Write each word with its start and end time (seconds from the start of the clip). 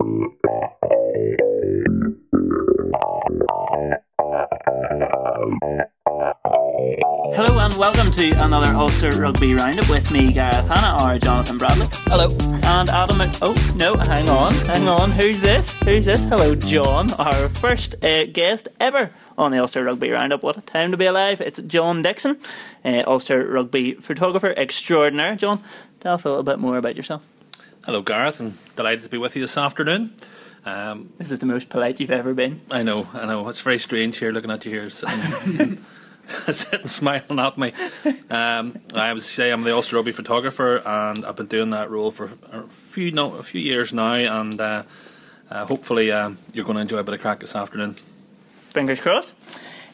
Hello 0.00 0.38
and 7.58 7.74
welcome 7.74 8.10
to 8.12 8.30
another 8.44 8.70
Ulster 8.76 9.10
Rugby 9.20 9.54
Roundup 9.54 9.88
with 9.88 10.12
me, 10.12 10.32
Gareth 10.32 10.68
Hanna, 10.68 11.02
or 11.04 11.18
Jonathan 11.18 11.58
Bradley. 11.58 11.88
Hello. 12.04 12.30
And 12.62 12.88
Adam. 12.90 13.18
Mc- 13.18 13.34
Oh, 13.42 13.54
no, 13.76 13.96
hang 13.96 14.28
on, 14.28 14.52
hang 14.54 14.86
on. 14.88 15.10
Who's 15.10 15.40
this? 15.40 15.74
Who's 15.80 16.04
this? 16.06 16.24
Hello, 16.26 16.54
John, 16.54 17.12
our 17.14 17.48
first 17.48 17.96
uh, 18.04 18.26
guest 18.26 18.68
ever 18.78 19.10
on 19.36 19.50
the 19.50 19.58
Ulster 19.58 19.82
Rugby 19.82 20.10
Roundup. 20.10 20.42
What 20.44 20.56
a 20.56 20.60
time 20.60 20.92
to 20.92 20.96
be 20.96 21.06
alive. 21.06 21.40
It's 21.40 21.58
John 21.60 22.02
Dixon, 22.02 22.38
uh, 22.84 23.02
Ulster 23.06 23.44
Rugby 23.48 23.94
photographer 23.94 24.54
extraordinaire. 24.56 25.34
John, 25.34 25.62
tell 26.00 26.14
us 26.14 26.24
a 26.24 26.28
little 26.28 26.44
bit 26.44 26.60
more 26.60 26.76
about 26.78 26.94
yourself. 26.94 27.26
Hello, 27.88 28.02
Gareth, 28.02 28.38
and 28.38 28.52
delighted 28.76 29.02
to 29.04 29.08
be 29.08 29.16
with 29.16 29.34
you 29.34 29.40
this 29.40 29.56
afternoon. 29.56 30.12
Um, 30.66 31.08
This 31.16 31.32
is 31.32 31.38
the 31.38 31.46
most 31.46 31.70
polite 31.70 31.98
you've 31.98 32.10
ever 32.10 32.34
been. 32.34 32.60
I 32.70 32.82
know, 32.82 33.08
I 33.14 33.24
know, 33.24 33.48
it's 33.48 33.62
very 33.62 33.78
strange 33.78 34.18
here 34.18 34.30
looking 34.30 34.50
at 34.50 34.66
you 34.66 34.72
here, 34.72 34.90
sitting, 34.90 35.82
sitting 36.26 36.86
smiling 36.86 37.38
at 37.38 37.56
me. 37.56 37.72
Um, 38.28 38.78
I 38.94 39.10
would 39.10 39.22
say 39.22 39.50
I'm 39.50 39.62
the 39.62 39.74
Ulster 39.74 39.96
Rugby 39.96 40.12
photographer, 40.12 40.82
and 40.84 41.24
I've 41.24 41.36
been 41.36 41.46
doing 41.46 41.70
that 41.70 41.90
role 41.90 42.10
for 42.10 42.32
a 42.52 42.64
few 42.64 43.10
no, 43.10 43.36
a 43.36 43.42
few 43.42 43.62
years 43.62 43.94
now, 43.94 44.12
and 44.12 44.60
uh, 44.60 44.82
uh, 45.50 45.64
hopefully 45.64 46.12
um, 46.12 46.36
you're 46.52 46.66
going 46.66 46.76
to 46.76 46.82
enjoy 46.82 46.98
a 46.98 47.04
bit 47.04 47.14
of 47.14 47.22
crack 47.22 47.40
this 47.40 47.56
afternoon. 47.56 47.94
Fingers 48.68 49.00
crossed. 49.00 49.32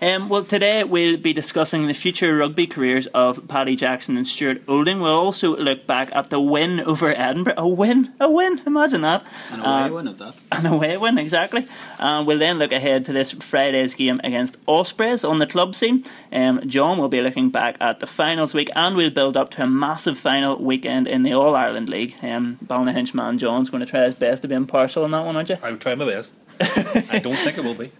Um, 0.02 0.28
well, 0.28 0.44
today 0.44 0.84
we'll 0.84 1.16
be 1.16 1.32
discussing 1.32 1.86
the 1.86 1.94
future 1.94 2.36
rugby 2.36 2.66
careers 2.66 3.06
of 3.08 3.46
Paddy 3.48 3.74
Jackson 3.76 4.16
and 4.16 4.26
Stuart 4.28 4.62
Olding. 4.68 5.00
We'll 5.00 5.14
also 5.14 5.56
look 5.56 5.86
back 5.86 6.14
at 6.14 6.28
the 6.30 6.40
win 6.40 6.80
over 6.86 7.08
Edinburgh. 7.16 7.54
A 7.56 7.66
win, 7.66 8.12
a 8.20 8.30
win. 8.30 8.60
Imagine 8.66 9.00
that. 9.02 9.24
An 9.50 9.60
away 9.60 9.70
Uh, 9.70 9.88
win 9.92 10.08
at 10.08 10.18
that. 10.18 10.34
An 10.52 10.66
away 10.66 10.96
win, 10.98 11.16
exactly. 11.16 11.66
And 11.98 12.26
we'll 12.26 12.38
then 12.38 12.58
look 12.58 12.72
ahead 12.72 13.04
to 13.06 13.12
this 13.12 13.30
Friday's 13.32 13.94
game 13.94 14.20
against 14.24 14.56
Ospreys 14.66 15.24
on 15.24 15.38
the 15.38 15.46
club 15.46 15.74
scene. 15.74 16.04
Um, 16.32 16.60
John 16.68 16.98
will 16.98 17.08
be 17.08 17.22
looking 17.22 17.48
back 17.50 17.76
at 17.80 18.00
the 18.00 18.06
finals 18.06 18.52
week, 18.52 18.70
and 18.76 18.96
we'll 18.96 19.10
build 19.10 19.36
up 19.36 19.50
to 19.52 19.62
a 19.62 19.66
massive 19.66 20.18
final 20.18 20.56
weekend 20.62 21.06
in 21.08 21.22
the 21.22 21.32
All 21.32 21.54
Ireland 21.54 21.88
League. 21.88 22.16
Um, 22.22 22.58
Ballynahinch 22.64 23.14
man 23.14 23.38
John's 23.38 23.70
going 23.70 23.80
to 23.84 23.86
try 23.90 24.02
his 24.04 24.14
best 24.14 24.42
to 24.42 24.48
be 24.48 24.54
impartial 24.54 25.04
on 25.04 25.12
that 25.12 25.24
one, 25.24 25.36
aren't 25.36 25.48
you? 25.48 25.56
I 25.62 25.70
will 25.70 25.78
try 25.78 25.94
my 25.94 26.04
best. 26.04 26.34
I 26.60 27.20
don't 27.22 27.34
think 27.36 27.56
it 27.58 27.64
will 27.64 27.74
be. 27.74 27.90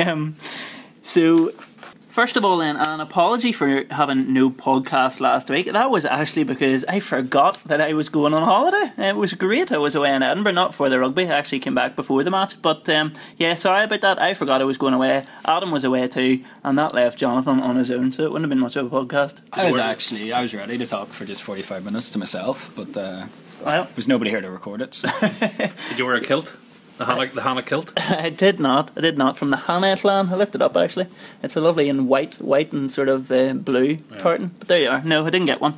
Um, 0.00 0.36
so, 1.06 1.50
first 1.50 2.36
of 2.36 2.44
all, 2.44 2.56
then, 2.58 2.76
an 2.76 3.00
apology 3.00 3.52
for 3.52 3.84
having 3.90 4.32
no 4.32 4.50
podcast 4.50 5.20
last 5.20 5.48
week. 5.48 5.70
That 5.72 5.90
was 5.90 6.04
actually 6.04 6.44
because 6.44 6.84
I 6.86 6.98
forgot 7.00 7.62
that 7.66 7.80
I 7.80 7.92
was 7.92 8.08
going 8.08 8.34
on 8.34 8.42
holiday. 8.42 8.92
It 8.98 9.16
was 9.16 9.32
great. 9.34 9.70
I 9.70 9.78
was 9.78 9.94
away 9.94 10.12
in 10.14 10.22
Edinburgh, 10.22 10.52
not 10.52 10.74
for 10.74 10.88
the 10.88 10.98
rugby. 10.98 11.24
I 11.28 11.38
actually 11.38 11.60
came 11.60 11.74
back 11.74 11.94
before 11.94 12.24
the 12.24 12.30
match. 12.30 12.60
But 12.60 12.88
um, 12.88 13.12
yeah, 13.36 13.54
sorry 13.54 13.84
about 13.84 14.00
that. 14.00 14.20
I 14.20 14.34
forgot 14.34 14.60
I 14.60 14.64
was 14.64 14.78
going 14.78 14.94
away. 14.94 15.24
Adam 15.44 15.70
was 15.70 15.84
away 15.84 16.08
too, 16.08 16.42
and 16.64 16.76
that 16.78 16.94
left 16.94 17.18
Jonathan 17.18 17.60
on 17.60 17.76
his 17.76 17.90
own, 17.90 18.10
so 18.12 18.24
it 18.24 18.32
wouldn't 18.32 18.44
have 18.44 18.50
been 18.50 18.60
much 18.60 18.76
of 18.76 18.92
a 18.92 18.96
podcast. 19.04 19.40
I 19.52 19.66
was 19.66 19.78
actually 19.78 20.32
I 20.32 20.42
was 20.42 20.54
ready 20.54 20.76
to 20.78 20.86
talk 20.86 21.10
for 21.10 21.24
just 21.24 21.42
forty 21.44 21.62
five 21.62 21.84
minutes 21.84 22.10
to 22.10 22.18
myself, 22.18 22.72
but 22.74 22.96
uh, 22.96 23.26
Well, 23.64 23.84
there 23.84 23.88
was 23.94 24.08
nobody 24.08 24.30
here 24.30 24.40
to 24.40 24.50
record 24.50 24.82
it. 24.82 24.94
So. 24.94 25.08
Did 25.20 25.98
you 25.98 26.04
wear 26.06 26.16
a 26.16 26.20
kilt? 26.20 26.56
The 26.98 27.04
Hanna, 27.04 27.26
the 27.26 27.42
Hanna 27.42 27.62
kilt? 27.62 27.92
I 27.96 28.30
did 28.30 28.58
not. 28.58 28.90
I 28.96 29.00
did 29.02 29.18
not. 29.18 29.36
From 29.36 29.50
the 29.50 29.56
Hanna 29.58 29.96
Clan. 29.96 30.30
I 30.32 30.34
looked 30.36 30.54
it 30.54 30.62
up 30.62 30.76
actually. 30.76 31.06
It's 31.42 31.56
a 31.56 31.60
lovely 31.60 31.88
and 31.88 32.08
white, 32.08 32.40
white 32.40 32.72
and 32.72 32.90
sort 32.90 33.08
of 33.08 33.30
uh, 33.30 33.52
blue 33.54 33.98
tartan. 34.18 34.54
But 34.58 34.68
there 34.68 34.80
you 34.80 34.88
are. 34.88 35.02
No, 35.02 35.26
I 35.26 35.30
didn't 35.30 35.46
get 35.46 35.60
one. 35.60 35.76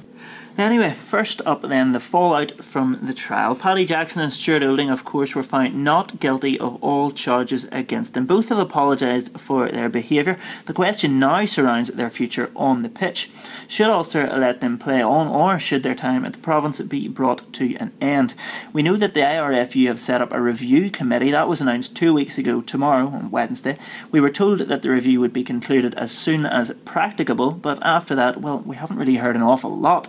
Anyway, 0.58 0.90
first 0.90 1.40
up 1.46 1.62
then, 1.62 1.92
the 1.92 2.00
fallout 2.00 2.50
from 2.64 2.98
the 3.00 3.14
trial. 3.14 3.54
Paddy 3.54 3.84
Jackson 3.84 4.22
and 4.22 4.32
Stuart 4.32 4.64
Olding, 4.64 4.90
of 4.90 5.04
course, 5.04 5.36
were 5.36 5.44
found 5.44 5.84
not 5.84 6.18
guilty 6.18 6.58
of 6.58 6.82
all 6.82 7.12
charges 7.12 7.68
against 7.70 8.14
them. 8.14 8.26
Both 8.26 8.48
have 8.48 8.58
apologised 8.58 9.38
for 9.38 9.68
their 9.68 9.88
behaviour. 9.88 10.36
The 10.66 10.72
question 10.72 11.20
now 11.20 11.46
surrounds 11.46 11.90
their 11.90 12.10
future 12.10 12.50
on 12.56 12.82
the 12.82 12.88
pitch. 12.88 13.30
Should 13.68 13.86
Ulster 13.86 14.26
let 14.26 14.60
them 14.60 14.78
play 14.78 15.00
on, 15.00 15.28
or 15.28 15.60
should 15.60 15.84
their 15.84 15.94
time 15.94 16.24
at 16.24 16.32
the 16.32 16.40
province 16.40 16.80
be 16.80 17.06
brought 17.06 17.52
to 17.52 17.76
an 17.76 17.92
end? 18.00 18.34
We 18.72 18.82
know 18.82 18.96
that 18.96 19.14
the 19.14 19.20
IRFU 19.20 19.86
have 19.86 20.00
set 20.00 20.20
up 20.20 20.32
a 20.32 20.42
review 20.42 20.90
committee. 20.90 21.30
That 21.30 21.46
was 21.46 21.60
announced 21.60 21.96
two 21.96 22.12
weeks 22.12 22.36
ago, 22.36 22.62
tomorrow, 22.62 23.06
on 23.06 23.30
Wednesday. 23.30 23.78
We 24.10 24.20
were 24.20 24.28
told 24.28 24.58
that 24.58 24.82
the 24.82 24.90
review 24.90 25.20
would 25.20 25.32
be 25.32 25.44
concluded 25.44 25.94
as 25.94 26.10
soon 26.10 26.44
as 26.44 26.74
practicable, 26.84 27.52
but 27.52 27.80
after 27.80 28.16
that, 28.16 28.40
well, 28.40 28.58
we 28.58 28.74
haven't 28.74 28.98
really 28.98 29.16
heard 29.18 29.36
an 29.36 29.42
awful 29.42 29.78
lot. 29.78 30.08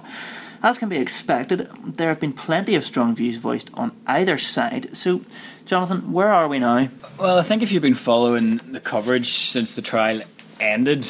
As 0.62 0.78
can 0.78 0.90
be 0.90 0.97
expected, 0.97 1.70
there 1.86 2.09
have 2.09 2.20
been 2.20 2.34
plenty 2.34 2.75
of 2.75 2.84
strong 2.84 3.16
views 3.16 3.38
voiced 3.38 3.70
on 3.74 3.96
either 4.06 4.38
side. 4.38 4.96
So, 4.96 5.22
Jonathan, 5.66 6.12
where 6.12 6.34
are 6.34 6.47
we 6.50 6.59
now? 6.59 6.90
well, 7.18 7.38
I 7.38 7.44
think 7.44 7.64
if 7.64 7.72
you've 7.72 7.81
been 7.81 7.94
following 7.94 8.58
the 8.58 8.81
coverage 8.81 9.30
since 9.30 9.74
the 9.74 9.81
trial 9.81 10.22
ended, 10.59 11.09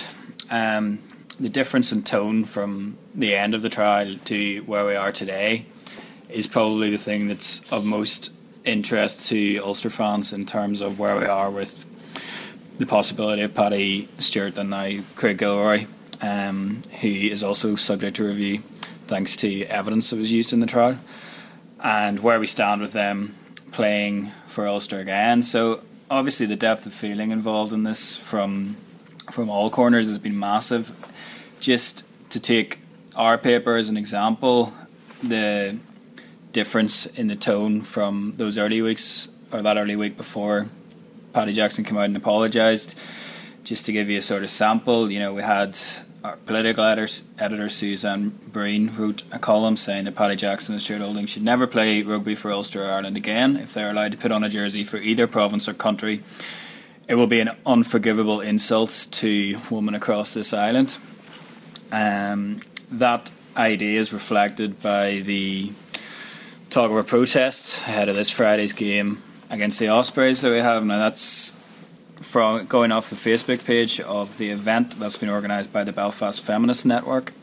um, 0.51 0.99
the 1.39 1.49
difference 1.49 1.91
in 1.91 2.03
tone 2.03 2.45
from 2.45 2.97
the 3.15 3.35
end 3.35 3.55
of 3.55 3.63
the 3.63 3.69
trial 3.69 4.17
to 4.25 4.59
where 4.61 4.85
we 4.85 4.95
are 4.95 5.11
today 5.11 5.65
is 6.29 6.45
probably 6.45 6.91
the 6.91 6.97
thing 6.97 7.27
that's 7.27 7.71
of 7.71 7.85
most 7.85 8.31
interest 8.65 9.27
to 9.29 9.57
Ulster 9.59 9.89
fans 9.89 10.31
in 10.31 10.45
terms 10.45 10.79
of 10.79 10.99
where 10.99 11.17
we 11.17 11.25
are 11.25 11.49
with 11.49 11.87
the 12.77 12.85
possibility 12.85 13.41
of 13.41 13.55
Paddy 13.55 14.07
Stuart 14.19 14.57
and 14.57 14.69
now 14.69 14.99
Craig 15.15 15.37
Gilroy, 15.37 15.87
um, 16.21 16.83
who 17.01 17.07
is 17.07 17.41
also 17.41 17.75
subject 17.75 18.17
to 18.17 18.27
review 18.27 18.61
thanks 19.09 19.35
to 19.35 19.65
evidence 19.65 20.11
that 20.11 20.19
was 20.19 20.31
used 20.31 20.53
in 20.53 20.59
the 20.59 20.67
trial, 20.67 20.97
and 21.83 22.19
where 22.21 22.39
we 22.39 22.47
stand 22.47 22.79
with 22.79 22.93
them 22.93 23.35
playing 23.71 24.31
for 24.47 24.67
Ulster 24.67 24.99
again. 24.99 25.41
So 25.41 25.81
obviously 26.09 26.45
the 26.45 26.55
depth 26.55 26.85
of 26.85 26.93
feeling 26.93 27.31
involved 27.31 27.73
in 27.73 27.83
this 27.83 28.15
from 28.15 28.77
from 29.31 29.49
all 29.49 29.69
corners 29.69 30.07
has 30.07 30.19
been 30.19 30.37
massive. 30.37 30.91
Just 31.59 32.07
to 32.31 32.39
take 32.39 32.79
our 33.15 33.37
paper 33.37 33.75
as 33.75 33.89
an 33.89 33.97
example, 33.97 34.73
the 35.21 35.77
difference 36.51 37.05
in 37.05 37.27
the 37.27 37.35
tone 37.35 37.81
from 37.81 38.33
those 38.37 38.57
early 38.57 38.81
weeks 38.81 39.29
or 39.51 39.61
that 39.61 39.77
early 39.77 39.95
week 39.95 40.17
before 40.17 40.67
Paddy 41.33 41.53
Jackson 41.53 41.83
came 41.83 41.97
out 41.97 42.05
and 42.05 42.17
apologised. 42.17 42.97
Just 43.63 43.85
to 43.85 43.91
give 43.91 44.09
you 44.09 44.17
a 44.17 44.21
sort 44.21 44.43
of 44.43 44.49
sample, 44.49 45.11
you 45.11 45.19
know, 45.19 45.33
we 45.33 45.43
had 45.43 45.77
our 46.23 46.37
political 46.45 46.83
editors, 46.83 47.23
editor 47.37 47.69
Suzanne 47.69 48.29
Breen 48.51 48.91
wrote 48.95 49.23
a 49.31 49.39
column 49.39 49.77
saying 49.77 50.05
that 50.05 50.15
Paddy 50.15 50.35
Jackson 50.35 50.73
and 50.73 50.81
Stuart 50.81 51.01
Olding 51.01 51.25
should 51.25 51.43
never 51.43 51.65
play 51.65 52.01
rugby 52.01 52.35
for 52.35 52.51
Ulster 52.51 52.83
or 52.83 52.91
Ireland 52.91 53.15
again 53.15 53.55
if 53.55 53.73
they're 53.73 53.91
allowed 53.91 54.11
to 54.11 54.17
put 54.17 54.31
on 54.31 54.43
a 54.43 54.49
jersey 54.49 54.83
for 54.83 54.97
either 54.97 55.27
province 55.27 55.69
or 55.69 55.73
country. 55.73 56.21
It 57.07 57.15
will 57.15 57.27
be 57.27 57.39
an 57.39 57.51
unforgivable 57.65 58.41
insult 58.41 59.07
to 59.11 59.59
women 59.69 59.95
across 59.95 60.33
this 60.33 60.53
island. 60.53 60.97
Um, 61.91 62.61
that 62.91 63.31
idea 63.55 63.99
is 63.99 64.13
reflected 64.13 64.81
by 64.81 65.21
the 65.25 65.71
talk 66.69 66.91
of 66.91 66.97
a 66.97 67.03
protest 67.03 67.81
ahead 67.83 68.09
of 68.09 68.15
this 68.15 68.29
Friday's 68.29 68.73
game 68.73 69.23
against 69.49 69.79
the 69.79 69.87
Ospreys 69.87 70.41
that 70.41 70.51
we 70.51 70.57
have. 70.57 70.85
Now 70.85 70.99
that's 70.99 71.58
from 72.29 72.63
going 72.67 72.91
off 72.91 73.09
the 73.09 73.15
Facebook 73.15 73.65
page 73.65 73.99
of 73.99 74.37
the 74.37 74.51
event 74.51 74.99
that's 74.99 75.17
been 75.17 75.31
organised 75.31 75.73
by 75.73 75.83
the 75.83 75.91
Belfast 75.91 76.39
Feminist 76.39 76.85
Network. 76.85 77.33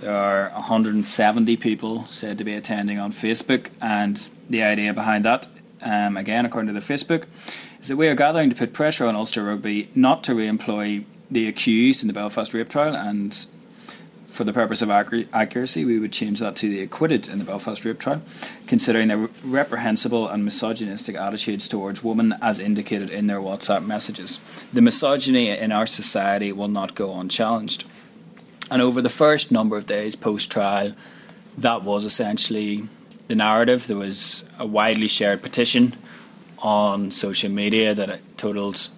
There 0.00 0.14
are 0.14 0.50
170 0.50 1.56
people 1.56 2.04
said 2.06 2.38
to 2.38 2.44
be 2.44 2.54
attending 2.54 3.00
on 3.00 3.10
Facebook, 3.10 3.70
and 3.82 4.30
the 4.48 4.62
idea 4.62 4.94
behind 4.94 5.24
that, 5.24 5.48
um, 5.82 6.16
again 6.16 6.46
according 6.46 6.72
to 6.72 6.80
the 6.80 6.94
Facebook, 6.94 7.24
is 7.80 7.88
that 7.88 7.96
we 7.96 8.06
are 8.06 8.14
gathering 8.14 8.50
to 8.50 8.54
put 8.54 8.72
pressure 8.72 9.04
on 9.04 9.16
Ulster 9.16 9.42
Rugby 9.42 9.88
not 9.96 10.22
to 10.24 10.34
re-employ 10.36 11.04
the 11.28 11.48
accused 11.48 12.02
in 12.02 12.06
the 12.06 12.14
Belfast 12.14 12.54
rape 12.54 12.68
trial 12.68 12.94
and 12.94 13.46
for 14.30 14.44
the 14.44 14.52
purpose 14.52 14.80
of 14.80 14.90
accuracy, 14.90 15.84
we 15.84 15.98
would 15.98 16.12
change 16.12 16.38
that 16.40 16.56
to 16.56 16.68
the 16.68 16.80
acquitted 16.80 17.28
in 17.28 17.38
the 17.38 17.44
Belfast 17.44 17.84
rape 17.84 17.98
trial, 17.98 18.22
considering 18.66 19.08
their 19.08 19.28
reprehensible 19.44 20.28
and 20.28 20.44
misogynistic 20.44 21.16
attitudes 21.16 21.68
towards 21.68 22.04
women 22.04 22.34
as 22.40 22.58
indicated 22.58 23.10
in 23.10 23.26
their 23.26 23.40
WhatsApp 23.40 23.84
messages. 23.84 24.40
The 24.72 24.80
misogyny 24.80 25.50
in 25.50 25.72
our 25.72 25.86
society 25.86 26.52
will 26.52 26.68
not 26.68 26.94
go 26.94 27.18
unchallenged. 27.18 27.84
And 28.70 28.80
over 28.80 29.02
the 29.02 29.08
first 29.08 29.50
number 29.50 29.76
of 29.76 29.86
days 29.86 30.14
post 30.14 30.50
trial, 30.50 30.94
that 31.58 31.82
was 31.82 32.04
essentially 32.04 32.88
the 33.26 33.34
narrative. 33.34 33.88
There 33.88 33.96
was 33.96 34.44
a 34.58 34.66
widely 34.66 35.08
shared 35.08 35.42
petition 35.42 35.96
on 36.58 37.10
social 37.10 37.50
media 37.50 37.94
that 37.94 38.38
totaled 38.38 38.88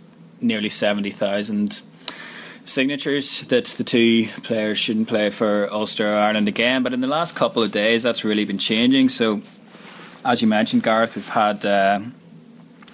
nearly 0.41 0.69
70,000 0.69 1.83
signatures 2.65 3.43
that 3.47 3.65
the 3.67 3.85
two 3.85 4.29
players 4.43 4.79
shouldn't 4.79 5.09
play 5.09 5.31
for 5.31 5.69
Ulster 5.73 6.13
or 6.13 6.17
Ireland 6.17 6.49
again. 6.49 6.83
But 6.83 6.93
in 6.93 7.01
the 7.01 7.07
last 7.07 7.35
couple 7.35 7.63
of 7.63 7.71
days, 7.73 8.03
that's 8.03 8.25
really 8.25 8.45
been 8.45 8.59
changing. 8.59 9.09
So, 9.09 9.43
as 10.25 10.43
you 10.43 10.49
mentioned, 10.49 10.83
Gareth, 10.83 11.17
we've 11.17 11.29
had 11.29 11.65
uh, 11.65 12.01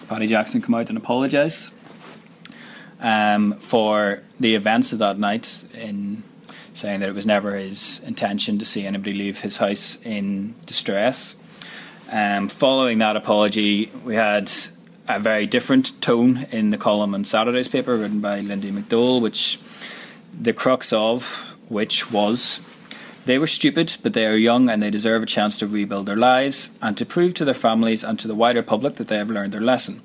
Paddy 0.08 0.26
Jackson 0.26 0.62
come 0.62 0.74
out 0.74 0.88
and 0.88 0.96
apologise 0.96 1.70
um, 3.00 3.54
for 3.54 4.22
the 4.40 4.54
events 4.54 4.92
of 4.92 4.98
that 5.00 5.18
night 5.18 5.64
in 5.74 6.22
saying 6.72 7.00
that 7.00 7.08
it 7.08 7.14
was 7.14 7.26
never 7.26 7.56
his 7.56 8.00
intention 8.04 8.58
to 8.58 8.64
see 8.64 8.86
anybody 8.86 9.12
leave 9.12 9.40
his 9.40 9.56
house 9.56 9.98
in 10.04 10.54
distress. 10.64 11.36
Um, 12.10 12.48
following 12.48 12.98
that 12.98 13.16
apology, 13.16 13.90
we 14.04 14.14
had 14.14 14.50
a 15.08 15.18
very 15.18 15.46
different 15.46 16.00
tone 16.00 16.46
in 16.50 16.70
the 16.70 16.78
column 16.78 17.14
in 17.14 17.24
Saturday's 17.24 17.68
paper 17.68 17.96
written 17.96 18.20
by 18.20 18.40
Lindy 18.40 18.70
McDowell, 18.70 19.20
which 19.20 19.58
the 20.38 20.52
crux 20.52 20.92
of 20.92 21.56
which 21.68 22.10
was 22.12 22.60
they 23.28 23.38
were 23.38 23.46
stupid, 23.46 23.98
but 24.02 24.14
they 24.14 24.26
are 24.26 24.36
young 24.36 24.70
and 24.70 24.82
they 24.82 24.90
deserve 24.90 25.22
a 25.22 25.26
chance 25.26 25.58
to 25.58 25.66
rebuild 25.66 26.06
their 26.06 26.16
lives 26.16 26.78
and 26.80 26.96
to 26.96 27.04
prove 27.04 27.34
to 27.34 27.44
their 27.44 27.52
families 27.52 28.02
and 28.02 28.18
to 28.20 28.26
the 28.26 28.34
wider 28.34 28.62
public 28.62 28.94
that 28.94 29.08
they 29.08 29.18
have 29.18 29.30
learned 29.30 29.52
their 29.52 29.60
lesson. 29.60 30.00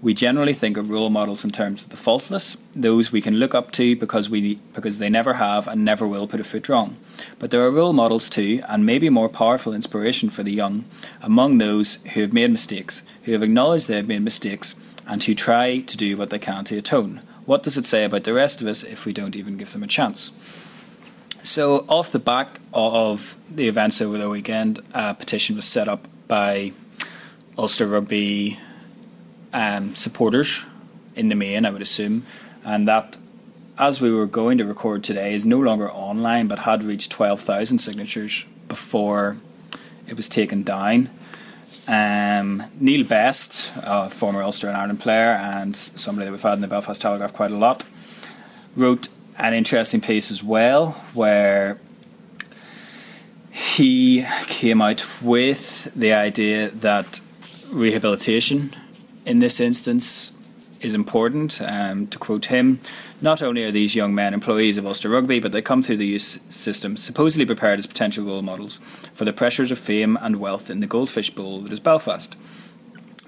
We 0.00 0.14
generally 0.14 0.54
think 0.54 0.76
of 0.76 0.90
role 0.90 1.10
models 1.10 1.44
in 1.44 1.50
terms 1.50 1.82
of 1.82 1.90
the 1.90 1.96
faultless, 1.96 2.56
those 2.72 3.10
we 3.10 3.20
can 3.20 3.34
look 3.34 3.52
up 3.52 3.72
to 3.72 3.96
because 3.96 4.30
we 4.30 4.54
because 4.72 4.98
they 4.98 5.10
never 5.10 5.34
have 5.34 5.66
and 5.66 5.84
never 5.84 6.06
will 6.06 6.28
put 6.28 6.38
a 6.38 6.44
foot 6.44 6.68
wrong. 6.68 6.96
But 7.40 7.50
there 7.50 7.62
are 7.62 7.70
role 7.70 7.92
models 7.92 8.30
too, 8.30 8.62
and 8.68 8.86
maybe 8.86 9.10
more 9.10 9.28
powerful 9.28 9.74
inspiration 9.74 10.30
for 10.30 10.44
the 10.44 10.52
young, 10.52 10.84
among 11.20 11.58
those 11.58 11.96
who 12.14 12.20
have 12.20 12.32
made 12.32 12.52
mistakes, 12.52 13.02
who 13.24 13.32
have 13.32 13.42
acknowledged 13.42 13.88
they 13.88 13.96
have 13.96 14.06
made 14.06 14.22
mistakes, 14.22 14.76
and 15.04 15.24
who 15.24 15.34
try 15.34 15.80
to 15.80 15.96
do 15.96 16.16
what 16.16 16.30
they 16.30 16.38
can 16.38 16.64
to 16.66 16.78
atone. 16.78 17.20
What 17.44 17.64
does 17.64 17.76
it 17.76 17.84
say 17.84 18.04
about 18.04 18.22
the 18.22 18.34
rest 18.34 18.60
of 18.60 18.68
us 18.68 18.84
if 18.84 19.04
we 19.04 19.12
don't 19.12 19.34
even 19.34 19.56
give 19.56 19.72
them 19.72 19.82
a 19.82 19.88
chance? 19.88 20.30
So, 21.42 21.86
off 21.88 22.12
the 22.12 22.18
back 22.20 22.60
of 22.72 23.36
the 23.50 23.66
events 23.66 24.00
over 24.00 24.16
the 24.16 24.28
weekend, 24.28 24.80
a 24.94 25.14
petition 25.14 25.56
was 25.56 25.64
set 25.64 25.88
up 25.88 26.06
by 26.28 26.72
Ulster 27.56 27.86
Rugby 27.86 28.58
um, 29.52 29.94
supporters 29.94 30.64
in 31.14 31.28
the 31.28 31.34
main, 31.34 31.66
I 31.66 31.70
would 31.70 31.82
assume, 31.82 32.24
and 32.64 32.86
that 32.86 33.16
as 33.78 34.00
we 34.00 34.10
were 34.10 34.26
going 34.26 34.58
to 34.58 34.64
record 34.64 35.04
today 35.04 35.32
is 35.34 35.46
no 35.46 35.58
longer 35.58 35.90
online 35.90 36.48
but 36.48 36.60
had 36.60 36.82
reached 36.82 37.12
12,000 37.12 37.78
signatures 37.78 38.44
before 38.66 39.36
it 40.06 40.16
was 40.16 40.28
taken 40.28 40.62
down. 40.62 41.08
Um, 41.86 42.64
Neil 42.80 43.04
Best, 43.04 43.72
a 43.76 44.10
former 44.10 44.42
Ulster 44.42 44.68
and 44.68 44.76
Ireland 44.76 45.00
player 45.00 45.32
and 45.32 45.76
somebody 45.76 46.26
that 46.26 46.32
we've 46.32 46.42
had 46.42 46.54
in 46.54 46.60
the 46.60 46.68
Belfast 46.68 47.00
Telegraph 47.00 47.32
quite 47.32 47.52
a 47.52 47.56
lot, 47.56 47.84
wrote 48.76 49.08
an 49.38 49.54
interesting 49.54 50.00
piece 50.00 50.30
as 50.30 50.42
well 50.42 50.92
where 51.14 51.78
he 53.50 54.26
came 54.46 54.82
out 54.82 55.04
with 55.22 55.92
the 55.94 56.12
idea 56.12 56.68
that 56.68 57.20
rehabilitation 57.70 58.74
in 59.28 59.40
this 59.40 59.60
instance 59.60 60.32
is 60.80 60.94
important. 60.94 61.60
Um, 61.60 62.06
to 62.06 62.18
quote 62.18 62.46
him, 62.46 62.80
not 63.20 63.42
only 63.42 63.62
are 63.64 63.70
these 63.70 63.94
young 63.94 64.14
men 64.14 64.32
employees 64.32 64.78
of 64.78 64.86
Ulster 64.86 65.10
Rugby, 65.10 65.38
but 65.38 65.52
they 65.52 65.60
come 65.60 65.82
through 65.82 65.98
the 65.98 66.06
youth 66.06 66.40
system 66.50 66.96
supposedly 66.96 67.44
prepared 67.44 67.78
as 67.78 67.86
potential 67.86 68.24
role 68.24 68.42
models 68.42 68.78
for 69.12 69.26
the 69.26 69.32
pressures 69.32 69.70
of 69.70 69.78
fame 69.78 70.18
and 70.22 70.36
wealth 70.36 70.70
in 70.70 70.80
the 70.80 70.86
goldfish 70.86 71.30
bowl 71.30 71.60
that 71.60 71.72
is 71.72 71.80
Belfast. 71.80 72.36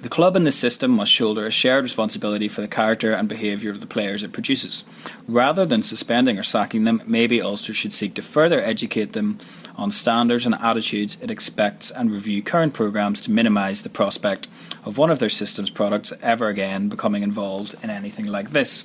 The 0.01 0.09
club 0.09 0.35
and 0.35 0.47
the 0.47 0.53
system 0.53 0.93
must 0.93 1.13
shoulder 1.13 1.45
a 1.45 1.51
shared 1.51 1.83
responsibility 1.83 2.49
for 2.49 2.63
the 2.63 2.69
character 2.69 3.13
and 3.13 3.29
behaviour 3.29 3.71
of 3.71 3.81
the 3.81 3.87
players 3.87 4.23
it 4.23 4.33
produces. 4.33 4.85
Rather 5.29 5.67
than 5.67 5.83
suspending 5.83 6.39
or 6.39 6.43
sacking 6.43 6.85
them, 6.85 7.03
maybe 7.05 7.43
Ulster 7.43 7.75
should 7.75 7.93
seek 7.93 8.15
to 8.15 8.23
further 8.23 8.63
educate 8.63 9.13
them 9.13 9.37
on 9.77 9.91
standards 9.91 10.47
and 10.47 10.55
attitudes 10.57 11.17
it 11.21 11.31
expects 11.31 11.91
and 11.91 12.11
review 12.11 12.43
current 12.43 12.75
programmes 12.75 13.21
to 13.23 13.31
minimise 13.31 13.83
the 13.83 13.89
prospect 13.89 14.49
of 14.85 14.99
one 14.99 15.11
of 15.11 15.19
their 15.19 15.29
system's 15.29 15.71
products 15.71 16.13
ever 16.23 16.49
again 16.49 16.89
becoming 16.89 17.23
involved 17.23 17.75
in 17.83 17.91
anything 17.91 18.27
like 18.27 18.51
this. 18.51 18.85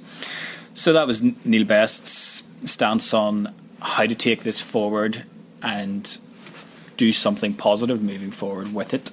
So 0.73 0.93
that 0.93 1.07
was 1.07 1.23
Neil 1.45 1.65
Best's 1.65 2.43
stance 2.69 3.13
on 3.13 3.53
how 3.81 4.05
to 4.05 4.15
take 4.15 4.43
this 4.43 4.61
forward 4.61 5.23
and 5.61 6.17
do 6.97 7.11
something 7.11 7.53
positive 7.53 8.01
moving 8.01 8.31
forward 8.31 8.73
with 8.73 8.93
it. 8.93 9.11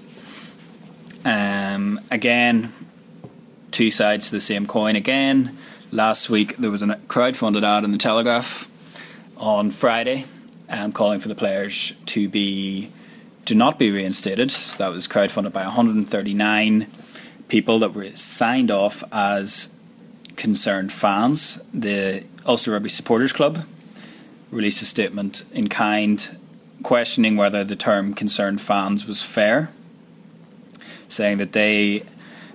Um, 1.24 2.00
again, 2.10 2.72
two 3.70 3.90
sides 3.90 4.26
to 4.26 4.32
the 4.32 4.40
same 4.40 4.66
coin. 4.66 4.96
Again, 4.96 5.56
last 5.90 6.30
week 6.30 6.56
there 6.56 6.70
was 6.70 6.82
a 6.82 6.96
crowd-funded 7.08 7.64
ad 7.64 7.84
in 7.84 7.92
the 7.92 7.98
Telegraph 7.98 8.68
on 9.36 9.70
Friday, 9.70 10.26
um, 10.72 10.92
calling 10.92 11.20
for 11.20 11.28
the 11.28 11.34
players 11.34 11.92
to 12.06 12.28
be 12.28 12.90
to 13.44 13.54
not 13.54 13.78
be 13.78 13.90
reinstated. 13.90 14.50
So 14.50 14.78
that 14.78 14.92
was 14.92 15.06
crowd-funded 15.08 15.52
by 15.52 15.64
139 15.64 16.86
people 17.48 17.78
that 17.80 17.92
were 17.92 18.14
signed 18.14 18.70
off 18.70 19.02
as 19.12 19.74
concerned 20.36 20.92
fans. 20.92 21.62
The 21.74 22.24
Ulster 22.46 22.72
Rugby 22.72 22.88
Supporters 22.88 23.32
Club 23.32 23.66
released 24.50 24.80
a 24.80 24.84
statement 24.84 25.44
in 25.52 25.68
kind 25.68 26.38
questioning 26.82 27.36
whether 27.36 27.64
the 27.64 27.76
term 27.76 28.14
concerned 28.14 28.60
fans 28.60 29.06
was 29.06 29.22
fair 29.22 29.70
saying 31.12 31.38
that 31.38 31.52
they 31.52 32.02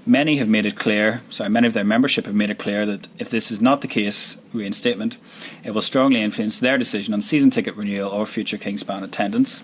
many 0.07 0.37
have 0.37 0.47
made 0.47 0.65
it 0.65 0.75
clear, 0.75 1.21
sorry, 1.29 1.49
many 1.49 1.67
of 1.67 1.73
their 1.73 1.83
membership 1.83 2.25
have 2.25 2.35
made 2.35 2.49
it 2.49 2.57
clear 2.57 2.85
that 2.85 3.07
if 3.19 3.29
this 3.29 3.51
is 3.51 3.61
not 3.61 3.81
the 3.81 3.87
case, 3.87 4.37
reinstatement, 4.53 5.17
it 5.63 5.71
will 5.71 5.81
strongly 5.81 6.21
influence 6.21 6.59
their 6.59 6.77
decision 6.77 7.13
on 7.13 7.21
season 7.21 7.49
ticket 7.49 7.75
renewal 7.75 8.09
or 8.09 8.25
future 8.25 8.57
Kingspan 8.57 9.03
attendance. 9.03 9.61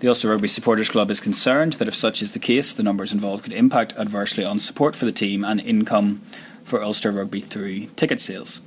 The 0.00 0.08
Ulster 0.08 0.30
Rugby 0.30 0.48
Supporters 0.48 0.90
Club 0.90 1.10
is 1.10 1.20
concerned 1.20 1.74
that 1.74 1.88
if 1.88 1.94
such 1.94 2.22
is 2.22 2.32
the 2.32 2.38
case, 2.38 2.72
the 2.72 2.82
numbers 2.82 3.12
involved 3.12 3.44
could 3.44 3.52
impact 3.52 3.96
adversely 3.96 4.44
on 4.44 4.58
support 4.58 4.94
for 4.94 5.04
the 5.04 5.12
team 5.12 5.44
and 5.44 5.60
income 5.60 6.22
for 6.62 6.82
Ulster 6.82 7.10
Rugby 7.10 7.40
through 7.40 7.86
ticket 7.96 8.20
sales. 8.20 8.60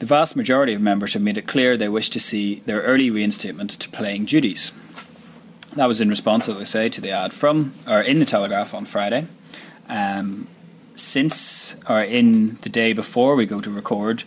The 0.00 0.06
vast 0.06 0.34
majority 0.34 0.72
of 0.72 0.80
members 0.80 1.12
have 1.12 1.22
made 1.22 1.36
it 1.36 1.46
clear 1.46 1.76
they 1.76 1.88
wish 1.88 2.08
to 2.10 2.20
see 2.20 2.62
their 2.66 2.80
early 2.80 3.10
reinstatement 3.10 3.70
to 3.70 3.88
playing 3.90 4.24
duties. 4.24 4.72
That 5.76 5.86
was 5.86 6.00
in 6.00 6.08
response, 6.08 6.48
as 6.48 6.56
I 6.56 6.64
say, 6.64 6.88
to 6.88 7.00
the 7.00 7.10
ad 7.10 7.32
from 7.32 7.74
or 7.86 8.00
in 8.00 8.18
the 8.18 8.24
Telegraph 8.24 8.74
on 8.74 8.86
Friday. 8.86 9.26
Um, 9.90 10.46
since 10.94 11.78
or 11.88 12.00
in 12.00 12.56
the 12.62 12.68
day 12.68 12.92
before 12.92 13.34
we 13.34 13.44
go 13.44 13.60
to 13.60 13.70
record, 13.70 14.22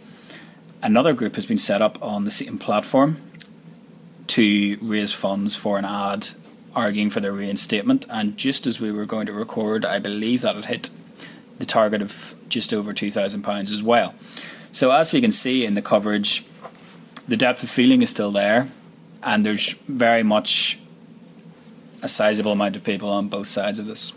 another 0.82 1.14
group 1.14 1.36
has 1.36 1.46
been 1.46 1.58
set 1.58 1.82
up 1.82 1.98
on 2.04 2.26
the 2.26 2.32
Seaton 2.32 2.58
platform 2.58 3.18
to 4.28 4.78
raise 4.82 5.14
funds 5.14 5.56
for 5.56 5.78
an 5.78 5.86
ad 5.86 6.30
arguing 6.76 7.10
for 7.10 7.22
their 7.22 7.32
reinstatement. 7.32 8.06
And 8.10 8.36
just 8.36 8.68
as 8.68 8.82
we 8.82 8.92
were 8.92 9.06
going 9.06 9.26
to 9.28 9.34
record, 9.34 9.86
I 9.86 10.00
believe 10.00 10.42
that 10.42 10.56
it 10.58 10.66
hit 10.66 10.90
the 11.60 11.66
target 11.66 12.02
of 12.02 12.36
just 12.50 12.74
over 12.74 12.94
two 12.94 13.12
thousand 13.12 13.44
pounds 13.44 13.72
as 13.72 13.82
well. 13.82 14.14
So 14.72 14.92
as 14.92 15.14
we 15.14 15.22
can 15.22 15.32
see 15.32 15.66
in 15.66 15.76
the 15.76 15.82
coverage, 15.82 16.44
the 17.28 17.38
depth 17.38 17.64
of 17.64 17.70
feeling 17.70 18.02
is 18.02 18.10
still 18.10 18.32
there, 18.32 18.70
and 19.22 19.46
there's 19.46 19.74
very 19.88 20.24
much 20.24 20.80
a 22.02 22.08
sizable 22.08 22.52
amount 22.52 22.76
of 22.76 22.84
people 22.84 23.10
on 23.10 23.30
both 23.30 23.48
sides 23.48 23.80
of 23.80 23.86
this. 23.86 24.14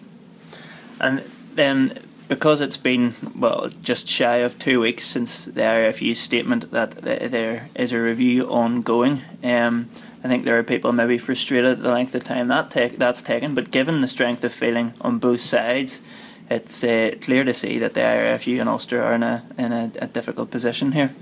And 0.99 1.23
then, 1.56 1.99
because 2.29 2.61
it's 2.61 2.76
been 2.76 3.14
well 3.35 3.71
just 3.83 4.09
shy 4.09 4.37
of 4.37 4.59
two 4.59 4.81
weeks 4.81 5.07
since 5.07 5.47
the 5.47 5.62
IRFU 5.62 6.14
statement 6.16 6.71
that 6.71 6.92
there 7.02 7.69
is 7.75 7.92
a 7.92 8.00
review 8.00 8.49
ongoing, 8.49 9.23
um, 9.42 9.88
I 10.26 10.28
think 10.28 10.45
there 10.45 10.59
are 10.59 10.64
people 10.64 10.92
maybe 10.92 11.19
frustrated 11.19 11.71
at 11.71 11.83
the 11.83 11.92
length 11.92 12.14
of 12.14 12.25
time 12.25 12.49
that 12.49 12.71
take, 12.71 12.99
that's 12.99 13.23
taken. 13.23 13.54
But 13.54 13.71
given 13.71 14.00
the 14.00 14.09
strength 14.09 14.42
of 14.42 14.52
feeling 14.52 14.92
on 15.00 15.19
both 15.19 15.40
sides, 15.40 16.02
it's 16.50 16.83
uh, 16.83 17.14
clear 17.21 17.45
to 17.45 17.54
see 17.54 17.78
that 17.78 17.95
the 17.95 18.00
IRFU 18.00 18.61
and 18.61 18.69
Ulster 18.69 19.02
are 19.02 19.14
in 19.14 19.23
a 19.23 19.45
in 19.57 19.73
a, 19.73 19.92
a 20.00 20.07
difficult 20.07 20.50
position 20.50 20.92
here. 20.92 21.14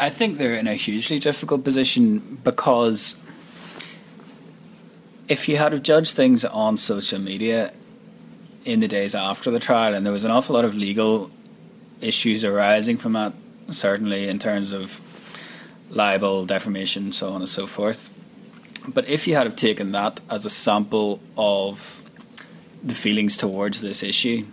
I 0.00 0.10
think 0.10 0.38
they're 0.38 0.54
in 0.54 0.66
a 0.66 0.74
hugely 0.74 1.18
difficult 1.18 1.64
position 1.64 2.38
because 2.44 3.16
if 5.28 5.48
you 5.48 5.56
had 5.56 5.72
have 5.72 5.82
judged 5.82 6.14
things 6.14 6.44
on 6.44 6.76
social 6.76 7.18
media 7.18 7.72
in 8.68 8.80
the 8.80 8.88
days 8.88 9.14
after 9.14 9.50
the 9.50 9.58
trial, 9.58 9.94
and 9.94 10.04
there 10.04 10.12
was 10.12 10.24
an 10.24 10.30
awful 10.30 10.54
lot 10.54 10.62
of 10.62 10.76
legal 10.76 11.30
issues 12.02 12.44
arising 12.44 12.98
from 12.98 13.14
that, 13.14 13.32
certainly 13.70 14.28
in 14.28 14.38
terms 14.38 14.74
of 14.74 15.00
libel, 15.88 16.44
defamation, 16.44 17.10
so 17.10 17.30
on 17.30 17.40
and 17.40 17.48
so 17.48 17.66
forth. 17.66 18.10
But 18.86 19.08
if 19.08 19.26
you 19.26 19.34
had 19.34 19.46
have 19.46 19.56
taken 19.56 19.92
that 19.92 20.20
as 20.28 20.44
a 20.44 20.50
sample 20.50 21.18
of 21.34 22.02
the 22.84 22.94
feelings 22.94 23.38
towards 23.38 23.80
this 23.80 24.02
issue, 24.02 24.44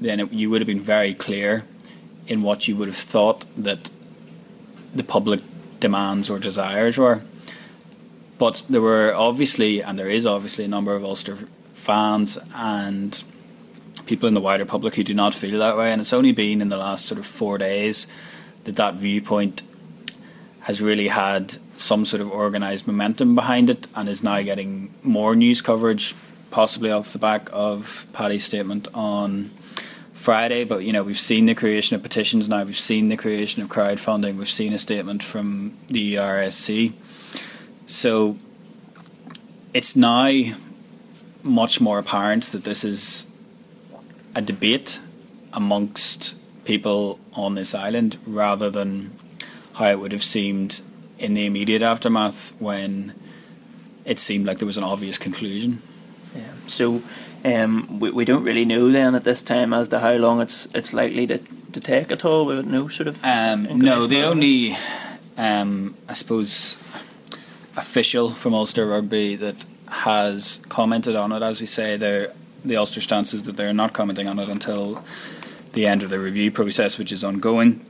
then 0.00 0.18
it, 0.18 0.32
you 0.32 0.50
would 0.50 0.60
have 0.60 0.66
been 0.66 0.80
very 0.80 1.14
clear 1.14 1.64
in 2.26 2.42
what 2.42 2.66
you 2.66 2.74
would 2.74 2.88
have 2.88 2.96
thought 2.96 3.44
that 3.54 3.90
the 4.92 5.04
public 5.04 5.40
demands 5.78 6.28
or 6.28 6.40
desires 6.40 6.98
were. 6.98 7.22
But 8.38 8.64
there 8.68 8.82
were 8.82 9.14
obviously, 9.14 9.80
and 9.80 9.96
there 9.96 10.10
is 10.10 10.26
obviously, 10.26 10.64
a 10.64 10.68
number 10.68 10.96
of 10.96 11.04
Ulster 11.04 11.38
fans 11.74 12.38
and 12.56 13.22
people 14.12 14.28
in 14.28 14.34
the 14.34 14.42
wider 14.42 14.66
public 14.66 14.96
who 14.96 15.02
do 15.02 15.14
not 15.14 15.32
feel 15.32 15.58
that 15.58 15.74
way. 15.74 15.90
And 15.90 15.98
it's 15.98 16.12
only 16.12 16.32
been 16.32 16.60
in 16.60 16.68
the 16.68 16.76
last 16.76 17.06
sort 17.06 17.18
of 17.18 17.24
four 17.24 17.56
days 17.56 18.06
that 18.64 18.76
that 18.76 18.96
viewpoint 18.96 19.62
has 20.60 20.82
really 20.82 21.08
had 21.08 21.56
some 21.78 22.04
sort 22.04 22.20
of 22.20 22.30
organised 22.30 22.86
momentum 22.86 23.34
behind 23.34 23.70
it 23.70 23.88
and 23.96 24.10
is 24.10 24.22
now 24.22 24.42
getting 24.42 24.92
more 25.02 25.34
news 25.34 25.62
coverage, 25.62 26.14
possibly 26.50 26.90
off 26.90 27.14
the 27.14 27.18
back 27.18 27.48
of 27.54 28.06
Paddy's 28.12 28.44
statement 28.44 28.86
on 28.92 29.50
Friday. 30.12 30.64
But 30.64 30.84
you 30.84 30.92
know, 30.92 31.02
we've 31.02 31.18
seen 31.18 31.46
the 31.46 31.54
creation 31.54 31.96
of 31.96 32.02
petitions 32.02 32.50
now. 32.50 32.62
We've 32.64 32.76
seen 32.76 33.08
the 33.08 33.16
creation 33.16 33.62
of 33.62 33.70
crowdfunding. 33.70 34.36
We've 34.36 34.46
seen 34.46 34.74
a 34.74 34.78
statement 34.78 35.22
from 35.22 35.74
the 35.88 36.16
ERSC. 36.16 36.92
So 37.86 38.36
it's 39.72 39.96
now 39.96 40.52
much 41.42 41.80
more 41.80 41.98
apparent 41.98 42.44
that 42.52 42.64
this 42.64 42.84
is 42.84 43.26
a 44.34 44.42
debate 44.42 45.00
amongst 45.52 46.34
people 46.64 47.18
on 47.34 47.54
this 47.54 47.74
island 47.74 48.18
rather 48.26 48.70
than 48.70 49.16
how 49.74 49.86
it 49.86 49.98
would 49.98 50.12
have 50.12 50.22
seemed 50.22 50.80
in 51.18 51.34
the 51.34 51.46
immediate 51.46 51.82
aftermath 51.82 52.52
when 52.60 53.14
it 54.04 54.18
seemed 54.18 54.46
like 54.46 54.58
there 54.58 54.66
was 54.66 54.76
an 54.76 54.84
obvious 54.84 55.18
conclusion. 55.18 55.80
Yeah. 56.34 56.42
So 56.66 57.02
um, 57.44 58.00
we, 58.00 58.10
we 58.10 58.24
don't 58.24 58.44
really 58.44 58.64
know 58.64 58.90
then 58.90 59.14
at 59.14 59.24
this 59.24 59.42
time 59.42 59.72
as 59.72 59.88
to 59.88 60.00
how 60.00 60.14
long 60.14 60.40
it's 60.40 60.66
it's 60.74 60.92
likely 60.92 61.26
to, 61.26 61.38
to 61.38 61.80
take 61.80 62.10
at 62.10 62.24
all. 62.24 62.46
We 62.46 62.56
have 62.56 62.66
no 62.66 62.88
sort 62.88 63.08
of 63.08 63.22
um, 63.24 63.64
no. 63.78 64.06
The 64.06 64.22
only 64.22 64.76
um, 65.36 65.94
I 66.08 66.14
suppose 66.14 66.76
official 67.76 68.30
from 68.30 68.54
Ulster 68.54 68.86
Rugby 68.86 69.36
that 69.36 69.64
has 69.88 70.60
commented 70.68 71.16
on 71.16 71.32
it, 71.32 71.42
as 71.42 71.60
we 71.60 71.66
say, 71.66 71.96
the 71.96 72.32
the 72.64 72.76
Ulster 72.76 73.00
stance 73.00 73.34
is 73.34 73.44
that 73.44 73.56
they're 73.56 73.74
not 73.74 73.92
commenting 73.92 74.28
on 74.28 74.38
it 74.38 74.48
until 74.48 75.02
the 75.72 75.86
end 75.86 76.02
of 76.02 76.10
the 76.10 76.18
review 76.18 76.50
process, 76.50 76.98
which 76.98 77.12
is 77.12 77.24
ongoing. 77.24 77.84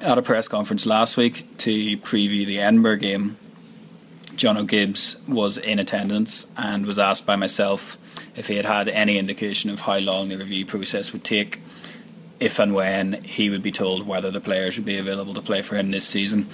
At 0.00 0.18
a 0.18 0.22
press 0.22 0.48
conference 0.48 0.86
last 0.86 1.16
week 1.16 1.56
to 1.58 1.96
preview 1.98 2.44
the 2.44 2.58
Edinburgh 2.58 2.96
game, 2.96 3.36
Jono 4.34 4.66
Gibbes 4.66 5.18
was 5.28 5.58
in 5.58 5.78
attendance 5.78 6.46
and 6.56 6.86
was 6.86 6.98
asked 6.98 7.26
by 7.26 7.36
myself 7.36 7.98
if 8.34 8.48
he 8.48 8.56
had 8.56 8.64
had 8.64 8.88
any 8.88 9.18
indication 9.18 9.70
of 9.70 9.80
how 9.80 9.98
long 9.98 10.28
the 10.28 10.36
review 10.36 10.64
process 10.64 11.12
would 11.12 11.22
take, 11.22 11.60
if 12.40 12.58
and 12.58 12.74
when 12.74 13.22
he 13.22 13.50
would 13.50 13.62
be 13.62 13.70
told 13.70 14.06
whether 14.06 14.30
the 14.30 14.40
players 14.40 14.76
would 14.76 14.86
be 14.86 14.98
available 14.98 15.34
to 15.34 15.42
play 15.42 15.62
for 15.62 15.76
him 15.76 15.90
this 15.90 16.08
season. 16.08 16.48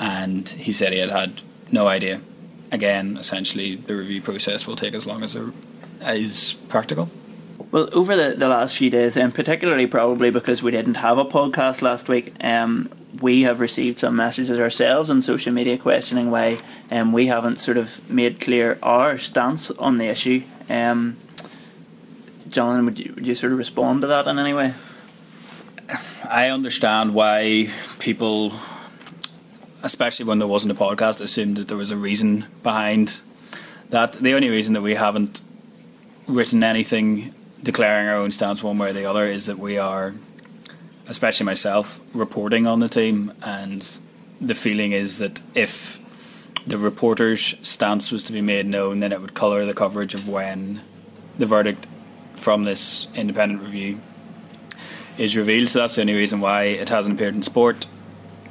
And 0.00 0.48
he 0.48 0.72
said 0.72 0.92
he 0.92 0.98
had 0.98 1.10
had 1.10 1.42
no 1.70 1.86
idea. 1.86 2.20
Again, 2.72 3.16
essentially, 3.16 3.76
the 3.76 3.94
review 3.94 4.20
process 4.20 4.66
will 4.66 4.76
take 4.76 4.94
as 4.94 5.06
long 5.06 5.22
as 5.22 5.36
it 5.36 5.52
is 6.00 6.54
practical. 6.68 7.10
Well, 7.70 7.88
over 7.92 8.16
the, 8.16 8.34
the 8.34 8.48
last 8.48 8.78
few 8.78 8.88
days, 8.88 9.16
and 9.16 9.34
particularly 9.34 9.86
probably 9.86 10.30
because 10.30 10.62
we 10.62 10.70
didn't 10.70 10.94
have 10.94 11.18
a 11.18 11.24
podcast 11.24 11.82
last 11.82 12.08
week, 12.08 12.32
um, 12.42 12.88
we 13.20 13.42
have 13.42 13.60
received 13.60 13.98
some 13.98 14.16
messages 14.16 14.58
ourselves 14.58 15.10
on 15.10 15.20
social 15.20 15.52
media 15.52 15.76
questioning 15.76 16.30
why 16.30 16.58
um, 16.90 17.12
we 17.12 17.26
haven't 17.26 17.60
sort 17.60 17.76
of 17.76 18.08
made 18.10 18.40
clear 18.40 18.78
our 18.82 19.18
stance 19.18 19.70
on 19.72 19.98
the 19.98 20.06
issue. 20.06 20.42
Um, 20.70 21.18
John, 22.48 22.84
would 22.86 22.98
you, 22.98 23.12
would 23.14 23.26
you 23.26 23.34
sort 23.34 23.52
of 23.52 23.58
respond 23.58 24.00
to 24.00 24.06
that 24.06 24.26
in 24.26 24.38
any 24.38 24.54
way? 24.54 24.72
I 26.24 26.48
understand 26.48 27.14
why 27.14 27.70
people, 27.98 28.52
especially 29.82 30.24
when 30.24 30.38
there 30.38 30.48
wasn't 30.48 30.72
a 30.72 30.74
podcast, 30.74 31.20
assumed 31.20 31.56
that 31.56 31.68
there 31.68 31.76
was 31.76 31.90
a 31.90 31.96
reason 31.96 32.46
behind 32.62 33.20
that. 33.90 34.14
The 34.14 34.32
only 34.32 34.48
reason 34.48 34.74
that 34.74 34.82
we 34.82 34.94
haven't 34.94 35.40
written 36.28 36.62
anything 36.62 37.34
declaring 37.62 38.06
our 38.06 38.16
own 38.16 38.30
stance 38.30 38.62
one 38.62 38.78
way 38.78 38.90
or 38.90 38.92
the 38.92 39.04
other 39.04 39.26
is 39.26 39.46
that 39.46 39.58
we 39.58 39.78
are, 39.78 40.14
especially 41.08 41.46
myself, 41.46 42.00
reporting 42.14 42.66
on 42.66 42.80
the 42.80 42.88
team, 42.88 43.32
and 43.42 43.98
the 44.40 44.54
feeling 44.54 44.92
is 44.92 45.18
that 45.18 45.40
if 45.54 45.98
the 46.66 46.78
reporter's 46.78 47.56
stance 47.62 48.12
was 48.12 48.22
to 48.24 48.32
be 48.32 48.42
made 48.42 48.66
known, 48.66 49.00
then 49.00 49.10
it 49.10 49.20
would 49.20 49.34
colour 49.34 49.64
the 49.64 49.74
coverage 49.74 50.14
of 50.14 50.28
when 50.28 50.82
the 51.38 51.46
verdict 51.46 51.86
from 52.36 52.64
this 52.64 53.08
independent 53.14 53.62
review 53.62 54.00
is 55.16 55.36
revealed. 55.36 55.68
So 55.68 55.80
that's 55.80 55.96
the 55.96 56.02
only 56.02 56.14
reason 56.14 56.40
why 56.40 56.64
it 56.64 56.90
hasn't 56.90 57.16
appeared 57.16 57.34
in 57.34 57.42
sport. 57.42 57.86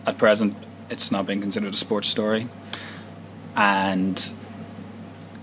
At 0.06 0.18
present, 0.18 0.56
it's 0.90 1.12
not 1.12 1.28
being 1.28 1.42
considered 1.42 1.74
a 1.74 1.78
sports 1.78 2.08
story. 2.08 2.48
And 3.56 4.20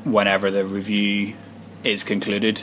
whenever 0.04 0.50
the 0.50 0.66
review 0.66 1.36
is 1.84 2.02
concluded, 2.02 2.62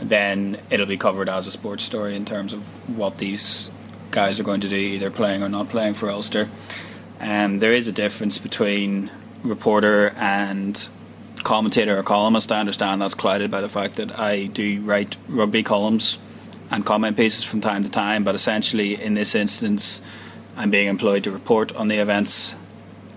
then 0.00 0.58
it'll 0.70 0.86
be 0.86 0.96
covered 0.96 1.28
as 1.28 1.46
a 1.46 1.50
sports 1.50 1.84
story 1.84 2.16
in 2.16 2.24
terms 2.24 2.52
of 2.52 2.62
what 2.96 3.18
these 3.18 3.70
guys 4.10 4.40
are 4.40 4.42
going 4.42 4.60
to 4.60 4.68
do, 4.68 4.76
either 4.76 5.10
playing 5.10 5.42
or 5.42 5.48
not 5.48 5.68
playing 5.68 5.94
for 5.94 6.10
Ulster. 6.10 6.48
Um, 7.20 7.58
there 7.58 7.72
is 7.72 7.86
a 7.86 7.92
difference 7.92 8.38
between 8.38 9.10
reporter 9.42 10.14
and 10.16 10.88
commentator 11.42 11.98
or 11.98 12.02
columnist. 12.02 12.50
I 12.50 12.60
understand 12.60 13.02
that's 13.02 13.14
clouded 13.14 13.50
by 13.50 13.60
the 13.60 13.68
fact 13.68 13.94
that 13.96 14.18
I 14.18 14.46
do 14.46 14.80
write 14.82 15.16
rugby 15.28 15.62
columns 15.62 16.18
and 16.70 16.86
comment 16.86 17.16
pieces 17.16 17.44
from 17.44 17.60
time 17.60 17.84
to 17.84 17.90
time, 17.90 18.24
but 18.24 18.34
essentially 18.34 19.00
in 19.00 19.14
this 19.14 19.34
instance, 19.34 20.00
I'm 20.56 20.70
being 20.70 20.88
employed 20.88 21.24
to 21.24 21.30
report 21.30 21.74
on 21.74 21.88
the 21.88 21.96
events 21.96 22.54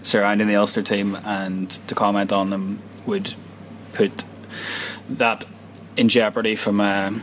surrounding 0.02 0.48
the 0.48 0.56
Ulster 0.56 0.82
team 0.82 1.16
and 1.24 1.70
to 1.88 1.96
comment 1.96 2.32
on 2.32 2.50
them 2.50 2.82
would 3.06 3.34
put 3.94 4.24
that 5.10 5.46
in 5.98 6.10
jeopardy 6.10 6.56
from 6.56 6.80
a 6.80 7.22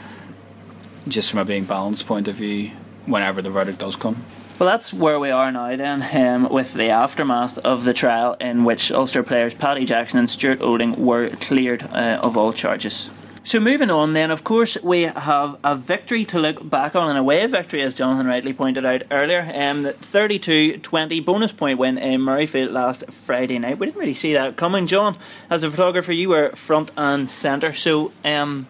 just 1.08 1.30
from 1.30 1.40
a 1.40 1.44
being 1.44 1.64
balanced 1.64 2.06
point 2.06 2.28
of 2.28 2.37
view 2.37 2.70
whenever 3.06 3.42
the 3.42 3.50
verdict 3.50 3.78
does 3.78 3.96
come. 3.96 4.22
Well, 4.58 4.68
that's 4.68 4.92
where 4.92 5.18
we 5.18 5.30
are 5.30 5.50
now 5.50 5.75
then, 5.75 6.04
um, 6.14 6.52
with 6.52 6.75
the 6.75 6.90
aftermath 6.90 7.56
of 7.58 7.84
the 7.84 7.94
trial 7.94 8.37
in 8.40 8.64
which 8.64 8.92
Ulster 8.92 9.22
players 9.22 9.54
Paddy 9.54 9.87
Jackson 9.87 10.18
and 10.18 10.30
Stuart 10.30 10.60
Olding 10.60 11.02
were 11.02 11.30
cleared 11.30 11.84
uh, 11.84 12.20
of 12.22 12.37
all 12.37 12.52
charges. 12.52 13.08
So 13.42 13.59
moving 13.59 13.90
on 13.90 14.12
then, 14.12 14.30
of 14.30 14.44
course, 14.44 14.76
we 14.82 15.04
have 15.04 15.59
a 15.64 15.75
victory 15.75 16.26
to 16.26 16.38
look 16.38 16.68
back 16.68 16.94
on, 16.94 17.09
an 17.11 17.16
away 17.16 17.47
victory, 17.47 17.80
as 17.80 17.94
Jonathan 17.94 18.26
rightly 18.26 18.52
pointed 18.52 18.85
out 18.85 19.02
earlier. 19.11 19.40
Um, 19.40 19.85
32-20 19.85 21.25
bonus 21.25 21.50
point 21.50 21.78
win 21.78 21.97
in 21.97 22.20
Murrayfield 22.20 22.70
last 22.70 23.11
Friday 23.11 23.59
night. 23.59 23.78
We 23.78 23.87
didn't 23.87 23.99
really 23.99 24.14
see 24.14 24.35
that 24.35 24.56
coming, 24.56 24.87
John. 24.87 25.16
As 25.49 25.64
a 25.64 25.70
photographer, 25.70 26.12
you 26.12 26.28
were 26.28 26.50
front 26.50 26.90
and 26.99 27.30
centre. 27.30 27.73
So, 27.73 28.12
um, 28.25 28.68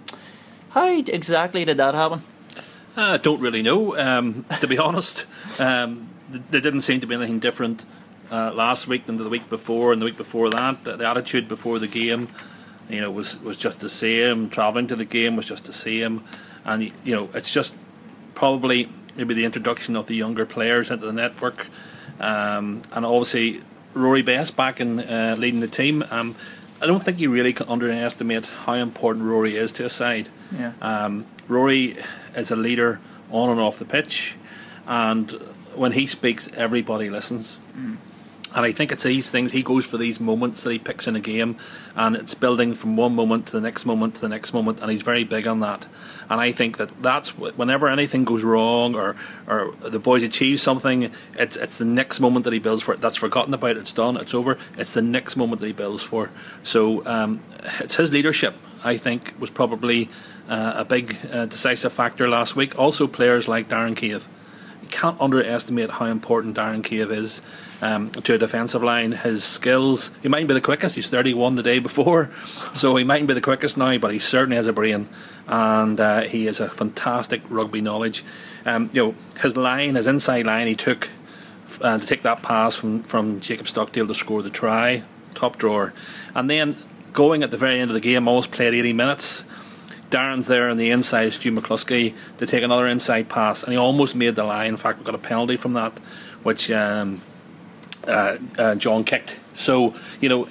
how 0.71 0.87
exactly 0.87 1.65
did 1.65 1.77
that 1.79 1.95
happen? 1.95 2.23
I 2.97 3.15
uh, 3.15 3.17
don't 3.17 3.41
really 3.41 3.63
know, 3.63 3.99
um, 3.99 4.45
to 4.61 4.69
be 4.69 4.79
honest. 4.79 5.27
Um, 5.61 6.09
there 6.31 6.61
didn't 6.61 6.83
seem 6.83 7.01
to 7.01 7.09
be 7.09 7.17
anything 7.17 7.41
different 7.41 7.85
uh, 8.31 8.53
last 8.53 8.87
week 8.87 9.07
than 9.07 9.17
the 9.17 9.29
week 9.29 9.49
before, 9.49 9.93
and 9.93 10.01
the 10.01 10.07
week 10.07 10.17
before 10.17 10.49
that. 10.51 10.85
The 10.85 11.07
attitude 11.07 11.49
before 11.49 11.81
the 11.81 11.89
game 11.89 12.29
you 12.93 13.01
know, 13.01 13.11
was 13.11 13.41
was 13.41 13.57
just 13.57 13.81
the 13.81 13.89
same. 13.89 14.49
Traveling 14.51 14.87
to 14.89 14.97
the 14.97 15.05
game 15.05 15.37
was 15.37 15.47
just 15.47 15.65
the 15.65 15.73
same, 15.73 16.25
and 16.65 16.93
you 17.05 17.15
know, 17.15 17.29
it's 17.35 17.53
just 17.53 17.75
probably 18.35 18.89
maybe 19.17 19.35
the 19.35 19.45
introduction 19.45 19.97
of 19.97 20.07
the 20.07 20.15
younger 20.15 20.47
players 20.47 20.91
into 20.91 21.07
the 21.07 21.13
network, 21.13 21.67
um, 22.19 22.83
and 22.93 23.05
obviously 23.05 23.63
Rory 23.95 24.23
Best 24.23 24.57
back 24.57 24.81
in 24.81 25.01
uh, 25.01 25.37
leading 25.39 25.61
the 25.61 25.69
team. 25.69 26.05
Um, 26.11 26.35
I 26.83 26.87
don't 26.87 27.03
think 27.03 27.21
you 27.21 27.31
really 27.31 27.53
can 27.53 27.69
underestimate 27.69 28.47
how 28.47 28.73
important 28.73 29.27
Rory 29.27 29.57
is 29.57 29.71
to 29.73 29.85
a 29.85 29.91
side. 29.91 30.31
Yeah. 30.51 30.73
Um, 30.81 31.27
Rory 31.47 31.99
is 32.35 32.51
a 32.51 32.57
leader 32.57 33.01
on 33.31 33.51
and 33.51 33.61
off 33.61 33.79
the 33.79 33.85
pitch, 33.85 34.37
and 34.87 35.31
when 35.75 35.93
he 35.93 36.07
speaks, 36.07 36.49
everybody 36.57 37.11
listens. 37.11 37.59
Mm. 37.77 37.97
And 38.55 38.67
I 38.67 38.73
think 38.73 38.91
it's 38.91 39.05
these 39.05 39.31
things 39.31 39.53
he 39.53 39.63
goes 39.63 39.87
for 39.87 39.97
these 39.97 40.19
moments 40.19 40.65
that 40.65 40.73
he 40.73 40.79
picks 40.79 41.07
in 41.07 41.15
a 41.15 41.21
game, 41.21 41.57
and 41.95 42.17
it's 42.17 42.35
building 42.35 42.75
from 42.75 42.97
one 42.97 43.15
moment 43.15 43.47
to 43.47 43.53
the 43.53 43.61
next 43.61 43.85
moment 43.85 44.17
to 44.17 44.21
the 44.21 44.29
next 44.29 44.53
moment, 44.53 44.81
and 44.81 44.91
he's 44.91 45.03
very 45.03 45.23
big 45.23 45.47
on 45.47 45.61
that. 45.61 45.87
And 46.29 46.41
I 46.41 46.51
think 46.51 46.77
that 46.79 47.01
that's 47.01 47.39
whenever 47.39 47.89
anything 47.89 48.25
goes 48.25 48.43
wrong 48.43 48.97
or 48.97 49.15
or 49.47 49.75
the 49.81 50.01
boys 50.01 50.25
achieve 50.25 50.59
something, 50.59 51.13
it's 51.39 51.57
it's 51.57 51.79
the 51.79 51.85
next 51.85 52.19
moment 52.19 52.45
that 52.45 52.53
he 52.53 52.59
builds 52.59 52.83
for 52.83 52.93
it. 52.93 53.01
That's 53.01 53.17
forgotten 53.17 53.55
about. 53.55 53.77
It's 53.77 53.93
done. 53.93 54.17
It's 54.17 54.35
over. 54.35 54.59
It's 54.77 54.95
the 54.95 55.03
next 55.03 55.37
moment 55.37 55.61
that 55.61 55.69
he 55.69 55.73
builds 55.73 56.03
for. 56.03 56.31
So 56.65 57.07
um, 57.07 57.41
it's 57.79 57.97
his 57.97 58.13
leadership. 58.13 58.57
I 58.83 58.97
think 58.97 59.35
was 59.39 59.51
probably 59.51 60.09
uh, 60.49 60.73
a 60.77 60.85
big 60.85 61.17
uh, 61.31 61.47
decisive 61.47 61.93
factor 61.93 62.29
last 62.29 62.57
week. 62.57 62.77
Also, 62.79 63.07
players 63.07 63.47
like 63.47 63.69
Darren 63.69 63.95
Cave. 63.95 64.27
You 64.83 64.89
can't 64.89 65.21
underestimate 65.21 65.91
how 65.91 66.07
important 66.07 66.57
Darren 66.57 66.83
Cave 66.83 67.13
is 67.13 67.43
um, 67.83 68.11
to 68.11 68.35
a 68.35 68.39
defensive 68.39 68.83
line. 68.83 69.13
His 69.13 69.45
skills, 69.45 70.11
he 70.23 70.29
mightn't 70.29 70.49
be 70.49 70.55
the 70.55 70.61
quickest. 70.61 70.97
He's 70.97 71.11
31 71.11 71.57
the 71.57 71.63
day 71.63 71.79
before, 71.79 72.31
so 72.75 72.97
he 72.97 73.05
mightn't 73.05 73.29
be 73.29 73.35
the 73.35 73.41
quickest 73.41 73.77
now, 73.77 73.97
but 73.99 74.13
he 74.13 74.19
certainly 74.19 74.57
has 74.57 74.67
a 74.67 74.73
brain, 74.73 75.09
and 75.47 76.01
uh, 76.01 76.23
he 76.23 76.47
has 76.47 76.61
a 76.61 76.69
fantastic 76.69 77.43
rugby 77.49 77.81
knowledge. 77.81 78.25
Um, 78.65 78.91
you 78.93 79.05
know, 79.05 79.15
his 79.41 79.57
line, 79.57 79.95
his 79.95 80.07
inside 80.07 80.47
line, 80.47 80.67
he 80.67 80.77
took 80.77 81.11
uh, 81.81 81.99
to 81.99 82.07
take 82.07 82.23
that 82.23 82.43
pass 82.43 82.77
from 82.77 83.03
from 83.05 83.41
Jacob 83.41 83.69
Stockdale 83.69 84.07
to 84.07 84.15
score 84.15 84.43
the 84.43 84.51
try, 84.51 85.03
top 85.35 85.57
drawer, 85.57 85.93
and 86.35 86.51
then 86.51 86.77
going 87.13 87.43
at 87.43 87.51
the 87.51 87.57
very 87.57 87.81
end 87.81 87.91
of 87.91 87.95
the 87.95 88.01
game, 88.01 88.29
almost 88.29 88.51
played 88.51 88.75
80 88.75 88.93
minutes. 88.93 89.45
Darren's 90.11 90.49
there 90.49 90.69
on 90.69 90.77
the 90.77 90.91
inside, 90.91 91.33
Stu 91.33 91.53
McCloskey, 91.53 92.15
to 92.39 92.47
take 92.47 92.65
another 92.65 92.87
inside 92.87 93.29
pass, 93.29 93.63
and 93.63 93.73
he 93.73 93.79
almost 93.79 94.17
made 94.17 94.35
the 94.35 94.43
line. 94.43 94.69
In 94.69 94.77
fact, 94.77 94.99
we 94.99 95.05
got 95.05 95.15
a 95.15 95.19
penalty 95.19 95.57
from 95.57 95.75
that, 95.75 95.99
which 96.43 96.71
um, 96.71 97.21
uh, 98.07 98.39
uh, 98.59 98.75
John 98.75 99.05
kicked. 99.05 99.41
So 99.55 99.95
you 100.21 100.29
know. 100.29 100.49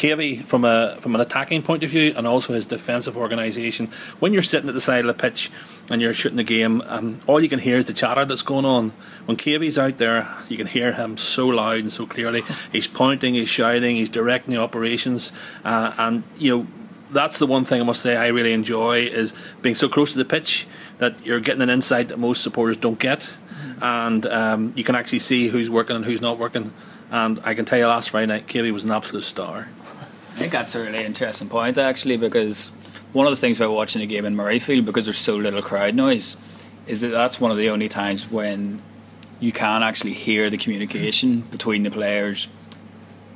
Cavey, 0.00 0.42
from 0.46 0.64
a 0.64 0.96
from 1.00 1.14
an 1.14 1.20
attacking 1.20 1.60
point 1.60 1.82
of 1.82 1.90
view, 1.90 2.14
and 2.16 2.26
also 2.26 2.54
his 2.54 2.64
defensive 2.64 3.18
organisation. 3.18 3.88
When 4.18 4.32
you're 4.32 4.40
sitting 4.40 4.66
at 4.66 4.74
the 4.74 4.80
side 4.80 5.00
of 5.00 5.08
the 5.08 5.12
pitch 5.12 5.50
and 5.90 6.00
you're 6.00 6.14
shooting 6.14 6.38
the 6.38 6.42
game, 6.42 6.82
um, 6.86 7.20
all 7.26 7.38
you 7.38 7.50
can 7.50 7.58
hear 7.58 7.76
is 7.76 7.86
the 7.86 7.92
chatter 7.92 8.24
that's 8.24 8.40
going 8.40 8.64
on. 8.64 8.94
When 9.26 9.36
Cavey's 9.36 9.78
out 9.78 9.98
there, 9.98 10.26
you 10.48 10.56
can 10.56 10.68
hear 10.68 10.92
him 10.92 11.18
so 11.18 11.48
loud 11.48 11.80
and 11.80 11.92
so 11.92 12.06
clearly. 12.06 12.42
He's 12.72 12.88
pointing, 12.88 13.34
he's 13.34 13.50
shouting, 13.50 13.96
he's 13.96 14.08
directing 14.08 14.54
the 14.54 14.60
operations, 14.60 15.32
uh, 15.66 15.92
and 15.98 16.22
you 16.38 16.56
know 16.56 16.66
that's 17.10 17.38
the 17.38 17.46
one 17.46 17.64
thing 17.64 17.82
I 17.82 17.84
must 17.84 18.00
say 18.00 18.16
I 18.16 18.28
really 18.28 18.54
enjoy 18.54 19.00
is 19.00 19.34
being 19.60 19.74
so 19.74 19.86
close 19.86 20.12
to 20.12 20.18
the 20.18 20.24
pitch 20.24 20.66
that 20.96 21.26
you're 21.26 21.40
getting 21.40 21.60
an 21.60 21.68
insight 21.68 22.08
that 22.08 22.18
most 22.18 22.42
supporters 22.42 22.78
don't 22.78 22.98
get, 22.98 23.36
and 23.82 24.24
um, 24.24 24.72
you 24.76 24.84
can 24.84 24.94
actually 24.94 25.18
see 25.18 25.48
who's 25.48 25.68
working 25.68 25.96
and 25.96 26.06
who's 26.06 26.22
not 26.22 26.38
working. 26.38 26.72
And 27.10 27.40
I 27.44 27.54
can 27.54 27.64
tell 27.64 27.78
you, 27.78 27.86
last 27.86 28.10
Friday 28.10 28.26
night, 28.26 28.46
Cavey 28.46 28.72
was 28.72 28.84
an 28.84 28.92
absolute 28.92 29.24
star. 29.24 29.68
I 30.34 30.38
think 30.38 30.52
that's 30.52 30.74
a 30.74 30.82
really 30.82 31.04
interesting 31.04 31.48
point, 31.48 31.76
actually, 31.76 32.16
because 32.16 32.68
one 33.12 33.26
of 33.26 33.32
the 33.32 33.36
things 33.36 33.60
about 33.60 33.74
watching 33.74 34.00
a 34.00 34.06
game 34.06 34.24
in 34.24 34.36
Murrayfield, 34.36 34.84
because 34.84 35.04
there's 35.04 35.18
so 35.18 35.36
little 35.36 35.60
crowd 35.60 35.94
noise, 35.94 36.36
is 36.86 37.00
that 37.00 37.08
that's 37.08 37.40
one 37.40 37.50
of 37.50 37.56
the 37.56 37.68
only 37.68 37.88
times 37.88 38.30
when 38.30 38.80
you 39.40 39.50
can 39.52 39.82
actually 39.82 40.12
hear 40.12 40.50
the 40.50 40.56
communication 40.56 41.40
between 41.40 41.82
the 41.82 41.90
players 41.90 42.46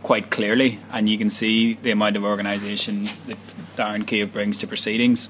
quite 0.03 0.31
clearly, 0.31 0.79
and 0.93 1.09
you 1.09 1.19
can 1.19 1.31
see 1.31 1.75
the 1.75 1.91
amount 1.91 2.17
of 2.17 2.25
organisation 2.25 3.09
that 3.27 3.39
Darren 3.75 4.07
Cave 4.07 4.33
brings 4.33 4.59
to 4.59 4.67
proceedings. 4.67 5.29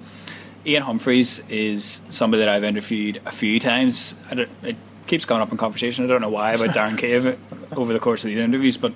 Ian 0.67 0.83
Humphreys 0.83 1.49
is 1.49 2.03
somebody 2.11 2.41
that 2.45 2.49
I've 2.49 2.65
interviewed 2.65 3.21
a 3.25 3.33
few 3.33 3.59
times. 3.59 4.15
it 4.31 4.77
keeps 5.07 5.25
coming 5.25 5.43
up 5.43 5.51
in 5.51 5.59
conversation. 5.59 6.05
I 6.05 6.09
don't 6.09 6.21
know 6.21 6.29
why 6.29 6.53
about 6.53 6.71
Darren 6.71 6.99
Cave 6.99 7.39
over 7.77 7.93
the 7.93 7.99
course 7.99 8.25
of 8.25 8.31
these 8.31 8.39
interviews, 8.39 8.77
but 8.77 8.93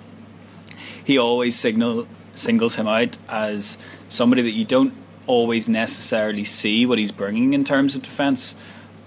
he 1.05 1.19
always 1.19 1.59
signal 1.59 2.07
singles 2.35 2.77
him 2.77 2.87
out 2.87 3.19
as 3.29 3.79
somebody 4.09 4.43
that 4.43 4.53
you 4.53 4.65
don't 4.65 4.95
always 5.27 5.69
necessarily 5.69 6.45
see 6.45 6.87
what 6.87 6.99
he's 6.99 7.12
bringing 7.12 7.53
in 7.53 7.65
terms 7.65 7.97
of 7.97 8.03
defence, 8.03 8.55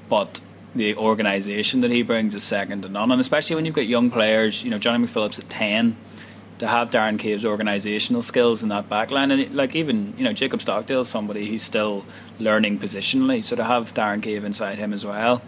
but 0.09 0.41
the 0.75 0.95
organisation 0.95 1.81
that 1.81 1.91
he 1.91 2.03
brings 2.03 2.35
is 2.35 2.43
second 2.43 2.81
to 2.83 2.89
none. 2.89 3.11
And 3.11 3.19
especially 3.19 3.55
when 3.55 3.65
you've 3.65 3.75
got 3.75 3.87
young 3.87 4.11
players, 4.11 4.63
you 4.63 4.69
know, 4.69 4.77
Johnny 4.77 5.05
McPhillips 5.05 5.39
at 5.39 5.49
10, 5.49 5.95
to 6.61 6.67
have 6.67 6.91
Darren 6.91 7.17
Cave's 7.17 7.43
organisational 7.43 8.21
skills 8.21 8.61
in 8.61 8.69
that 8.69 8.87
backline, 8.87 9.31
and 9.31 9.55
like 9.55 9.75
even 9.75 10.13
you 10.15 10.23
know 10.23 10.31
Jacob 10.31 10.61
Stockdale, 10.61 11.03
somebody 11.03 11.47
who's 11.47 11.63
still 11.63 12.05
learning 12.39 12.77
positionally, 12.77 13.43
so 13.43 13.55
to 13.55 13.63
have 13.63 13.95
Darren 13.95 14.21
Cave 14.21 14.45
inside 14.45 14.77
him 14.77 14.93
as 14.93 15.03
well. 15.03 15.41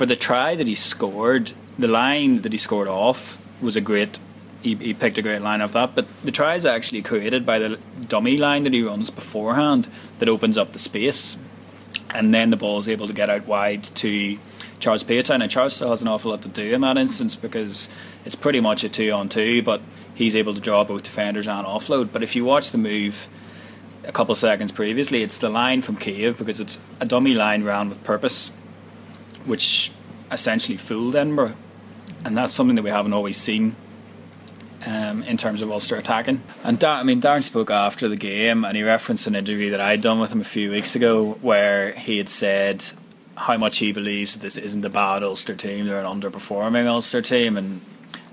For 0.00 0.06
the 0.06 0.16
try 0.16 0.54
that 0.54 0.66
he 0.66 0.74
scored, 0.74 1.52
the 1.78 1.86
line 1.86 2.40
that 2.40 2.52
he 2.52 2.56
scored 2.56 2.88
off 2.88 3.38
was 3.60 3.76
a 3.76 3.82
great. 3.82 4.18
He, 4.62 4.74
he 4.76 4.94
picked 4.94 5.18
a 5.18 5.22
great 5.22 5.42
line 5.42 5.60
off 5.60 5.74
that, 5.74 5.94
but 5.94 6.06
the 6.22 6.32
try 6.32 6.54
is 6.54 6.64
actually 6.64 7.02
created 7.02 7.44
by 7.44 7.58
the 7.58 7.78
dummy 8.08 8.38
line 8.38 8.62
that 8.62 8.72
he 8.72 8.82
runs 8.82 9.10
beforehand 9.10 9.90
that 10.18 10.26
opens 10.26 10.56
up 10.56 10.72
the 10.72 10.78
space, 10.78 11.36
and 12.14 12.32
then 12.32 12.48
the 12.48 12.56
ball 12.56 12.78
is 12.78 12.88
able 12.88 13.08
to 13.08 13.12
get 13.12 13.28
out 13.28 13.46
wide 13.46 13.82
to 13.96 14.38
Charles 14.78 15.04
Piutau. 15.04 15.38
And 15.38 15.50
Charles 15.50 15.74
still 15.74 15.90
has 15.90 16.00
an 16.00 16.08
awful 16.08 16.30
lot 16.30 16.40
to 16.40 16.48
do 16.48 16.72
in 16.72 16.80
that 16.80 16.96
instance 16.96 17.36
because 17.36 17.90
it's 18.24 18.36
pretty 18.36 18.60
much 18.60 18.82
a 18.82 18.88
two 18.88 19.10
on 19.10 19.28
two, 19.28 19.62
but 19.62 19.82
he's 20.14 20.34
able 20.34 20.54
to 20.54 20.60
draw 20.60 20.82
both 20.82 21.02
defenders 21.02 21.46
and 21.46 21.66
offload. 21.66 22.10
But 22.10 22.22
if 22.22 22.34
you 22.34 22.46
watch 22.46 22.70
the 22.70 22.78
move 22.78 23.28
a 24.04 24.12
couple 24.12 24.34
seconds 24.34 24.72
previously, 24.72 25.22
it's 25.22 25.36
the 25.36 25.50
line 25.50 25.82
from 25.82 25.96
Cave 25.96 26.38
because 26.38 26.58
it's 26.58 26.78
a 27.00 27.04
dummy 27.04 27.34
line 27.34 27.64
round 27.64 27.90
with 27.90 28.02
purpose, 28.02 28.52
which 29.44 29.90
essentially 30.30 30.76
fooled 30.76 31.16
Edinburgh, 31.16 31.54
and 32.24 32.36
that's 32.36 32.52
something 32.52 32.76
that 32.76 32.82
we 32.82 32.90
haven't 32.90 33.12
always 33.12 33.36
seen. 33.36 33.76
Um, 34.86 35.22
in 35.24 35.36
terms 35.36 35.60
of 35.60 35.70
Ulster 35.70 35.96
attacking, 35.96 36.42
and 36.64 36.78
Dar- 36.78 37.00
I 37.00 37.02
mean 37.02 37.20
Darren 37.20 37.42
spoke 37.42 37.70
after 37.70 38.08
the 38.08 38.16
game, 38.16 38.64
and 38.64 38.74
he 38.74 38.82
referenced 38.82 39.26
an 39.26 39.36
interview 39.36 39.68
that 39.72 39.80
I'd 39.80 40.00
done 40.00 40.20
with 40.20 40.32
him 40.32 40.40
a 40.40 40.44
few 40.44 40.70
weeks 40.70 40.96
ago, 40.96 41.32
where 41.42 41.92
he 41.92 42.16
had 42.16 42.30
said 42.30 42.86
how 43.36 43.58
much 43.58 43.76
he 43.76 43.92
believes 43.92 44.32
that 44.32 44.40
this 44.40 44.56
isn't 44.56 44.82
a 44.82 44.88
bad 44.88 45.22
Ulster 45.22 45.54
team; 45.54 45.86
they're 45.86 46.02
an 46.02 46.06
underperforming 46.06 46.86
Ulster 46.86 47.20
team, 47.20 47.58
and 47.58 47.82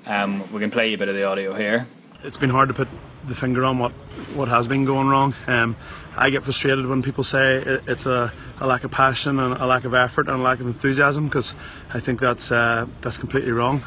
um, 0.06 0.50
we 0.54 0.62
can 0.62 0.72
play 0.72 0.94
a 0.94 0.98
bit 0.98 1.10
of 1.10 1.16
the 1.16 1.26
audio 1.26 1.54
here. 1.54 1.86
It's 2.24 2.38
been 2.38 2.50
hard 2.50 2.70
to 2.70 2.74
put 2.74 2.88
the 3.26 3.36
finger 3.36 3.64
on 3.64 3.78
what, 3.78 3.92
what 4.34 4.48
has 4.48 4.68
been 4.68 4.86
going 4.86 5.08
wrong. 5.08 5.36
Um, 5.46 5.76
I 6.16 6.32
get 6.32 6.44
frustrated 6.44 6.88
when 6.88 7.04
people 7.04 7.24
say 7.24 7.58
it's 7.86 8.08
a, 8.08 8.34
a, 8.60 8.66
lack 8.66 8.84
of 8.84 8.90
passion 8.90 9.40
and 9.40 9.54
a 9.54 9.68
lack 9.68 9.86
of 9.86 9.94
effort 9.94 10.28
and 10.28 10.40
a 10.40 10.44
lack 10.44 10.60
of 10.60 10.66
enthusiasm 10.66 11.28
because 11.28 11.54
I 11.94 12.00
think 12.00 12.20
that's 12.20 12.52
uh, 12.52 12.88
that's 13.02 13.20
completely 13.20 13.52
wrong. 13.52 13.84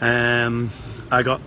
Um, 0.00 0.70
I 1.10 1.22
got 1.22 1.42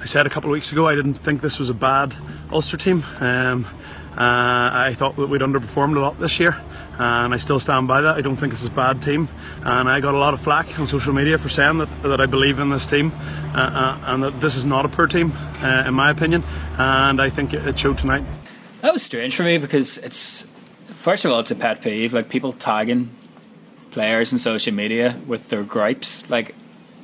I 0.00 0.04
said 0.04 0.26
a 0.26 0.30
couple 0.30 0.50
of 0.50 0.52
weeks 0.52 0.72
ago 0.72 0.86
I 0.86 0.94
didn't 0.94 1.14
think 1.14 1.40
this 1.40 1.58
was 1.58 1.70
a 1.70 1.74
bad 1.74 2.14
Ulster 2.50 2.76
team. 2.76 3.02
Um, 3.20 3.64
uh, 4.12 4.70
I 4.74 4.92
thought 4.94 5.16
that 5.16 5.28
we'd 5.28 5.40
underperformed 5.40 5.96
a 5.96 6.00
lot 6.00 6.20
this 6.20 6.38
year, 6.38 6.60
and 6.98 7.34
I 7.34 7.36
still 7.36 7.58
stand 7.58 7.88
by 7.88 8.00
that. 8.00 8.16
I 8.16 8.20
don't 8.20 8.36
think 8.36 8.52
it's 8.52 8.66
a 8.66 8.70
bad 8.70 9.02
team, 9.02 9.28
and 9.62 9.88
I 9.88 10.00
got 10.00 10.14
a 10.14 10.18
lot 10.18 10.34
of 10.34 10.40
flack 10.40 10.78
on 10.78 10.86
social 10.86 11.12
media 11.12 11.38
for 11.38 11.48
saying 11.48 11.78
that, 11.78 12.02
that 12.02 12.20
I 12.20 12.26
believe 12.26 12.58
in 12.58 12.70
this 12.70 12.86
team, 12.86 13.12
uh, 13.54 13.58
uh, 13.58 13.98
and 14.06 14.22
that 14.22 14.40
this 14.40 14.56
is 14.56 14.66
not 14.66 14.84
a 14.84 14.88
poor 14.88 15.06
team, 15.06 15.32
uh, 15.62 15.84
in 15.86 15.94
my 15.94 16.10
opinion, 16.10 16.44
and 16.78 17.20
I 17.20 17.30
think 17.30 17.54
it, 17.54 17.66
it 17.66 17.78
showed 17.78 17.98
tonight. 17.98 18.24
That 18.82 18.92
was 18.92 19.02
strange 19.02 19.36
for 19.36 19.44
me 19.44 19.58
because 19.58 19.98
it's 19.98 20.44
first 20.86 21.24
of 21.24 21.32
all 21.32 21.40
it's 21.40 21.50
a 21.50 21.56
pet 21.56 21.80
peeve, 21.82 22.12
like 22.12 22.28
people 22.28 22.52
tagging 22.52 23.10
players 23.90 24.32
in 24.32 24.38
social 24.38 24.72
media 24.72 25.20
with 25.26 25.48
their 25.50 25.62
gripes. 25.62 26.28
Like 26.28 26.54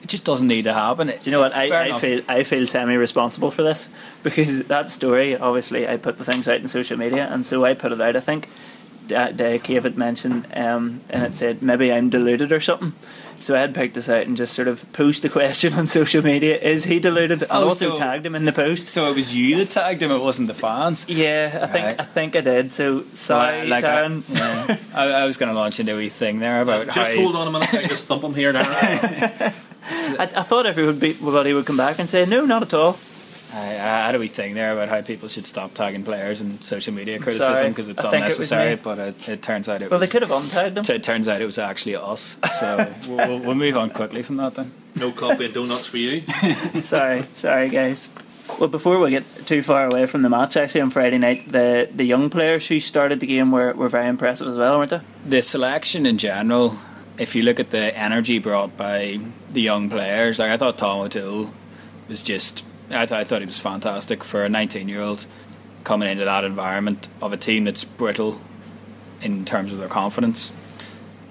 it 0.03 0.09
just 0.09 0.25
doesn't 0.25 0.47
need 0.47 0.63
to 0.65 0.73
happen. 0.73 1.09
Do 1.09 1.15
you 1.23 1.33
know 1.33 1.41
what? 1.41 1.55
I, 1.55 1.91
I 1.91 1.99
feel 1.99 2.23
I 2.29 2.43
feel 2.43 2.67
semi 2.67 2.95
responsible 2.95 3.51
for 3.51 3.63
this 3.63 3.89
because 4.23 4.65
that 4.65 4.91
story. 4.91 5.37
Obviously, 5.37 5.89
I 5.89 5.97
put 5.97 6.19
the 6.19 6.25
things 6.25 6.49
out 6.49 6.61
in 6.61 6.69
social 6.69 6.97
media, 6.97 7.29
and 7.31 7.45
so 7.45 7.65
I 7.65 7.75
put 7.75 7.93
it 7.93 8.01
out. 8.01 8.17
I 8.17 8.21
think 8.21 8.49
Dave 9.09 9.83
had 9.83 9.97
mentioned, 9.97 10.47
um, 10.55 11.01
and 11.11 11.25
it 11.25 11.35
said 11.35 11.63
maybe 11.63 11.93
I'm 11.93 12.11
deluded 12.11 12.53
or 12.53 12.61
something. 12.61 12.93
So 13.41 13.55
I 13.55 13.61
had 13.61 13.75
picked 13.75 13.95
this 13.95 14.09
out 14.09 14.27
and 14.27 14.37
just 14.37 14.55
sort 14.55 14.69
of 14.69 14.91
posed 14.93 15.23
the 15.23 15.29
question 15.39 15.75
on 15.75 15.87
social 15.87 16.23
media: 16.23 16.57
Is 16.59 16.85
he 16.85 16.99
deluded? 16.99 17.43
And 17.43 17.51
oh, 17.51 17.67
also 17.67 17.91
so, 17.91 17.99
tagged 17.99 18.27
him 18.27 18.35
in 18.35 18.45
the 18.45 18.53
post. 18.53 18.89
So 18.89 19.11
it 19.11 19.15
was 19.15 19.35
you 19.35 19.57
that 19.57 19.71
tagged 19.71 20.03
him. 20.03 20.11
It 20.11 20.19
wasn't 20.19 20.49
the 20.49 20.55
fans. 20.55 21.09
Yeah, 21.09 21.61
I 21.63 21.67
think 21.67 21.87
right. 21.87 22.01
I 22.01 22.05
think 22.05 22.37
I 22.37 22.41
did. 22.41 22.73
So 22.73 23.03
sorry, 23.15 23.61
well, 23.61 23.69
like 23.69 23.85
Darren. 23.85 24.23
I, 24.31 24.67
yeah. 24.69 24.77
I, 24.95 25.11
I, 25.23 25.25
was 25.25 25.37
going 25.37 25.53
to 25.53 25.59
launch 25.59 25.81
into 25.81 25.95
a 25.95 25.97
wee 25.97 26.09
thing 26.09 26.41
there 26.41 26.63
about 26.63 26.87
just 26.87 27.11
how 27.11 27.17
hold 27.17 27.37
on 27.37 27.49
a 27.49 27.51
minute. 27.51 27.75
I 27.75 27.85
just 27.85 28.05
thump 28.05 28.23
him 28.23 28.35
here 28.35 28.53
now. 28.53 28.63
I, 28.69 29.55
I 30.19 30.43
thought 30.43 30.67
everybody 30.67 31.55
would 31.55 31.67
come 31.67 31.77
back 31.77 31.99
and 31.99 32.09
say 32.09 32.27
no, 32.27 32.45
not 32.45 32.63
at 32.63 32.75
all. 32.75 32.99
I, 33.53 33.61
I 33.61 34.07
had 34.07 34.15
a 34.15 34.19
wee 34.19 34.29
thing 34.29 34.55
there 34.55 34.73
about 34.73 34.89
how 34.89 35.01
people 35.03 35.29
should 35.29 35.47
stop 35.47 35.75
tagging 35.75 36.05
players 36.05 36.41
and 36.41 36.63
social 36.65 36.93
media 36.93 37.19
criticism 37.19 37.71
because 37.71 37.89
it's 37.89 38.05
unnecessary. 38.05 38.73
It 38.73 38.83
but 38.83 38.99
it, 38.99 39.29
it, 39.29 39.43
turns 39.43 39.69
out 39.69 39.83
it 39.83 39.91
well, 39.91 40.01
was, 40.01 40.11
they 40.11 40.19
could 40.19 40.29
have 40.29 40.43
untagged 40.43 40.75
them. 40.75 40.85
T- 40.85 40.95
it 40.95 41.03
turns 41.03 41.29
out 41.29 41.41
it 41.41 41.47
was 41.47 41.59
actually 41.59 41.97
us. 41.97 42.39
So 42.59 42.93
we'll, 43.09 43.39
we'll, 43.39 43.55
move 43.55 43.77
on 43.77 43.91
quickly 43.91 44.23
from 44.23 44.37
that 44.37 44.55
then. 44.55 44.73
No 44.95 45.13
coffee 45.13 45.47
and 45.47 45.55
donuts 45.55 45.87
for 45.87 45.99
you. 45.99 46.25
sorry, 46.83 47.25
sorry, 47.35 47.69
guys. 47.69 48.11
Well, 48.59 48.69
before 48.69 48.99
we 48.99 49.11
get 49.11 49.25
too 49.47 49.63
far 49.63 49.87
away 49.87 50.07
from 50.07 50.23
the 50.23 50.29
match, 50.29 50.57
actually 50.57 50.81
on 50.81 50.91
Friday 50.91 51.19
night, 51.19 51.51
the 51.51 51.89
the 51.95 52.05
young 52.05 52.31
players 52.31 52.67
who 52.67 52.81
started 52.81 53.21
the 53.21 53.27
game 53.27 53.53
were, 53.53 53.73
were 53.75 53.89
very 53.89 54.09
impressive 54.09 54.49
as 54.49 54.57
well, 54.57 54.79
weren't 54.79 54.91
they? 54.91 55.01
The 55.27 55.43
selection 55.43 56.07
in 56.07 56.19
general 56.19 56.77
if 57.19 57.35
you 57.35 57.43
look 57.43 57.61
at 57.61 57.71
the 57.71 57.97
energy 57.97 58.39
brought 58.39 58.77
by 58.77 59.19
the 59.51 59.61
young 59.61 59.91
players, 59.91 60.39
like 60.39 60.51
I 60.51 60.57
thought 60.57 60.79
Tom 60.79 61.01
O'Toole 61.01 61.53
was 62.09 62.23
just, 62.23 62.65
I, 62.91 63.07
th- 63.07 63.13
I 63.13 63.25
thought 63.25 63.43
he 63.43 63.47
was 63.47 63.59
fantastic 63.59 64.25
for 64.25 64.45
a 64.45 64.49
19 64.49 64.89
year 64.89 65.03
old 65.03 65.27
coming 65.85 66.09
into 66.11 66.25
that 66.25 66.45
environment 66.45 67.09
of 67.21 67.33
a 67.33 67.37
team 67.37 67.65
that's 67.65 67.85
brittle 67.85 68.41
in 69.23 69.45
terms 69.45 69.73
of 69.73 69.79
their 69.79 69.89
confidence. 69.89 70.53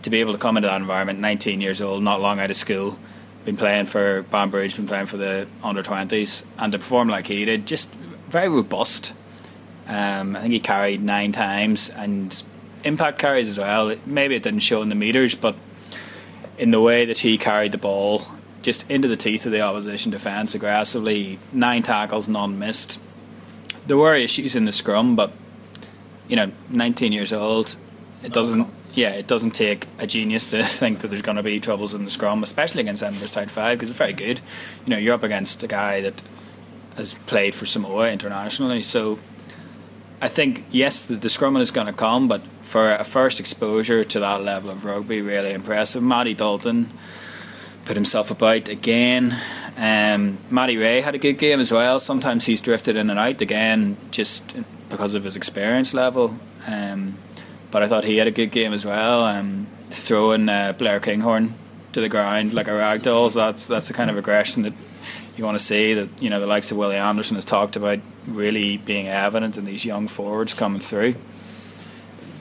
To 0.03 0.09
be 0.09 0.19
able 0.19 0.33
to 0.33 0.39
come 0.39 0.57
into 0.57 0.67
that 0.67 0.79
environment, 0.79 1.19
19 1.19 1.61
years 1.61 1.81
old, 1.81 2.03
not 2.03 2.21
long 2.21 2.39
out 2.39 2.49
of 2.49 2.55
school, 2.55 2.97
been 3.43 3.57
playing 3.57 3.85
for 3.87 4.23
Banbridge, 4.23 4.75
been 4.75 4.87
playing 4.87 5.07
for 5.07 5.17
the 5.17 5.47
under 5.63 5.81
20s, 5.81 6.43
and 6.57 6.71
to 6.71 6.77
perform 6.77 7.07
like 7.07 7.27
he 7.27 7.45
did, 7.45 7.65
just 7.65 7.89
very 8.29 8.49
robust. 8.49 9.13
Um, 9.87 10.35
I 10.35 10.41
think 10.41 10.53
he 10.53 10.59
carried 10.59 11.01
nine 11.01 11.31
times 11.31 11.89
and 11.89 12.43
impact 12.83 13.19
carries 13.19 13.47
as 13.47 13.57
well. 13.57 13.95
Maybe 14.05 14.35
it 14.35 14.43
didn't 14.43 14.59
show 14.59 14.81
in 14.81 14.89
the 14.89 14.95
meters, 14.95 15.33
but 15.33 15.55
in 16.57 16.71
the 16.71 16.81
way 16.81 17.05
that 17.05 17.19
he 17.19 17.37
carried 17.37 17.71
the 17.71 17.77
ball 17.77 18.27
just 18.61 18.89
into 18.89 19.07
the 19.07 19.15
teeth 19.15 19.45
of 19.45 19.51
the 19.51 19.61
opposition 19.61 20.11
defence 20.11 20.55
aggressively. 20.55 21.39
Nine 21.51 21.83
tackles, 21.83 22.27
none 22.27 22.59
missed. 22.59 22.99
There 23.85 23.97
were 23.97 24.15
issues 24.15 24.55
in 24.55 24.65
the 24.65 24.71
scrum, 24.71 25.15
but 25.15 25.31
you 26.27 26.35
know, 26.35 26.51
19 26.69 27.11
years 27.11 27.31
old, 27.31 27.75
it 28.23 28.33
doesn't. 28.33 28.67
Yeah, 28.93 29.11
it 29.11 29.27
doesn't 29.27 29.51
take 29.51 29.85
a 29.99 30.07
genius 30.07 30.49
to 30.49 30.63
think 30.65 30.99
that 30.99 31.09
there's 31.09 31.21
going 31.21 31.37
to 31.37 31.43
be 31.43 31.59
troubles 31.59 31.93
in 31.93 32.03
the 32.03 32.09
scrum, 32.09 32.41
especially 32.41 32.81
against 32.81 33.03
Edinburgh 33.03 33.27
Side 33.27 33.51
Five, 33.51 33.77
because 33.77 33.89
it's 33.89 33.97
very 33.99 34.13
good. 34.13 34.41
You 34.85 34.91
know, 34.91 34.97
you're 34.97 35.13
up 35.13 35.23
against 35.23 35.61
a 35.61 35.67
guy 35.67 36.01
that 36.01 36.21
has 36.95 37.13
played 37.13 37.53
for 37.53 37.67
Samoa 37.67 38.11
internationally, 38.11 38.81
so 38.81 39.19
I 40.19 40.27
think 40.27 40.65
yes, 40.71 41.03
the, 41.03 41.15
the 41.15 41.27
scrumming 41.27 41.61
is 41.61 41.69
going 41.69 41.87
to 41.87 41.93
come, 41.93 42.27
but 42.27 42.41
for 42.61 42.91
a 42.91 43.03
first 43.03 43.39
exposure 43.39 44.03
to 44.03 44.19
that 44.19 44.41
level 44.41 44.71
of 44.71 44.83
rugby, 44.83 45.21
really 45.21 45.53
impressive. 45.53 46.01
Matty 46.01 46.33
Dalton 46.33 46.91
put 47.87 47.95
himself 47.95 48.29
about 48.29 48.67
again. 48.67 49.35
Um, 49.77 50.37
Matty 50.49 50.75
Rea 50.75 51.01
had 51.01 51.15
a 51.15 51.17
good 51.17 51.37
game 51.37 51.61
as 51.61 51.71
well. 51.71 51.99
Sometimes 51.99 52.45
he's 52.45 52.59
drifted 52.59 52.97
in 52.97 53.09
and 53.09 53.17
out 53.17 53.39
again, 53.39 53.95
just 54.11 54.53
because 54.89 55.13
of 55.13 55.23
his 55.23 55.37
experience 55.37 55.93
level. 55.93 56.35
Um, 56.67 57.17
but 57.71 57.83
I 57.83 57.87
thought 57.87 58.03
he 58.03 58.17
had 58.17 58.27
a 58.27 58.31
good 58.31 58.51
game 58.51 58.73
as 58.73 58.85
well. 58.85 59.23
Um, 59.23 59.67
throwing 59.89 60.49
uh, 60.49 60.73
Blair 60.77 60.99
Kinghorn 60.99 61.53
to 61.93 62.01
the 62.01 62.09
ground 62.09 62.53
like 62.53 62.67
a 62.67 62.71
ragdoll. 62.71 63.29
So 63.29 63.39
that's 63.39 63.67
that's 63.67 63.87
the 63.87 63.93
kind 63.93 64.09
of 64.09 64.17
aggression 64.17 64.63
that 64.63 64.73
you 65.37 65.45
want 65.45 65.57
to 65.57 65.63
see. 65.63 65.93
That 65.93 66.09
you 66.21 66.29
know 66.29 66.41
the 66.41 66.47
likes 66.47 66.71
of 66.71 66.77
Willie 66.77 66.97
Anderson 66.97 67.35
has 67.35 67.45
talked 67.45 67.77
about 67.77 67.99
really 68.27 68.77
being 68.77 69.07
evident 69.07 69.57
in 69.57 69.63
these 69.63 69.85
young 69.85 70.09
forwards 70.09 70.53
coming 70.53 70.81
through. 70.81 71.15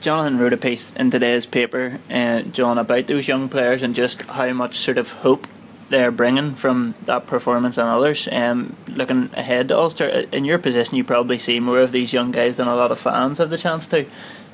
Jonathan 0.01 0.37
wrote 0.37 0.53
a 0.53 0.57
piece 0.57 0.95
in 0.95 1.11
today's 1.11 1.45
paper, 1.45 1.99
uh, 2.09 2.41
John, 2.41 2.77
about 2.77 3.07
those 3.07 3.27
young 3.27 3.49
players 3.49 3.81
and 3.81 3.95
just 3.95 4.21
how 4.23 4.51
much 4.53 4.77
sort 4.77 4.97
of 4.97 5.11
hope 5.11 5.47
they're 5.89 6.11
bringing 6.11 6.53
from 6.55 6.95
that 7.03 7.27
performance 7.27 7.77
and 7.77 7.87
others. 7.87 8.27
Um, 8.31 8.75
looking 8.87 9.29
ahead 9.33 9.69
to 9.69 9.77
Ulster, 9.77 10.05
uh, 10.05 10.23
in 10.31 10.45
your 10.45 10.59
position, 10.59 10.95
you 10.95 11.03
probably 11.03 11.39
see 11.39 11.59
more 11.59 11.79
of 11.79 11.91
these 11.91 12.13
young 12.13 12.31
guys 12.31 12.57
than 12.57 12.67
a 12.67 12.75
lot 12.75 12.91
of 12.91 12.99
fans 12.99 13.37
have 13.37 13.49
the 13.49 13.57
chance 13.57 13.87
to. 13.87 14.05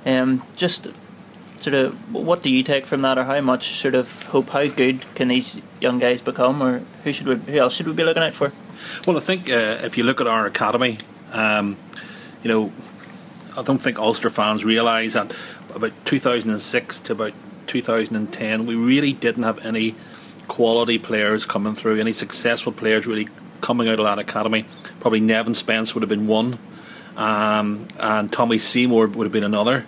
Um, 0.06 0.44
just 0.56 0.88
sort 1.60 1.74
of, 1.74 2.14
what 2.14 2.44
do 2.44 2.50
you 2.50 2.62
take 2.62 2.86
from 2.86 3.02
that, 3.02 3.18
or 3.18 3.24
how 3.24 3.42
much 3.42 3.80
sort 3.80 3.96
of 3.96 4.24
hope, 4.24 4.50
how 4.50 4.68
good 4.68 5.06
can 5.16 5.30
these 5.30 5.62
young 5.80 5.98
guys 5.98 6.22
become, 6.22 6.62
or 6.62 6.84
who 7.04 7.14
should 7.14 7.28
we, 7.28 7.36
who 7.36 7.58
else 7.58 7.76
should 7.76 7.88
we 7.88 7.94
be 7.94 8.04
looking 8.04 8.24
out 8.24 8.34
for? 8.34 8.52
Well, 9.08 9.18
I 9.18 9.22
think 9.22 9.50
uh, 9.50 9.80
if 9.82 9.98
you 9.98 10.04
look 10.04 10.22
at 10.22 10.28
our 10.28 10.46
academy, 10.46 10.98
um, 11.32 11.78
you 12.44 12.50
know, 12.50 12.74
I 13.56 13.62
don't 13.62 13.82
think 13.82 14.00
Ulster 14.00 14.30
fans 14.30 14.66
realise 14.66 15.14
that 15.14 15.36
about 15.74 15.92
2006 16.06 17.00
to 17.02 17.14
about 17.14 17.34
2010, 17.68 18.66
we 18.66 18.76
really 18.76 19.14
didn't 19.14 19.44
have 19.44 19.64
any 19.66 19.96
quality 20.48 20.98
players 20.98 21.46
coming 21.46 21.76
through, 21.76 22.00
any 22.00 22.14
successful 22.14 22.72
players 22.72 23.06
really 23.06 23.30
coming 23.62 23.88
out 23.88 24.00
of 24.00 24.06
that 24.06 24.20
academy. 24.20 24.66
Probably 25.00 25.20
Nevin 25.20 25.54
Spence 25.54 25.94
would 25.94 26.02
have 26.02 26.10
been 26.10 26.28
one, 26.28 26.58
um, 27.16 27.88
and 28.00 28.32
Tommy 28.32 28.58
Seymour 28.58 29.08
would 29.08 29.26
have 29.26 29.32
been 29.32 29.44
another. 29.44 29.86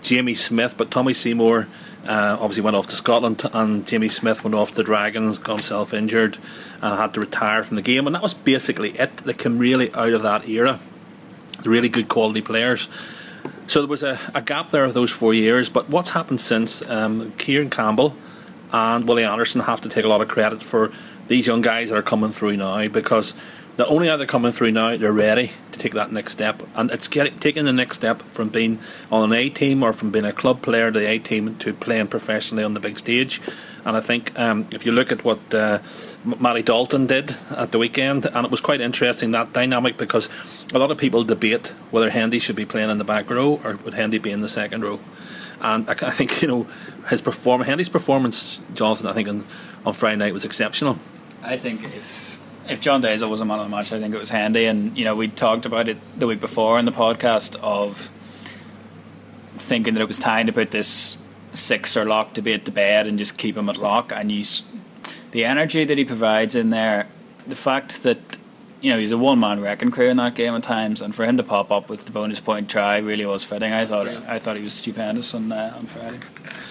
Jamie 0.00 0.34
Smith, 0.34 0.76
but 0.76 0.90
Tommy 0.90 1.12
Seymour 1.12 1.66
uh, 2.06 2.36
obviously 2.40 2.62
went 2.62 2.76
off 2.76 2.86
to 2.86 2.94
Scotland, 2.94 3.42
and 3.52 3.86
Jamie 3.86 4.08
Smith 4.08 4.44
went 4.44 4.54
off 4.54 4.70
to 4.70 4.76
the 4.76 4.84
Dragons, 4.84 5.38
got 5.38 5.56
himself 5.56 5.92
injured, 5.92 6.38
and 6.80 6.96
had 6.96 7.14
to 7.14 7.20
retire 7.20 7.64
from 7.64 7.76
the 7.76 7.82
game. 7.82 8.06
And 8.06 8.14
that 8.14 8.22
was 8.22 8.34
basically 8.34 8.90
it. 8.90 9.16
that 9.18 9.38
came 9.38 9.58
really 9.58 9.92
out 9.94 10.12
of 10.12 10.22
that 10.22 10.48
era. 10.48 10.78
Really 11.64 11.88
good 11.88 12.08
quality 12.08 12.40
players. 12.40 12.88
So 13.66 13.80
there 13.80 13.88
was 13.88 14.02
a, 14.02 14.18
a 14.34 14.40
gap 14.40 14.70
there 14.70 14.84
of 14.84 14.94
those 14.94 15.10
four 15.10 15.34
years. 15.34 15.68
But 15.68 15.88
what's 15.88 16.10
happened 16.10 16.40
since? 16.40 16.82
Um, 16.88 17.32
Kieran 17.32 17.70
Campbell 17.70 18.14
and 18.72 19.06
Willie 19.06 19.24
Anderson 19.24 19.62
have 19.62 19.80
to 19.82 19.88
take 19.88 20.04
a 20.04 20.08
lot 20.08 20.20
of 20.20 20.28
credit 20.28 20.62
for 20.62 20.92
these 21.28 21.46
young 21.46 21.60
guys 21.60 21.90
that 21.90 21.96
are 21.96 22.02
coming 22.02 22.30
through 22.30 22.56
now 22.56 22.88
because 22.88 23.34
not 23.78 23.88
only 23.88 24.14
they 24.16 24.26
coming 24.26 24.50
through 24.50 24.72
now, 24.72 24.96
they're 24.96 25.12
ready 25.12 25.52
to 25.70 25.78
take 25.78 25.94
that 25.94 26.10
next 26.10 26.32
step, 26.32 26.64
and 26.74 26.90
it's 26.90 27.06
getting 27.06 27.38
taking 27.38 27.64
the 27.64 27.72
next 27.72 27.96
step 27.96 28.22
from 28.32 28.48
being 28.48 28.80
on 29.10 29.32
an 29.32 29.38
A 29.38 29.48
team 29.48 29.84
or 29.84 29.92
from 29.92 30.10
being 30.10 30.24
a 30.24 30.32
club 30.32 30.62
player 30.62 30.90
to 30.90 30.98
the 30.98 31.08
A 31.08 31.20
team 31.20 31.54
to 31.56 31.72
playing 31.72 32.08
professionally 32.08 32.64
on 32.64 32.74
the 32.74 32.80
big 32.80 32.98
stage. 32.98 33.40
And 33.84 33.96
I 33.96 34.00
think 34.00 34.36
um, 34.38 34.66
if 34.72 34.84
you 34.84 34.90
look 34.90 35.12
at 35.12 35.22
what 35.24 35.54
uh, 35.54 35.78
Matty 36.24 36.62
Dalton 36.62 37.06
did 37.06 37.36
at 37.56 37.70
the 37.70 37.78
weekend, 37.78 38.26
and 38.26 38.44
it 38.44 38.50
was 38.50 38.60
quite 38.60 38.80
interesting 38.80 39.30
that 39.30 39.52
dynamic 39.52 39.96
because 39.96 40.28
a 40.74 40.78
lot 40.78 40.90
of 40.90 40.98
people 40.98 41.22
debate 41.22 41.68
whether 41.92 42.10
Hendy 42.10 42.40
should 42.40 42.56
be 42.56 42.66
playing 42.66 42.90
in 42.90 42.98
the 42.98 43.04
back 43.04 43.30
row 43.30 43.60
or 43.62 43.76
would 43.76 43.94
Hendy 43.94 44.18
be 44.18 44.32
in 44.32 44.40
the 44.40 44.48
second 44.48 44.82
row. 44.82 44.98
And 45.60 45.88
I, 45.88 45.92
I 45.92 46.10
think 46.10 46.42
you 46.42 46.48
know 46.48 46.66
his 47.10 47.22
perform 47.22 47.62
Hendy's 47.62 47.88
performance, 47.88 48.58
Jonathan. 48.74 49.06
I 49.06 49.12
think 49.12 49.28
on, 49.28 49.46
on 49.86 49.94
Friday 49.94 50.16
night 50.16 50.32
was 50.32 50.44
exceptional. 50.44 50.98
I 51.44 51.56
think 51.56 51.84
if 51.84 52.27
if 52.68 52.80
John 52.80 53.02
Dazel 53.02 53.30
was 53.30 53.40
a 53.40 53.44
man 53.44 53.58
of 53.58 53.66
the 53.66 53.74
match, 53.74 53.92
I 53.92 53.98
think 53.98 54.14
it 54.14 54.20
was 54.20 54.30
Hendy. 54.30 54.66
And 54.66 54.96
you 54.96 55.04
know, 55.04 55.16
we 55.16 55.28
talked 55.28 55.66
about 55.66 55.88
it 55.88 55.96
the 56.18 56.26
week 56.26 56.40
before 56.40 56.78
in 56.78 56.84
the 56.84 56.92
podcast 56.92 57.56
of 57.62 58.10
thinking 59.56 59.94
that 59.94 60.00
it 60.00 60.08
was 60.08 60.18
time 60.18 60.46
to 60.46 60.52
put 60.52 60.70
this 60.70 61.18
sixer 61.52 62.04
lock 62.04 62.34
to 62.34 62.42
be 62.42 62.52
at 62.52 62.64
the 62.64 62.70
bed 62.70 63.06
and 63.06 63.18
just 63.18 63.38
keep 63.38 63.56
him 63.56 63.68
at 63.68 63.78
lock. 63.78 64.12
And 64.14 64.30
you, 64.30 64.44
the 65.32 65.44
energy 65.44 65.84
that 65.84 65.98
he 65.98 66.04
provides 66.04 66.54
in 66.54 66.70
there, 66.70 67.08
the 67.46 67.56
fact 67.56 68.02
that 68.02 68.18
you 68.80 68.90
know 68.90 68.98
he's 68.98 69.12
a 69.12 69.18
one 69.18 69.40
man 69.40 69.60
wrecking 69.60 69.90
crew 69.90 70.08
in 70.08 70.18
that 70.18 70.34
game 70.34 70.54
at 70.54 70.62
times, 70.62 71.00
and 71.00 71.14
for 71.14 71.24
him 71.24 71.36
to 71.36 71.42
pop 71.42 71.70
up 71.70 71.88
with 71.88 72.04
the 72.04 72.12
bonus 72.12 72.40
point 72.40 72.68
try 72.70 72.98
really 72.98 73.26
was 73.26 73.44
fitting. 73.44 73.72
I 73.72 73.86
thought 73.86 74.06
I 74.06 74.38
thought 74.38 74.56
he 74.56 74.62
was 74.62 74.74
stupendous 74.74 75.34
on 75.34 75.50
uh, 75.50 75.74
on 75.76 75.86
Friday. 75.86 76.20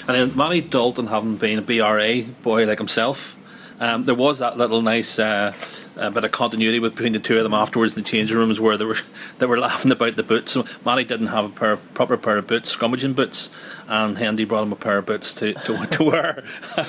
And 0.07 0.15
then 0.15 0.37
Matty 0.37 0.61
Dalton, 0.61 1.07
having 1.07 1.35
been 1.35 1.59
a 1.59 1.61
BRA 1.61 2.21
boy 2.43 2.65
like 2.65 2.77
himself, 2.77 3.35
um, 3.79 4.05
there 4.05 4.15
was 4.15 4.39
that 4.39 4.57
little 4.57 4.81
nice 4.81 5.19
uh, 5.19 5.53
uh, 5.97 6.09
bit 6.09 6.23
of 6.23 6.31
continuity 6.31 6.79
between 6.79 7.13
the 7.13 7.19
two 7.19 7.37
of 7.37 7.43
them 7.43 7.53
afterwards 7.53 7.95
in 7.95 8.03
the 8.03 8.09
changing 8.09 8.37
rooms 8.37 8.59
where 8.59 8.77
they 8.77 8.85
were 8.85 8.97
they 9.39 9.45
were 9.45 9.59
laughing 9.59 9.91
about 9.91 10.15
the 10.15 10.23
boots. 10.23 10.53
So 10.53 10.65
Matty 10.85 11.03
didn't 11.03 11.27
have 11.27 11.45
a 11.45 11.49
pair, 11.49 11.77
proper 11.77 12.17
pair 12.17 12.37
of 12.37 12.47
boots, 12.47 12.75
scrummaging 12.75 13.15
boots, 13.15 13.49
and 13.87 14.17
Hendy 14.17 14.45
brought 14.45 14.63
him 14.63 14.71
a 14.71 14.77
pair 14.77 14.97
of 14.99 15.05
boots 15.05 15.33
to 15.35 15.53
to, 15.53 15.85
to 15.91 16.03
wear. 16.03 16.43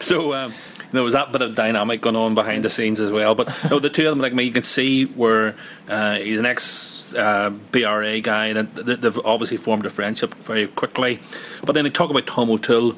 so. 0.00 0.34
Um, 0.34 0.52
there 0.92 1.02
was 1.02 1.14
that 1.14 1.32
bit 1.32 1.42
of 1.42 1.56
dynamic 1.56 2.00
going 2.00 2.14
on 2.14 2.36
behind 2.36 2.64
the 2.64 2.70
scenes 2.70 3.00
as 3.00 3.10
well, 3.10 3.34
but 3.34 3.48
know, 3.68 3.80
the 3.80 3.90
two 3.90 4.06
of 4.06 4.12
them, 4.12 4.20
like 4.20 4.32
me, 4.32 4.44
you 4.44 4.52
can 4.52 4.62
see 4.62 5.06
where 5.06 5.56
uh, 5.88 6.14
he's 6.14 6.38
an 6.38 6.46
ex 6.46 7.12
uh, 7.14 7.50
BRA 7.50 8.20
guy, 8.20 8.46
and 8.46 8.68
they've 8.74 9.18
obviously 9.24 9.56
formed 9.56 9.86
a 9.86 9.90
friendship 9.90 10.34
very 10.36 10.68
quickly. 10.68 11.20
But 11.64 11.72
then 11.72 11.82
they 11.82 11.90
talk 11.90 12.10
about 12.10 12.28
Tom 12.28 12.48
O'Toole 12.48 12.94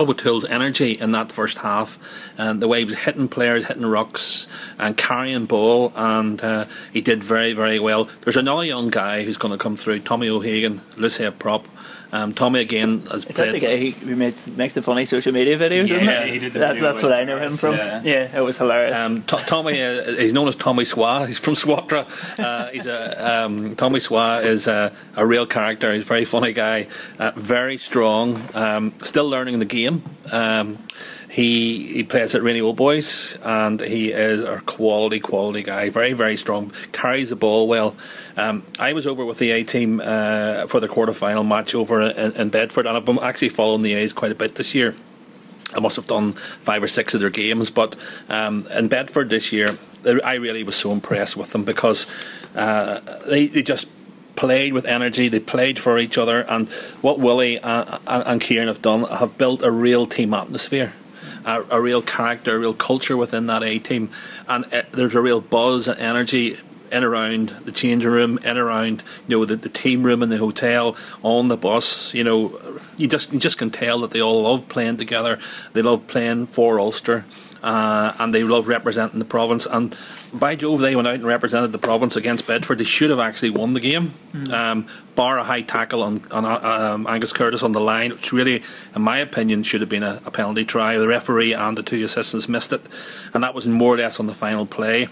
O'Toole's 0.00 0.44
energy 0.44 0.92
in 0.92 1.12
that 1.12 1.32
first 1.32 1.58
half 1.58 1.98
and 2.38 2.60
the 2.62 2.68
way 2.68 2.80
he 2.80 2.84
was 2.84 3.00
hitting 3.00 3.28
players, 3.28 3.66
hitting 3.66 3.86
rocks 3.86 4.46
and 4.78 4.96
carrying 4.96 5.46
ball, 5.46 5.92
and 5.96 6.42
uh, 6.42 6.64
he 6.92 7.00
did 7.00 7.22
very, 7.22 7.52
very 7.52 7.78
well. 7.78 8.08
There's 8.22 8.36
another 8.36 8.64
young 8.64 8.90
guy 8.90 9.24
who's 9.24 9.36
going 9.36 9.52
to 9.52 9.58
come 9.58 9.76
through, 9.76 10.00
Tommy 10.00 10.28
O'Hagan, 10.28 10.80
Loosehead 10.96 11.38
Prop. 11.38 11.66
Um, 12.14 12.34
Tommy 12.34 12.60
again 12.60 13.00
has 13.10 13.24
Is 13.24 13.34
played. 13.36 13.48
that 13.48 13.52
the 13.52 13.60
guy 13.60 13.90
who 13.90 14.16
makes, 14.16 14.46
makes 14.48 14.74
the 14.74 14.82
funny 14.82 15.06
social 15.06 15.32
media 15.32 15.58
videos? 15.58 15.84
isn't 15.84 16.04
Yeah, 16.04 16.24
it? 16.24 16.32
he 16.32 16.38
did 16.38 16.52
the 16.52 16.58
That, 16.58 16.78
that's 16.78 17.02
what 17.02 17.12
I 17.12 17.24
know 17.24 17.38
him 17.38 17.50
from. 17.50 17.74
yeah. 17.76 18.02
Yeah, 18.04 18.38
it 18.38 18.42
was 18.44 18.58
hilarious. 18.58 18.94
Um, 18.98 19.22
T- 19.22 19.38
Tommy, 19.46 19.80
uh, 19.82 20.04
he's 20.16 20.34
known 20.34 20.46
as 20.46 20.54
Tommy 20.56 20.84
Swa. 20.84 21.26
He's 21.26 21.38
from 21.38 21.54
Swatragh. 21.54 22.06
Uh, 22.38 22.66
he's 22.68 22.86
a 22.86 23.44
um, 23.44 23.74
Tommy 23.76 23.98
Swa 23.98 24.44
is 24.44 24.66
a, 24.68 24.92
a 25.16 25.26
real 25.26 25.46
character. 25.46 25.92
He's 25.94 26.02
a 26.04 26.06
very 26.06 26.26
funny 26.26 26.52
guy, 26.52 26.86
uh, 27.18 27.32
very 27.34 27.78
strong, 27.78 28.46
um, 28.54 28.92
still 29.02 29.28
learning 29.28 29.58
the 29.58 29.64
game. 29.64 30.02
He 31.32 31.86
he 31.94 32.02
plays 32.02 32.34
at 32.34 32.42
Rainey 32.42 32.60
Old 32.60 32.76
Boys, 32.76 33.38
and 33.42 33.80
he 33.80 34.12
is 34.12 34.42
a 34.42 34.60
quality 34.66 35.18
quality 35.18 35.62
guy. 35.62 35.88
Very 35.88 36.12
very 36.12 36.36
strong. 36.36 36.72
Carries 36.92 37.30
the 37.30 37.36
ball 37.36 37.66
well. 37.66 37.96
Um, 38.36 38.64
I 38.78 38.92
was 38.92 39.06
over 39.06 39.24
with 39.24 39.38
the 39.38 39.50
A 39.52 39.64
team 39.64 40.02
uh, 40.04 40.66
for 40.66 40.78
the 40.78 40.88
quarter 40.88 41.14
final 41.14 41.42
match 41.42 41.74
over 41.74 42.02
in, 42.02 42.32
in 42.32 42.50
Bedford, 42.50 42.84
and 42.84 42.98
I've 42.98 43.06
been 43.06 43.18
actually 43.18 43.48
following 43.48 43.80
the 43.80 43.94
A's 43.94 44.12
quite 44.12 44.30
a 44.30 44.34
bit 44.34 44.56
this 44.56 44.74
year. 44.74 44.94
I 45.74 45.80
must 45.80 45.96
have 45.96 46.06
done 46.06 46.32
five 46.32 46.82
or 46.82 46.86
six 46.86 47.14
of 47.14 47.20
their 47.22 47.30
games, 47.30 47.70
but 47.70 47.96
um, 48.28 48.66
in 48.76 48.88
Bedford 48.88 49.30
this 49.30 49.54
year, 49.54 49.78
I 50.04 50.34
really 50.34 50.64
was 50.64 50.76
so 50.76 50.92
impressed 50.92 51.38
with 51.38 51.52
them 51.52 51.64
because 51.64 52.06
uh, 52.54 53.00
they, 53.26 53.46
they 53.46 53.62
just 53.62 53.88
played 54.36 54.74
with 54.74 54.84
energy. 54.84 55.28
They 55.28 55.40
played 55.40 55.80
for 55.80 55.96
each 55.98 56.18
other, 56.18 56.42
and 56.42 56.68
what 57.00 57.18
Willie 57.18 57.58
uh, 57.58 58.00
and 58.06 58.38
Kieran 58.38 58.68
have 58.68 58.82
done 58.82 59.04
have 59.04 59.38
built 59.38 59.62
a 59.62 59.70
real 59.70 60.04
team 60.04 60.34
atmosphere. 60.34 60.92
A, 61.44 61.64
a 61.70 61.80
real 61.80 62.02
character, 62.02 62.56
a 62.56 62.58
real 62.58 62.74
culture 62.74 63.16
within 63.16 63.46
that 63.46 63.62
A 63.62 63.78
team, 63.78 64.10
and 64.48 64.64
uh, 64.72 64.82
there's 64.92 65.14
a 65.14 65.20
real 65.20 65.40
buzz 65.40 65.88
and 65.88 65.98
energy 65.98 66.58
in 66.92 67.02
around 67.02 67.48
the 67.64 67.72
changing 67.72 68.10
room, 68.10 68.38
in 68.44 68.58
around 68.58 69.02
you 69.26 69.38
know 69.38 69.44
the, 69.44 69.56
the 69.56 69.68
team 69.68 70.02
room 70.02 70.22
in 70.22 70.28
the 70.28 70.36
hotel, 70.36 70.94
on 71.22 71.48
the 71.48 71.56
bus. 71.56 72.12
You 72.14 72.22
know, 72.22 72.80
you 72.96 73.08
just 73.08 73.32
you 73.32 73.40
just 73.40 73.58
can 73.58 73.70
tell 73.70 74.00
that 74.00 74.10
they 74.10 74.20
all 74.20 74.42
love 74.42 74.68
playing 74.68 74.98
together. 74.98 75.38
They 75.72 75.82
love 75.82 76.06
playing 76.06 76.46
for 76.46 76.78
Ulster, 76.78 77.24
uh, 77.62 78.12
and 78.18 78.34
they 78.34 78.44
love 78.44 78.68
representing 78.68 79.18
the 79.18 79.24
province. 79.24 79.66
And 79.66 79.96
by 80.32 80.56
Jove, 80.56 80.80
they 80.80 80.96
went 80.96 81.08
out 81.08 81.14
and 81.14 81.24
represented 81.24 81.72
the 81.72 81.78
province 81.78 82.16
against 82.16 82.46
Bedford. 82.46 82.78
They 82.78 82.84
should 82.84 83.10
have 83.10 83.20
actually 83.20 83.50
won 83.50 83.74
the 83.74 83.80
game. 83.80 84.14
Um, 84.50 84.86
bar 85.14 85.38
a 85.38 85.44
high 85.44 85.62
tackle 85.62 86.02
on, 86.02 86.22
on 86.30 86.44
uh, 86.44 86.58
um, 86.58 87.06
Angus 87.06 87.32
Curtis 87.32 87.62
on 87.62 87.72
the 87.72 87.80
line, 87.80 88.12
which 88.12 88.32
really, 88.32 88.62
in 88.94 89.02
my 89.02 89.18
opinion, 89.18 89.62
should 89.62 89.80
have 89.80 89.90
been 89.90 90.02
a, 90.02 90.22
a 90.24 90.30
penalty 90.30 90.64
try. 90.64 90.96
The 90.96 91.08
referee 91.08 91.52
and 91.52 91.76
the 91.76 91.82
two 91.82 92.02
assistants 92.04 92.48
missed 92.48 92.72
it, 92.72 92.82
and 93.34 93.44
that 93.44 93.54
was 93.54 93.66
more 93.66 93.94
or 93.94 93.98
less 93.98 94.18
on 94.18 94.26
the 94.26 94.34
final 94.34 94.66
play 94.66 95.08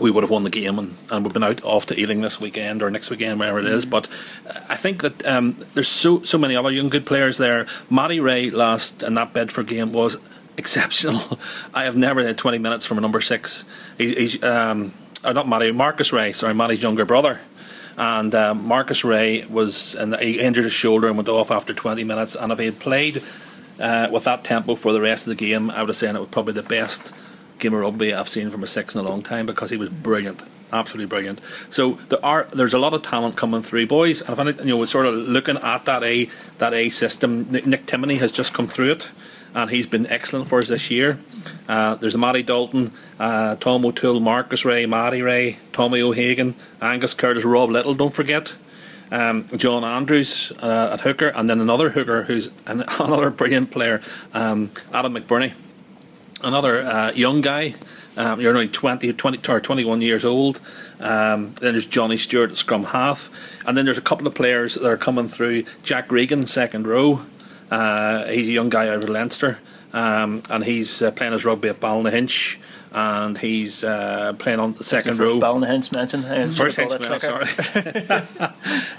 we 0.00 0.10
would 0.10 0.24
have 0.24 0.30
won 0.30 0.44
the 0.44 0.50
game 0.50 0.78
and, 0.78 0.96
and 1.10 1.24
we've 1.24 1.32
been 1.32 1.42
out 1.42 1.62
off 1.62 1.86
to 1.86 1.98
Ealing 1.98 2.22
this 2.22 2.40
weekend 2.40 2.82
or 2.82 2.90
next 2.90 3.10
weekend, 3.10 3.38
wherever 3.38 3.58
it 3.58 3.66
is. 3.66 3.84
But 3.84 4.08
uh, 4.48 4.60
I 4.68 4.76
think 4.76 5.02
that 5.02 5.24
um, 5.26 5.56
there's 5.74 5.88
so 5.88 6.22
so 6.22 6.38
many 6.38 6.56
other 6.56 6.70
young 6.70 6.88
good 6.88 7.06
players 7.06 7.38
there. 7.38 7.66
Matty 7.88 8.20
Rea 8.20 8.50
last 8.50 9.02
in 9.02 9.14
that 9.14 9.32
Bedford 9.32 9.66
game 9.66 9.92
was 9.92 10.18
exceptional. 10.60 11.40
I 11.74 11.84
have 11.84 11.96
never 11.96 12.24
had 12.24 12.38
20 12.38 12.58
minutes 12.58 12.86
from 12.86 12.98
a 12.98 13.00
number 13.00 13.20
six. 13.20 13.64
He, 13.98 14.14
he's 14.14 14.42
um, 14.44 14.94
uh, 15.24 15.32
not 15.32 15.48
Matty, 15.48 15.72
Marcus 15.72 16.12
Rea. 16.12 16.32
Sorry, 16.32 16.54
Matty's 16.54 16.82
younger 16.82 17.04
brother. 17.04 17.40
And 17.96 18.34
um, 18.34 18.66
Marcus 18.66 19.04
Rea 19.04 19.44
was 19.46 19.94
and 19.94 20.16
he 20.16 20.38
injured 20.38 20.64
his 20.64 20.72
shoulder 20.72 21.08
and 21.08 21.16
went 21.16 21.28
off 21.28 21.50
after 21.50 21.74
20 21.74 22.04
minutes. 22.04 22.36
And 22.36 22.52
if 22.52 22.58
he 22.58 22.66
had 22.66 22.78
played 22.78 23.22
uh, 23.80 24.08
with 24.12 24.24
that 24.24 24.44
tempo 24.44 24.74
for 24.76 24.92
the 24.92 25.00
rest 25.00 25.26
of 25.26 25.36
the 25.36 25.48
game, 25.48 25.70
I 25.70 25.80
would 25.80 25.88
have 25.88 25.96
said 25.96 26.14
it 26.14 26.20
was 26.20 26.28
probably 26.28 26.54
the 26.54 26.62
best 26.62 27.12
game 27.58 27.74
of 27.74 27.80
rugby 27.80 28.14
I've 28.14 28.28
seen 28.28 28.48
from 28.50 28.62
a 28.62 28.66
six 28.66 28.94
in 28.94 29.04
a 29.04 29.08
long 29.08 29.22
time 29.22 29.44
because 29.44 29.70
he 29.70 29.76
was 29.76 29.90
brilliant, 29.90 30.42
absolutely 30.72 31.06
brilliant. 31.06 31.40
So 31.68 31.92
there 32.08 32.24
are 32.24 32.48
there's 32.54 32.74
a 32.74 32.78
lot 32.78 32.94
of 32.94 33.02
talent 33.02 33.36
coming 33.36 33.62
through, 33.62 33.86
boys. 33.86 34.22
And 34.22 34.30
if 34.30 34.38
any, 34.38 34.52
you 34.64 34.74
know, 34.74 34.78
we're 34.78 34.86
sort 34.86 35.06
of 35.06 35.14
looking 35.14 35.58
at 35.58 35.84
that 35.84 36.02
A 36.02 36.30
that 36.58 36.72
A 36.72 36.88
system. 36.90 37.50
Nick, 37.50 37.66
Nick 37.66 37.86
Timoney 37.86 38.18
has 38.18 38.32
just 38.32 38.54
come 38.54 38.66
through 38.66 38.92
it. 38.92 39.08
And 39.54 39.70
he's 39.70 39.86
been 39.86 40.06
excellent 40.06 40.46
for 40.48 40.58
us 40.58 40.68
this 40.68 40.90
year. 40.90 41.18
Uh, 41.68 41.96
there's 41.96 42.16
Matty 42.16 42.42
Dalton, 42.42 42.92
uh, 43.18 43.56
Tom 43.56 43.84
O'Toole, 43.84 44.20
Marcus 44.20 44.64
Rea, 44.64 44.86
Matty 44.86 45.22
Rea, 45.22 45.58
Tommy 45.72 46.00
O'Hagan, 46.00 46.54
Angus 46.80 47.14
Curtis, 47.14 47.44
Rob 47.44 47.70
Lyttle. 47.70 47.94
Don't 47.94 48.14
forget. 48.14 48.54
Um, 49.10 49.46
John 49.56 49.82
Andrews 49.82 50.52
uh, 50.62 50.90
at 50.92 51.00
hooker, 51.00 51.28
and 51.28 51.48
then 51.48 51.60
another 51.60 51.90
hooker 51.90 52.24
who's 52.24 52.50
an, 52.66 52.84
another 53.00 53.30
brilliant 53.30 53.72
player, 53.72 54.00
um, 54.32 54.70
Adam 54.92 55.14
McBurney, 55.14 55.52
another 56.42 56.80
uh, 56.80 57.12
young 57.12 57.40
guy. 57.40 57.74
Um, 58.16 58.40
you're 58.40 58.52
only 58.52 58.68
20, 58.68 59.12
20 59.12 59.52
or 59.52 59.60
21 59.60 60.00
years 60.02 60.24
old. 60.24 60.60
Um, 60.98 61.54
then 61.60 61.74
there's 61.74 61.86
Johnny 61.86 62.16
Stewart 62.16 62.50
at 62.50 62.56
scrum 62.56 62.84
half. 62.84 63.30
And 63.66 63.78
then 63.78 63.84
there's 63.84 63.98
a 63.98 64.02
couple 64.02 64.26
of 64.26 64.34
players 64.34 64.74
that 64.74 64.86
are 64.86 64.96
coming 64.96 65.28
through. 65.28 65.64
Jack 65.82 66.10
Regan, 66.10 66.46
second 66.46 66.86
row. 66.86 67.22
Uh, 67.70 68.24
he's 68.26 68.48
a 68.48 68.52
young 68.52 68.68
guy 68.68 68.88
out 68.88 69.04
of 69.04 69.08
Leinster. 69.08 69.58
Um, 69.92 70.42
and 70.48 70.64
he's 70.64 71.02
uh, 71.02 71.10
playing 71.10 71.32
his 71.32 71.44
rugby 71.44 71.68
at 71.68 71.80
Ballynahinch. 71.80 72.58
And 72.92 73.38
he's 73.38 73.84
uh, 73.84 74.32
playing 74.38 74.58
on 74.58 74.72
the 74.74 74.84
second 74.84 75.18
row. 75.18 75.38
Ballynahinch 75.38 75.94
mentioned. 75.94 76.24
Uh, 76.24 76.50
First 76.50 76.76
henchman, 76.76 77.20
sorry. 77.20 77.46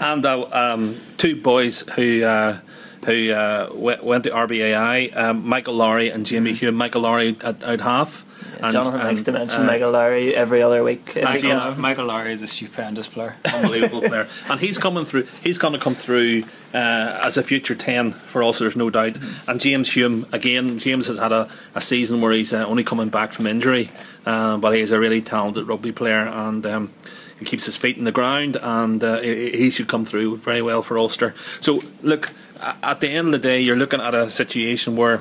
and 0.00 0.24
uh, 0.24 0.46
um, 0.50 0.96
two 1.18 1.36
boys 1.36 1.82
who 1.94 2.22
uh, 2.22 2.58
who 3.04 3.32
uh, 3.32 3.68
went, 3.74 4.04
went 4.04 4.24
to 4.24 4.30
RBAI, 4.30 5.14
um, 5.16 5.46
Michael 5.46 5.74
Lowry 5.74 6.08
and 6.08 6.24
Jamie 6.24 6.54
Hume. 6.54 6.74
Michael 6.74 7.02
Lowry 7.02 7.36
at 7.44 7.62
out 7.64 7.80
half. 7.82 8.24
And, 8.62 8.72
Jonathan 8.72 9.00
likes 9.00 9.18
and, 9.18 9.26
to 9.26 9.32
mention 9.32 9.62
uh, 9.62 9.64
Michael 9.64 9.90
Lowry 9.90 10.34
every 10.34 10.62
other 10.62 10.84
week. 10.84 11.16
if 11.16 11.42
he 11.42 11.52
Michael, 11.80 12.06
Lowry 12.06 12.32
is 12.32 12.42
a 12.42 12.46
stupendous 12.46 13.08
player. 13.08 13.36
unbelievable 13.44 14.00
player, 14.02 14.28
and 14.48 14.60
he's 14.60 14.78
coming 14.78 15.04
through. 15.04 15.26
He's 15.42 15.58
going 15.58 15.72
to 15.72 15.80
come 15.80 15.94
through 15.94 16.44
uh, 16.72 17.20
as 17.22 17.36
a 17.36 17.42
future 17.42 17.74
ten 17.74 18.12
for 18.12 18.42
us. 18.44 18.60
There's 18.60 18.76
no 18.76 18.88
doubt. 18.88 19.18
And 19.48 19.60
James 19.60 19.92
Hume 19.92 20.26
again. 20.32 20.78
James 20.78 21.08
has 21.08 21.18
had 21.18 21.32
a, 21.32 21.48
a 21.74 21.80
season 21.80 22.20
where 22.20 22.32
he's 22.32 22.54
uh, 22.54 22.64
only 22.64 22.84
coming 22.84 23.08
back 23.08 23.32
from 23.32 23.46
injury, 23.46 23.90
uh, 24.26 24.56
but 24.58 24.74
he's 24.74 24.92
a 24.92 25.00
really 25.00 25.20
talented 25.20 25.66
rugby 25.66 25.92
player 25.92 26.26
and. 26.26 26.64
Um, 26.66 26.92
he 27.38 27.44
keeps 27.44 27.66
his 27.66 27.76
feet 27.76 27.96
in 27.96 28.04
the 28.04 28.12
ground, 28.12 28.56
and 28.62 29.02
uh, 29.02 29.20
he 29.20 29.68
should 29.68 29.88
come 29.88 30.04
through 30.04 30.36
very 30.36 30.62
well 30.62 30.80
for 30.80 30.96
Ulster. 30.96 31.34
So, 31.60 31.80
look, 32.00 32.30
at 32.60 33.00
the 33.00 33.08
end 33.08 33.26
of 33.26 33.32
the 33.32 33.38
day, 33.40 33.60
you're 33.60 33.74
looking 33.76 34.00
at 34.00 34.14
a 34.14 34.30
situation 34.30 34.94
where 34.94 35.20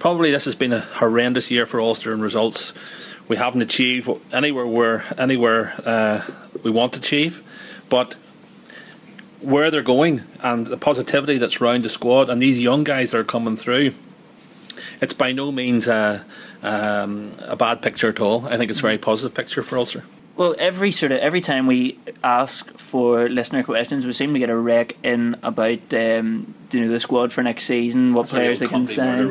probably 0.00 0.32
this 0.32 0.46
has 0.46 0.56
been 0.56 0.72
a 0.72 0.80
horrendous 0.80 1.52
year 1.52 1.64
for 1.64 1.80
Ulster 1.80 2.12
in 2.12 2.20
results. 2.20 2.74
We 3.28 3.36
haven't 3.36 3.62
achieved 3.62 4.10
anywhere 4.32 4.66
where 4.66 5.04
anywhere 5.16 5.74
uh, 5.86 6.22
we 6.64 6.72
want 6.72 6.94
to 6.94 6.98
achieve, 6.98 7.44
but 7.88 8.16
where 9.40 9.70
they're 9.70 9.82
going 9.82 10.22
and 10.42 10.66
the 10.66 10.76
positivity 10.76 11.38
that's 11.38 11.60
round 11.60 11.84
the 11.84 11.88
squad 11.88 12.28
and 12.28 12.42
these 12.42 12.58
young 12.58 12.82
guys 12.82 13.12
that 13.12 13.18
are 13.18 13.24
coming 13.24 13.56
through, 13.56 13.94
it's 15.00 15.14
by 15.14 15.32
no 15.32 15.52
means 15.52 15.86
a, 15.86 16.24
um, 16.62 17.32
a 17.46 17.56
bad 17.56 17.80
picture 17.80 18.08
at 18.08 18.20
all. 18.20 18.46
I 18.46 18.56
think 18.56 18.70
it's 18.70 18.80
a 18.80 18.82
very 18.82 18.98
positive 18.98 19.34
picture 19.34 19.62
for 19.62 19.78
Ulster. 19.78 20.04
Well, 20.36 20.54
every 20.58 20.90
sort 20.90 21.12
of 21.12 21.18
every 21.18 21.42
time 21.42 21.66
we 21.66 21.98
ask 22.24 22.70
for 22.78 23.28
listener 23.28 23.62
questions, 23.62 24.06
we 24.06 24.12
seem 24.12 24.32
to 24.32 24.38
get 24.38 24.48
a 24.48 24.56
rec 24.56 24.96
in 25.02 25.36
about 25.42 25.92
um, 25.92 26.54
you 26.72 26.80
know 26.80 26.88
the 26.88 27.00
squad 27.00 27.30
for 27.32 27.42
next 27.42 27.64
season, 27.64 28.14
what 28.14 28.28
players 28.28 28.60
they 28.60 28.66
can 28.66 28.86
sign. 28.86 29.28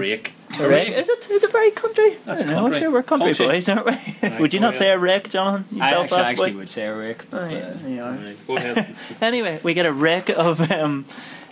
Rake. 0.51 0.59
A 0.59 0.67
rec? 0.69 0.87
Is 0.89 1.09
it? 1.09 1.29
Is 1.29 1.43
it 1.43 1.51
very 1.51 1.71
country? 1.71 2.17
That's 2.25 2.41
I 2.41 2.43
don't 2.45 2.53
know. 2.53 2.61
country. 2.61 2.79
Sure, 2.79 2.91
we're 2.91 3.03
country, 3.03 3.27
Country. 3.33 3.47
boys, 3.47 3.69
aren't 3.69 3.85
we? 3.85 3.97
Right, 4.21 4.39
would 4.39 4.53
you 4.53 4.59
not 4.59 4.73
yeah. 4.73 4.79
say 4.79 4.89
a 4.89 4.97
rec, 4.97 5.29
Jonathan? 5.29 5.65
You 5.75 5.83
I 5.83 5.91
Belfast 5.91 6.13
actually, 6.13 6.31
actually 6.31 6.51
boy? 6.51 6.57
would 6.57 6.69
say 6.69 6.85
a 6.87 6.95
Rick, 6.95 7.25
but 7.29 7.41
Oh, 7.41 7.47
yeah, 7.53 7.57
uh, 7.59 7.73
there 7.77 7.89
you 7.89 8.03
are. 8.03 8.33
Go 8.47 8.57
ahead. 8.57 8.95
Anyway, 9.21 9.59
we 9.63 9.73
get 9.73 9.85
a 9.85 9.93
wreck 9.93 10.29
of 10.29 10.71
um, 10.71 11.05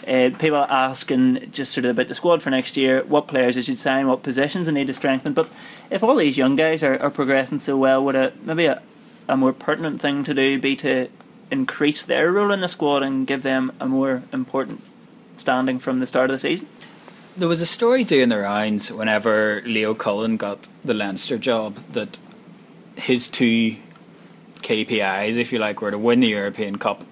uh, 0.07 0.29
people 0.39 0.57
asking 0.57 1.51
just 1.51 1.73
sort 1.73 1.85
of 1.85 1.91
about 1.91 2.07
the 2.07 2.15
squad 2.15 2.41
for 2.41 2.49
next 2.49 2.77
year, 2.77 3.03
what 3.03 3.27
players 3.27 3.55
they 3.55 3.61
should 3.61 3.77
sign, 3.77 4.07
what 4.07 4.23
positions 4.23 4.65
they 4.67 4.71
need 4.73 4.87
to 4.87 4.93
strengthen. 4.93 5.33
But 5.33 5.49
if 5.89 6.03
all 6.03 6.15
these 6.15 6.37
young 6.37 6.55
guys 6.55 6.81
are, 6.83 6.97
are 6.99 7.09
progressing 7.11 7.59
so 7.59 7.77
well, 7.77 8.03
would 8.03 8.15
a 8.15 8.33
maybe 8.41 8.65
a, 8.65 8.81
a 9.27 9.35
more 9.37 9.53
pertinent 9.53 10.01
thing 10.01 10.23
to 10.23 10.33
do 10.33 10.59
be 10.59 10.75
to 10.77 11.09
increase 11.51 12.03
their 12.03 12.31
role 12.31 12.51
in 12.51 12.61
the 12.61 12.67
squad 12.67 13.03
and 13.03 13.27
give 13.27 13.43
them 13.43 13.71
a 13.79 13.85
more 13.85 14.23
important 14.33 14.81
standing 15.37 15.79
from 15.79 15.99
the 15.99 16.07
start 16.07 16.29
of 16.29 16.35
the 16.35 16.39
season? 16.39 16.67
There 17.37 17.47
was 17.47 17.61
a 17.61 17.67
story 17.67 18.03
doing 18.03 18.29
the 18.29 18.39
rounds 18.39 18.91
whenever 18.91 19.61
Leo 19.63 19.93
Cullen 19.93 20.37
got 20.37 20.67
the 20.83 20.95
Leinster 20.95 21.37
job 21.37 21.75
that 21.91 22.17
his 22.95 23.27
two 23.27 23.75
KPIs, 24.63 25.37
if 25.37 25.53
you 25.53 25.59
like, 25.59 25.79
were 25.79 25.91
to 25.91 25.99
win 25.99 26.21
the 26.21 26.29
European 26.29 26.79
Cup 26.79 27.03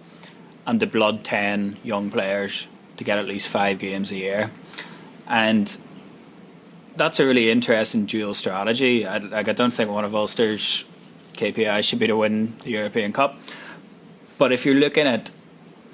and 0.66 0.80
to 0.80 0.88
blood 0.88 1.24
10 1.24 1.78
young 1.84 2.10
players 2.10 2.66
to 2.98 3.04
get 3.04 3.20
at 3.20 3.28
least 3.28 3.50
five 3.50 3.78
games 3.78 4.12
a 4.12 4.16
year. 4.16 4.50
And 5.28 5.78
that's 6.96 7.20
a 7.20 7.26
really 7.28 7.52
interesting 7.52 8.08
dual 8.08 8.34
strategy. 8.34 9.06
I, 9.06 9.20
like, 9.20 9.48
I 9.48 9.54
don't 9.54 9.76
think 9.76 9.92
one 9.92 10.06
of 10.06 10.16
Ulster's 10.16 10.86
KPIs 11.34 11.84
should 11.84 12.00
be 12.00 12.08
to 12.08 12.18
win 12.18 12.56
the 12.64 12.72
European 12.72 13.14
Cup. 13.14 13.40
But 14.40 14.52
if 14.52 14.66
you're 14.66 14.74
looking 14.74 15.06
at, 15.06 15.30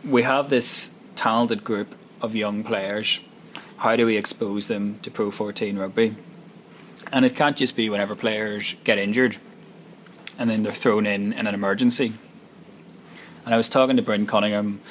we 0.05 0.23
have 0.23 0.49
this 0.49 0.97
talented 1.17 1.65
group 1.65 1.95
of 2.21 2.33
young 2.33 2.63
players 2.63 3.19
how 3.81 3.95
do 3.95 4.05
we 4.05 4.15
expose 4.15 4.67
them 4.67 4.99
to 5.01 5.09
Pro 5.09 5.31
14 5.31 5.77
rugby? 5.77 6.15
And 7.11 7.25
it 7.25 7.35
can't 7.35 7.57
just 7.57 7.75
be 7.75 7.89
whenever 7.89 8.15
players 8.15 8.75
get 8.83 8.99
injured 8.99 9.37
and 10.37 10.49
then 10.49 10.61
they're 10.61 10.71
thrown 10.71 11.07
in 11.07 11.33
in 11.33 11.47
an 11.47 11.55
emergency. 11.55 12.13
And 13.43 13.55
I 13.55 13.57
was 13.57 13.69
talking 13.69 13.95
to 13.95 14.03
Bryn 14.03 14.27
Cunningham 14.27 14.81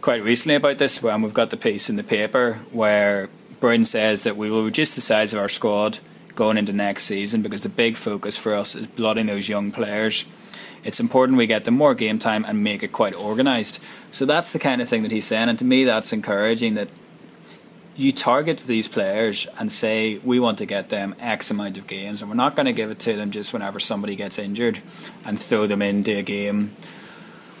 quite 0.00 0.24
recently 0.24 0.54
about 0.54 0.78
this 0.78 1.02
when 1.02 1.20
we've 1.20 1.34
got 1.34 1.50
the 1.50 1.58
piece 1.58 1.90
in 1.90 1.96
the 1.96 2.02
paper 2.02 2.60
where 2.72 3.28
Bryn 3.60 3.84
says 3.84 4.22
that 4.22 4.38
we 4.38 4.50
will 4.50 4.64
reduce 4.64 4.94
the 4.94 5.02
size 5.02 5.34
of 5.34 5.40
our 5.40 5.48
squad 5.50 5.98
going 6.34 6.56
into 6.56 6.72
next 6.72 7.04
season 7.04 7.42
because 7.42 7.62
the 7.62 7.68
big 7.68 7.96
focus 7.96 8.38
for 8.38 8.54
us 8.54 8.74
is 8.74 8.86
blooding 8.86 9.26
those 9.26 9.50
young 9.50 9.72
players. 9.72 10.24
It's 10.84 11.00
important 11.00 11.36
we 11.36 11.46
get 11.46 11.64
them 11.64 11.74
more 11.74 11.94
game 11.94 12.18
time 12.18 12.46
and 12.46 12.64
make 12.64 12.82
it 12.82 12.92
quite 12.92 13.14
organised. 13.14 13.78
So 14.10 14.24
that's 14.24 14.54
the 14.54 14.58
kind 14.58 14.80
of 14.80 14.88
thing 14.88 15.02
that 15.02 15.12
he's 15.12 15.26
saying, 15.26 15.50
and 15.50 15.58
to 15.58 15.66
me, 15.66 15.84
that's 15.84 16.14
encouraging 16.14 16.74
that 16.76 16.88
you 17.98 18.12
target 18.12 18.58
these 18.58 18.86
players 18.86 19.48
and 19.58 19.72
say 19.72 20.18
we 20.18 20.38
want 20.38 20.56
to 20.58 20.66
get 20.66 20.88
them 20.88 21.16
X 21.18 21.50
amount 21.50 21.76
of 21.76 21.88
games, 21.88 22.22
and 22.22 22.30
we're 22.30 22.36
not 22.36 22.54
going 22.54 22.66
to 22.66 22.72
give 22.72 22.92
it 22.92 23.00
to 23.00 23.16
them 23.16 23.32
just 23.32 23.52
whenever 23.52 23.80
somebody 23.80 24.14
gets 24.14 24.38
injured 24.38 24.80
and 25.24 25.38
throw 25.38 25.66
them 25.66 25.82
into 25.82 26.16
a 26.16 26.22
game 26.22 26.76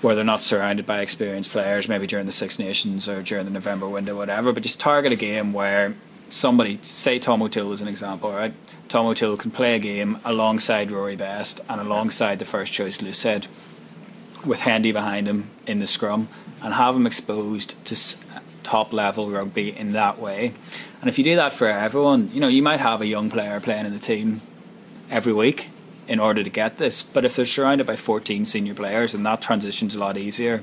where 0.00 0.14
they're 0.14 0.24
not 0.24 0.40
surrounded 0.40 0.86
by 0.86 1.00
experienced 1.00 1.50
players, 1.50 1.88
maybe 1.88 2.06
during 2.06 2.24
the 2.24 2.32
Six 2.32 2.56
Nations 2.56 3.08
or 3.08 3.20
during 3.20 3.46
the 3.46 3.50
November 3.50 3.88
window, 3.88 4.16
whatever. 4.16 4.52
But 4.52 4.62
just 4.62 4.78
target 4.78 5.10
a 5.10 5.16
game 5.16 5.52
where 5.52 5.96
somebody, 6.28 6.78
say 6.82 7.18
Tom 7.18 7.42
O'Toole 7.42 7.72
is 7.72 7.80
an 7.80 7.88
example, 7.88 8.30
right? 8.30 8.54
Tom 8.88 9.06
O'Toole 9.06 9.36
can 9.36 9.50
play 9.50 9.74
a 9.74 9.80
game 9.80 10.20
alongside 10.24 10.92
Rory 10.92 11.16
Best 11.16 11.60
and 11.68 11.80
alongside 11.80 12.38
the 12.38 12.44
first 12.44 12.72
choice 12.72 12.98
Loosehead 12.98 13.48
with 14.46 14.60
Hendy 14.60 14.92
behind 14.92 15.26
him 15.26 15.50
in 15.66 15.80
the 15.80 15.86
scrum 15.88 16.28
and 16.62 16.74
have 16.74 16.94
him 16.94 17.06
exposed 17.06 17.84
to 17.84 17.96
top 18.68 18.92
level 18.92 19.30
rugby 19.30 19.74
in 19.74 19.92
that 19.92 20.18
way. 20.18 20.52
And 21.00 21.08
if 21.08 21.16
you 21.16 21.24
do 21.24 21.36
that 21.36 21.54
for 21.54 21.68
everyone, 21.68 22.28
you 22.34 22.40
know, 22.40 22.48
you 22.48 22.62
might 22.62 22.80
have 22.80 23.00
a 23.00 23.06
young 23.06 23.30
player 23.30 23.58
playing 23.60 23.86
in 23.86 23.94
the 23.94 23.98
team 23.98 24.42
every 25.10 25.32
week 25.32 25.70
in 26.06 26.20
order 26.20 26.44
to 26.44 26.50
get 26.50 26.76
this. 26.76 27.02
But 27.02 27.24
if 27.24 27.34
they're 27.34 27.46
surrounded 27.46 27.86
by 27.86 27.96
14 27.96 28.44
senior 28.44 28.74
players, 28.74 29.14
and 29.14 29.24
that 29.24 29.40
transition's 29.40 29.94
a 29.94 29.98
lot 29.98 30.18
easier 30.18 30.62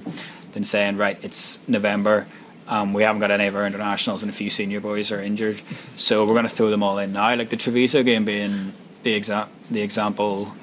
than 0.51 0.63
saying, 0.63 0.97
right, 0.97 1.17
it's 1.23 1.67
November. 1.67 2.27
Um, 2.67 2.93
we 2.93 3.01
haven't 3.01 3.21
got 3.21 3.31
any 3.31 3.47
of 3.47 3.55
our 3.55 3.65
internationals, 3.65 4.21
and 4.21 4.29
a 4.29 4.35
few 4.35 4.51
senior 4.51 4.81
boys 4.81 5.11
are 5.11 5.21
injured, 5.21 5.61
so 5.97 6.23
we're 6.23 6.33
going 6.33 6.43
to 6.43 6.55
throw 6.55 6.69
them 6.69 6.83
all 6.83 6.99
in 6.99 7.11
now. 7.11 7.35
Like 7.35 7.49
the 7.49 7.57
Treviso 7.57 8.03
game 8.03 8.25
being 8.25 8.73
the 9.03 9.19
exa- 9.19 9.47
the 9.69 9.81
example 9.81 10.53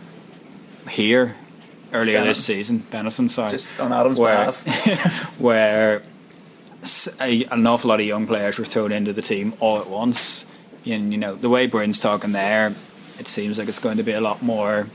here 0.89 1.37
earlier 1.93 2.19
Benetton. 2.19 2.25
this 2.25 2.45
season, 2.45 2.81
Benetton, 2.91 3.31
sorry, 3.31 3.53
Just 3.53 3.69
on 3.79 3.93
Adam's 3.93 4.19
where 4.19 4.47
behalf. 4.47 5.39
where 5.41 6.03
a, 7.21 7.45
an 7.45 7.67
awful 7.67 7.89
lot 7.89 8.01
of 8.01 8.07
young 8.07 8.27
players 8.27 8.59
were 8.59 8.65
thrown 8.65 8.93
into 8.93 9.13
the 9.13 9.23
team 9.23 9.55
all 9.61 9.79
at 9.79 9.89
once. 9.89 10.45
And 10.85 11.13
you 11.13 11.19
know 11.19 11.35
the 11.35 11.49
way 11.49 11.67
Bryn's 11.67 12.01
talking 12.01 12.33
there, 12.33 12.75
it 13.19 13.29
seems 13.29 13.59
like 13.59 13.69
it's 13.69 13.79
going 13.79 13.99
to 13.99 14.03
be 14.03 14.13
a 14.13 14.21
lot 14.21 14.43
more 14.43 14.89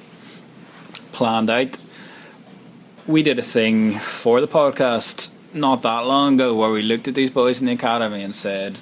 planned 1.13 1.49
out. 1.49 1.77
We 3.05 3.23
did 3.23 3.39
a 3.39 3.43
thing 3.43 3.93
for 3.93 4.41
the 4.41 4.47
podcast 4.47 5.29
not 5.53 5.81
that 5.83 6.05
long 6.05 6.35
ago 6.35 6.53
where 6.53 6.69
we 6.69 6.81
looked 6.81 7.07
at 7.07 7.15
these 7.15 7.31
boys 7.31 7.61
in 7.61 7.67
the 7.67 7.73
academy 7.73 8.21
and 8.21 8.35
said, 8.35 8.81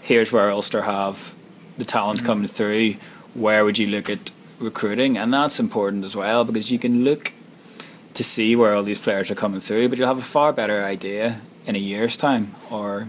"Here's 0.00 0.32
where 0.32 0.50
Ulster 0.50 0.82
have 0.82 1.34
the 1.76 1.84
talent 1.84 2.20
mm-hmm. 2.20 2.26
coming 2.26 2.48
through. 2.48 2.96
Where 3.34 3.64
would 3.64 3.76
you 3.76 3.88
look 3.88 4.08
at 4.08 4.30
recruiting?" 4.58 5.18
And 5.18 5.34
that's 5.34 5.60
important 5.60 6.06
as 6.06 6.16
well 6.16 6.46
because 6.46 6.70
you 6.70 6.78
can 6.78 7.04
look 7.04 7.34
to 8.14 8.24
see 8.24 8.56
where 8.56 8.74
all 8.74 8.82
these 8.82 8.98
players 8.98 9.30
are 9.30 9.34
coming 9.34 9.60
through, 9.60 9.90
but 9.90 9.98
you'll 9.98 10.08
have 10.08 10.18
a 10.18 10.22
far 10.22 10.52
better 10.54 10.82
idea 10.82 11.42
in 11.66 11.76
a 11.76 11.78
year's 11.78 12.16
time 12.16 12.54
or 12.70 13.08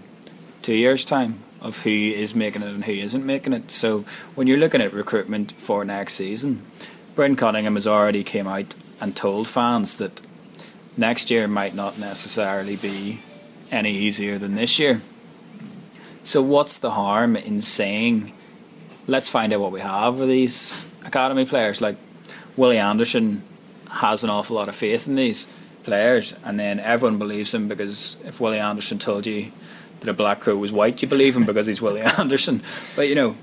two 0.62 0.74
years' 0.74 1.06
time 1.06 1.40
of 1.62 1.84
who 1.84 1.90
is 1.90 2.36
making 2.36 2.62
it 2.62 2.68
and 2.68 2.86
who 2.86 2.92
isn't 2.92 3.26
making 3.26 3.54
it. 3.54 3.72
So 3.72 4.06
when 4.36 4.48
you're 4.48 4.58
looking 4.58 4.82
at 4.82 4.94
recruitment 4.94 5.54
for 5.54 5.86
next 5.86 6.16
season, 6.16 6.66
Bryn 7.16 7.36
Cunningham 7.36 7.76
has 7.76 7.88
already 7.88 8.24
came 8.24 8.48
out 8.48 8.76
and 9.00 9.16
told 9.16 9.48
fans 9.48 9.96
that 9.98 10.22
next 10.98 11.32
year 11.32 11.48
might 11.48 11.74
not 11.74 11.98
necessarily 11.98 12.76
be 12.76 13.22
any 13.72 13.92
easier 13.92 14.38
than 14.38 14.56
this 14.56 14.78
year. 14.78 15.02
So 16.24 16.42
what's 16.42 16.78
the 16.78 16.92
harm 16.92 17.36
in 17.36 17.62
saying 17.62 18.34
let's 19.08 19.30
find 19.30 19.54
out 19.54 19.60
what 19.60 19.72
we 19.72 19.82
have 19.82 20.20
with 20.20 20.30
these 20.30 20.86
academy 21.04 21.46
players. 21.46 21.82
Like 21.82 21.98
Willie 22.56 22.78
Anderson 22.78 23.44
has 23.90 24.24
an 24.24 24.30
awful 24.30 24.56
lot 24.56 24.70
of 24.70 24.76
faith 24.76 25.08
in 25.08 25.16
these 25.16 25.48
players, 25.84 26.34
and 26.44 26.60
then 26.60 26.80
everyone 26.80 27.20
believes 27.20 27.54
him 27.54 27.68
because 27.68 28.18
if 28.26 28.40
Willie 28.40 28.60
Anderson 28.60 29.00
told 29.00 29.26
you 29.26 29.52
that 30.00 30.10
a 30.10 30.14
black 30.14 30.40
crow 30.40 30.58
was 30.58 30.72
white, 30.72 31.02
you 31.02 31.08
believe 31.08 31.36
him 31.36 31.46
because 31.46 31.68
he's 31.68 31.82
Willie 31.82 32.02
Anderson. 32.18 32.62
But 32.96 33.08
you 33.08 33.16
know, 33.16 33.36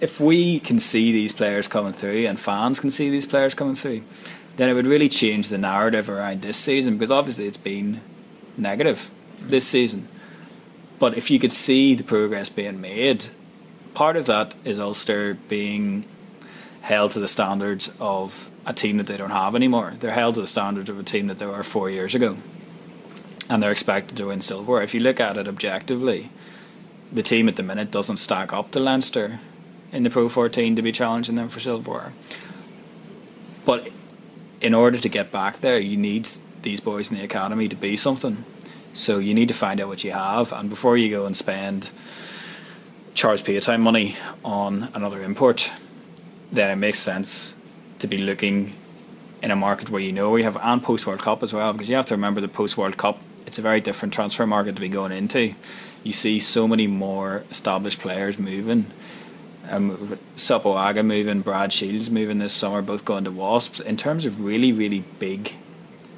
if 0.00 0.20
we 0.20 0.60
can 0.60 0.78
see 0.78 1.12
these 1.12 1.32
players 1.32 1.68
coming 1.68 1.92
through 1.92 2.26
and 2.26 2.38
fans 2.38 2.80
can 2.80 2.90
see 2.90 3.10
these 3.10 3.26
players 3.26 3.54
coming 3.54 3.74
through, 3.74 4.02
then 4.56 4.68
it 4.68 4.74
would 4.74 4.86
really 4.86 5.08
change 5.08 5.48
the 5.48 5.58
narrative 5.58 6.08
around 6.08 6.42
this 6.42 6.56
season 6.56 6.96
because 6.98 7.10
obviously 7.10 7.46
it's 7.46 7.56
been 7.56 8.00
negative 8.56 9.10
this 9.40 9.66
season. 9.66 10.08
But 10.98 11.16
if 11.16 11.30
you 11.30 11.38
could 11.38 11.52
see 11.52 11.94
the 11.94 12.02
progress 12.02 12.48
being 12.48 12.80
made, 12.80 13.26
part 13.94 14.16
of 14.16 14.26
that 14.26 14.54
is 14.64 14.78
Ulster 14.80 15.34
being 15.48 16.04
held 16.82 17.12
to 17.12 17.20
the 17.20 17.28
standards 17.28 17.92
of 18.00 18.50
a 18.68 18.74
team 18.74 18.98
that 18.98 19.06
they 19.06 19.16
don't 19.16 19.30
have 19.30 19.56
anymore. 19.56 19.94
They're 19.98 20.12
held 20.12 20.34
to 20.34 20.42
the 20.42 20.46
standards 20.46 20.90
of 20.90 20.98
a 20.98 21.02
team 21.02 21.26
that 21.28 21.38
they 21.38 21.46
were 21.46 21.62
four 21.62 21.88
years 21.88 22.14
ago. 22.14 22.36
And 23.48 23.62
they're 23.62 23.72
expected 23.72 24.18
to 24.18 24.26
win 24.26 24.42
silverware. 24.42 24.82
If 24.82 24.92
you 24.92 25.00
look 25.00 25.18
at 25.18 25.38
it 25.38 25.48
objectively, 25.48 26.30
the 27.10 27.22
team 27.22 27.48
at 27.48 27.56
the 27.56 27.62
minute 27.62 27.90
doesn't 27.90 28.18
stack 28.18 28.52
up 28.52 28.70
to 28.72 28.78
Leinster 28.78 29.40
in 29.90 30.02
the 30.02 30.10
Pro 30.10 30.28
14 30.28 30.76
to 30.76 30.82
be 30.82 30.92
challenging 30.92 31.36
them 31.36 31.48
for 31.48 31.60
silverware. 31.60 32.12
But 33.64 33.88
in 34.60 34.74
order 34.74 34.98
to 34.98 35.08
get 35.08 35.32
back 35.32 35.60
there, 35.60 35.78
you 35.78 35.96
need 35.96 36.28
these 36.60 36.80
boys 36.80 37.10
in 37.10 37.16
the 37.16 37.24
academy 37.24 37.68
to 37.68 37.76
be 37.76 37.96
something. 37.96 38.44
So 38.92 39.18
you 39.18 39.32
need 39.32 39.48
to 39.48 39.54
find 39.54 39.80
out 39.80 39.88
what 39.88 40.04
you 40.04 40.12
have, 40.12 40.52
and 40.52 40.68
before 40.68 40.98
you 40.98 41.08
go 41.08 41.24
and 41.24 41.36
spend 41.36 41.90
Charles 43.14 43.40
Piutau 43.40 43.80
money 43.80 44.16
on 44.44 44.90
another 44.92 45.22
import, 45.22 45.70
then 46.52 46.70
it 46.70 46.76
makes 46.76 46.98
sense 46.98 47.57
to 47.98 48.06
be 48.06 48.18
looking 48.18 48.74
in 49.42 49.50
a 49.50 49.56
market 49.56 49.90
where 49.90 50.00
you 50.00 50.12
know 50.12 50.30
we 50.30 50.42
have 50.42 50.56
and 50.56 50.82
post 50.82 51.06
World 51.06 51.22
Cup 51.22 51.42
as 51.42 51.52
well, 51.52 51.72
because 51.72 51.88
you 51.88 51.96
have 51.96 52.06
to 52.06 52.14
remember 52.14 52.40
the 52.40 52.48
post 52.48 52.76
World 52.76 52.96
Cup. 52.96 53.18
It's 53.46 53.58
a 53.58 53.62
very 53.62 53.80
different 53.80 54.12
transfer 54.12 54.46
market 54.46 54.74
to 54.74 54.80
be 54.80 54.88
going 54.88 55.12
into. 55.12 55.54
You 56.02 56.12
see 56.12 56.38
so 56.40 56.68
many 56.68 56.86
more 56.86 57.44
established 57.50 57.98
players 57.98 58.38
moving. 58.38 58.86
Um, 59.70 60.18
Sopoaga 60.36 61.04
moving, 61.04 61.40
Brad 61.40 61.72
Shields 61.72 62.10
moving 62.10 62.38
this 62.38 62.52
summer, 62.52 62.82
both 62.82 63.04
going 63.04 63.24
to 63.24 63.30
Wasps. 63.30 63.80
In 63.80 63.96
terms 63.96 64.24
of 64.24 64.42
really, 64.42 64.72
really 64.72 65.04
big 65.18 65.54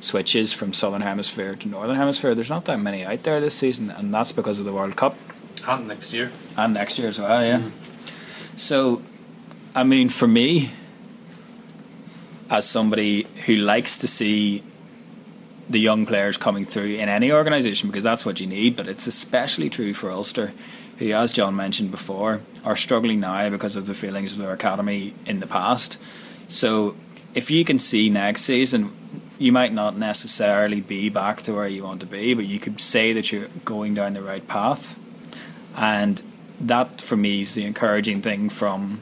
switches 0.01 0.53
from 0.53 0.73
Southern 0.73 1.03
Hemisphere 1.03 1.57
to 1.57 1.69
Northern 1.69 1.97
Hemisphere, 1.97 2.35
there's 2.35 2.51
not 2.51 2.64
that 2.66 2.79
many 2.79 3.05
out 3.05 3.23
there 3.25 3.40
this 3.40 3.55
season, 3.55 3.90
and 3.90 4.14
that's 4.14 4.33
because 4.33 4.59
of 4.59 4.64
the 4.64 4.73
World 4.73 4.97
Cup. 4.97 5.16
And 5.66 5.88
next 5.88 6.12
year. 6.12 6.33
And 6.57 6.75
next 6.75 6.99
year 6.99 7.09
as 7.09 7.19
well, 7.19 7.45
yeah. 7.45 7.61
Mm. 7.61 8.59
So, 8.59 9.03
I 9.75 9.85
mean, 9.85 10.09
for 10.09 10.27
me, 10.27 10.71
as 12.50 12.68
somebody 12.68 13.26
who 13.46 13.54
likes 13.54 13.96
to 13.98 14.08
see 14.08 14.62
the 15.68 15.78
young 15.78 16.04
players 16.04 16.36
coming 16.36 16.64
through 16.64 16.96
in 16.96 17.08
any 17.08 17.30
organisation 17.30 17.88
because 17.88 18.02
that's 18.02 18.26
what 18.26 18.40
you 18.40 18.46
need, 18.46 18.74
but 18.74 18.88
it's 18.88 19.06
especially 19.06 19.70
true 19.70 19.94
for 19.94 20.10
Ulster, 20.10 20.52
who, 20.98 21.12
as 21.12 21.32
John 21.32 21.54
mentioned 21.54 21.92
before, 21.92 22.40
are 22.64 22.76
struggling 22.76 23.20
now 23.20 23.48
because 23.48 23.76
of 23.76 23.86
the 23.86 23.94
failings 23.94 24.32
of 24.32 24.38
their 24.38 24.52
academy 24.52 25.14
in 25.26 25.38
the 25.38 25.46
past. 25.46 25.96
So, 26.48 26.96
if 27.32 27.48
you 27.48 27.64
can 27.64 27.78
see 27.78 28.10
next 28.10 28.42
season, 28.42 28.90
you 29.38 29.52
might 29.52 29.72
not 29.72 29.96
necessarily 29.96 30.80
be 30.80 31.08
back 31.08 31.42
to 31.42 31.54
where 31.54 31.68
you 31.68 31.84
want 31.84 32.00
to 32.00 32.06
be, 32.06 32.34
but 32.34 32.46
you 32.46 32.58
could 32.58 32.80
say 32.80 33.12
that 33.12 33.30
you're 33.30 33.48
going 33.64 33.94
down 33.94 34.14
the 34.14 34.22
right 34.22 34.46
path. 34.46 34.98
And 35.76 36.20
that, 36.60 37.00
for 37.00 37.16
me, 37.16 37.42
is 37.42 37.54
the 37.54 37.64
encouraging 37.64 38.20
thing 38.20 38.50
from 38.50 39.00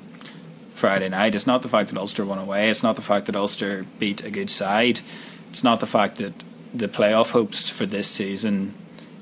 Friday 0.78 1.08
night. 1.08 1.34
It's 1.34 1.46
not 1.46 1.62
the 1.62 1.68
fact 1.68 1.90
that 1.90 1.98
Ulster 1.98 2.24
won 2.24 2.38
away. 2.38 2.70
It's 2.70 2.84
not 2.84 2.94
the 2.94 3.02
fact 3.02 3.26
that 3.26 3.34
Ulster 3.34 3.84
beat 3.98 4.24
a 4.24 4.30
good 4.30 4.48
side. 4.48 5.00
It's 5.50 5.64
not 5.64 5.80
the 5.80 5.86
fact 5.86 6.16
that 6.16 6.32
the 6.72 6.86
playoff 6.88 7.32
hopes 7.32 7.68
for 7.68 7.84
this 7.84 8.06
season 8.06 8.74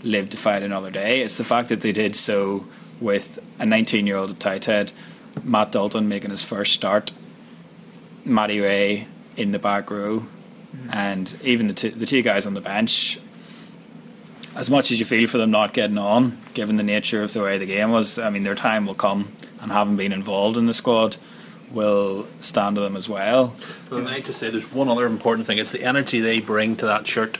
live 0.03 0.29
to 0.31 0.37
fight 0.37 0.63
another 0.63 0.91
day. 0.91 1.23
It's 1.23 1.39
the 1.39 1.45
fact 1.45 1.71
that 1.71 1.81
they 1.81 1.93
did 1.93 2.15
so 2.15 2.67
with 3.01 3.39
a 3.59 3.65
19 3.65 4.07
year 4.07 4.17
old 4.17 4.31
at 4.31 4.41
tight 4.41 4.67
head, 4.67 4.93
Matt 5.43 5.73
Dalton 5.73 6.09
making 6.09 6.31
his 6.31 6.43
first 6.43 6.75
start, 6.75 7.13
Matty 8.25 8.61
Rea 8.61 9.07
in 9.37 9.53
the 9.53 9.59
back 9.59 9.91
row, 9.91 10.27
mm. 10.75 10.95
and 10.95 11.39
even 11.43 11.69
the 11.69 11.89
the 11.91 12.07
two 12.07 12.23
guys 12.23 12.47
on 12.47 12.55
the 12.55 12.61
bench. 12.61 13.19
As 14.55 14.71
much 14.71 14.91
as 14.91 14.99
you 14.99 15.05
feel 15.05 15.29
for 15.29 15.37
them 15.37 15.51
not 15.51 15.75
getting 15.75 15.99
on, 15.99 16.39
given 16.55 16.77
the 16.77 16.83
nature 16.83 17.23
of 17.23 17.35
the 17.35 17.43
way 17.43 17.59
the 17.59 17.67
game 17.67 17.91
was, 17.91 18.19
I 18.19 18.31
mean, 18.31 18.43
their 18.43 18.55
time 18.55 18.87
will 18.87 18.95
come, 18.95 19.33
and 19.61 19.71
having 19.71 19.97
been 19.97 20.13
involved 20.13 20.57
in 20.57 20.65
the 20.65 20.73
squad, 20.73 21.19
will 21.71 22.27
stand 22.41 22.77
to 22.77 22.83
them 22.83 22.97
as 22.97 23.09
well. 23.09 23.57
But 23.91 24.07
I 24.07 24.21
just 24.21 24.39
say 24.39 24.51
there's 24.51 24.73
one 24.73 24.89
other 24.89 25.07
important 25.07 25.47
thing. 25.47 25.59
It's 25.59 25.73
the 25.73 25.83
energy 25.83 26.21
they 26.21 26.41
bring 26.41 26.77
to 26.77 26.87
that 26.87 27.07
shirt. 27.07 27.39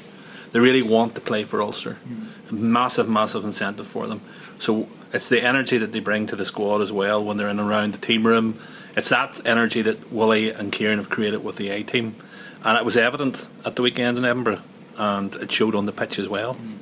They 0.53 0.61
really 0.61 0.83
want 0.83 1.15
to 1.15 1.21
play 1.21 1.45
for 1.45 1.61
Ulster. 1.61 1.99
Mm. 2.09 2.53
Massive, 2.53 3.09
massive 3.09 3.45
incentive 3.45 3.87
for 3.87 4.07
them. 4.07 4.21
So 4.59 4.89
it's 5.13 5.29
the 5.29 5.43
energy 5.43 5.79
that 5.79 5.93
they 5.93 6.01
bring 6.01 6.27
to 6.27 6.37
the 6.37 6.45
squad 6.45 6.81
as 6.81 6.93
well 6.93 7.23
when 7.23 7.37
they're 7.37 7.49
in 7.49 7.59
and 7.59 7.69
around 7.69 7.95
the 7.95 7.99
team 7.99 8.27
room. 8.27 8.59
It's 8.97 9.11
that 9.11 9.41
energy 9.45 9.83
that 9.83 10.11
Willie 10.11 10.51
and 10.51 10.73
Kieran 10.73 10.99
have 10.99 11.11
created 11.11 11.45
with 11.45 11.57
the 11.57 11.69
A 11.71 11.83
team. 11.83 12.17
And 12.65 12.79
it 12.79 12.85
was 12.85 12.97
evident 12.97 13.49
at 13.65 13.77
the 13.77 13.83
weekend 13.83 14.19
in 14.19 14.25
Edinburgh 14.25 14.61
and 14.97 15.35
it 15.37 15.53
showed 15.53 15.75
on 15.75 15.87
the 15.87 15.93
pitch 15.93 16.19
as 16.19 16.29
well. 16.29 16.55
Mm. 16.55 16.79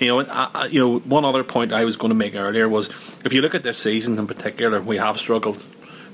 You 0.00 0.06
know, 0.06 0.20
I, 0.30 0.66
you 0.66 0.80
know, 0.80 0.98
one 1.00 1.26
other 1.26 1.44
point 1.44 1.72
I 1.72 1.84
was 1.84 1.96
going 1.96 2.08
to 2.08 2.14
make 2.14 2.34
earlier 2.34 2.68
was 2.68 2.88
if 3.22 3.34
you 3.34 3.42
look 3.42 3.54
at 3.54 3.62
this 3.62 3.76
season 3.76 4.18
in 4.18 4.26
particular, 4.26 4.80
we 4.80 4.96
have 4.96 5.18
struggled, 5.18 5.64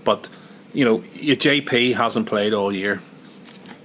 but 0.02 0.28
you 0.76 0.84
know, 0.84 1.02
your 1.14 1.36
JP 1.36 1.94
hasn't 1.94 2.26
played 2.26 2.52
all 2.52 2.70
year. 2.70 3.00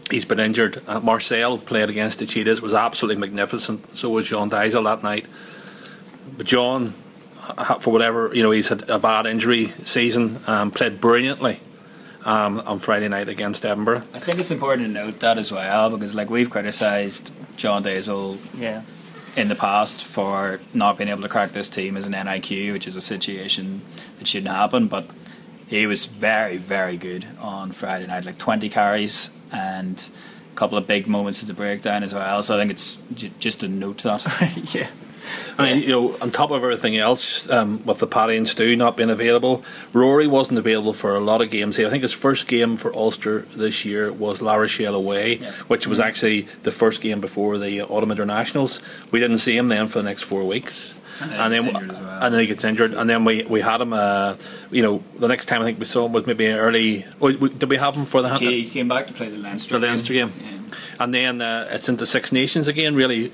He's 0.09 0.25
been 0.25 0.41
injured. 0.41 0.81
Uh, 0.85 0.99
Marcel 0.99 1.57
played 1.57 1.89
against 1.89 2.19
the 2.19 2.25
Cheetahs 2.25 2.61
was 2.61 2.73
absolutely 2.73 3.17
magnificent. 3.21 3.95
So 3.95 4.09
was 4.09 4.27
John 4.27 4.49
Deysel 4.49 4.83
that 4.83 5.01
night. 5.01 5.25
But 6.35 6.45
John, 6.45 6.87
for 7.79 7.93
whatever 7.93 8.35
you 8.35 8.43
know, 8.43 8.51
he's 8.51 8.67
had 8.67 8.89
a 8.89 8.99
bad 8.99 9.25
injury 9.25 9.67
season. 9.85 10.41
Um, 10.47 10.69
played 10.69 10.99
brilliantly. 10.99 11.61
Um, 12.23 12.59
on 12.67 12.77
Friday 12.77 13.07
night 13.07 13.29
against 13.29 13.65
Edinburgh. 13.65 14.03
I 14.13 14.19
think 14.19 14.37
it's 14.37 14.51
important 14.51 14.85
to 14.85 14.93
note 14.93 15.21
that 15.21 15.39
as 15.39 15.51
well 15.51 15.89
because, 15.89 16.13
like, 16.13 16.29
we've 16.29 16.51
criticised 16.51 17.33
John 17.57 17.83
Deysel 17.83 18.37
yeah. 18.55 18.83
in 19.35 19.47
the 19.47 19.55
past 19.55 20.03
for 20.05 20.59
not 20.71 20.99
being 20.99 21.09
able 21.09 21.23
to 21.23 21.29
crack 21.29 21.49
this 21.49 21.67
team 21.67 21.97
as 21.97 22.05
an 22.05 22.13
NIQ, 22.13 22.73
which 22.73 22.87
is 22.87 22.95
a 22.95 23.01
situation 23.01 23.81
that 24.19 24.27
shouldn't 24.27 24.53
happen. 24.53 24.87
But 24.87 25.07
he 25.71 25.87
was 25.87 26.05
very, 26.05 26.57
very 26.57 26.97
good 26.97 27.25
on 27.39 27.71
Friday 27.71 28.05
night, 28.05 28.25
like 28.25 28.37
20 28.37 28.67
carries 28.67 29.31
and 29.53 30.09
a 30.51 30.55
couple 30.57 30.77
of 30.77 30.85
big 30.85 31.07
moments 31.07 31.41
at 31.41 31.47
the 31.47 31.53
breakdown 31.53 32.03
as 32.03 32.13
well. 32.13 32.43
So 32.43 32.57
I 32.57 32.59
think 32.59 32.71
it's 32.71 32.97
j- 33.13 33.31
just 33.39 33.61
to 33.61 33.69
note 33.69 34.03
that. 34.03 34.21
yeah. 34.75 34.89
I 35.57 35.63
mean, 35.63 35.83
you 35.83 35.89
know, 35.89 36.17
on 36.19 36.29
top 36.29 36.51
of 36.51 36.61
everything 36.61 36.97
else, 36.97 37.49
um, 37.49 37.85
with 37.85 37.99
the 37.99 38.07
Paddy 38.07 38.35
and 38.35 38.45
Stu 38.45 38.75
not 38.75 38.97
being 38.97 39.09
available, 39.09 39.63
Rory 39.93 40.27
wasn't 40.27 40.59
available 40.59 40.91
for 40.91 41.15
a 41.15 41.21
lot 41.21 41.41
of 41.41 41.49
games. 41.49 41.79
I 41.79 41.89
think 41.89 42.03
his 42.03 42.11
first 42.11 42.49
game 42.49 42.75
for 42.75 42.93
Ulster 42.93 43.43
this 43.55 43.85
year 43.85 44.11
was 44.11 44.41
La 44.41 44.55
Rochelle 44.55 44.95
away, 44.95 45.37
yeah. 45.37 45.51
which 45.69 45.87
was 45.87 46.01
actually 46.01 46.47
the 46.63 46.71
first 46.71 47.01
game 47.01 47.21
before 47.21 47.57
the 47.57 47.81
autumn 47.81 48.11
internationals. 48.11 48.81
We 49.09 49.21
didn't 49.21 49.37
see 49.37 49.55
him 49.55 49.69
then 49.69 49.87
for 49.87 49.99
the 49.99 50.09
next 50.09 50.23
four 50.23 50.43
weeks 50.43 50.95
and 51.21 51.53
then 51.53 51.65
well. 51.73 51.77
and 52.23 52.33
then 52.33 52.39
he 52.41 52.47
gets 52.47 52.63
injured, 52.63 52.93
and 52.93 53.09
then 53.09 53.25
we 53.25 53.43
we 53.43 53.61
had 53.61 53.81
him. 53.81 53.93
Uh, 53.93 54.35
you 54.71 54.81
know, 54.81 55.03
the 55.17 55.27
next 55.27 55.45
time 55.45 55.61
I 55.61 55.65
think 55.65 55.79
we 55.79 55.85
saw 55.85 56.05
him 56.05 56.13
was 56.13 56.25
maybe 56.25 56.47
early. 56.47 57.05
Oh, 57.21 57.31
did 57.31 57.69
we 57.69 57.77
have 57.77 57.95
him 57.95 58.05
for 58.05 58.21
the? 58.21 58.37
He, 58.37 58.63
he 58.63 58.69
came 58.69 58.87
back 58.87 59.07
to 59.07 59.13
play 59.13 59.29
the 59.29 59.37
Leinster. 59.37 59.79
The 59.79 59.87
Leinster 59.87 60.13
game, 60.13 60.29
game. 60.29 60.69
Yeah. 60.69 61.03
and 61.03 61.13
then 61.13 61.41
uh, 61.41 61.67
it's 61.71 61.89
into 61.89 62.05
Six 62.05 62.31
Nations 62.31 62.67
again. 62.67 62.95
Really, 62.95 63.31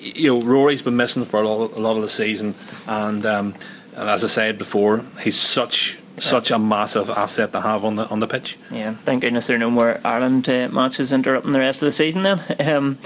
you 0.00 0.38
know, 0.38 0.40
Rory's 0.40 0.82
been 0.82 0.96
missing 0.96 1.24
for 1.24 1.42
a 1.42 1.48
lot, 1.48 1.72
a 1.72 1.80
lot 1.80 1.96
of 1.96 2.02
the 2.02 2.08
season, 2.08 2.54
and 2.86 3.24
um, 3.26 3.54
and 3.96 4.08
as 4.08 4.24
I 4.24 4.28
said 4.28 4.58
before, 4.58 5.04
he's 5.22 5.38
such 5.38 5.98
such 6.18 6.50
a 6.50 6.58
massive 6.58 7.08
asset 7.10 7.52
to 7.52 7.60
have 7.60 7.84
on 7.84 7.96
the 7.96 8.08
on 8.08 8.18
the 8.18 8.26
pitch. 8.26 8.58
Yeah, 8.70 8.94
thank 9.04 9.22
goodness 9.22 9.46
there 9.46 9.56
are 9.56 9.58
no 9.58 9.70
more 9.70 10.00
Ireland 10.04 10.48
uh, 10.48 10.68
matches 10.70 11.12
interrupting 11.12 11.52
the 11.52 11.60
rest 11.60 11.82
of 11.82 11.86
the 11.86 11.92
season. 11.92 12.22
Then, 12.22 12.40
um, 12.60 12.98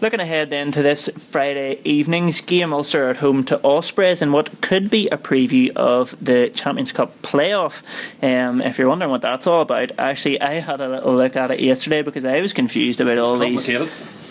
looking 0.00 0.20
ahead 0.20 0.50
then 0.50 0.72
to 0.72 0.82
this 0.82 1.08
Friday 1.16 1.80
evening's 1.84 2.40
game, 2.40 2.72
Ulster 2.72 3.08
at 3.10 3.18
home 3.18 3.44
to 3.44 3.60
Ospreys, 3.62 4.22
and 4.22 4.32
what 4.32 4.60
could 4.60 4.90
be 4.90 5.08
a 5.08 5.18
preview 5.18 5.70
of 5.76 6.14
the 6.24 6.50
Champions 6.50 6.92
Cup 6.92 7.20
playoff. 7.22 7.82
Um, 8.22 8.60
if 8.62 8.78
you're 8.78 8.88
wondering 8.88 9.10
what 9.10 9.22
that's 9.22 9.46
all 9.46 9.62
about, 9.62 9.92
actually, 9.98 10.40
I 10.40 10.54
had 10.54 10.80
a 10.80 10.88
little 10.88 11.14
look 11.14 11.36
at 11.36 11.50
it 11.50 11.60
yesterday 11.60 12.02
because 12.02 12.24
I 12.24 12.40
was 12.40 12.52
confused 12.52 13.00
about 13.00 13.18
all 13.18 13.38
these 13.38 13.68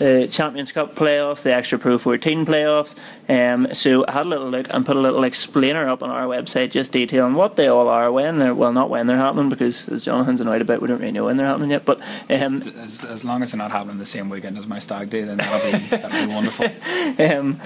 the 0.00 0.26
Champions 0.30 0.72
Cup 0.72 0.94
playoffs, 0.94 1.42
the 1.42 1.52
extra 1.52 1.78
Pro 1.78 1.98
14 1.98 2.46
playoffs. 2.46 2.96
Um, 3.28 3.72
so 3.74 4.06
I 4.08 4.12
had 4.12 4.24
a 4.24 4.28
little 4.30 4.48
look 4.48 4.66
and 4.72 4.84
put 4.84 4.96
a 4.96 4.98
little 4.98 5.24
explainer 5.24 5.86
up 5.86 6.02
on 6.02 6.08
our 6.08 6.24
website 6.24 6.70
just 6.70 6.90
detailing 6.90 7.34
what 7.34 7.56
they 7.56 7.68
all 7.68 7.86
are, 7.86 8.10
when 8.10 8.38
they're 8.38 8.54
well, 8.54 8.72
not 8.72 8.88
when 8.88 9.06
they're 9.06 9.18
happening 9.18 9.50
because 9.50 9.86
as 9.90 10.02
Jonathan's 10.02 10.40
annoyed 10.40 10.62
about, 10.62 10.80
we 10.80 10.88
don't 10.88 11.00
really 11.00 11.12
know 11.12 11.26
when 11.26 11.36
they're 11.36 11.46
happening 11.46 11.70
yet. 11.70 11.84
But 11.84 12.00
um, 12.30 12.62
as, 12.78 13.04
as, 13.04 13.24
long 13.26 13.42
as 13.42 13.52
they're 13.52 13.58
not 13.58 13.72
happening 13.72 13.98
the 13.98 14.06
same 14.06 14.30
weekend 14.30 14.56
as 14.56 14.66
my 14.66 14.78
stag 14.78 15.10
day, 15.10 15.20
then 15.20 15.38
that'll 15.60 16.26
be 16.26 16.32
wonderful. 16.32 16.66
um, 17.18 17.60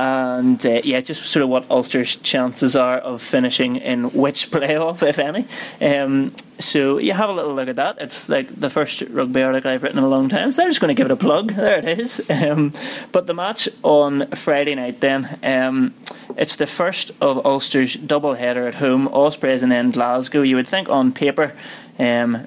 and 0.00 0.64
uh, 0.64 0.80
yeah, 0.82 1.02
just 1.02 1.24
sort 1.24 1.42
of 1.42 1.50
what 1.50 1.70
Ulster's 1.70 2.16
chances 2.16 2.74
are 2.74 2.96
of 2.96 3.20
finishing 3.20 3.76
in 3.76 4.04
which 4.12 4.50
playoff, 4.50 5.06
if 5.06 5.18
any. 5.18 5.46
Um, 5.78 6.34
so 6.58 6.96
you 6.96 7.12
have 7.12 7.28
a 7.28 7.32
little 7.34 7.54
look 7.54 7.68
at 7.68 7.76
that. 7.76 7.98
It's 8.00 8.26
like 8.26 8.58
the 8.58 8.70
first 8.70 9.02
rugby 9.10 9.42
article 9.42 9.70
I've 9.70 9.82
written 9.82 9.98
in 9.98 10.04
a 10.04 10.08
long 10.08 10.30
time, 10.30 10.52
so 10.52 10.62
I'm 10.62 10.70
just 10.70 10.80
going 10.80 10.88
to 10.88 10.94
give 10.94 11.04
it 11.04 11.12
a 11.12 11.16
plug. 11.16 11.52
There 11.60 11.78
it 11.78 11.98
is. 12.00 12.28
Um, 12.30 12.72
but 13.12 13.26
the 13.26 13.34
match 13.34 13.68
on 13.82 14.26
Friday 14.28 14.74
night, 14.74 15.00
then, 15.00 15.38
um, 15.42 15.92
it's 16.34 16.56
the 16.56 16.66
first 16.66 17.10
of 17.20 17.44
Ulster's 17.44 17.94
double 17.94 18.34
header 18.34 18.66
at 18.66 18.76
home, 18.76 19.06
Ospreys 19.08 19.62
and 19.62 19.70
then 19.70 19.90
Glasgow. 19.90 20.40
You 20.40 20.56
would 20.56 20.66
think 20.66 20.88
on 20.88 21.12
paper, 21.12 21.52
um, 21.98 22.46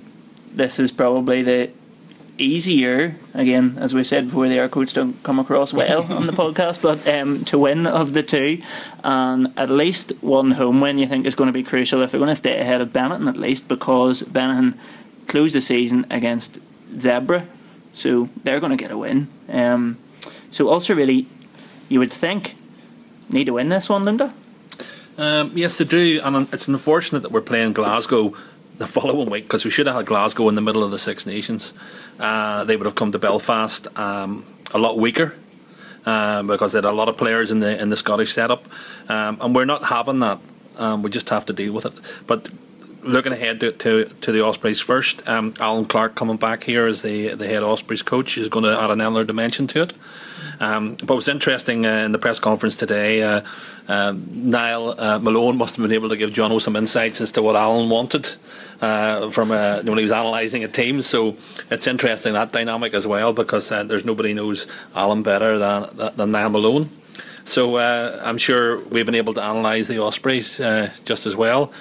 this 0.51 0.79
is 0.79 0.91
probably 0.91 1.43
the 1.43 1.69
easier 2.43 3.15
again 3.33 3.77
as 3.79 3.93
we 3.93 4.03
said 4.03 4.25
before 4.27 4.47
the 4.47 4.55
air 4.55 4.69
quotes 4.69 4.93
don't 4.93 5.21
come 5.23 5.39
across 5.39 5.73
well 5.73 6.03
on 6.13 6.27
the 6.27 6.33
podcast 6.33 6.81
but 6.81 7.07
um, 7.07 7.43
to 7.45 7.57
win 7.57 7.87
of 7.87 8.13
the 8.13 8.23
two 8.23 8.61
and 9.03 9.51
at 9.57 9.69
least 9.69 10.11
one 10.21 10.51
home 10.51 10.81
win 10.81 10.97
you 10.97 11.07
think 11.07 11.25
is 11.25 11.35
going 11.35 11.47
to 11.47 11.53
be 11.53 11.63
crucial 11.63 12.01
if 12.01 12.11
they're 12.11 12.19
going 12.19 12.29
to 12.29 12.35
stay 12.35 12.59
ahead 12.59 12.81
of 12.81 12.89
Benetton 12.89 13.27
at 13.27 13.37
least 13.37 13.67
because 13.67 14.21
Benetton 14.23 14.77
closed 15.27 15.55
the 15.55 15.61
season 15.61 16.05
against 16.09 16.59
Zebra. 16.97 17.47
so 17.93 18.29
they're 18.43 18.59
going 18.59 18.75
to 18.75 18.77
get 18.77 18.91
a 18.91 18.97
win 18.97 19.27
um, 19.49 19.97
so 20.51 20.69
also 20.69 20.93
really 20.93 21.27
you 21.89 21.99
would 21.99 22.11
think 22.11 22.55
need 23.29 23.45
to 23.45 23.53
win 23.53 23.69
this 23.69 23.89
one 23.89 24.05
Linda 24.05 24.33
um, 25.17 25.51
yes 25.55 25.77
they 25.77 25.85
do 25.85 26.19
and 26.23 26.51
it's 26.53 26.67
unfortunate 26.67 27.21
that 27.21 27.31
we're 27.31 27.41
playing 27.41 27.73
Glasgow 27.73 28.35
the 28.83 28.87
following 28.87 29.29
week 29.29 29.45
because 29.45 29.63
we 29.63 29.71
should 29.71 29.87
have 29.87 29.95
had 29.95 30.05
Glasgow 30.05 30.49
in 30.49 30.55
the 30.55 30.61
middle 30.61 30.83
of 30.83 30.91
the 30.91 30.99
Six 30.99 31.25
Nations. 31.25 31.73
Uh, 32.19 32.65
they 32.65 32.75
would 32.75 32.85
have 32.85 32.95
come 32.95 33.13
to 33.13 33.19
Belfast 33.19 33.87
um, 33.97 34.45
a 34.73 34.77
lot 34.77 34.97
weaker 34.97 35.35
uh, 36.05 36.43
because 36.43 36.73
they 36.73 36.77
had 36.79 36.85
a 36.85 36.91
lot 36.91 37.07
of 37.07 37.15
players 37.15 37.49
in 37.49 37.61
the 37.61 37.81
in 37.81 37.87
the 37.87 37.95
Scottish 37.95 38.33
setup, 38.33 38.65
um, 39.07 39.37
and 39.39 39.55
we're 39.55 39.63
not 39.63 39.85
having 39.85 40.19
that. 40.19 40.39
Um, 40.75 41.01
we 41.01 41.09
just 41.09 41.29
have 41.29 41.45
to 41.45 41.53
deal 41.53 41.71
with 41.71 41.85
it. 41.85 41.93
But 42.27 42.49
looking 43.03 43.31
ahead 43.31 43.61
to 43.61 43.71
to, 43.71 44.05
to 44.05 44.31
the 44.33 44.43
Ospreys 44.43 44.81
first, 44.81 45.25
um, 45.29 45.53
Allen 45.61 45.85
Clarke 45.85 46.15
coming 46.15 46.35
back 46.35 46.65
here 46.65 46.85
as 46.85 47.03
the 47.03 47.35
the 47.35 47.47
head 47.47 47.63
Ospreys 47.63 48.03
coach 48.03 48.37
is 48.37 48.49
going 48.49 48.65
to 48.65 48.77
add 48.77 48.91
another 48.91 49.23
dimension 49.23 49.65
to 49.67 49.83
it. 49.83 49.93
Um, 50.59 50.95
but 50.95 51.13
it 51.13 51.15
was 51.15 51.27
interesting 51.27 51.85
uh, 51.85 51.89
in 51.89 52.11
the 52.11 52.19
press 52.19 52.39
conference 52.39 52.75
today. 52.75 53.23
Uh, 53.23 53.41
uh, 53.87 54.13
Niall 54.31 54.99
uh, 54.99 55.19
Malone 55.19 55.57
must 55.57 55.75
have 55.75 55.83
been 55.83 55.93
able 55.93 56.09
to 56.09 56.17
give 56.17 56.29
Jono 56.31 56.61
some 56.61 56.75
insights 56.75 57.19
as 57.21 57.31
to 57.33 57.41
what 57.41 57.55
Allen 57.55 57.89
wanted 57.89 58.35
uh, 58.81 59.29
from 59.29 59.51
uh, 59.51 59.81
when 59.83 59.97
he 59.97 60.03
was 60.03 60.11
analysing 60.11 60.63
a 60.63 60.67
team. 60.67 61.01
So 61.01 61.35
it's 61.69 61.87
interesting 61.87 62.33
that 62.33 62.51
dynamic 62.51 62.93
as 62.93 63.05
well 63.05 63.33
because 63.33 63.69
there's 63.69 64.05
nobody 64.05 64.33
knows 64.33 64.67
Allen 64.95 65.23
better 65.23 65.57
than 65.57 65.89
than 66.15 66.31
Niall 66.31 66.49
Malone. 66.49 66.89
So 67.45 67.77
I'm 67.77 68.37
sure 68.37 68.79
we've 68.79 69.05
been 69.05 69.15
able 69.15 69.33
to 69.33 69.41
analyse 69.41 69.87
the 69.87 69.99
Ospreys 70.01 70.57
just 71.03 71.25
as 71.25 71.35
well. 71.35 71.71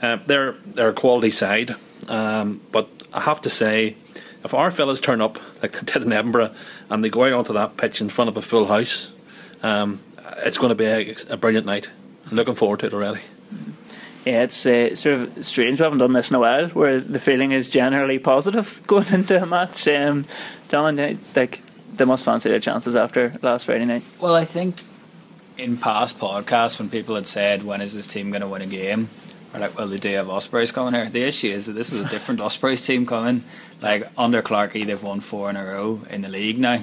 they're 0.00 0.52
they're 0.66 0.88
a 0.88 0.94
quality 0.94 1.30
side, 1.30 1.76
um, 2.08 2.60
but 2.72 2.88
I 3.12 3.20
have 3.20 3.40
to 3.42 3.50
say 3.50 3.96
if 4.44 4.52
our 4.54 4.70
fellas 4.70 5.00
turn 5.00 5.20
up 5.20 5.38
like 5.62 5.72
they 5.80 5.92
did 5.92 6.02
in 6.02 6.12
Edinburgh 6.12 6.54
and 6.90 7.02
they 7.02 7.08
go 7.08 7.24
out 7.24 7.32
onto 7.32 7.52
that 7.54 7.76
pitch 7.76 8.00
in 8.00 8.08
front 8.08 8.28
of 8.28 8.36
a 8.36 8.42
full 8.42 8.66
house, 8.66 9.12
um, 9.62 10.00
it's 10.38 10.58
going 10.58 10.70
to 10.70 10.74
be 10.74 10.84
a, 10.84 11.16
a, 11.30 11.36
brilliant 11.36 11.66
night. 11.66 11.88
I'm 12.26 12.36
looking 12.36 12.54
forward 12.54 12.80
to 12.80 12.86
it 12.86 12.94
already. 12.94 13.20
Yeah, 14.24 14.42
it's 14.42 14.64
uh, 14.64 14.96
sort 14.96 15.20
of 15.20 15.44
strange. 15.44 15.80
We 15.80 15.84
haven't 15.84 15.98
done 15.98 16.12
this 16.12 16.30
in 16.30 16.36
a 16.36 16.40
while, 16.40 16.68
where 16.70 17.00
the 17.00 17.20
feeling 17.20 17.52
is 17.52 17.68
generally 17.68 18.18
positive 18.18 18.82
going 18.86 19.08
into 19.12 19.42
a 19.42 19.46
match. 19.46 19.86
Um, 19.88 20.24
John, 20.68 20.96
like 21.36 21.60
they 21.94 22.04
must 22.04 22.24
fancy 22.24 22.48
their 22.48 22.60
chances 22.60 22.96
after 22.96 23.34
last 23.42 23.66
Friday 23.66 23.84
night. 23.84 24.02
Well, 24.20 24.34
I 24.34 24.44
think 24.44 24.76
in 25.58 25.76
past 25.76 26.18
podcasts 26.18 26.78
when 26.78 26.88
people 26.88 27.14
had 27.14 27.26
said, 27.26 27.64
"When 27.64 27.82
is 27.82 27.94
this 27.94 28.06
team 28.06 28.30
going 28.30 28.40
to 28.40 28.48
win 28.48 28.62
a 28.62 28.66
game?" 28.66 29.10
Are 29.54 29.60
like, 29.60 29.78
well, 29.78 29.88
they 29.88 29.96
do 29.96 30.10
have 30.10 30.28
Ospreys 30.28 30.72
coming 30.72 30.94
here. 30.94 31.08
The 31.08 31.22
issue 31.22 31.48
is 31.48 31.66
that 31.66 31.72
this 31.72 31.92
is 31.92 32.04
a 32.04 32.08
different 32.08 32.40
Ospreys 32.42 32.82
team 32.82 33.06
coming. 33.06 33.44
Like 33.80 34.08
under 34.18 34.42
Clarkey, 34.42 34.86
they've 34.86 35.02
won 35.02 35.20
four 35.20 35.50
in 35.50 35.56
a 35.56 35.64
row 35.64 36.00
in 36.10 36.22
the 36.22 36.28
league 36.28 36.58
now, 36.58 36.82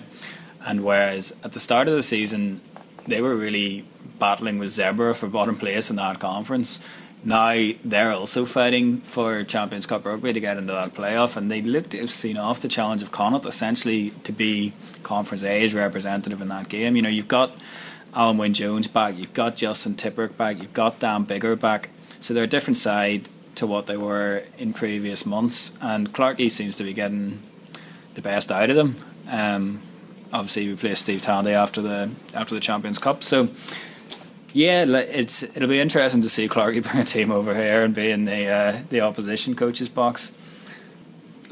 and 0.66 0.84
whereas 0.84 1.36
at 1.44 1.52
the 1.52 1.60
start 1.60 1.88
of 1.88 1.96
the 1.96 2.04
season 2.04 2.62
they 3.08 3.22
were 3.22 3.36
really 3.36 3.86
battling 4.20 4.60
with 4.60 4.70
Zebra 4.70 5.16
for 5.16 5.28
bottom 5.28 5.58
place 5.58 5.90
in 5.90 5.96
that 5.98 6.20
conference. 6.20 6.80
Now 7.24 7.72
they're 7.84 8.12
also 8.12 8.46
fighting 8.46 9.02
for 9.02 9.44
Champions 9.44 9.86
Cup 9.86 10.06
rugby 10.06 10.34
to 10.34 10.40
get 10.40 10.58
into 10.58 10.74
that 10.74 10.94
playoff, 10.94 11.36
and 11.36 11.52
they 11.52 11.62
look 11.62 11.90
to 11.90 12.00
have 12.00 12.12
seen 12.12 12.38
off 12.38 12.62
the 12.62 12.68
challenge 12.68 13.04
of 13.04 13.12
Connacht 13.12 13.46
essentially 13.46 14.12
to 14.24 14.32
be 14.32 14.74
Conference 15.04 15.44
A's 15.44 15.74
representative 15.74 16.42
in 16.42 16.48
that 16.50 16.70
game. 16.70 16.96
You 16.96 17.02
know, 17.02 17.10
you've 17.10 17.28
got 17.28 17.52
Alun 18.14 18.38
Wyn 18.38 18.54
Jones 18.54 18.88
back, 18.88 19.18
you've 19.18 19.34
got 19.34 19.56
Justin 19.56 19.96
Tipuric 19.96 20.38
back, 20.38 20.62
you've 20.62 20.74
got 20.74 21.00
Dan 21.00 21.26
Biggar 21.26 21.60
back 21.60 21.90
so 22.22 22.34
they're 22.34 22.46
a 22.46 22.48
different 22.48 22.78
side 22.78 23.28
to 23.56 23.68
what 23.68 23.88
they 23.88 23.98
were 23.98 24.44
in 24.58 24.74
previous 24.74 25.26
months, 25.26 25.74
and 25.82 26.14
Clarkey 26.14 26.50
seems 26.50 26.78
to 26.78 26.84
be 26.84 26.94
getting 26.94 27.42
the 28.14 28.22
best 28.22 28.52
out 28.52 28.70
of 28.70 28.76
them. 28.78 28.96
Um, 29.30 29.82
obviously, 30.32 30.70
we 30.70 30.76
play 30.76 30.96
Steve 30.96 31.22
Tandy 31.22 31.52
after 31.52 31.82
the 31.82 32.12
after 32.34 32.56
the 32.56 32.62
Champions 32.62 33.00
Cup, 33.00 33.24
so 33.24 33.50
yeah, 34.54 34.86
it's 34.86 35.44
it'll 35.56 35.70
be 35.70 35.80
interesting 35.80 36.22
to 36.22 36.30
see 36.30 36.48
Clarkey 36.48 36.84
bring 36.90 37.02
a 37.02 37.06
team 37.06 37.32
over 37.32 37.56
here 37.56 37.84
and 37.84 37.94
be 37.94 38.12
in 38.12 38.26
the 38.26 38.48
uh, 38.48 38.80
the 38.90 39.02
opposition 39.02 39.56
coach's 39.56 39.90
box. 39.90 40.34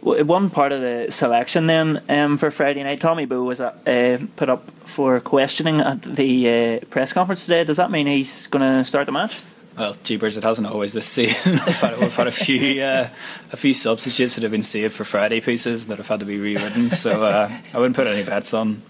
One 0.01 0.49
part 0.49 0.72
of 0.72 0.80
the 0.80 1.07
selection 1.09 1.67
then 1.67 2.01
um, 2.07 2.38
for 2.38 2.51
Friday 2.51 2.84
night, 2.84 3.01
Tommy 3.01 3.26
Bowe 3.26 3.43
was 3.43 3.59
uh, 3.59 4.20
put 4.38 4.47
up 4.47 4.72
for 4.88 5.20
questioning 5.20 5.82
at 5.82 6.03
the 6.03 6.80
uh, 6.82 6.86
press 6.86 7.11
conference 7.11 7.43
today. 7.43 7.65
Does 7.65 7.76
that 7.76 7.91
mean 7.91 8.07
he's 8.07 8.47
going 8.47 8.61
to 8.61 8.88
start 8.88 9.07
the 9.07 9.11
match? 9.11 9.41
Well, 9.80 9.95
jeepers, 10.03 10.36
it 10.36 10.43
hasn't 10.43 10.67
always 10.67 10.91
this 10.91 11.05
season. 11.05 11.53
we've, 11.65 11.80
had, 11.80 11.97
we've 11.97 12.13
had 12.13 12.27
a 12.27 12.32
few 12.32 12.82
uh, 12.84 13.09
a 13.53 13.57
few 13.57 13.73
substitutes 13.73 14.36
that 14.36 14.43
have 14.43 14.51
been 14.51 14.61
saved 14.61 14.93
for 14.93 15.05
Friday 15.05 15.39
pieces 15.39 15.88
that 15.88 15.97
have 15.97 16.07
had 16.09 16.19
to 16.19 16.25
be 16.25 16.38
rewritten. 16.38 16.89
So 16.91 17.23
uh, 17.23 17.49
I 17.73 17.77
wouldn't 17.77 17.95
put 17.95 18.05
any 18.05 18.25
bets 18.25 18.53
on 18.53 18.82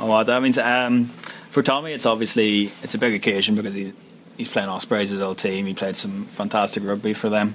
on 0.00 0.08
what 0.08 0.24
that 0.24 0.42
means. 0.42 0.58
Um, 0.58 1.04
for 1.50 1.62
Tommy, 1.62 1.92
it's 1.92 2.06
obviously 2.06 2.72
it's 2.82 2.92
a 2.92 2.98
big 2.98 3.14
occasion 3.14 3.54
because 3.54 3.74
he 3.74 3.92
he's 4.36 4.48
playing 4.48 4.68
Ospreys' 4.68 5.10
his 5.10 5.20
old 5.20 5.38
team. 5.38 5.66
He 5.66 5.74
played 5.74 5.96
some 5.96 6.24
fantastic 6.24 6.82
rugby 6.82 7.14
for 7.14 7.28
them 7.28 7.54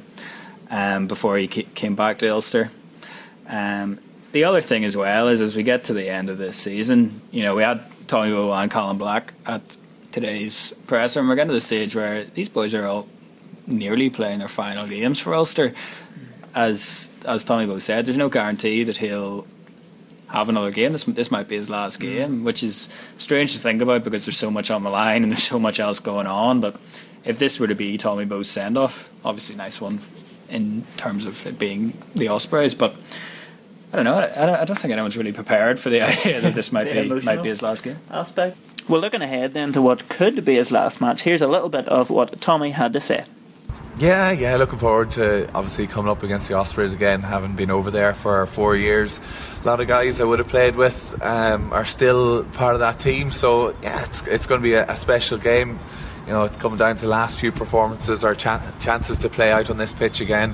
um, 0.71 1.07
before 1.07 1.38
he 1.38 1.47
came 1.47 1.95
back 1.95 2.19
to 2.19 2.29
Ulster. 2.29 2.71
Um, 3.49 3.99
the 4.31 4.45
other 4.45 4.61
thing 4.61 4.85
as 4.85 4.95
well 4.95 5.27
is 5.27 5.41
as 5.41 5.57
we 5.57 5.63
get 5.63 5.83
to 5.85 5.93
the 5.93 6.09
end 6.09 6.29
of 6.29 6.38
this 6.38 6.55
season, 6.55 7.19
you 7.31 7.43
know, 7.43 7.53
we 7.53 7.63
had 7.63 7.83
Tommy 8.07 8.31
Bowe 8.31 8.53
and 8.53 8.71
Colin 8.71 8.97
Black 8.97 9.33
at 9.45 9.75
today's 10.20 10.74
presser, 10.88 11.20
and 11.20 11.30
we're 11.30 11.36
getting 11.36 11.49
to 11.49 11.53
the 11.53 11.61
stage 11.61 11.95
where 11.95 12.24
these 12.24 12.49
boys 12.49 12.74
are 12.74 12.88
all 12.88 13.07
nearly 13.68 14.09
playing 14.09 14.39
their 14.39 14.47
final 14.47 14.88
games 14.88 15.20
for 15.20 15.36
Ulster. 15.36 15.76
As 16.55 17.11
as 17.24 17.43
Tommy 17.43 17.68
Bowe 17.68 17.78
said, 17.78 18.07
there's 18.07 18.18
no 18.18 18.28
guarantee 18.28 18.84
that 18.84 18.97
he'll 18.97 19.45
have 20.30 20.49
another 20.49 20.72
game. 20.72 20.91
This 20.93 21.03
this 21.03 21.30
might 21.30 21.47
be 21.47 21.55
his 21.55 21.70
last 21.70 21.99
mm. 21.99 22.03
game, 22.03 22.43
which 22.43 22.63
is 22.63 22.89
strange 23.20 23.53
to 23.53 23.59
think 23.59 23.80
about 23.80 24.03
because 24.03 24.26
there's 24.26 24.38
so 24.38 24.49
much 24.49 24.72
on 24.72 24.84
the 24.84 24.89
line 24.89 25.22
and 25.22 25.32
there's 25.32 25.43
so 25.43 25.59
much 25.59 25.80
else 25.80 25.99
going 25.99 26.26
on. 26.26 26.61
But 26.61 26.82
if 27.24 27.38
this 27.38 27.59
were 27.59 27.68
to 27.68 27.76
be 27.76 27.95
Tommy 27.95 28.26
Bowe's 28.26 28.49
send 28.49 28.76
off, 28.76 29.11
obviously 29.24 29.55
nice 29.55 29.80
one 29.80 29.99
in 30.49 30.84
terms 30.95 31.26
of 31.26 31.45
it 31.45 31.59
being 31.59 31.95
the 32.15 32.28
Ospreys, 32.28 32.74
but. 32.74 32.95
I 33.93 33.95
don't 33.95 34.05
know. 34.05 34.17
I 34.17 34.65
don't, 34.65 34.77
think 34.77 34.91
anyone's 34.91 35.17
really 35.17 35.31
prepared 35.31 35.79
for 35.79 35.89
the 35.89 36.01
idea 36.07 36.41
that 36.41 36.53
this 36.53 36.71
might 36.71 36.91
be 36.91 37.07
might 37.21 37.41
be 37.41 37.49
his 37.49 37.61
last 37.61 37.83
game. 37.83 37.97
Aspect. 38.11 38.57
Well, 38.89 39.01
looking 39.01 39.21
ahead 39.21 39.53
then 39.53 39.73
to 39.73 39.81
what 39.81 40.07
could 40.09 40.43
be 40.45 40.55
his 40.55 40.71
last 40.71 41.01
match, 41.01 41.23
here's 41.23 41.41
a 41.41 41.47
little 41.47 41.69
bit 41.69 41.88
of 41.88 42.09
what 42.09 42.39
Tommy 42.41 42.71
had 42.71 42.93
to 42.93 43.01
say. 43.01 43.25
Yeah, 43.99 44.31
yeah, 44.31 44.55
looking 44.57 44.77
forward 44.77 45.11
to 45.11 45.49
obviously 45.55 45.88
coming 45.88 46.11
up 46.11 46.21
against 46.21 46.47
the 46.47 46.53
Ospreys 46.53 46.93
again, 46.93 47.21
having 47.23 47.55
been 47.55 47.71
over 47.71 47.89
there 47.89 48.13
for 48.13 48.45
four 48.45 48.75
years. 48.75 49.19
A 49.63 49.65
lot 49.65 49.79
of 49.81 49.88
guys 49.88 50.21
I 50.21 50.23
would 50.23 50.38
have 50.38 50.47
played 50.47 50.75
with 50.75 51.19
um, 51.23 51.73
are 51.73 51.83
still 51.83 52.43
part 52.43 52.75
of 52.75 52.81
that 52.81 52.99
team, 52.99 53.31
so 53.31 53.75
yeah, 53.81 54.03
it's, 54.05 54.25
it's 54.27 54.45
going 54.45 54.61
to 54.61 54.63
be 54.63 54.73
a, 54.73 54.85
a 54.85 54.95
special 54.95 55.39
game. 55.39 55.79
You 56.27 56.33
know, 56.33 56.43
it's 56.43 56.57
coming 56.57 56.77
down 56.77 56.95
to 56.97 57.01
the 57.01 57.07
last 57.07 57.39
few 57.39 57.51
performances 57.51 58.23
or 58.23 58.35
chances 58.35 59.17
to 59.19 59.29
play 59.29 59.51
out 59.51 59.69
on 59.69 59.77
this 59.77 59.93
pitch 59.93 60.21
again 60.21 60.53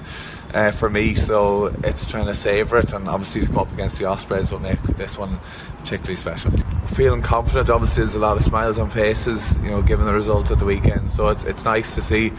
uh, 0.54 0.72
for 0.72 0.90
me, 0.90 1.16
so 1.16 1.68
it's 1.84 2.06
trying 2.06 2.28
to 2.28 2.36
savour 2.36 2.80
it, 2.80 2.94
and 2.94 3.08
obviously 3.08 3.42
to 3.42 3.48
come 3.48 3.58
up 3.58 3.72
against 3.72 3.98
the 3.98 4.06
Ospreys 4.06 4.52
will 4.52 4.60
make 4.60 4.82
this 4.84 5.18
one 5.18 5.40
particularly 5.80 6.16
special. 6.16 6.52
Feeling 6.88 7.22
confident, 7.22 7.70
obviously, 7.70 8.02
there's 8.02 8.16
a 8.16 8.20
lot 8.20 8.38
of 8.38 8.44
smiles 8.44 8.78
on 8.78 8.90
faces, 8.90 9.58
you 9.60 9.72
know, 9.72 9.82
given 9.82 10.06
the 10.06 10.14
result 10.14 10.52
of 10.52 10.60
the 10.60 10.66
weekend. 10.66 11.12
So 11.12 11.30
it's, 11.30 11.44
it's 11.44 11.66
nice 11.66 11.96
to 11.96 12.02
see 12.02 12.32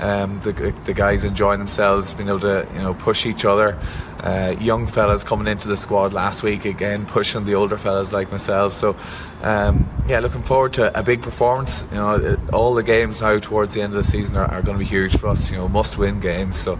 um, 0.00 0.40
the, 0.40 0.52
the 0.84 0.94
guys 0.94 1.24
enjoying 1.24 1.58
themselves, 1.58 2.12
being 2.12 2.28
able 2.28 2.40
to 2.40 2.66
you 2.74 2.80
know 2.80 2.94
push 2.94 3.26
each 3.26 3.44
other. 3.44 3.78
Uh, 4.20 4.54
young 4.60 4.86
fellas 4.86 5.24
coming 5.24 5.48
into 5.48 5.66
the 5.66 5.76
squad 5.76 6.12
last 6.12 6.44
week 6.44 6.64
again, 6.64 7.06
pushing 7.06 7.44
the 7.44 7.54
older 7.54 7.76
fellas 7.76 8.12
like 8.12 8.30
myself. 8.30 8.72
So 8.72 8.96
um, 9.42 9.88
yeah, 10.06 10.20
looking 10.20 10.42
forward 10.42 10.74
to 10.74 10.96
a 10.96 11.02
big 11.02 11.22
performance. 11.22 11.84
You 11.90 11.96
know, 11.96 12.36
all 12.52 12.74
the 12.74 12.84
games 12.84 13.20
now 13.20 13.38
towards 13.38 13.74
the 13.74 13.82
end 13.82 13.92
of 13.94 13.96
the 13.96 14.04
season 14.04 14.36
are, 14.36 14.46
are 14.46 14.62
going 14.62 14.78
to 14.78 14.78
be 14.78 14.88
huge 14.88 15.16
for 15.16 15.28
us. 15.28 15.50
You 15.50 15.56
know, 15.56 15.68
must-win 15.68 16.20
games. 16.20 16.58
So 16.58 16.78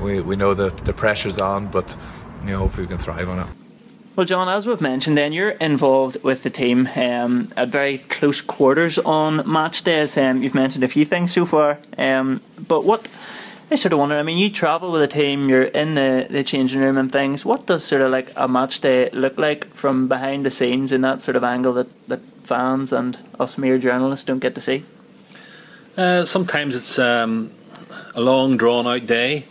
we, 0.00 0.20
we 0.20 0.36
know 0.36 0.54
the 0.54 0.70
the 0.70 0.92
pressure's 0.92 1.38
on, 1.38 1.68
but 1.68 1.96
you 2.42 2.50
know, 2.50 2.58
hopefully 2.58 2.86
we 2.86 2.88
can 2.88 2.98
thrive 2.98 3.28
on 3.28 3.40
it. 3.40 3.46
Well, 4.16 4.26
John, 4.26 4.48
as 4.48 4.64
we've 4.64 4.80
mentioned, 4.80 5.18
then 5.18 5.32
you're 5.32 5.50
involved 5.50 6.22
with 6.22 6.44
the 6.44 6.50
team 6.50 6.88
um, 6.94 7.48
at 7.56 7.68
very 7.68 7.98
close 7.98 8.40
quarters 8.40 8.96
on 9.00 9.42
match 9.50 9.82
days. 9.82 10.16
Um, 10.16 10.40
you've 10.40 10.54
mentioned 10.54 10.84
a 10.84 10.88
few 10.88 11.04
things 11.04 11.32
so 11.32 11.44
far, 11.44 11.78
um, 11.98 12.40
but 12.68 12.84
what 12.84 13.08
I 13.72 13.76
sort 13.76 13.92
of 13.92 13.98
wonder. 13.98 14.16
I 14.16 14.22
mean, 14.22 14.38
you 14.38 14.50
travel 14.50 14.92
with 14.92 15.00
the 15.00 15.08
team, 15.08 15.48
you're 15.48 15.64
in 15.64 15.96
the, 15.96 16.28
the 16.30 16.44
changing 16.44 16.80
room 16.80 16.96
and 16.96 17.10
things. 17.10 17.44
What 17.44 17.66
does 17.66 17.82
sort 17.82 18.02
of 18.02 18.12
like 18.12 18.30
a 18.36 18.46
match 18.46 18.80
day 18.80 19.10
look 19.10 19.36
like 19.36 19.72
from 19.74 20.06
behind 20.06 20.46
the 20.46 20.50
scenes 20.50 20.92
in 20.92 21.00
that 21.00 21.22
sort 21.22 21.34
of 21.34 21.42
angle 21.42 21.72
that, 21.72 22.08
that 22.08 22.20
fans 22.44 22.92
and 22.92 23.18
us 23.40 23.58
mere 23.58 23.78
journalists 23.78 24.24
don't 24.24 24.38
get 24.38 24.54
to 24.54 24.60
see? 24.60 24.84
Uh, 25.96 26.24
sometimes 26.24 26.76
it's 26.76 27.00
um, 27.00 27.50
a 28.14 28.20
long, 28.20 28.56
drawn 28.56 28.86
out 28.86 29.06
day. 29.06 29.44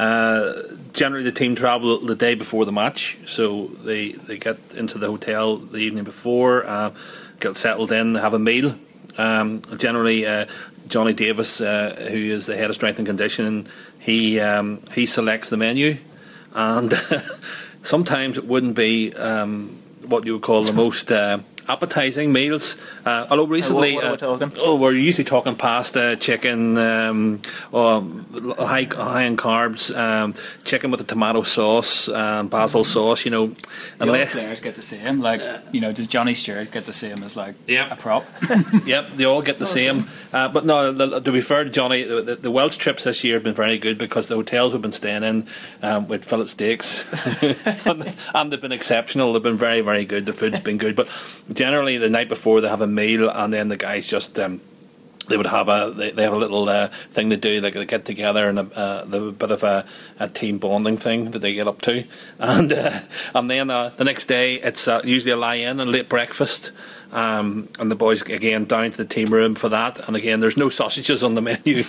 Uh, 0.00 0.62
generally, 0.94 1.22
the 1.22 1.30
team 1.30 1.54
travel 1.54 2.00
the 2.00 2.14
day 2.16 2.34
before 2.34 2.64
the 2.64 2.72
match, 2.72 3.18
so 3.26 3.66
they, 3.84 4.12
they 4.12 4.38
get 4.38 4.56
into 4.74 4.96
the 4.96 5.06
hotel 5.06 5.58
the 5.58 5.76
evening 5.76 6.04
before, 6.04 6.66
uh, 6.66 6.90
get 7.38 7.54
settled 7.54 7.92
in, 7.92 8.14
have 8.14 8.32
a 8.32 8.38
meal. 8.38 8.76
Um, 9.18 9.60
generally, 9.76 10.26
uh, 10.26 10.46
Johnny 10.88 11.12
Davis, 11.12 11.60
uh, 11.60 12.06
who 12.10 12.16
is 12.16 12.46
the 12.46 12.56
head 12.56 12.70
of 12.70 12.76
strength 12.76 12.98
and 12.98 13.06
conditioning, 13.06 13.68
he 13.98 14.40
um, 14.40 14.80
he 14.94 15.04
selects 15.04 15.50
the 15.50 15.58
menu, 15.58 15.98
and 16.54 16.94
sometimes 17.82 18.38
it 18.38 18.46
wouldn't 18.46 18.76
be 18.76 19.12
um, 19.12 19.68
what 20.06 20.24
you 20.24 20.32
would 20.32 20.42
call 20.42 20.64
the 20.64 20.72
most 20.84 21.12
uh, 21.12 21.40
appetizing 21.70 22.32
meals. 22.32 22.76
Uh, 23.06 23.26
although 23.30 23.46
recently, 23.46 23.94
what, 23.94 24.22
what 24.22 24.42
uh, 24.42 24.48
we 24.52 24.60
oh, 24.60 24.76
we're 24.76 24.92
usually 24.92 25.24
talking 25.24 25.54
pasta, 25.56 26.16
chicken, 26.16 26.76
um, 26.78 27.40
or 27.72 28.02
high 28.58 28.88
high 28.90 29.22
in 29.22 29.36
carbs, 29.36 29.96
um, 29.96 30.34
chicken 30.64 30.90
with 30.90 31.00
a 31.00 31.04
tomato 31.04 31.42
sauce, 31.42 32.08
um, 32.08 32.48
basil 32.48 32.84
sauce. 32.84 33.24
You 33.24 33.30
know, 33.30 33.46
the 33.98 34.08
other 34.08 34.26
players 34.26 34.60
get 34.60 34.74
the 34.74 34.82
same. 34.82 35.20
Like 35.20 35.42
you 35.72 35.80
know, 35.80 35.92
does 35.92 36.06
Johnny 36.06 36.34
Stewart 36.34 36.70
get 36.70 36.84
the 36.84 36.92
same 36.92 37.22
as 37.22 37.36
like 37.36 37.54
yep. 37.66 37.90
a 37.92 37.96
prop? 37.96 38.24
yep, 38.84 39.08
they 39.16 39.24
all 39.24 39.42
get 39.42 39.58
the 39.58 39.66
same. 39.66 40.06
Uh, 40.32 40.48
but 40.48 40.64
no, 40.64 40.92
the, 40.92 41.20
to 41.20 41.32
be 41.32 41.40
fair 41.40 41.64
to 41.64 41.70
Johnny, 41.70 42.02
the, 42.04 42.36
the, 42.36 42.50
Welsh 42.50 42.76
trips 42.76 43.04
this 43.04 43.24
year 43.24 43.34
have 43.34 43.42
been 43.42 43.54
very 43.54 43.78
good 43.78 43.98
because 43.98 44.28
the 44.28 44.34
hotels 44.34 44.72
we've 44.72 44.82
been 44.82 44.92
staying 44.92 45.22
in 45.22 45.46
um, 45.82 46.08
with 46.08 46.24
fillet 46.24 46.46
steaks, 46.46 47.12
and, 47.86 48.14
and 48.34 48.52
they've 48.52 48.60
been 48.60 48.72
exceptional. 48.72 49.32
They've 49.32 49.42
been 49.42 49.56
very 49.56 49.80
very 49.80 50.04
good. 50.04 50.26
The 50.26 50.32
food's 50.32 50.60
been 50.60 50.78
good, 50.78 50.96
but 50.96 51.08
generally 51.60 51.98
the 51.98 52.08
night 52.08 52.26
before 52.26 52.62
they 52.62 52.68
have 52.68 52.80
a 52.80 52.86
meal 52.86 53.28
and 53.28 53.52
then 53.52 53.68
the 53.68 53.76
guys 53.76 54.06
just 54.06 54.38
um, 54.38 54.62
they 55.28 55.36
would 55.36 55.44
have 55.44 55.68
a 55.68 55.92
they, 55.94 56.10
they 56.10 56.22
have 56.22 56.32
a 56.32 56.38
little 56.38 56.66
uh, 56.66 56.88
thing 57.10 57.28
to 57.28 57.36
do 57.36 57.60
like 57.60 57.74
they 57.74 57.84
get 57.84 58.06
together 58.06 58.48
and 58.48 58.58
a, 58.58 58.62
uh, 58.80 59.04
a 59.04 59.30
bit 59.30 59.50
of 59.50 59.62
a, 59.62 59.84
a, 60.18 60.26
team 60.26 60.56
bonding 60.56 60.96
thing 60.96 61.32
that 61.32 61.40
they 61.40 61.52
get 61.52 61.68
up 61.68 61.82
to 61.82 62.04
and 62.38 62.72
uh, 62.72 63.00
and 63.34 63.50
then 63.50 63.68
uh, 63.68 63.90
the 63.90 64.04
next 64.04 64.24
day 64.24 64.54
it's 64.54 64.88
uh, 64.88 65.02
usually 65.04 65.32
a 65.32 65.36
lie 65.36 65.56
in 65.56 65.80
and 65.80 65.92
late 65.92 66.08
breakfast 66.08 66.72
um, 67.12 67.68
and 67.78 67.90
the 67.90 67.96
boys 67.96 68.22
again 68.22 68.64
down 68.64 68.90
to 68.90 68.96
the 68.96 69.04
team 69.04 69.30
room 69.30 69.54
for 69.54 69.68
that. 69.68 70.06
And 70.06 70.16
again, 70.16 70.40
there's 70.40 70.56
no 70.56 70.68
sausages 70.68 71.24
on 71.24 71.34
the 71.34 71.42
menu. 71.42 71.82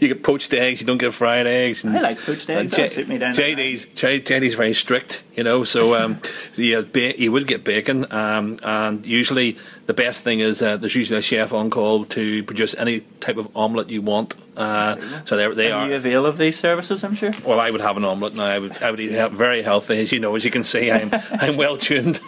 you 0.00 0.08
get 0.08 0.22
poached 0.22 0.54
eggs. 0.54 0.80
You 0.80 0.86
don't 0.86 0.98
get 0.98 1.12
fried 1.12 1.46
eggs. 1.46 1.84
And, 1.84 1.96
I 1.96 2.00
like 2.00 2.20
poached 2.20 2.48
eggs. 2.48 2.76
J- 2.76 2.88
suit 2.88 3.08
me 3.08 3.18
down. 3.18 3.34
JD's 3.34 3.86
JD's 3.86 4.54
very 4.54 4.74
strict, 4.74 5.24
you 5.38 5.44
know. 5.44 5.62
So 5.64 5.94
um, 5.94 6.20
so 6.52 6.60
you, 6.60 6.82
ba- 6.82 7.18
you 7.18 7.30
would 7.30 7.46
get 7.46 7.62
bacon, 7.62 8.12
um, 8.12 8.58
and 8.62 9.06
usually 9.06 9.56
the 9.86 9.94
best 9.94 10.24
thing 10.24 10.40
is 10.40 10.60
uh, 10.60 10.76
there's 10.76 10.96
usually 10.96 11.18
a 11.18 11.22
chef 11.22 11.54
on 11.54 11.70
call 11.70 12.04
to 12.06 12.42
produce 12.42 12.74
any 12.74 13.00
type 13.20 13.36
of 13.36 13.56
omelette 13.56 13.88
you 13.88 14.02
want. 14.02 14.34
Uh, 14.56 14.96
so 15.24 15.36
they 15.36 15.46
they 15.54 15.70
are. 15.70 15.88
you 15.88 15.94
avail 15.94 16.26
of 16.26 16.36
these 16.38 16.58
services? 16.58 17.04
I'm 17.04 17.14
sure. 17.14 17.30
Well, 17.46 17.60
I 17.60 17.70
would 17.70 17.80
have 17.80 17.96
an 17.96 18.04
omelette 18.04 18.34
now. 18.34 18.46
I 18.46 18.58
would 18.58 18.82
I 18.82 18.90
would 18.90 19.00
eat 19.00 19.30
very 19.30 19.62
healthy, 19.62 20.00
as 20.00 20.12
you 20.12 20.18
know, 20.18 20.34
as 20.34 20.44
you 20.44 20.50
can 20.50 20.64
see. 20.64 20.90
I'm 20.90 21.10
I'm 21.30 21.56
well 21.56 21.76
tuned. 21.76 22.16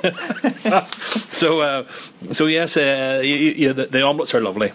so 1.33 1.61
uh, 1.61 1.89
so 2.31 2.47
yes, 2.47 2.77
uh, 2.77 3.21
you, 3.25 3.35
you, 3.35 3.73
the, 3.73 3.87
the 3.87 4.03
omelettes 4.03 4.35
are 4.35 4.41
lovely. 4.41 4.73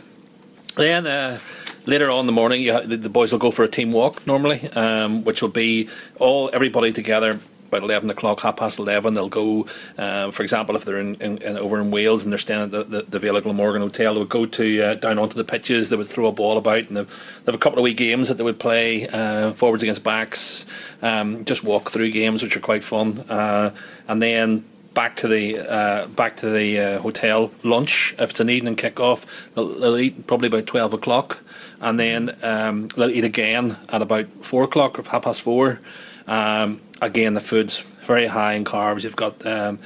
Then. 0.76 1.08
Uh, 1.08 1.40
later 1.88 2.10
on 2.10 2.22
in 2.22 2.26
the 2.26 2.32
morning, 2.32 2.66
the, 2.66 3.10
boys 3.10 3.32
will 3.32 3.38
go 3.38 3.52
for 3.52 3.62
a 3.62 3.68
team 3.68 3.92
walk 3.92 4.26
normally, 4.26 4.68
um, 4.72 5.24
which 5.24 5.40
will 5.44 5.50
be 5.50 5.88
all 6.18 6.50
everybody 6.52 6.92
together 6.92 7.40
about 7.68 7.84
11 7.84 8.10
o'clock, 8.10 8.42
half 8.42 8.58
past 8.58 8.80
11, 8.80 9.14
they'll 9.14 9.30
go, 9.30 9.66
uh, 9.98 10.32
for 10.32 10.44
example, 10.44 10.76
if 10.76 10.86
they're 10.86 11.00
in, 11.00 11.16
in, 11.16 11.38
in, 11.40 11.58
over 11.58 11.80
in 11.80 11.92
Wales 11.92 12.24
and 12.24 12.32
they're 12.32 12.40
staying 12.40 12.64
at 12.64 12.72
the, 12.72 12.84
the, 12.84 13.02
the 13.04 13.20
Vale 13.20 13.42
Glamorgan 13.42 13.82
Hotel, 13.82 14.14
they 14.14 14.20
would 14.20 14.30
go 14.30 14.46
to 14.46 14.82
uh, 14.82 14.94
down 14.96 15.20
onto 15.20 15.36
the 15.36 15.44
pitches, 15.44 15.90
they 15.90 15.96
would 15.96 16.08
throw 16.08 16.28
a 16.28 16.32
ball 16.32 16.58
about, 16.58 16.88
and 16.88 16.98
they 16.98 17.02
have 17.46 17.56
a 17.56 17.58
couple 17.58 17.80
of 17.80 17.84
wee 17.84 17.94
games 17.94 18.28
that 18.28 18.36
they 18.36 18.44
would 18.44 18.60
play, 18.60 19.08
uh, 19.08 19.52
forwards 19.54 19.84
against 19.84 20.04
backs, 20.04 20.66
um, 21.02 21.46
just 21.46 21.64
walk 21.64 21.92
through 21.92 22.12
games, 22.12 22.44
which 22.44 22.56
are 22.56 22.62
quite 22.62 22.84
fun. 22.84 23.20
Uh, 23.30 23.74
and 24.08 24.22
then 24.22 24.66
back 24.96 25.18
to 25.18 25.28
the 25.28 25.60
uh, 25.60 26.08
back 26.08 26.38
to 26.38 26.50
the 26.50 26.80
uh, 26.80 27.00
hotel 27.00 27.52
lunch. 27.62 28.16
If 28.18 28.32
it's 28.32 28.40
an 28.40 28.50
evening 28.50 28.76
kick-off, 28.76 29.54
they'll, 29.54 29.78
they'll 29.78 29.98
eat 29.98 30.26
probably 30.26 30.48
about 30.48 30.66
twelve 30.66 30.94
o'clock, 30.94 31.44
and 31.80 32.00
then 32.00 32.36
um, 32.42 32.88
they'll 32.96 33.12
eat 33.12 33.24
again 33.24 33.78
at 33.90 34.02
about 34.02 34.28
four 34.42 34.64
o'clock 34.64 34.98
or 34.98 35.04
half 35.04 35.24
past 35.24 35.42
four. 35.44 35.80
Um, 36.28 36.82
again, 37.02 37.34
the 37.34 37.42
food's 37.42 37.80
very 37.80 38.28
high 38.28 38.54
in 38.54 38.64
carbs. 38.64 39.04
You've 39.04 39.16
got 39.16 39.46
um, 39.46 39.80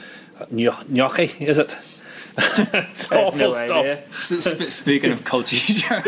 gnocchi, 0.51 1.31
is 1.39 1.57
it? 1.57 1.75
it's 2.39 3.11
awful 3.11 3.53
stuff. 3.53 4.13
speaking 4.71 5.11
of 5.11 5.23
culture, 5.25 5.57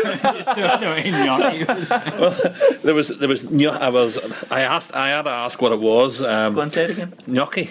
well, 2.18 2.36
there 2.82 2.94
was 2.94 3.08
there 3.08 3.28
was 3.28 3.44
I 3.44 3.88
was 3.90 4.50
I 4.50 4.60
asked 4.60 4.94
I 4.94 5.10
had 5.10 5.22
to 5.22 5.30
ask 5.30 5.60
what 5.60 5.72
it 5.72 5.80
was. 5.80 6.22
Um, 6.22 6.54
Go 6.54 6.60
and 6.62 6.72
say 6.72 6.84
it 6.84 6.90
again. 6.90 7.14
Gnocchi. 7.26 7.70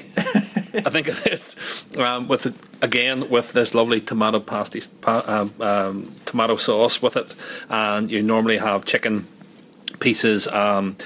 I 0.73 0.89
think 0.89 1.07
it 1.07 1.25
is 1.27 1.55
um, 1.97 2.27
with 2.27 2.45
again 2.83 3.29
with 3.29 3.53
this 3.53 3.73
lovely 3.73 3.99
tomato 3.99 4.39
pasty 4.39 4.81
pa, 5.01 5.23
um, 5.25 5.53
um, 5.61 6.11
tomato 6.25 6.55
sauce 6.55 7.01
with 7.01 7.17
it, 7.17 7.33
and 7.69 8.11
you 8.11 8.21
normally 8.21 8.57
have 8.57 8.85
chicken 8.85 9.27
pieces 9.99 10.47
um, 10.47 10.97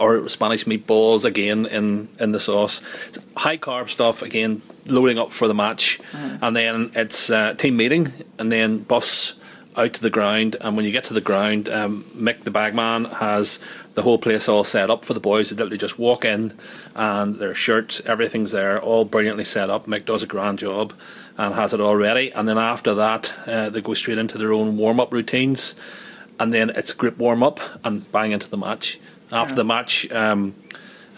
or 0.00 0.28
Spanish 0.28 0.64
meatballs 0.64 1.24
again 1.24 1.66
in, 1.66 2.08
in 2.18 2.32
the 2.32 2.40
sauce. 2.40 2.80
High 3.36 3.58
carb 3.58 3.90
stuff 3.90 4.22
again, 4.22 4.62
loading 4.86 5.18
up 5.18 5.30
for 5.30 5.46
the 5.46 5.54
match, 5.54 6.00
mm. 6.12 6.38
and 6.40 6.56
then 6.56 6.90
it's 6.94 7.30
uh, 7.30 7.54
team 7.54 7.76
meeting, 7.76 8.12
and 8.38 8.50
then 8.50 8.78
bus 8.78 9.34
out 9.76 9.92
to 9.94 10.02
the 10.02 10.10
ground. 10.10 10.56
And 10.60 10.76
when 10.76 10.84
you 10.84 10.92
get 10.92 11.04
to 11.04 11.14
the 11.14 11.20
ground, 11.20 11.68
um, 11.68 12.04
Mick 12.16 12.42
the 12.42 12.50
bagman 12.50 13.04
has 13.04 13.60
the 13.94 14.02
whole 14.02 14.18
place 14.18 14.48
all 14.48 14.64
set 14.64 14.90
up 14.90 15.04
for 15.04 15.14
the 15.14 15.20
boys. 15.20 15.50
They 15.50 15.56
literally 15.56 15.78
just 15.78 15.98
walk 15.98 16.24
in, 16.24 16.54
and 16.94 17.36
their 17.36 17.54
shirts, 17.54 18.00
everything's 18.06 18.52
there, 18.52 18.80
all 18.80 19.04
brilliantly 19.04 19.44
set 19.44 19.70
up. 19.70 19.86
Mick 19.86 20.06
does 20.06 20.22
a 20.22 20.26
grand 20.26 20.58
job 20.58 20.94
and 21.36 21.54
has 21.54 21.74
it 21.74 21.80
all 21.80 21.96
ready. 21.96 22.32
And 22.32 22.48
then 22.48 22.58
after 22.58 22.94
that, 22.94 23.34
uh, 23.46 23.70
they 23.70 23.80
go 23.80 23.94
straight 23.94 24.18
into 24.18 24.38
their 24.38 24.52
own 24.52 24.76
warm 24.76 24.98
up 24.98 25.12
routines, 25.12 25.74
and 26.38 26.54
then 26.54 26.70
it's 26.70 26.94
group 26.94 27.18
warm 27.18 27.42
up 27.42 27.60
and 27.84 28.10
bang 28.12 28.32
into 28.32 28.48
the 28.48 28.56
match 28.56 28.98
after 29.32 29.54
the 29.54 29.64
match. 29.64 30.10
Um, 30.10 30.54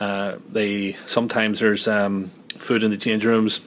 uh, 0.01 0.37
they 0.51 0.95
sometimes 1.07 1.61
there's 1.61 1.87
um, 1.87 2.31
food 2.57 2.83
in 2.83 2.91
the 2.91 2.97
change 2.97 3.25
rooms. 3.25 3.61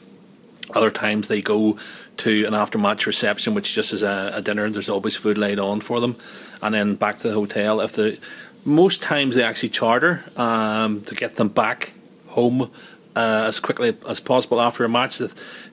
Other 0.74 0.92
times 0.92 1.28
they 1.28 1.42
go 1.42 1.78
to 2.18 2.46
an 2.46 2.54
after 2.54 2.78
match 2.78 3.06
reception, 3.06 3.54
which 3.54 3.74
just 3.74 3.94
is 3.94 4.04
a, 4.04 4.34
a, 4.36 4.42
dinner. 4.42 4.70
There's 4.70 4.90
always 4.90 5.16
food 5.16 5.38
laid 5.38 5.60
on 5.60 5.80
for 5.80 6.00
them, 6.00 6.16
and 6.62 6.74
then 6.74 6.96
back 6.96 7.20
to 7.20 7.28
the 7.28 7.34
hotel. 7.34 7.80
If 7.82 7.94
the 7.94 8.18
most 8.66 9.02
times 9.02 9.36
they 9.36 9.44
actually 9.44 9.70
charter 9.70 10.24
um, 10.36 11.02
to 11.02 11.16
get 11.16 11.36
them 11.36 11.50
back 11.50 11.94
home 12.28 12.72
uh, 13.16 13.46
as 13.48 13.60
quickly 13.60 13.96
as 14.10 14.20
possible 14.20 14.60
after 14.60 14.84
a 14.84 14.90
match 14.90 15.22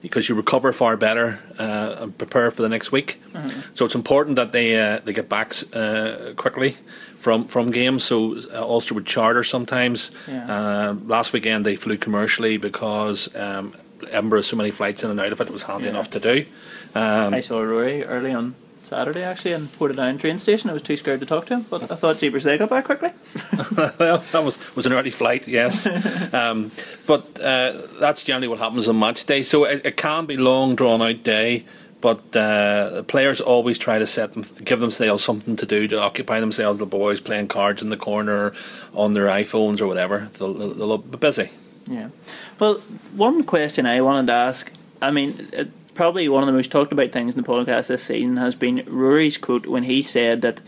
because 0.01 0.29
you 0.29 0.35
recover 0.35 0.71
far 0.71 0.95
better 0.95 1.39
uh, 1.59 1.95
and 1.99 2.17
prepare 2.17 2.49
for 2.51 2.61
the 2.61 2.69
next 2.69 2.91
week. 2.91 3.21
Mm-hmm. 3.33 3.73
So 3.73 3.85
it's 3.85 3.95
important 3.95 4.37
that 4.37 4.53
they 4.53 4.79
uh, 4.79 4.99
they 5.03 5.11
get 5.11 5.27
back 5.27 5.53
uh, 5.73 6.33
quickly 6.37 6.77
from 7.23 7.47
from 7.47 7.71
games. 7.71 8.03
So 8.03 8.37
uh, 8.53 8.61
Ulster 8.61 8.93
would 8.95 9.05
charter 9.05 9.43
sometimes. 9.43 10.11
Yeah. 10.27 10.89
Um, 10.89 11.07
last 11.07 11.31
weekend 11.33 11.65
they 11.65 11.77
flew 11.77 11.97
commercially 11.97 12.57
because 12.57 13.33
um, 13.35 13.73
Edinburgh 14.11 14.39
has 14.39 14.47
so 14.47 14.57
many 14.57 14.71
flights 14.71 15.03
in 15.03 15.09
and 15.09 15.19
out 15.19 15.31
of 15.31 15.39
it. 15.39 15.47
It 15.47 15.53
was 15.53 15.63
handy 15.63 15.85
yeah. 15.85 15.91
enough 15.91 16.09
to 16.11 16.19
do. 16.19 16.45
Um, 16.93 17.33
I 17.33 17.39
saw 17.39 17.61
Rory 17.61 18.03
early 18.03 18.33
on 18.33 18.55
Saturday 18.83 19.23
actually 19.23 19.53
in 19.53 19.67
Portadown 19.67 20.19
train 20.19 20.37
station. 20.37 20.69
I 20.69 20.73
was 20.73 20.83
too 20.83 20.97
scared 20.97 21.21
to 21.21 21.25
talk 21.25 21.45
to 21.47 21.55
him, 21.55 21.65
but 21.69 21.89
I 21.89 21.95
thought 21.95 22.17
Jeepers 22.17 22.43
they 22.43 22.57
got 22.57 22.69
back 22.69 22.85
quickly. 22.85 23.11
well, 23.97 24.17
that 24.17 24.43
was 24.43 24.75
was 24.75 24.85
an 24.85 24.93
early 24.93 25.11
flight, 25.11 25.47
yes. 25.47 25.87
um, 26.33 26.71
but 27.07 27.39
uh, 27.39 27.73
that's 28.01 28.23
generally 28.25 28.49
what 28.49 28.59
happens 28.59 28.89
on 28.89 28.99
match 28.99 29.25
day. 29.25 29.41
So 29.41 29.63
it, 29.63 29.85
it 29.85 29.97
can 29.97 30.25
be 30.25 30.35
long, 30.37 30.75
drawn 30.75 31.01
out 31.01 31.23
day. 31.23 31.65
But 32.03 32.35
uh, 32.35 33.03
players 33.03 33.39
always 33.39 33.77
try 33.77 33.97
to 33.97 34.05
set 34.05 34.33
them, 34.33 34.43
give 34.61 34.81
themselves 34.81 35.23
something 35.23 35.55
to 35.55 35.65
do 35.65 35.87
to 35.87 36.01
occupy 36.01 36.41
themselves. 36.41 36.77
The 36.77 36.85
boys 36.85 37.21
playing 37.21 37.47
cards 37.47 37.81
in 37.81 37.91
the 37.91 37.95
corner, 37.95 38.51
on 38.93 39.13
their 39.13 39.27
iPhones 39.27 39.79
or 39.79 39.87
whatever. 39.87 40.27
They'll, 40.37 40.53
they'll 40.53 40.97
be 40.97 41.17
busy. 41.17 41.51
Yeah. 41.87 42.09
Well, 42.59 42.79
one 43.15 43.45
question 43.45 43.85
I 43.85 44.01
wanted 44.01 44.27
to 44.27 44.33
ask. 44.33 44.69
I 45.01 45.11
mean, 45.11 45.47
it, 45.53 45.71
probably 45.93 46.27
one 46.27 46.43
of 46.43 46.47
the 46.47 46.51
most 46.51 46.71
talked 46.71 46.91
about 46.91 47.13
things 47.13 47.37
in 47.37 47.41
the 47.41 47.47
podcast 47.47 47.87
this 47.87 48.03
season 48.03 48.35
has 48.35 48.53
been 48.53 48.83
Rory's 48.85 49.37
quote 49.37 49.65
when 49.65 49.83
he 49.83 50.03
said 50.03 50.41
that 50.41 50.59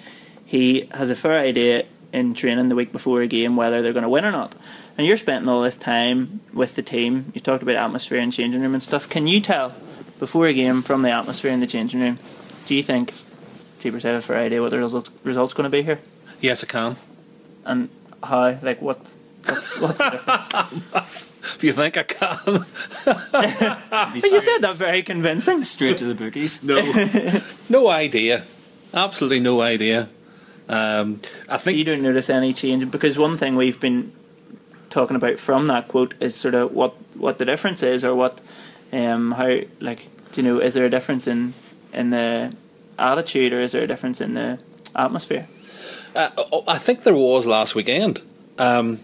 he 0.45 0.87
has 0.91 1.09
a 1.09 1.17
fair 1.17 1.37
idea 1.37 1.83
in 2.13 2.33
training 2.33 2.69
the 2.69 2.75
week 2.75 2.93
before 2.93 3.21
a 3.21 3.27
game 3.27 3.57
whether 3.57 3.81
they're 3.81 3.91
going 3.91 4.03
to 4.03 4.09
win 4.09 4.23
or 4.23 4.31
not. 4.31 4.55
And 4.97 5.05
you're 5.05 5.17
spending 5.17 5.49
all 5.49 5.63
this 5.63 5.75
time 5.75 6.39
with 6.53 6.75
the 6.75 6.81
team. 6.81 7.33
You 7.35 7.41
talked 7.41 7.61
about 7.61 7.75
atmosphere 7.75 8.19
and 8.19 8.31
changing 8.31 8.61
room 8.61 8.73
and 8.73 8.81
stuff. 8.81 9.09
Can 9.09 9.27
you 9.27 9.41
tell 9.41 9.75
before 10.19 10.47
a 10.47 10.53
game 10.53 10.81
from 10.81 11.01
the 11.01 11.11
atmosphere 11.11 11.51
in 11.51 11.59
the 11.59 11.67
changing 11.67 11.99
room? 12.01 12.19
Do 12.67 12.75
you 12.75 12.83
think 12.83 13.13
Jeepers 13.79 14.03
have 14.03 14.15
a 14.15 14.21
fair 14.21 14.37
idea 14.37 14.61
what 14.61 14.71
the 14.71 14.77
results 14.79 15.11
results 15.23 15.53
going 15.53 15.65
to 15.65 15.69
be 15.69 15.83
here? 15.83 15.99
Yes, 16.41 16.63
I 16.63 16.67
can. 16.67 16.95
And 17.63 17.89
how? 18.23 18.57
Like 18.61 18.81
what? 18.81 18.99
What's, 19.45 19.79
what's 19.79 19.97
the 19.99 20.09
difference? 20.09 21.23
If 21.45 21.63
you 21.63 21.73
think 21.73 21.95
I 21.95 22.01
can, 22.01 22.39
but 23.05 24.31
you 24.31 24.41
said 24.41 24.59
that 24.61 24.73
very 24.77 25.03
convincing. 25.03 25.61
Straight 25.61 25.99
to 25.99 26.05
the 26.05 26.15
bookies. 26.15 26.63
no, 26.63 26.81
no 27.69 27.87
idea. 27.87 28.43
Absolutely 28.95 29.41
no 29.41 29.61
idea. 29.61 30.09
Um, 30.67 31.21
I 31.47 31.57
So 31.57 31.69
you 31.69 31.83
don't 31.83 32.01
notice 32.01 32.31
any 32.31 32.51
change 32.51 32.89
because 32.89 33.19
one 33.19 33.37
thing 33.37 33.55
we've 33.55 33.79
been 33.79 34.11
talking 34.89 35.15
about 35.15 35.37
from 35.37 35.67
that 35.67 35.87
quote 35.87 36.15
is 36.19 36.35
sort 36.35 36.55
of 36.55 36.71
what 36.71 36.95
what 37.15 37.37
the 37.37 37.45
difference 37.45 37.83
is 37.83 38.03
or 38.03 38.15
what 38.15 38.41
um 38.95 39.31
how 39.31 39.59
like 39.79 40.07
do 40.31 40.41
you 40.41 40.43
know 40.43 40.59
is 40.59 40.73
there 40.73 40.85
a 40.85 40.89
difference 40.89 41.27
in 41.27 41.53
in 41.93 42.09
the 42.09 42.53
attitude 42.97 43.53
or 43.53 43.61
is 43.61 43.71
there 43.73 43.83
a 43.83 43.87
difference 43.87 44.21
in 44.21 44.33
the 44.33 44.59
atmosphere? 44.95 45.47
uh, 46.15 46.29
oh, 46.37 46.63
I 46.67 46.77
think 46.77 47.03
there 47.03 47.15
was 47.15 47.45
last 47.45 47.75
weekend. 47.75 48.21
Um, 48.57 48.99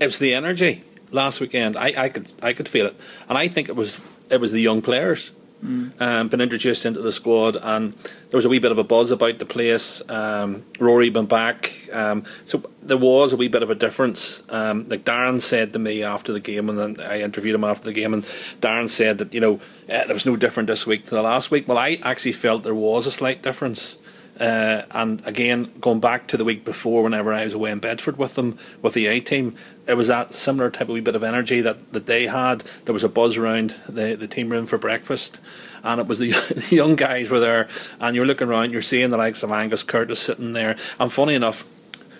it 0.00 0.06
was 0.06 0.18
the 0.18 0.34
energy 0.34 0.82
last 1.10 1.40
weekend. 1.40 1.76
I, 1.76 1.92
I 1.96 2.08
could 2.08 2.32
I 2.42 2.52
could 2.52 2.68
feel 2.68 2.86
it, 2.86 2.96
and 3.28 3.36
I 3.38 3.48
think 3.48 3.68
it 3.68 3.76
was 3.76 4.02
it 4.30 4.40
was 4.40 4.52
the 4.52 4.60
young 4.60 4.82
players 4.82 5.32
um, 5.62 6.28
been 6.28 6.40
introduced 6.40 6.84
into 6.84 7.00
the 7.00 7.12
squad, 7.12 7.56
and 7.62 7.92
there 7.92 8.38
was 8.38 8.44
a 8.44 8.48
wee 8.48 8.58
bit 8.58 8.72
of 8.72 8.78
a 8.78 8.84
buzz 8.84 9.10
about 9.10 9.38
the 9.38 9.46
place. 9.46 10.02
Um, 10.08 10.64
Rory 10.78 11.10
been 11.10 11.26
back, 11.26 11.72
um, 11.92 12.24
so 12.44 12.62
there 12.82 12.96
was 12.96 13.32
a 13.32 13.36
wee 13.36 13.48
bit 13.48 13.62
of 13.62 13.70
a 13.70 13.74
difference. 13.74 14.42
Um, 14.50 14.86
like 14.88 15.04
Darren 15.04 15.40
said 15.40 15.72
to 15.72 15.78
me 15.78 16.02
after 16.02 16.32
the 16.32 16.40
game, 16.40 16.68
and 16.68 16.78
then 16.78 17.06
I 17.06 17.20
interviewed 17.20 17.54
him 17.54 17.64
after 17.64 17.84
the 17.84 17.92
game, 17.92 18.12
and 18.12 18.22
Darren 18.60 18.88
said 18.88 19.18
that 19.18 19.32
you 19.32 19.40
know 19.40 19.60
eh, 19.88 20.04
there 20.04 20.14
was 20.14 20.26
no 20.26 20.36
different 20.36 20.66
this 20.66 20.86
week 20.86 21.04
to 21.06 21.14
the 21.14 21.22
last 21.22 21.50
week. 21.50 21.66
Well, 21.66 21.78
I 21.78 21.98
actually 22.02 22.32
felt 22.32 22.62
there 22.62 22.74
was 22.74 23.06
a 23.06 23.12
slight 23.12 23.42
difference. 23.42 23.98
Uh, 24.38 24.82
and 24.90 25.26
again, 25.26 25.72
going 25.80 25.98
back 25.98 26.28
to 26.28 26.36
the 26.36 26.44
week 26.44 26.62
before, 26.62 27.02
whenever 27.02 27.32
I 27.32 27.44
was 27.44 27.54
away 27.54 27.70
in 27.70 27.78
Bedford 27.78 28.18
with 28.18 28.34
them, 28.34 28.58
with 28.82 28.92
the 28.92 29.06
A 29.06 29.18
team, 29.20 29.56
it 29.86 29.94
was 29.96 30.08
that 30.08 30.34
similar 30.34 30.70
type 30.70 30.88
of 30.88 30.90
wee 30.90 31.00
bit 31.00 31.14
of 31.14 31.22
energy 31.22 31.60
that, 31.60 31.92
that 31.92 32.06
they 32.06 32.26
had. 32.26 32.64
There 32.84 32.92
was 32.92 33.04
a 33.04 33.08
buzz 33.08 33.36
around 33.36 33.74
the, 33.88 34.14
the 34.14 34.26
team 34.26 34.50
room 34.50 34.66
for 34.66 34.78
breakfast, 34.78 35.38
and 35.82 36.00
it 36.00 36.06
was 36.06 36.18
the, 36.18 36.30
the 36.68 36.74
young 36.74 36.96
guys 36.96 37.30
were 37.30 37.40
there, 37.40 37.68
and 38.00 38.16
you're 38.16 38.26
looking 38.26 38.48
around, 38.48 38.72
you're 38.72 38.82
seeing 38.82 39.10
the 39.10 39.16
likes 39.16 39.42
of 39.42 39.52
Angus 39.52 39.82
Curtis 39.82 40.20
sitting 40.20 40.52
there. 40.52 40.76
And 40.98 41.12
funny 41.12 41.34
enough, 41.34 41.64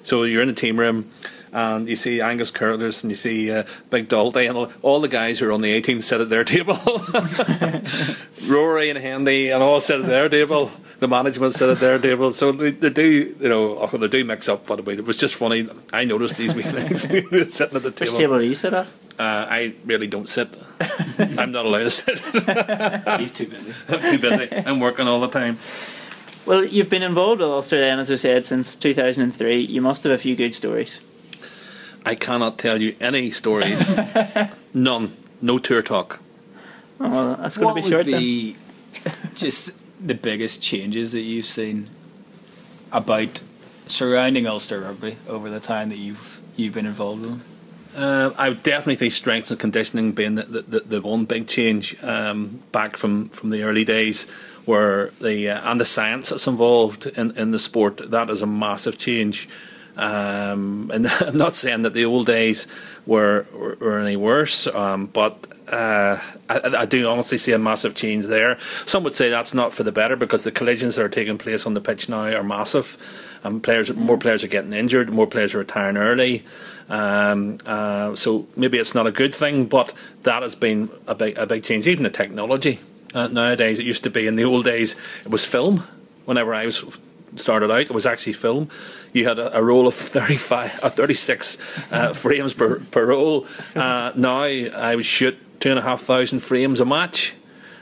so 0.03 0.23
you're 0.23 0.43
in 0.43 0.49
the 0.49 0.55
team 0.55 0.79
room, 0.79 1.11
and 1.53 1.89
you 1.89 1.97
see 1.97 2.21
Angus 2.21 2.51
Curtis 2.51 3.03
and 3.03 3.11
you 3.11 3.17
see 3.17 3.51
uh, 3.51 3.65
Big 3.91 4.09
Dalty, 4.09 4.47
and 4.47 4.57
all, 4.57 4.73
all 4.83 5.01
the 5.01 5.09
guys 5.09 5.39
who 5.39 5.49
are 5.49 5.53
on 5.53 5.63
the 5.63 5.73
A 5.73 5.81
team 5.81 6.03
sit 6.03 6.21
at 6.21 6.29
their 6.29 6.45
table. 6.45 6.77
Rory 8.47 8.91
and 8.91 8.99
Hendy 8.99 9.51
and 9.51 9.63
all 9.63 9.81
sit 9.81 10.01
at 10.01 10.07
their 10.07 10.29
table. 10.29 10.71
The 10.99 11.09
management 11.09 11.53
sit 11.55 11.69
at 11.69 11.79
their 11.79 11.99
table. 11.99 12.33
So 12.33 12.53
they, 12.53 12.71
they 12.71 12.89
do, 12.91 13.37
you 13.39 13.49
know, 13.49 13.79
oh, 13.79 13.97
they 13.99 14.09
do 14.09 14.25
mix 14.25 14.49
up. 14.49 14.67
But 14.67 14.81
it 14.89 15.05
was 15.05 15.19
just 15.19 15.35
funny. 15.35 15.69
I 15.93 16.05
noticed 16.05 16.37
these 16.37 16.55
wee 16.55 16.63
things 16.77 17.03
sitting 17.55 17.77
at 17.77 17.83
the 17.83 17.91
table. 17.91 17.91
Which 17.91 17.97
table. 17.97 18.17
table 18.19 18.39
do 18.39 18.45
you 18.45 18.55
sit 18.55 18.73
at? 18.73 18.87
Uh, 19.19 19.47
I 19.51 19.75
really 19.85 20.07
don't 20.07 20.29
sit. 20.29 20.49
I'm 21.19 21.53
not 21.53 21.65
allowed 21.67 21.85
to 21.85 21.91
sit. 21.91 22.19
He's 23.19 23.33
too 23.33 23.47
busy. 23.47 23.75
I'm 23.89 24.01
too 24.01 24.19
busy. 24.19 24.49
I'm 24.55 24.81
working 24.81 25.07
all 25.09 25.21
the 25.21 25.29
time. 25.29 25.59
Well, 26.47 26.65
you've 26.65 26.91
been 26.91 27.03
involved 27.03 27.41
with 27.41 27.51
Ulster 27.51 27.79
then, 27.81 27.99
as 27.99 28.11
I 28.11 28.17
said, 28.17 28.47
since 28.47 28.77
2003. 28.77 29.57
You 29.61 29.81
must 29.81 30.05
have 30.05 30.13
a 30.13 30.19
few 30.19 30.37
good 30.37 30.55
stories. 30.55 31.01
I 32.05 32.15
cannot 32.15 32.57
tell 32.59 32.81
you 32.81 32.95
any 33.01 33.31
stories. 33.33 33.97
None. 34.73 35.17
No 35.43 35.59
tour 35.59 35.83
talk. 35.83 36.21
Oh, 37.01 37.11
well, 37.11 37.37
that's 37.37 37.57
going 37.59 37.75
What 37.75 37.83
to 37.83 37.89
be 37.91 37.97
would 37.97 38.07
short 39.05 39.15
then. 39.15 39.35
just 39.35 39.73
the 40.01 40.15
biggest 40.15 40.63
changes 40.63 41.13
that 41.13 41.21
you've 41.21 41.47
seen 41.47 41.89
about 42.93 43.43
surrounding 43.87 44.47
Ulster 44.47 44.81
Rugby 44.81 45.17
over 45.29 45.51
the 45.51 45.61
time 45.61 45.89
that 45.91 45.99
you've 45.99 46.41
you've 46.57 46.75
been 46.75 46.87
involved 46.87 47.23
with? 47.23 47.43
Uh, 47.97 48.31
I 48.37 48.51
would 48.51 48.63
definitely 48.63 48.97
think 48.97 49.13
strength 49.15 49.51
and 49.51 49.59
conditioning 49.59 50.13
being 50.13 50.35
the, 50.35 50.43
the, 50.43 50.61
the, 50.63 50.81
the 50.81 51.01
one 51.01 51.25
big 51.25 51.47
change 51.47 51.97
um, 52.05 52.63
back 52.71 52.97
from, 52.97 53.31
from 53.31 53.49
the 53.49 53.63
early 53.63 53.85
days, 53.85 54.31
where 54.67 55.09
the 55.21 55.49
uh, 55.49 55.71
and 55.71 55.81
the 55.81 55.87
science 55.87 56.29
that's 56.29 56.47
involved 56.47 57.07
in, 57.07 57.35
in 57.39 57.53
the 57.53 57.59
sport 57.59 58.11
that 58.11 58.29
is 58.29 58.43
a 58.43 58.47
massive 58.47 58.99
change. 58.99 59.49
Um, 59.97 60.91
and 60.93 61.07
I'm 61.21 61.39
not 61.39 61.55
saying 61.55 61.83
that 61.83 61.95
the 61.95 62.05
old 62.05 62.27
days 62.27 62.69
were 63.07 63.47
were, 63.55 63.77
were 63.81 63.99
any 63.99 64.17
worse, 64.17 64.67
um, 64.67 65.07
but 65.07 65.47
uh, 65.69 66.21
I, 66.49 66.61
I 66.79 66.87
do 66.87 67.09
honestly 67.09 67.39
see 67.39 67.53
a 67.53 67.59
massive 67.59 67.95
change 67.95 68.27
there. 68.27 68.59
Some 68.87 69.05
would 69.05 69.17
say 69.17 69.31
that's 69.31 69.55
not 69.55 69.73
for 69.73 69.83
the 69.83 69.93
better 69.93 70.17
because 70.17 70.45
the 70.45 70.53
collisions 70.53 70.97
that 70.97 71.03
are 71.03 71.09
taking 71.09 71.39
place 71.39 71.67
on 71.67 71.75
the 71.75 71.81
pitch 71.81 72.09
now 72.09 72.33
are 72.33 72.43
massive. 72.43 72.97
Um, 73.45 73.61
players, 73.61 73.95
more 73.95 74.19
players 74.19 74.43
are 74.45 74.49
getting 74.49 74.73
injured, 74.73 75.11
more 75.11 75.27
players 75.27 75.55
are 75.55 75.59
retiring 75.59 75.97
early. 75.97 76.45
Um, 76.89 77.59
uh, 77.67 78.15
so 78.15 78.47
maybe 78.57 78.79
it's 78.79 78.95
not 78.95 79.07
a 79.07 79.13
good 79.13 79.35
thing, 79.35 79.67
but 79.67 79.93
that 80.23 80.43
has 80.43 80.55
been 80.55 80.89
a 81.07 81.15
big, 81.15 81.37
a 81.39 81.47
big 81.47 81.63
change. 81.63 81.87
Even 81.87 82.05
the 82.05 82.11
technology 82.11 82.81
uh, 83.15 83.29
nowadays, 83.29 83.79
it 83.79 83.87
used 83.87 84.05
to 84.05 84.11
be 84.11 84.27
in 84.27 84.37
the 84.37 84.45
old 84.45 84.65
days 84.65 84.97
it 85.25 85.31
was 85.31 85.45
film. 85.45 85.87
Whenever 86.25 86.55
I 86.55 86.67
was 86.67 86.85
started 87.37 87.71
out, 87.71 87.81
it 87.81 87.93
was 87.93 88.07
actually 88.07 88.33
film. 88.33 88.69
You 89.13 89.29
had 89.29 89.39
a, 89.39 89.57
a 89.57 89.63
roll 89.63 89.87
of 89.87 89.95
thirty 90.17 90.37
five, 90.37 90.79
uh, 90.83 90.91
thirty 90.91 91.15
six 91.15 91.59
uh, 91.91 92.13
frames 92.15 92.55
per 92.55 92.81
per 92.81 93.07
roll. 93.07 93.47
Uh, 93.75 94.13
now 94.17 94.43
I 94.43 94.95
would 94.97 95.05
shoot 95.05 95.39
two 95.67 95.73
and 95.73 95.81
a 95.81 95.83
half 95.83 96.03
thousand 96.03 96.39
frames 96.39 96.79
a 96.79 96.85
match. 96.85 97.35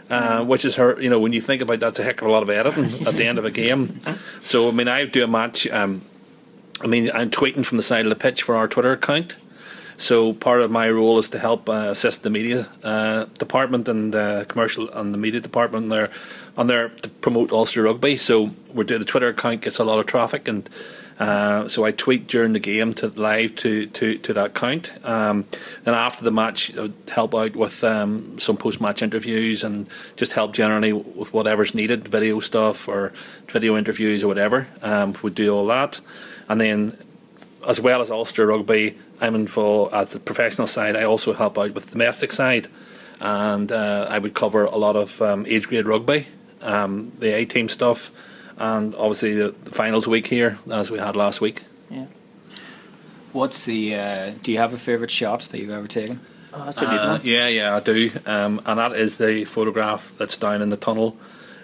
Uh, 0.09 0.45
which 0.45 0.66
is 0.66 0.76
her, 0.76 1.01
you 1.01 1.09
know, 1.09 1.18
when 1.18 1.32
you 1.32 1.41
think 1.41 1.62
about 1.62 1.80
that, 1.80 1.87
that's 1.87 1.99
a 1.99 2.05
heck 2.05 2.20
of 2.20 2.28
a 2.28 2.30
lot 2.30 2.43
of 2.43 2.51
editing 2.51 3.07
at 3.07 3.16
the 3.16 3.24
end 3.26 3.39
of 3.39 3.45
a 3.45 3.51
game. 3.51 4.01
So, 4.43 4.68
I 4.68 4.72
mean, 4.72 4.87
I 4.87 5.07
do 5.07 5.24
a 5.24 5.26
match. 5.26 5.66
Um, 5.66 6.03
I 6.82 6.87
mean, 6.87 7.11
I'm 7.14 7.30
tweeting 7.30 7.64
from 7.64 7.78
the 7.78 7.82
side 7.82 8.05
of 8.05 8.11
the 8.11 8.16
pitch 8.16 8.43
for 8.43 8.55
our 8.55 8.68
Twitter 8.68 8.93
account. 8.93 9.37
So 9.97 10.35
part 10.35 10.61
of 10.61 10.70
my 10.70 10.91
role 10.91 11.18
is 11.18 11.30
to 11.30 11.39
help 11.39 11.68
uh, 11.68 11.89
assist 11.95 12.22
the 12.22 12.30
media 12.30 12.68
uh, 12.82 13.24
department 13.39 13.89
and 13.89 14.14
uh, 14.14 14.45
commercial 14.45 14.91
and 14.91 15.14
the 15.14 15.18
media 15.18 15.41
department 15.41 15.89
there 15.89 16.11
on 16.57 16.66
there 16.66 16.91
to 16.91 17.09
promote 17.09 17.53
Ulster 17.53 17.82
Rugby. 17.82 18.16
So 18.16 18.51
we're 18.72 18.85
doing 18.85 19.01
the 19.01 19.07
Twitter 19.07 19.28
account 19.28 19.62
gets 19.62 19.78
a 19.78 19.85
lot 19.85 19.99
of 19.99 20.07
traffic, 20.07 20.49
and 20.49 20.68
uh, 21.19 21.69
so 21.69 21.85
I 21.85 21.93
tweet 21.93 22.27
during 22.27 22.55
the 22.55 22.59
game 22.59 22.93
to 22.95 23.09
live 23.09 23.55
to 23.57 23.87
to, 23.87 24.19
to 24.19 24.33
that 24.33 24.47
account. 24.47 24.95
Um, 25.05 25.47
and 25.87 25.95
after 25.95 26.25
the 26.25 26.33
match, 26.33 26.77
I 26.77 26.83
would 26.83 26.95
help 27.09 27.35
out 27.35 27.55
with 27.55 27.85
um, 27.85 28.39
some 28.39 28.57
post 28.57 28.81
match 28.81 29.03
interviews 29.03 29.62
and 29.62 29.89
just 30.17 30.33
help 30.33 30.53
generally 30.53 30.93
with 30.93 31.33
whatever's 31.33 31.75
needed, 31.75 32.09
video 32.09 32.41
stuff 32.41 32.89
or 32.89 33.12
video 33.49 33.77
interviews 33.77 34.25
or 34.25 34.29
whatever. 34.29 34.67
Um, 34.83 35.15
we 35.23 35.31
do 35.31 35.55
all 35.55 35.67
that, 35.67 36.01
and 36.49 36.61
then 36.61 36.99
as 37.67 37.81
well 37.81 38.03
as 38.03 38.11
Ulster 38.11 38.47
Rugby, 38.47 38.97
I'm 39.21 39.35
involved 39.35 39.95
at 39.95 40.09
the 40.09 40.21
professional 40.21 40.67
side. 40.67 40.97
I 40.97 41.05
also 41.05 41.33
help 41.33 41.59
out 41.59 41.73
with 41.73 41.87
the 41.87 41.93
domestic 41.93 42.33
side, 42.33 42.69
and 43.21 43.71
uh, 43.71 44.07
I 44.11 44.19
would 44.19 44.35
cover 44.35 44.65
a 44.65 44.77
lot 44.77 44.97
of 44.97 45.23
um, 45.23 45.47
age 45.47 45.69
grade 45.69 45.87
rugby, 45.87 46.27
um, 46.61 47.12
the 47.19 47.35
A 47.35 47.45
team 47.45 47.69
stuff, 47.69 48.11
and 48.59 48.95
obviously 48.95 49.35
the, 49.35 49.55
the 49.65 49.71
finals 49.71 50.07
week 50.09 50.27
here 50.29 50.59
as 50.71 50.91
we 50.91 50.99
had 50.99 51.17
last 51.17 51.41
week. 51.41 51.65
Yeah. 51.91 52.07
What's 53.33 53.65
the? 53.65 53.95
Uh, 53.97 54.33
do 54.43 54.53
you 54.53 54.59
have 54.59 54.73
a 54.73 54.79
favourite 54.79 55.11
shot 55.11 55.41
that 55.43 55.59
you've 55.59 55.71
ever 55.71 55.89
taken? 55.89 56.21
Oh, 56.53 56.65
that's 56.67 56.81
a 56.83 56.87
good 56.87 57.01
Uh, 57.01 57.09
one. 57.15 57.21
yeah, 57.25 57.49
yeah, 57.49 57.75
I 57.77 57.81
do, 57.81 58.13
um, 58.27 58.63
and 58.65 58.79
that 58.79 58.93
is 58.93 59.17
the 59.17 59.45
photograph 59.45 60.13
that's 60.19 60.37
down 60.37 60.63
in 60.63 60.69
the 60.69 60.77
tunnel. 60.77 61.17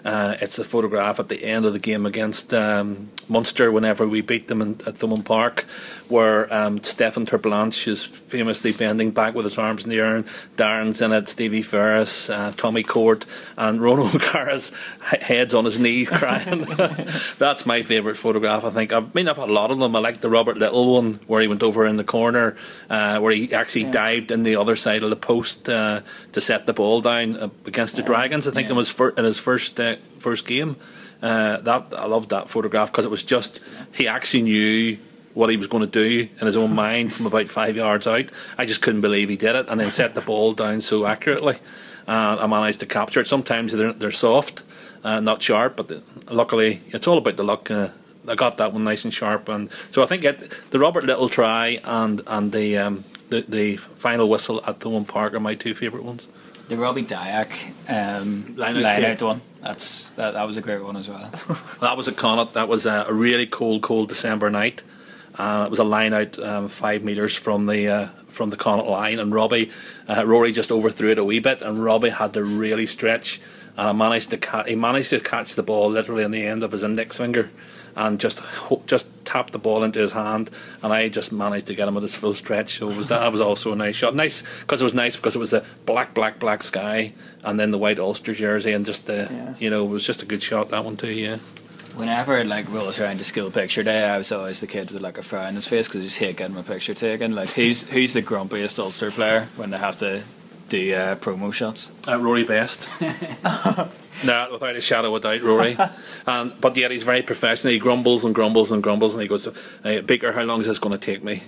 Uh, 0.03 0.35
it's 0.41 0.57
the 0.57 0.63
photograph 0.65 1.19
at 1.19 1.29
the 1.29 1.43
end 1.45 1.65
of 1.65 1.71
the 1.73 1.79
game 1.79 2.05
against 2.05 2.53
um, 2.53 3.09
Munster 3.31 3.71
whenever 3.71 4.07
we 4.07 4.21
beat 4.21 4.47
them 4.49 4.61
in, 4.61 4.71
at 4.85 4.95
Thomond 4.95 5.23
Park, 5.25 5.63
where 6.09 6.53
um, 6.53 6.83
Stefan 6.83 7.25
Terblanche 7.25 7.87
is 7.87 8.03
famously 8.03 8.73
bending 8.73 9.11
back 9.11 9.33
with 9.33 9.45
his 9.45 9.57
arms 9.57 9.85
in 9.85 9.89
the 9.89 9.99
air. 9.99 10.23
Darren's 10.57 11.01
in 11.01 11.13
it, 11.13 11.29
Stevie 11.29 11.61
Ferris, 11.61 12.29
uh, 12.29 12.51
Tommy 12.57 12.83
Court, 12.83 13.25
and 13.57 13.81
Ronan 13.81 14.07
O'Gara's 14.15 14.71
head's 15.01 15.53
on 15.53 15.63
his 15.65 15.79
knee 15.79 16.05
crying. 16.05 16.61
That's 17.39 17.65
my 17.65 17.81
favourite 17.83 18.17
photograph, 18.17 18.65
I 18.65 18.69
think. 18.69 18.91
i've 18.91 19.15
mean, 19.15 19.27
I've 19.29 19.37
had 19.37 19.49
a 19.49 19.53
lot 19.53 19.71
of 19.71 19.79
them. 19.79 19.95
I 19.95 19.99
like 19.99 20.19
the 20.19 20.29
Robert 20.29 20.57
Lyttle 20.57 20.93
one 20.93 21.13
where 21.27 21.41
he 21.41 21.47
went 21.47 21.63
over 21.63 21.85
in 21.85 21.95
the 21.95 22.03
corner, 22.03 22.55
uh, 22.89 23.19
where 23.19 23.31
he 23.31 23.53
actually 23.53 23.85
dived 23.85 24.31
in 24.31 24.43
the 24.43 24.57
other 24.57 24.75
side 24.75 25.03
of 25.03 25.09
the 25.09 25.15
post 25.15 25.69
uh, 25.69 26.01
to 26.33 26.41
set 26.41 26.65
the 26.65 26.73
ball 26.73 26.99
down 27.01 27.37
uh, 27.37 27.49
against 27.65 27.95
the 27.95 28.01
Dragons. 28.03 28.47
I 28.47 28.51
think 28.51 28.67
Yeah. 28.67 28.73
it 28.73 28.77
was 28.77 28.89
fir- 28.89 29.13
in 29.17 29.23
his 29.23 29.39
first 29.39 29.79
uh, 29.79 29.95
first 30.19 30.45
game. 30.45 30.75
Uh, 31.21 31.57
that 31.57 31.93
I 31.95 32.05
loved 32.05 32.29
that 32.31 32.49
photograph 32.49 32.91
because 32.91 33.05
it 33.05 33.11
was 33.11 33.23
just 33.23 33.59
he 33.93 34.07
actually 34.07 34.41
knew 34.41 34.97
what 35.33 35.49
he 35.49 35.57
was 35.57 35.67
going 35.67 35.81
to 35.81 35.87
do 35.87 36.27
in 36.39 36.45
his 36.45 36.57
own 36.57 36.73
mind 36.73 37.13
from 37.13 37.25
about 37.25 37.47
five 37.47 37.75
yards 37.75 38.07
out. 38.07 38.29
I 38.57 38.65
just 38.65 38.81
couldn't 38.81 39.01
believe 39.01 39.29
he 39.29 39.37
did 39.37 39.55
it 39.55 39.67
and 39.69 39.79
then 39.79 39.91
set 39.91 40.15
the 40.15 40.21
ball 40.21 40.53
down 40.53 40.81
so 40.81 41.05
accurately. 41.05 41.57
And 42.07 42.39
I 42.39 42.47
managed 42.47 42.79
to 42.81 42.85
capture 42.85 43.21
it. 43.21 43.27
Sometimes 43.27 43.71
they're 43.71 43.93
they're 43.93 44.11
soft, 44.11 44.63
uh, 45.03 45.19
not 45.19 45.41
sharp, 45.41 45.75
but 45.75 45.87
the, 45.87 46.03
luckily 46.29 46.81
it's 46.87 47.07
all 47.07 47.17
about 47.17 47.37
the 47.37 47.43
luck. 47.43 47.69
Uh, 47.69 47.89
I 48.27 48.35
got 48.35 48.57
that 48.57 48.73
one 48.73 48.83
nice 48.83 49.03
and 49.03 49.13
sharp, 49.13 49.49
and 49.49 49.69
so 49.89 50.03
I 50.03 50.05
think 50.05 50.23
it, 50.23 50.51
the 50.71 50.79
Robert 50.79 51.05
Lyttle 51.05 51.29
try 51.29 51.79
and 51.83 52.21
and 52.27 52.51
the 52.51 52.77
um, 52.77 53.03
the 53.29 53.41
the 53.41 53.77
final 53.77 54.29
whistle 54.29 54.61
at 54.67 54.79
Thomond 54.79 55.07
Park 55.07 55.33
are 55.33 55.39
my 55.39 55.55
two 55.55 55.73
favourite 55.73 56.05
ones. 56.05 56.27
The 56.67 56.77
Robbie 56.77 57.03
Diack 57.03 57.73
um, 57.89 58.55
Line 58.55 58.81
line, 58.81 59.03
out 59.03 59.11
out, 59.11 59.21
one. 59.21 59.41
That's 59.61 60.09
that, 60.11 60.31
that 60.33 60.47
was 60.47 60.57
a 60.57 60.61
great 60.61 60.83
one 60.83 60.97
as 60.97 61.07
well. 61.07 61.29
That 61.81 61.97
was 61.97 62.07
a 62.07 62.11
Connacht. 62.11 62.53
That 62.53 62.67
was 62.67 62.85
a, 62.85 63.05
a 63.07 63.13
really 63.13 63.45
cold, 63.45 63.81
cold 63.81 64.09
December 64.09 64.49
night. 64.49 64.83
Uh, 65.37 65.63
it 65.65 65.69
was 65.69 65.79
a 65.79 65.83
line 65.83 66.13
out 66.13 66.37
um, 66.39 66.67
five 66.67 67.03
meters 67.03 67.35
from 67.35 67.65
the 67.65 67.87
uh, 67.87 68.07
from 68.27 68.49
the 68.49 68.57
Connacht 68.57 68.89
line, 68.89 69.19
and 69.19 69.33
Robbie, 69.33 69.71
uh, 70.09 70.25
Rory 70.25 70.51
just 70.51 70.71
overthrew 70.71 71.11
it 71.11 71.19
a 71.19 71.23
wee 71.23 71.39
bit, 71.39 71.61
and 71.61 71.83
Robbie 71.83 72.09
had 72.09 72.33
to 72.33 72.43
really 72.43 72.85
stretch, 72.85 73.39
and 73.77 73.87
I 73.87 73.91
managed 73.93 74.29
to 74.31 74.37
ca- 74.37 74.65
he 74.65 74.75
managed 74.75 75.09
to 75.11 75.19
catch 75.19 75.55
the 75.55 75.63
ball 75.63 75.89
literally 75.89 76.23
on 76.23 76.31
the 76.31 76.45
end 76.45 76.63
of 76.63 76.71
his 76.71 76.83
index 76.83 77.17
finger, 77.17 77.49
and 77.95 78.19
just 78.19 78.39
ho- 78.39 78.81
just 78.85 79.07
tapped 79.25 79.53
the 79.53 79.59
ball 79.59 79.83
into 79.83 79.99
his 79.99 80.11
hand, 80.13 80.49
and 80.83 80.91
I 80.93 81.07
just 81.09 81.31
managed 81.31 81.67
to 81.67 81.75
get 81.75 81.87
him 81.87 81.95
at 81.97 82.03
his 82.03 82.15
full 82.15 82.33
stretch. 82.33 82.77
So 82.79 82.89
it 82.89 82.97
was 82.97 83.07
that 83.09 83.31
was 83.31 83.41
also 83.41 83.71
a 83.71 83.75
nice 83.75 83.95
shot. 83.95 84.15
Nice 84.15 84.43
because 84.61 84.81
it 84.81 84.85
was 84.85 84.93
nice 84.93 85.15
because 85.15 85.35
it 85.35 85.39
was 85.39 85.53
a 85.53 85.63
black, 85.85 86.13
black, 86.13 86.39
black 86.39 86.63
sky, 86.63 87.13
and 87.43 87.59
then 87.59 87.71
the 87.71 87.77
white 87.77 87.99
Ulster 87.99 88.33
jersey, 88.33 88.71
and 88.73 88.85
just 88.85 89.05
the 89.07 89.27
Yeah. 89.31 89.53
you 89.59 89.69
know 89.69 89.85
it 89.85 89.89
was 89.89 90.05
just 90.05 90.21
a 90.21 90.25
good 90.25 90.41
shot 90.43 90.69
that 90.69 90.83
one 90.85 90.97
too. 90.97 91.11
Yeah. 91.11 91.37
Whenever 91.95 92.37
it 92.37 92.47
like 92.47 92.71
rolls 92.71 93.01
around 93.01 93.17
to 93.17 93.23
school 93.25 93.51
picture 93.51 93.83
day, 93.83 94.05
I 94.05 94.17
was 94.17 94.31
always 94.31 94.61
the 94.61 94.67
kid 94.67 94.91
with 94.91 95.01
like 95.01 95.17
a 95.17 95.21
frown 95.21 95.47
on 95.47 95.55
his 95.55 95.67
face 95.67 95.87
because 95.89 96.01
I 96.01 96.03
just 96.05 96.19
hate 96.19 96.37
getting 96.37 96.55
my 96.55 96.61
picture 96.61 96.93
taken. 96.93 97.35
Like 97.35 97.51
who's 97.51 97.83
who's 97.89 98.13
the 98.13 98.21
grumpiest 98.21 98.79
Ulster 98.79 99.11
player 99.11 99.49
when 99.57 99.71
they 99.71 99.77
have 99.77 99.97
to 99.97 100.23
do 100.71 100.95
uh, 100.95 101.15
promo 101.17 101.53
shots? 101.53 101.91
Uh, 102.07 102.17
Rory 102.17 102.43
Best. 102.43 102.87
no, 103.01 104.47
without 104.51 104.75
a 104.75 104.81
shadow 104.81 105.13
of 105.13 105.21
doubt, 105.21 105.41
Rory. 105.41 105.77
and 106.25 106.59
but 106.61 106.77
yet 106.77 106.91
he's 106.91 107.03
very 107.03 107.21
professional. 107.21 107.73
He 107.73 107.79
grumbles 107.79 108.23
and 108.23 108.33
grumbles 108.33 108.71
and 108.71 108.81
grumbles, 108.81 109.13
and 109.13 109.21
he 109.21 109.27
goes, 109.27 109.47
uh, 109.47 110.01
"Baker, 110.05 110.31
how 110.31 110.43
long 110.43 110.61
is 110.61 110.67
this 110.67 110.79
going 110.79 110.97
to 110.97 111.05
take 111.05 111.23
me?" 111.23 111.43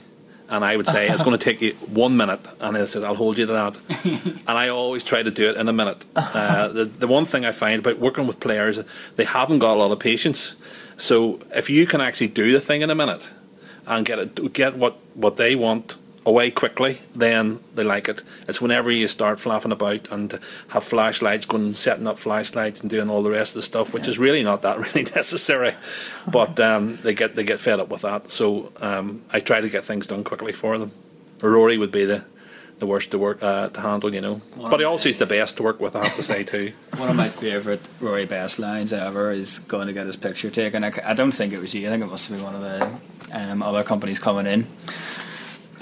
And 0.50 0.64
I 0.66 0.76
would 0.76 0.88
say 0.88 1.08
it's 1.08 1.24
going 1.24 1.38
to 1.38 1.44
take 1.44 1.62
you 1.62 1.72
one 1.88 2.18
minute, 2.18 2.46
and 2.60 2.76
he 2.76 2.86
says, 2.86 3.04
"I'll 3.04 3.16
hold 3.16 3.38
you 3.38 3.46
to 3.46 3.54
that." 3.54 3.78
and 4.48 4.58
I 4.58 4.68
always 4.68 5.04
try 5.04 5.24
to 5.24 5.32
do 5.32 5.50
it 5.50 5.56
in 5.58 5.70
a 5.70 5.74
minute. 5.74 6.04
Uh, 6.16 6.68
the 6.68 6.86
the 6.86 7.08
one 7.08 7.24
thing 7.24 7.46
I 7.46 7.54
find 7.54 7.80
about 7.80 8.00
working 8.00 8.28
with 8.28 8.42
players, 8.42 8.80
they 9.16 9.24
haven't 9.24 9.60
got 9.60 9.76
a 9.76 9.80
lot 9.80 9.92
of 9.92 10.00
patience. 10.00 10.58
So 10.98 11.40
if 11.56 11.70
you 11.70 11.88
can 11.88 12.02
actually 12.02 12.28
do 12.28 12.52
the 12.52 12.60
thing 12.60 12.82
in 12.82 12.90
a 12.90 12.96
minute 12.96 13.32
and 13.88 14.06
get 14.06 14.20
it, 14.20 14.54
get 14.54 14.76
what 14.76 14.98
what 15.16 15.38
they 15.38 15.56
want 15.56 15.96
away 16.26 16.52
quickly, 16.52 17.02
then 17.14 17.60
they 17.76 17.84
like 17.84 18.08
it. 18.08 18.24
It's 18.48 18.62
whenever 18.62 18.92
you 18.92 19.08
start 19.08 19.40
flapping 19.40 19.72
about 19.72 20.10
and 20.12 20.40
have 20.70 20.84
flashlights, 20.84 21.46
going 21.46 21.74
setting 21.74 22.08
up 22.08 22.18
flashlights 22.18 22.82
and 22.82 22.90
doing 22.90 23.10
all 23.10 23.24
the 23.24 23.32
rest 23.32 23.52
of 23.52 23.56
the 23.56 23.62
stuff, 23.64 23.94
which 23.94 24.08
is 24.08 24.18
really 24.18 24.44
not 24.44 24.62
that 24.62 24.80
really 24.96 25.04
necessary. 25.16 25.76
But 26.28 26.60
um, 26.60 26.98
they 27.04 27.14
get 27.14 27.36
they 27.36 27.44
get 27.44 27.60
fed 27.60 27.80
up 27.80 27.90
with 27.90 28.02
that. 28.02 28.30
So 28.30 28.72
um, 28.82 29.24
I 29.32 29.40
try 29.40 29.62
to 29.62 29.70
get 29.70 29.86
things 29.86 30.08
done 30.08 30.24
quickly 30.24 30.52
for 30.54 30.78
them. 30.78 30.92
Rory 31.42 31.78
would 31.78 31.92
be 31.92 32.06
the 32.06 32.24
the 32.80 32.88
worst 32.88 33.12
to 33.12 33.18
work 33.18 33.42
uh, 33.44 33.70
to 33.70 33.82
handle, 33.82 34.14
you 34.14 34.22
know. 34.22 34.42
But 34.58 34.80
he 34.80 34.86
also 34.86 35.10
is 35.10 35.18
the 35.18 35.26
best 35.26 35.58
to 35.58 35.64
work 35.64 35.80
with, 35.80 35.96
I 35.96 36.06
have 36.06 36.16
to 36.16 36.24
say 36.24 36.44
too. 36.54 36.74
One 36.98 37.10
of 37.10 37.16
my 37.16 37.30
favourite 37.30 37.88
Rory 38.00 38.26
Best 38.26 38.60
lines 38.60 38.92
ever 38.92 39.32
is 39.32 39.60
going 39.60 39.88
to 39.88 39.94
get 39.94 40.06
his 40.06 40.16
picture 40.16 40.50
taken. 40.50 40.84
I 40.84 41.14
don't 41.14 41.32
think 41.32 41.54
it 41.54 41.60
was 41.60 41.74
you. 41.74 41.88
I 41.88 41.92
think 41.92 42.04
it 42.04 42.08
must 42.08 42.30
have 42.30 42.38
been 42.38 42.46
one 42.46 42.56
of 42.56 42.62
the 42.62 43.40
um, 43.40 43.62
other 43.62 43.84
companies 43.84 44.20
coming 44.20 44.48
in. 44.48 44.68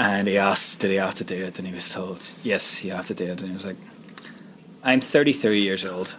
And 0.02 0.28
he 0.28 0.36
asked, 0.36 0.80
did 0.80 0.90
he 0.90 0.96
have 0.96 1.14
to 1.16 1.24
do 1.24 1.36
it? 1.36 1.60
And 1.60 1.68
he 1.68 1.74
was 1.76 1.94
told, 1.94 2.26
yes, 2.42 2.84
you 2.84 2.92
have 2.92 3.06
to 3.06 3.14
do 3.14 3.26
it. 3.26 3.40
And 3.40 3.50
he 3.50 3.54
was 3.54 3.68
like, 3.68 3.76
I'm 4.84 5.00
33 5.00 5.62
years 5.62 5.86
old. 5.86 6.18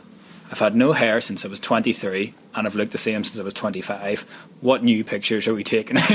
I've 0.53 0.61
had 0.61 0.77
no 0.77 0.93
hair 0.93 1.21
since 1.21 1.45
I 1.45 1.49
was 1.49 1.59
23, 1.59 2.33
and 2.55 2.67
I've 2.69 2.77
looked 2.77 2.93
the 2.93 2.99
same 2.99 3.25
since 3.25 3.41
I 3.41 3.43
was 3.43 3.55
25. 3.55 4.21
What 4.61 4.85
new 4.85 5.03
pictures 5.03 5.49
are 5.49 5.55
we 5.55 5.65
taking? 5.65 5.99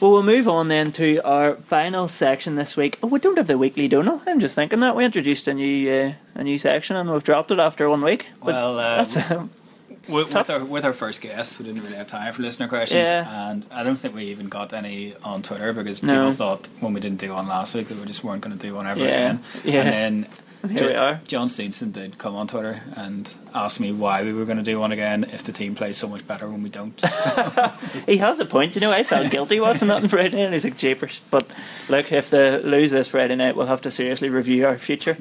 Well, 0.00 0.10
we'll 0.12 0.22
move 0.22 0.48
on 0.48 0.68
then 0.68 0.92
to 0.92 1.20
our 1.20 1.54
final 1.54 2.08
section 2.08 2.56
this 2.56 2.76
week. 2.76 2.98
Oh, 3.02 3.06
we 3.06 3.20
don't 3.20 3.38
have 3.38 3.46
the 3.46 3.56
weekly 3.56 3.88
donut. 3.88 4.20
I'm 4.26 4.38
just 4.38 4.54
thinking 4.54 4.80
that 4.80 4.94
we 4.94 5.04
introduced 5.04 5.48
a 5.48 5.54
new 5.54 5.90
uh, 5.90 6.12
a 6.34 6.44
new 6.44 6.58
section 6.58 6.96
and 6.96 7.10
we've 7.10 7.24
dropped 7.24 7.50
it 7.52 7.58
after 7.58 7.88
one 7.88 8.02
week. 8.02 8.26
But 8.40 8.46
Well, 8.48 8.78
uh, 8.78 8.96
that's 8.96 9.30
um, 9.30 9.50
with, 10.08 10.34
with 10.34 10.50
our 10.50 10.64
with 10.64 10.84
our 10.84 10.92
first 10.92 11.20
guest, 11.20 11.58
we 11.58 11.64
didn't 11.64 11.82
really 11.82 11.96
have 11.96 12.06
time 12.06 12.32
for 12.32 12.42
listener 12.42 12.68
questions, 12.68 13.08
Yeah. 13.08 13.50
and 13.50 13.64
I 13.70 13.82
don't 13.82 13.96
think 13.96 14.14
we 14.14 14.24
even 14.24 14.48
got 14.48 14.72
any 14.72 15.14
on 15.22 15.42
Twitter 15.42 15.72
because 15.72 16.02
No. 16.02 16.12
people 16.14 16.30
thought 16.32 16.68
when 16.80 16.92
we 16.94 17.00
didn't 17.00 17.20
do 17.20 17.32
one 17.32 17.46
last 17.48 17.74
week 17.74 17.88
that 17.88 17.98
we 17.98 18.04
just 18.06 18.22
weren't 18.24 18.42
going 18.42 18.56
to 18.56 18.66
do 18.66 18.74
one 18.74 18.86
ever 18.86 19.00
Yeah. 19.00 19.06
again. 19.06 19.40
Yeah. 19.64 19.80
And 19.82 19.92
then 20.24 20.26
Here 20.78 20.88
we 20.88 20.94
are. 20.94 21.20
John 21.26 21.48
Steenson 21.48 21.92
did 21.92 22.16
come 22.16 22.34
on 22.34 22.46
Twitter 22.48 22.80
and 22.96 23.30
asked 23.54 23.80
me 23.80 23.92
why 23.92 24.22
we 24.22 24.32
were 24.32 24.46
going 24.46 24.56
to 24.56 24.62
do 24.62 24.80
one 24.80 24.92
again 24.92 25.24
if 25.30 25.44
the 25.44 25.52
team 25.52 25.74
plays 25.74 25.98
so 25.98 26.08
much 26.08 26.26
better 26.26 26.48
when 26.48 26.62
we 26.62 26.70
don't. 26.70 26.98
So, 27.10 27.72
he 28.06 28.16
has 28.16 28.40
a 28.40 28.46
point. 28.46 28.74
You 28.74 28.80
know, 28.80 28.90
I 28.90 29.02
felt 29.02 29.30
guilty 29.30 29.60
watching 29.60 29.88
that 29.88 30.02
on 30.02 30.08
Friday 30.08 30.40
and 30.40 30.54
He's 30.54 30.64
like, 30.64 30.78
"Japers." 30.78 31.20
But 31.30 31.46
look, 31.90 32.10
if 32.12 32.30
they 32.30 32.58
lose 32.62 32.92
this 32.92 33.08
Friday 33.08 33.36
night, 33.36 33.56
we'll 33.56 33.66
have 33.66 33.82
to 33.82 33.90
seriously 33.90 34.30
review 34.30 34.66
our 34.66 34.78
future. 34.78 35.18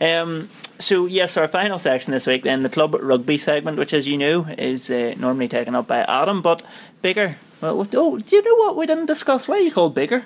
Um, 0.00 0.48
so 0.78 1.06
yes, 1.06 1.36
our 1.36 1.48
final 1.48 1.78
section 1.78 2.12
this 2.12 2.26
week, 2.26 2.44
then 2.44 2.62
the 2.62 2.68
club 2.68 2.94
rugby 2.94 3.38
segment, 3.38 3.78
which, 3.78 3.92
as 3.92 4.06
you 4.06 4.16
know, 4.16 4.46
is 4.46 4.90
uh, 4.90 5.14
normally 5.18 5.48
taken 5.48 5.74
up 5.74 5.86
by 5.86 6.00
Adam, 6.00 6.42
but 6.42 6.62
bigger. 7.02 7.36
Well, 7.60 7.86
oh, 7.94 8.18
do 8.18 8.36
you 8.36 8.42
know 8.42 8.54
what 8.64 8.76
we 8.76 8.86
didn't 8.86 9.06
discuss? 9.06 9.48
Why 9.48 9.56
are 9.56 9.60
you 9.60 9.72
called 9.72 9.94
bigger? 9.94 10.24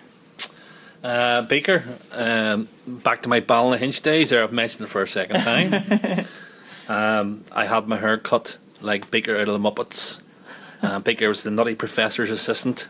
Uh, 1.03 1.43
Baker, 1.43 1.85
um, 2.13 2.69
back 2.87 3.23
to 3.23 3.29
my 3.29 3.41
Ballynahinch 3.41 4.03
days. 4.03 4.31
There, 4.31 4.43
I've 4.43 4.53
mentioned 4.53 4.85
it 4.85 4.89
for 4.89 5.03
a 5.03 5.07
second 5.07 5.41
time. 5.41 5.75
um, 6.89 7.45
I 7.51 7.67
had 7.67 7.89
my 7.89 7.97
hair 7.97 8.19
cut 8.19 8.59
like 8.81 9.11
Baker 9.11 9.37
out 9.37 9.49
of 9.49 9.61
the 9.61 9.71
Muppets. 9.71 10.21
Uh, 10.81 11.01
Baker 11.01 11.29
was 11.29 11.43
the 11.43 11.51
Nutty 11.51 11.75
Professor's 11.75 12.31
assistant. 12.31 12.89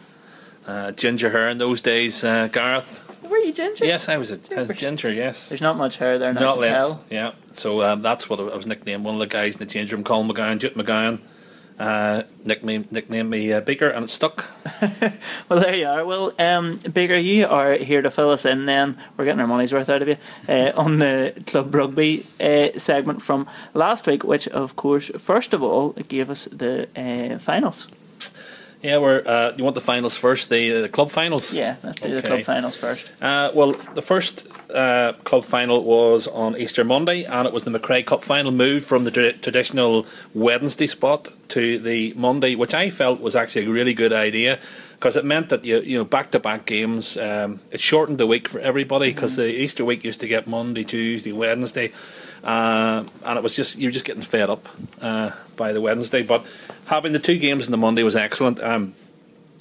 Uh, 0.67 0.93
ginger 0.93 1.31
hair 1.31 1.49
in 1.49 1.59
those 1.59 1.81
days, 1.81 2.23
uh, 2.23 2.49
Gareth. 2.49 3.02
Were 3.33 3.39
you 3.39 3.53
ginger? 3.55 3.87
Yes, 3.87 4.11
I 4.11 4.19
was 4.19 4.31
a, 4.31 4.39
I 4.55 4.61
was 4.61 4.69
a 4.69 4.75
ginger. 4.75 5.11
Yes, 5.11 5.49
There's 5.49 5.63
not 5.63 5.79
much 5.79 5.97
hair 5.97 6.19
there 6.19 6.35
now 6.35 6.41
not 6.41 6.55
to 6.57 6.61
less. 6.61 6.77
tell. 6.77 7.05
Yeah, 7.09 7.33
so 7.53 7.83
um, 7.83 8.03
that's 8.03 8.29
what 8.29 8.39
I 8.39 8.43
was 8.43 8.67
nicknamed. 8.67 9.05
One 9.05 9.15
of 9.15 9.21
the 9.21 9.27
guys 9.27 9.55
in 9.55 9.59
the 9.59 9.65
change 9.67 9.91
room, 9.91 10.05
Colin 10.05 10.29
McGowan, 10.29 10.59
Jute 10.59 10.77
McGowan, 10.77 11.19
uh, 11.79 12.25
nicknamed 12.45 12.93
nicknamed 12.93 13.31
me 13.31 13.51
uh, 13.51 13.61
Baker, 13.63 13.89
and 13.89 14.05
it 14.05 14.09
stuck. 14.09 14.51
Well, 15.49 15.61
there 15.61 15.75
you 15.75 15.87
are. 15.87 16.05
Well, 16.05 16.33
um, 16.39 16.77
Bigger, 16.93 17.19
you 17.19 17.47
are 17.47 17.73
here 17.75 18.03
to 18.03 18.11
fill 18.11 18.31
us 18.31 18.45
in. 18.45 18.67
Then 18.67 18.99
we're 19.17 19.25
getting 19.25 19.41
our 19.41 19.47
money's 19.47 19.73
worth 19.73 19.89
out 19.89 20.03
of 20.03 20.09
you 20.09 20.17
uh, 20.49 20.73
on 20.77 20.99
the 20.99 21.33
club 21.47 21.75
rugby 21.75 22.27
uh, 22.39 22.79
segment 22.79 23.23
from 23.23 23.47
last 23.73 24.07
week, 24.07 24.25
which, 24.25 24.47
of 24.49 24.77
course, 24.77 25.11
first 25.19 25.55
of 25.55 25.63
all, 25.63 25.93
gave 26.09 26.29
us 26.29 26.45
the 26.47 26.87
uh, 26.97 27.39
finals. 27.39 27.89
Yeah, 28.83 28.99
we're. 28.99 29.23
Uh, 29.25 29.53
you 29.57 29.63
want 29.63 29.75
the 29.75 29.81
finals 29.81 30.17
first? 30.17 30.49
The, 30.49 30.83
the 30.83 30.89
club 30.89 31.11
finals. 31.11 31.55
Yeah, 31.55 31.77
let's 31.85 32.01
do 32.01 32.15
the 32.15 32.23
club 32.23 32.43
finals 32.43 32.77
first. 32.77 33.13
Uh, 33.21 33.51
well, 33.55 33.73
the 33.95 34.03
first 34.03 34.49
uh, 34.75 35.13
club 35.23 35.45
final 35.45 35.85
was 35.85 36.27
on 36.27 36.57
Easter 36.57 36.83
Monday, 36.83 37.23
and 37.25 37.47
it 37.47 37.55
was 37.55 37.63
the 37.63 37.71
McCrea 37.71 38.05
Cup 38.05 38.25
final. 38.25 38.51
Moved 38.51 38.85
from 38.85 39.05
the 39.05 39.13
tra- 39.13 39.35
traditional 39.35 40.05
Wednesday 40.35 40.89
spot 40.89 41.29
to 41.51 41.79
the 41.79 42.13
Monday, 42.15 42.57
which 42.57 42.75
I 42.75 42.91
felt 42.91 43.21
was 43.21 43.37
actually 43.37 43.67
a 43.67 43.71
really 43.71 43.95
good 43.95 44.13
idea 44.13 44.59
because 44.95 45.17
it 45.17 45.25
meant 45.25 45.49
that 45.49 45.65
you 45.65 45.81
you 45.81 45.99
know 45.99 46.05
back 46.05 46.33
to 46.33 46.41
back 46.41 46.67
games. 46.67 47.17
Um, 47.17 47.61
it 47.71 47.81
shortened 47.81 48.19
the 48.19 48.27
week 48.27 48.49
for 48.49 48.59
everybody 48.59 49.13
because 49.13 49.37
the 49.37 49.49
Easter 49.49 49.85
week 49.85 50.03
used 50.03 50.21
to 50.21 50.29
get 50.29 50.49
Monday, 50.49 50.83
Tuesday, 50.83 51.33
Wednesday. 51.33 51.93
Uh, 52.43 53.05
and 53.25 53.39
it 53.39 53.43
was 53.43 53.55
just 53.55 53.79
you're 53.79 53.93
just 53.93 54.05
getting 54.05 54.23
fed 54.23 54.51
up 54.51 54.69
uh, 55.01 55.31
by 55.57 55.73
the 55.73 55.81
Wednesday. 55.81 56.23
But 56.23 56.45
having 56.87 57.13
the 57.13 57.19
two 57.19 57.39
games 57.39 57.67
on 57.67 57.71
the 57.71 57.77
Monday 57.77 58.03
was 58.03 58.17
excellent. 58.17 58.63
Um, 58.63 58.95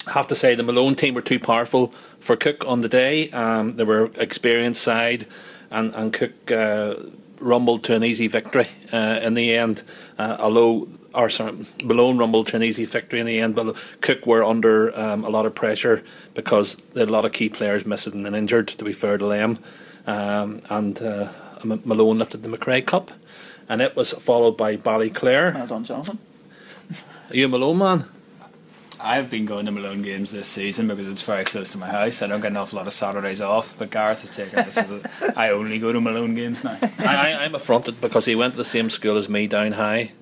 I 0.06 0.12
have 0.12 0.26
to 0.28 0.34
say 0.34 0.54
the 0.54 0.64
Malone 0.64 0.96
team 0.96 1.14
were 1.14 1.22
too 1.22 1.38
powerful 1.38 1.88
for 2.18 2.36
Cooke 2.36 2.64
on 2.66 2.80
the 2.80 2.88
day. 2.88 3.30
Um, 3.30 3.76
they 3.76 3.84
were 3.84 4.10
experienced 4.16 4.82
side, 4.82 5.26
and 5.70 5.94
and 5.94 6.12
Cooke 6.12 6.50
uh, 6.50 6.94
rumbled 7.38 7.84
to 7.84 7.94
an 7.94 8.04
easy 8.04 8.26
victory 8.26 8.68
uh, 8.92 9.20
in 9.22 9.34
the 9.34 9.54
end. 9.54 9.82
Uh, 10.18 10.36
although, 10.40 10.88
or 11.14 11.28
sorry, 11.30 11.66
Malone 11.84 12.18
rumbled 12.18 12.48
to 12.48 12.56
an 12.56 12.62
easy 12.64 12.84
victory 12.84 13.20
in 13.20 13.26
the 13.26 13.38
end, 13.38 13.54
but 13.54 13.76
Cooke 14.00 14.26
were 14.26 14.42
under 14.42 14.98
um, 14.98 15.24
a 15.24 15.30
lot 15.30 15.46
of 15.46 15.54
pressure 15.54 16.02
because 16.34 16.76
they 16.94 17.00
had 17.00 17.08
a 17.08 17.12
lot 17.12 17.24
of 17.24 17.32
key 17.32 17.48
players 17.48 17.86
missing 17.86 18.26
and 18.26 18.34
injured. 18.34 18.68
To 18.68 18.84
be 18.84 18.92
fair 18.92 19.18
to 19.18 19.26
them, 19.26 19.58
um, 20.06 20.62
and 20.68 21.00
uh, 21.00 21.28
Malone 21.64 22.18
lifted 22.18 22.42
the 22.42 22.48
McCrea 22.48 22.84
Cup, 22.84 23.10
and 23.68 23.80
it 23.82 23.96
was 23.96 24.12
followed 24.12 24.56
by 24.56 24.76
Ballyclare. 24.76 25.54
Well 25.54 25.66
done, 25.66 25.84
Jonathan. 25.84 26.18
Are 27.30 27.36
you 27.36 27.46
a 27.46 27.48
Malone 27.48 27.78
man? 27.78 28.04
I've 29.00 29.30
been 29.30 29.46
going 29.46 29.66
to 29.66 29.72
Malone 29.72 30.02
games 30.02 30.30
this 30.30 30.46
season 30.46 30.86
because 30.86 31.08
it's 31.08 31.22
very 31.22 31.44
close 31.44 31.70
to 31.70 31.78
my 31.78 31.88
house. 31.88 32.22
I 32.22 32.28
don't 32.28 32.40
get 32.40 32.52
an 32.52 32.56
awful 32.56 32.76
lot 32.76 32.86
of 32.86 32.92
Saturdays 32.92 33.40
off, 33.40 33.74
but 33.76 33.90
Gareth 33.90 34.20
has 34.20 34.30
taken 34.30 34.64
this 34.64 34.78
as 34.78 34.92
a, 34.92 35.32
I 35.36 35.50
only 35.50 35.80
go 35.80 35.92
to 35.92 36.00
Malone 36.00 36.36
games 36.36 36.62
now. 36.62 36.78
I, 37.00 37.32
I, 37.32 37.44
I'm 37.44 37.54
affronted 37.54 38.00
because 38.00 38.26
he 38.26 38.36
went 38.36 38.54
to 38.54 38.58
the 38.58 38.64
same 38.64 38.90
school 38.90 39.16
as 39.16 39.28
me 39.28 39.48
down 39.48 39.72
high, 39.72 40.12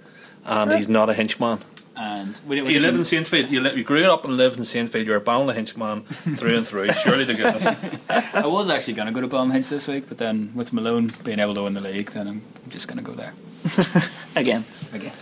and 0.47 0.73
he's 0.73 0.89
not 0.89 1.11
a 1.11 1.13
hinchman. 1.13 1.61
And 2.03 2.41
we, 2.47 2.63
we 2.63 2.73
You 2.73 2.81
live 2.81 2.95
in 2.95 3.03
didn't- 3.03 3.27
Saintfield. 3.27 3.51
You, 3.51 3.61
li- 3.61 3.75
you 3.75 3.85
grew 3.85 4.05
up 4.11 4.25
and 4.25 4.35
lived 4.39 4.57
in 4.57 4.65
Saintfield. 4.65 5.05
You're 5.05 5.17
a 5.17 5.21
Ballina 5.21 5.53
hinchman 5.53 6.07
through 6.39 6.57
and 6.57 6.67
through. 6.67 6.91
Surely 6.93 7.27
to 7.27 7.35
goodness. 7.35 7.67
I 8.35 8.47
was 8.47 8.71
actually 8.71 8.95
going 8.95 9.09
to 9.09 9.13
go 9.13 9.21
to 9.21 9.29
Balmhinch 9.29 9.69
this 9.69 9.87
week, 9.87 10.05
but 10.09 10.17
then 10.17 10.51
with 10.55 10.73
Malone 10.73 11.13
being 11.25 11.41
able 11.41 11.55
to 11.57 11.65
win 11.65 11.75
the 11.75 11.83
league, 11.83 12.13
then 12.13 12.27
I'm 12.27 12.43
just 12.71 12.89
going 12.89 12.97
to 12.97 13.05
go 13.05 13.13
there 13.13 13.35
Again. 14.37 14.65
again. 14.95 15.13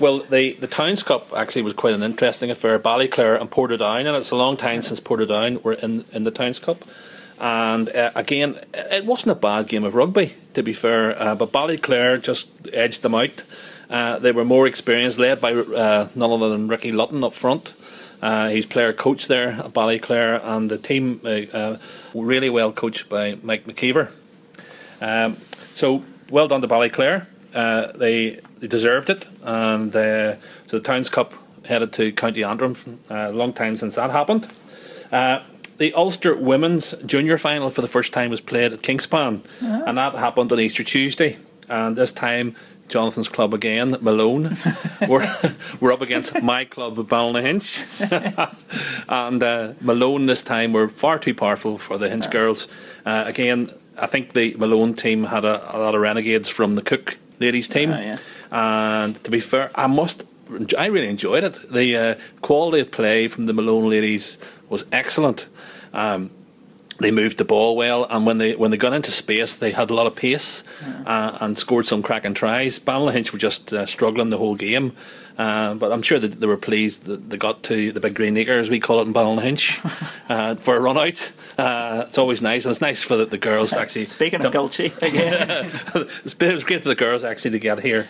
Well, 0.00 0.20
the, 0.20 0.54
the 0.54 0.66
Towns 0.66 1.02
Cup 1.02 1.32
actually 1.36 1.62
was 1.62 1.74
quite 1.74 1.92
an 1.94 2.02
interesting 2.02 2.50
affair. 2.50 2.78
Ballyclare 2.78 3.38
and 3.38 3.50
Portadown, 3.50 4.06
and 4.06 4.16
it's 4.16 4.30
a 4.30 4.36
long 4.36 4.56
time 4.56 4.80
since 4.80 5.00
Portadown 5.00 5.62
were 5.62 5.74
in, 5.74 6.04
in 6.12 6.22
the 6.22 6.30
Towns 6.30 6.58
Cup. 6.58 6.78
And 7.38 7.90
uh, 7.90 8.10
again, 8.14 8.58
it 8.72 9.04
wasn't 9.04 9.32
a 9.32 9.34
bad 9.40 9.68
game 9.68 9.84
of 9.84 9.94
rugby, 9.94 10.34
to 10.54 10.62
be 10.62 10.72
fair, 10.72 11.20
uh, 11.20 11.34
but 11.34 11.52
Ballyclare 11.52 12.22
just 12.22 12.48
edged 12.72 13.02
them 13.02 13.14
out. 13.14 13.42
Uh, 13.94 14.18
they 14.18 14.32
were 14.32 14.44
more 14.44 14.66
experienced, 14.66 15.20
led 15.20 15.40
by 15.40 15.52
uh, 15.52 16.08
none 16.16 16.30
other 16.32 16.48
than 16.48 16.66
Ricky 16.66 16.90
Lutton 16.90 17.22
up 17.22 17.32
front. 17.32 17.74
Uh, 18.20 18.48
he's 18.48 18.66
player 18.66 18.92
coach 18.92 19.28
there 19.28 19.50
at 19.50 19.72
Ballyclare, 19.72 20.40
and 20.42 20.68
the 20.68 20.78
team 20.78 21.20
uh, 21.24 21.76
really 22.12 22.50
well 22.50 22.72
coached 22.72 23.08
by 23.08 23.38
Mike 23.40 23.66
McKeever. 23.66 24.10
Um, 25.00 25.36
so 25.74 26.02
well 26.28 26.48
done 26.48 26.60
to 26.62 26.66
Ballyclare. 26.66 27.26
they 27.96 28.40
they 28.58 28.66
deserved 28.66 29.10
it, 29.10 29.26
and 29.44 29.92
so 29.92 30.38
the 30.66 30.80
Towns 30.80 31.08
Cup 31.08 31.34
headed 31.64 31.92
to 31.92 32.10
County 32.12 32.42
Antrim. 32.42 32.74
A 33.10 33.30
long 33.30 33.52
time 33.52 33.76
since 33.76 33.94
that 33.94 34.10
happened 34.10 34.48
the 35.78 35.92
Ulster 35.94 36.36
Women's 36.36 36.94
Junior 37.04 37.38
Final 37.38 37.70
for 37.70 37.80
the 37.80 37.88
first 37.88 38.12
time 38.12 38.30
was 38.30 38.40
played 38.40 38.72
at 38.72 38.82
Kingspan, 38.82 39.44
uh-huh. 39.44 39.84
and 39.86 39.98
that 39.98 40.14
happened 40.14 40.52
on 40.52 40.60
Easter 40.60 40.84
Tuesday. 40.84 41.36
And 41.68 41.96
this 41.96 42.12
time, 42.12 42.54
Jonathan's 42.88 43.28
club 43.28 43.54
again, 43.54 43.96
Malone, 44.00 44.56
we're, 45.08 45.26
we're 45.80 45.92
up 45.92 46.00
against 46.00 46.42
my 46.42 46.64
club, 46.64 46.96
Ballynahinch. 46.96 47.80
and 49.08 49.42
uh, 49.42 49.72
Malone 49.80 50.26
this 50.26 50.42
time 50.42 50.72
were 50.72 50.88
far 50.88 51.18
too 51.18 51.34
powerful 51.34 51.78
for 51.78 51.98
the 51.98 52.08
Hinch 52.08 52.30
girls. 52.30 52.68
Uh, 53.04 53.24
again, 53.26 53.70
I 53.98 54.06
think 54.06 54.32
the 54.32 54.54
Malone 54.56 54.94
team 54.94 55.24
had 55.24 55.44
a, 55.44 55.76
a, 55.76 55.78
lot 55.78 55.94
of 55.94 56.00
renegades 56.00 56.48
from 56.48 56.74
the 56.74 56.82
Cooke 56.82 57.18
ladies 57.40 57.68
team. 57.68 57.92
Uh, 57.92 58.00
yes. 58.00 58.30
And 58.50 59.22
to 59.24 59.30
be 59.30 59.40
fair, 59.40 59.70
I 59.74 59.86
must 59.86 60.24
I 60.78 60.86
really 60.86 61.08
enjoyed 61.08 61.44
it. 61.44 61.58
The 61.70 61.96
uh, 61.96 62.14
quality 62.42 62.80
of 62.80 62.90
play 62.90 63.28
from 63.28 63.46
the 63.46 63.52
Malone 63.52 63.88
ladies 63.88 64.38
was 64.68 64.84
excellent. 64.92 65.48
Um, 65.92 66.30
they 66.98 67.10
moved 67.10 67.38
the 67.38 67.44
ball 67.44 67.76
well, 67.76 68.04
and 68.08 68.24
when 68.26 68.38
they 68.38 68.54
when 68.54 68.70
they 68.70 68.76
got 68.76 68.92
into 68.92 69.10
space, 69.10 69.56
they 69.56 69.72
had 69.72 69.90
a 69.90 69.94
lot 69.94 70.06
of 70.06 70.14
pace 70.14 70.64
yeah. 70.82 71.02
uh, 71.02 71.38
and 71.40 71.58
scored 71.58 71.86
some 71.86 72.02
cracking 72.02 72.34
tries. 72.34 72.78
Ballynahinch 72.78 73.32
were 73.32 73.38
just 73.38 73.72
uh, 73.72 73.86
struggling 73.86 74.30
the 74.30 74.38
whole 74.38 74.54
game, 74.54 74.92
uh, 75.36 75.74
but 75.74 75.92
I'm 75.92 76.02
sure 76.02 76.18
that 76.18 76.40
they 76.40 76.46
were 76.46 76.56
pleased 76.56 77.04
that 77.04 77.30
they 77.30 77.36
got 77.36 77.62
to 77.64 77.92
the 77.92 78.00
big 78.00 78.14
green 78.14 78.36
acre, 78.36 78.58
as 78.58 78.70
we 78.70 78.80
call 78.80 79.00
it 79.00 79.06
in 79.06 79.12
Ballynahinch, 79.12 79.84
uh, 80.28 80.54
for 80.56 80.76
a 80.76 80.80
run 80.80 80.96
out. 80.96 81.32
Uh, 81.58 82.04
it's 82.06 82.18
always 82.18 82.42
nice, 82.42 82.64
and 82.64 82.70
it's 82.70 82.80
nice 82.80 83.02
for 83.02 83.16
the, 83.16 83.26
the 83.26 83.38
girls 83.38 83.72
actually. 83.82 84.04
Speaking 84.04 84.44
of 84.44 84.52
Gulchy 84.52 84.92
again, 85.02 85.70
it 85.94 86.54
was 86.54 86.64
great 86.64 86.82
for 86.82 86.88
the 86.88 86.94
girls 86.94 87.24
actually 87.24 87.52
to 87.52 87.58
get 87.58 87.80
here. 87.80 88.06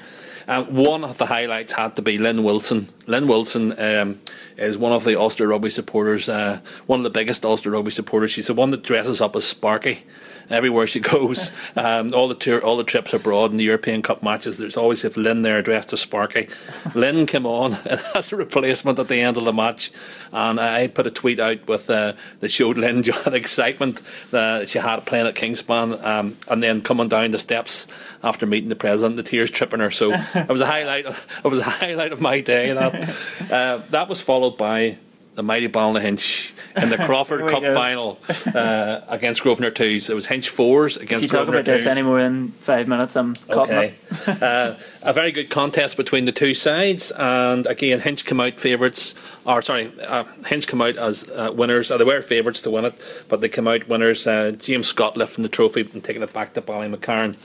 Uh, 0.47 0.63
one 0.65 1.05
of 1.05 1.19
the 1.19 1.27
highlights 1.27 1.73
had 1.73 1.97
to 1.97 2.03
be 2.03 2.19
Lynn 2.19 2.45
Wilson. 2.45 2.89
Lynn 3.07 3.27
Wilson 3.27 3.79
um, 3.79 4.21
is 4.57 4.77
one 4.77 4.93
of 4.93 5.05
the 5.05 5.19
Ulster 5.19 5.49
Rugby 5.49 5.71
supporters, 5.71 6.29
uh, 6.29 6.61
one 6.87 7.01
of 7.01 7.05
the 7.05 7.11
biggest 7.11 7.45
Ulster 7.45 7.71
Rugby 7.71 7.91
supporters. 7.91 8.31
She's 8.31 8.49
the 8.49 8.55
one 8.55 8.71
that 8.71 8.83
dresses 8.83 9.21
up 9.21 9.35
as 9.37 9.47
Sparky 9.47 10.05
everywhere 10.51 10.87
she 10.87 11.01
goes. 11.15 11.53
Um, 11.77 12.13
all 12.15 12.29
the 12.29 12.35
tour, 12.35 12.63
all 12.63 12.77
the 12.77 12.85
trips 12.85 13.13
abroad 13.15 13.51
and 13.51 13.59
the 13.59 13.65
European 13.65 14.03
Cup 14.03 14.23
matches, 14.23 14.59
there's 14.59 14.77
always 14.77 15.05
if 15.05 15.17
Lynn 15.17 15.43
there 15.43 15.63
dressed 15.63 15.93
as 15.93 16.01
Sparky. 16.01 16.49
Lynn 16.95 17.27
came 17.27 17.47
on 17.47 17.75
as 18.15 18.33
a 18.33 18.37
replacement 18.37 18.99
at 18.99 19.09
the 19.09 19.21
end 19.21 19.37
of 19.37 19.45
the 19.45 19.53
match, 19.53 19.91
and 20.33 20.61
I 20.61 20.89
put 20.89 21.07
a 21.07 21.11
tweet 21.11 21.41
out 21.41 21.67
with 21.67 21.89
uh, 21.91 22.15
that 22.41 22.51
showed 22.51 22.79
Lynn 22.79 23.03
had 23.03 23.35
excitement 23.35 24.01
that 24.31 24.69
she 24.69 24.79
had 24.79 25.05
playing 25.07 25.27
at 25.27 25.35
Kingspan, 25.35 26.03
um, 26.05 26.37
and 26.49 26.63
then 26.63 26.83
coming 26.83 27.09
down 27.09 27.31
the 27.31 27.39
steps 27.39 27.87
after 28.23 28.47
meeting 28.47 28.69
the 28.69 28.77
president, 28.77 29.17
the 29.17 29.23
tears 29.23 29.51
tripping 29.51 29.81
her. 29.81 29.91
So 29.91 30.13
it 30.13 30.49
was 30.49 30.61
a 30.61 30.67
highlight. 30.67 31.07
It 31.07 31.49
was 31.49 31.61
a 31.61 31.65
highlight 31.65 32.13
of 32.13 32.21
my 32.21 32.41
day. 32.41 32.73
That 32.73 33.15
uh, 33.51 33.79
that 33.91 34.09
was 34.09 34.21
followed 34.21 34.57
by 34.57 34.99
the 35.35 35.43
mighty 35.43 35.69
Ballynahinch 35.69 36.53
in 36.77 36.91
the 36.91 36.97
Crawford 37.07 37.49
Cup 37.49 37.63
go. 37.63 37.75
final 37.75 38.19
uh, 38.55 39.01
against 39.09 39.43
Grosvenor 39.43 39.71
Twos. 39.71 40.11
It 40.11 40.15
was 40.15 40.27
Hinch 40.27 40.49
fours 40.49 40.97
against. 40.97 41.25
If 41.25 41.33
you 41.33 41.39
talk 41.39 41.49
about 41.49 41.65
twos. 41.65 41.85
this 41.85 41.87
any 41.87 42.03
more 42.03 42.21
than 42.21 42.49
five 42.53 42.89
minutes, 42.89 43.17
I'm 43.17 43.35
okay. 43.49 43.95
uh, 44.27 44.75
a 45.03 45.13
very 45.13 45.33
good 45.33 45.51
contest 45.51 45.97
between 45.97 46.25
the 46.25 46.33
two 46.33 46.55
sides, 46.55 47.11
and 47.13 47.67
again, 47.67 48.01
Hinch 48.01 48.25
come 48.25 48.41
out 48.41 48.61
favourites. 48.61 49.15
Or 49.45 49.63
sorry, 49.63 49.93
uh, 50.07 50.25
Hinch 50.47 50.67
come 50.67 50.83
out 50.83 50.97
as 50.97 51.29
uh, 51.29 51.51
winners. 51.55 51.91
Uh, 51.91 51.99
they 51.99 52.05
were 52.05 52.23
favourites 52.23 52.63
to 52.63 52.71
win 52.71 52.85
it, 52.85 52.95
but 53.29 53.41
they 53.41 53.49
come 53.49 53.69
out 53.69 53.89
winners. 53.89 54.27
Uh, 54.27 54.53
James 54.53 54.89
Scott 54.89 55.17
lifting 55.17 55.43
the 55.43 55.49
trophy 55.49 55.83
and 55.93 56.03
taking 56.03 56.23
it 56.23 56.33
back 56.33 56.55
to 56.55 56.63
Ballymacarron. 56.63 57.37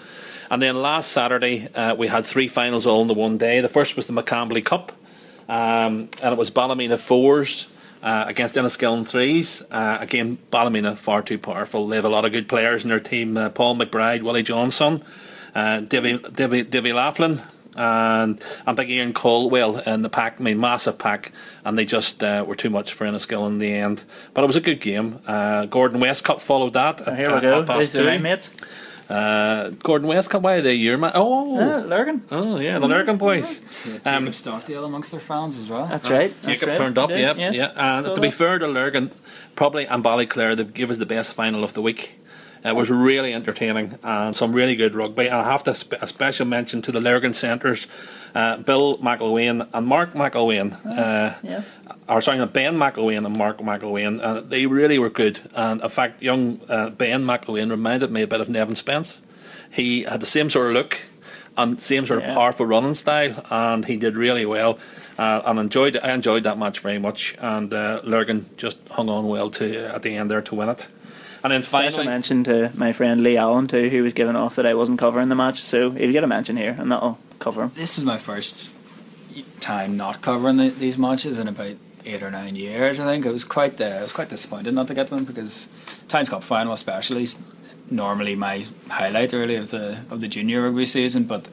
And 0.52 0.64
then 0.64 0.82
last 0.82 1.12
Saturday, 1.12 1.68
uh, 1.76 1.94
we 1.94 2.08
had 2.08 2.26
three 2.26 2.48
finals 2.48 2.88
all 2.88 3.04
in 3.04 3.08
the 3.08 3.14
one 3.14 3.38
day. 3.38 3.62
The 3.62 3.70
first 3.70 3.96
was 3.96 4.08
the 4.08 4.14
McCambley 4.14 4.66
Cup, 4.66 4.92
um, 5.48 6.10
and 6.24 6.34
it 6.34 6.38
was 6.38 6.50
Ballymena 6.50 6.98
fours 6.98 7.68
uh, 8.02 8.26
against 8.28 8.56
Enniskillen 8.56 9.06
threes. 9.06 9.64
Uh, 9.72 9.98
again, 10.00 10.38
Ballymena 10.52 10.96
far 10.96 11.22
too 11.22 11.38
powerful. 11.38 11.88
They 11.88 11.96
have 11.96 12.06
a 12.06 12.10
lot 12.10 12.26
of 12.26 12.32
good 12.32 12.48
players 12.48 12.84
in 12.84 12.90
their 12.90 13.00
team. 13.00 13.38
Uh, 13.38 13.50
Paul 13.50 13.76
McBride, 13.76 14.24
Willie 14.24 14.44
Johnson, 14.44 15.04
uh, 15.56 15.82
Davy, 15.82 16.18
Davy, 16.18 16.64
Davy 16.64 16.94
Laughlin, 16.94 17.42
and 17.76 18.42
and 18.66 18.78
Big 18.78 18.90
Ian 18.90 19.14
Caldwell 19.14 19.80
in 19.80 20.02
the 20.02 20.10
pack. 20.10 20.36
I 20.40 20.44
mean, 20.44 20.60
massive 20.60 20.98
pack, 20.98 21.32
and 21.64 21.78
they 21.78 21.86
just 21.86 22.24
uh, 22.24 22.44
were 22.48 22.56
too 22.56 22.70
much 22.70 22.94
for 22.94 23.06
Enniskillen 23.06 23.48
in 23.48 23.58
the 23.60 23.74
end. 23.74 24.04
But 24.34 24.44
it 24.44 24.48
was 24.48 24.56
a 24.56 24.62
good 24.62 24.82
game. 24.82 25.20
Uh, 25.26 25.66
Gordon 25.66 26.00
West 26.00 26.24
Cup 26.24 26.42
followed 26.42 26.74
that. 26.74 27.06
Here 27.16 27.34
we 27.34 27.42
go. 27.42 27.64
There's 27.64 27.94
the 27.94 28.20
mates. 28.20 28.54
Uh, 29.10 29.72
Gordon 29.82 30.08
Westcott, 30.08 30.44
why 30.44 30.56
are 30.56 30.62
they 30.62 30.76
your 30.76 30.98
man? 30.98 31.12
Oh, 31.16 31.58
uh, 31.58 31.84
Lurgan. 31.84 32.24
Oh, 32.30 32.60
yeah, 32.60 32.78
the 32.78 32.88
Lurgan 32.88 33.18
boys. 33.18 33.62
Yeah, 33.86 34.16
um, 34.16 34.26
Jacob 34.26 34.36
Stockdale 34.36 34.86
amongst 34.86 35.10
their 35.10 35.20
fans 35.20 35.58
as 35.58 35.68
well. 35.68 35.88
That's 35.88 36.10
right. 36.12 36.32
Jacob 36.44 36.68
That's 36.68 36.80
turned 36.80 36.98
right. 36.98 37.04
up, 37.04 37.10
yep, 37.10 37.38
yes. 37.38 37.56
yeah. 37.56 37.72
And 37.76 38.06
so 38.06 38.14
to 38.14 38.22
be 38.22 38.30
fair 38.30 38.60
to 38.60 38.68
Lurgan, 38.68 39.10
probably 39.56 39.86
and 39.88 40.04
Ballyclare, 40.04 40.56
they 40.56 40.64
give 40.64 40.92
us 40.92 41.00
the 41.00 41.08
best 41.08 41.34
final 41.34 41.64
of 41.64 41.74
the 41.74 41.82
week. 41.82 42.19
It 42.64 42.76
was 42.76 42.90
really 42.90 43.34
entertaining 43.34 43.98
and 44.04 44.36
some 44.36 44.54
really 44.54 44.76
good 44.76 44.96
rugby. 44.96 45.28
And 45.28 45.36
I 45.36 45.52
have 45.52 45.64
to 45.64 45.76
sp- 45.76 46.02
a 46.02 46.08
special 46.08 46.46
mention 46.46 46.82
to 46.84 46.92
the 46.92 47.00
Lurgan 47.00 47.34
centres 47.34 47.88
uh, 48.36 48.58
Bill 48.58 48.98
McElwain 48.98 49.68
and 49.74 49.88
Mark 49.88 50.14
McElwain. 50.14 50.74
Uh, 50.86 51.36
yes. 51.42 51.76
Or 52.08 52.22
sorry, 52.22 52.46
Ben 52.48 52.78
McElwain 52.78 53.26
and 53.26 53.38
Mark 53.38 53.60
McElwain. 53.60 54.20
Uh, 54.22 54.42
they 54.42 54.66
really 54.66 55.00
were 55.00 55.10
good. 55.10 55.40
And 55.56 55.82
in 55.82 55.90
fact, 55.90 56.22
young 56.22 56.62
uh, 56.70 56.90
Ben 56.90 57.24
McElwain 57.24 57.70
reminded 57.70 58.12
me 58.12 58.22
a 58.22 58.28
bit 58.28 58.42
of 58.42 58.50
Nevin 58.50 58.76
Spence. 58.76 59.22
He 59.72 60.04
had 60.04 60.20
the 60.20 60.26
same 60.26 60.50
sort 60.50 60.68
of 60.68 60.74
look 60.74 61.02
and 61.58 61.80
same 61.80 62.06
sort 62.06 62.24
of 62.24 62.30
powerful 62.34 62.66
running 62.66 62.94
style, 62.94 63.46
and 63.50 63.86
he 63.86 63.98
did 63.98 64.16
really 64.16 64.46
well. 64.46 64.80
Uh, 65.18 65.42
and 65.46 65.60
enjoyed 65.60 65.98
I 65.98 66.14
enjoyed 66.14 66.44
that 66.44 66.58
match 66.58 66.80
very 66.80 66.98
much, 66.98 67.36
and 67.40 67.74
uh, 67.74 68.00
Lurgan 68.04 68.50
just 68.56 68.78
hung 68.90 69.10
on 69.10 69.28
well 69.28 69.50
to 69.52 69.92
uh, 69.92 69.96
at 69.96 70.02
the 70.04 70.16
end 70.16 70.32
there 70.32 70.42
to 70.42 70.56
win 70.56 70.70
it. 70.70 70.88
And 71.44 71.54
then 71.54 71.62
finally, 71.62 71.92
Special 71.92 72.06
mention 72.06 72.44
to 72.46 72.72
my 72.76 72.92
friend 72.92 73.24
Lee 73.24 73.38
Allen 73.38 73.68
too, 73.68 73.90
who 73.90 74.04
was 74.04 74.14
given 74.14 74.36
off 74.36 74.56
that 74.56 74.66
I 74.66 74.74
wasn't 74.74 75.00
covering 75.00 75.30
the 75.30 75.36
match, 75.36 75.62
so 75.62 75.92
he'll 75.92 76.12
get 76.12 76.24
a 76.24 76.28
mention 76.28 76.58
here, 76.58 76.76
and 76.78 76.92
that'll 76.92 77.18
cover 77.40 77.64
him. 77.64 77.72
This 77.76 77.98
is 77.98 78.04
my 78.04 78.18
first 78.18 78.72
time 79.60 79.96
not 79.96 80.22
covering 80.22 80.58
the, 80.58 80.70
these 80.70 80.98
matches 80.98 81.40
in 81.40 81.48
about 81.48 81.76
eight 82.06 82.24
or 82.24 82.32
nine 82.32 82.56
years. 82.56 83.00
I 83.00 83.06
think 83.06 83.26
it 83.26 83.32
was 83.32 83.44
quite 83.44 83.80
uh, 83.80 83.86
I 83.86 84.02
was 84.02 84.14
quite 84.14 84.30
disappointed 84.30 84.74
not 84.74 84.88
to 84.88 84.94
get 84.94 85.08
them 85.08 85.24
because 85.24 85.68
Towns 86.08 86.30
Cup 86.30 86.44
final 86.44 86.74
especially 86.74 87.26
normally 87.92 88.36
my 88.36 88.66
highlight 88.90 89.34
early 89.34 89.56
of 89.56 89.72
the 89.72 90.00
of 90.10 90.22
the 90.22 90.28
junior 90.28 90.64
rugby 90.64 90.86
season, 90.86 91.24
but 91.24 91.48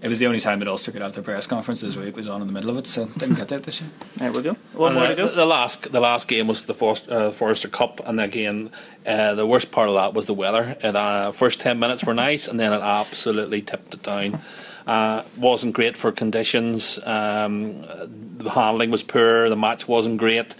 it 0.00 0.08
was 0.08 0.20
the 0.20 0.26
only 0.26 0.38
time 0.38 0.60
that 0.60 0.68
Ulster 0.68 0.92
could 0.92 1.02
have 1.02 1.12
their 1.12 1.24
press 1.24 1.46
conference 1.46 1.80
this 1.80 1.96
week. 1.96 2.08
It 2.08 2.16
was 2.16 2.28
on 2.28 2.40
in 2.40 2.46
the 2.46 2.52
middle 2.52 2.70
of 2.70 2.78
it, 2.78 2.86
so 2.86 3.06
didn't 3.06 3.34
get 3.34 3.48
that 3.48 3.64
this 3.64 3.80
year. 3.80 3.90
There 4.16 4.32
we 4.32 4.42
go. 4.42 4.54
One 4.74 4.94
more 4.94 5.08
to 5.08 5.14
go. 5.14 5.28
The 5.28 5.46
last 5.46 5.92
the 5.92 6.00
last 6.00 6.28
game 6.28 6.46
was 6.46 6.66
the 6.66 6.74
Forster, 6.74 7.12
uh, 7.12 7.30
Forster 7.30 7.68
Cup, 7.68 8.00
and 8.06 8.20
again, 8.20 8.70
uh, 9.06 9.34
the 9.34 9.46
worst 9.46 9.70
part 9.70 9.88
of 9.88 9.94
that 9.94 10.14
was 10.14 10.26
the 10.26 10.34
weather. 10.34 10.76
And 10.82 10.96
uh, 10.96 11.32
first 11.32 11.60
ten 11.60 11.78
minutes 11.78 12.04
were 12.04 12.14
nice, 12.14 12.48
and 12.48 12.58
then 12.58 12.72
it 12.72 12.80
absolutely 12.80 13.62
tipped 13.62 13.94
it 13.94 14.02
down. 14.02 14.40
Uh, 14.86 15.22
wasn't 15.36 15.74
great 15.74 15.96
for 15.96 16.10
conditions. 16.12 16.98
Um, 17.04 17.82
the 17.82 18.50
handling 18.50 18.90
was 18.90 19.02
poor. 19.02 19.48
The 19.48 19.56
match 19.56 19.86
wasn't 19.86 20.18
great. 20.18 20.54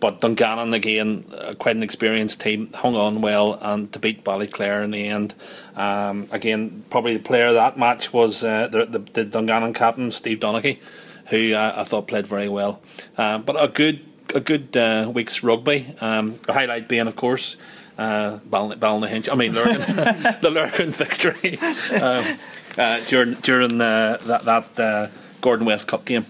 But 0.00 0.20
Dungannon 0.20 0.74
again, 0.74 1.24
uh, 1.36 1.54
quite 1.54 1.74
an 1.74 1.82
experienced 1.82 2.40
team, 2.40 2.72
hung 2.72 2.94
on 2.94 3.20
well 3.20 3.58
and 3.60 3.92
to 3.92 3.98
beat 3.98 4.24
Ballyclare 4.24 4.84
in 4.84 4.92
the 4.92 5.08
end. 5.08 5.34
Um, 5.74 6.28
again, 6.30 6.84
probably 6.88 7.16
the 7.16 7.22
player 7.22 7.48
of 7.48 7.54
that 7.54 7.76
match 7.76 8.12
was 8.12 8.44
uh, 8.44 8.68
the, 8.68 8.84
the, 8.86 8.98
the, 8.98 9.24
Dungannon 9.24 9.74
captain 9.74 10.10
Steve 10.12 10.38
Donaghy, 10.38 10.78
who 11.26 11.52
uh, 11.52 11.72
I 11.76 11.84
thought 11.84 12.06
played 12.06 12.28
very 12.28 12.48
well. 12.48 12.80
Um, 13.16 13.42
but 13.42 13.60
a 13.60 13.68
good 13.68 14.04
a 14.34 14.40
good 14.40 14.76
uh, 14.76 15.10
week's 15.12 15.42
rugby. 15.42 15.94
Um, 16.00 16.38
the 16.46 16.52
highlight 16.52 16.88
being, 16.88 17.06
of 17.06 17.16
course, 17.16 17.56
uh. 17.98 18.38
I 18.52 19.34
mean, 19.34 19.54
Lurgan, 19.54 19.80
the 20.42 20.50
Lurgan 20.50 20.90
victory 20.92 21.58
um, 22.00 22.38
uh, 22.76 23.00
during 23.06 23.34
during 23.34 23.80
uh, 23.80 24.18
that 24.26 24.44
that 24.44 24.80
uh, 24.80 25.08
Gordon 25.40 25.66
West 25.66 25.88
Cup 25.88 26.04
game. 26.04 26.26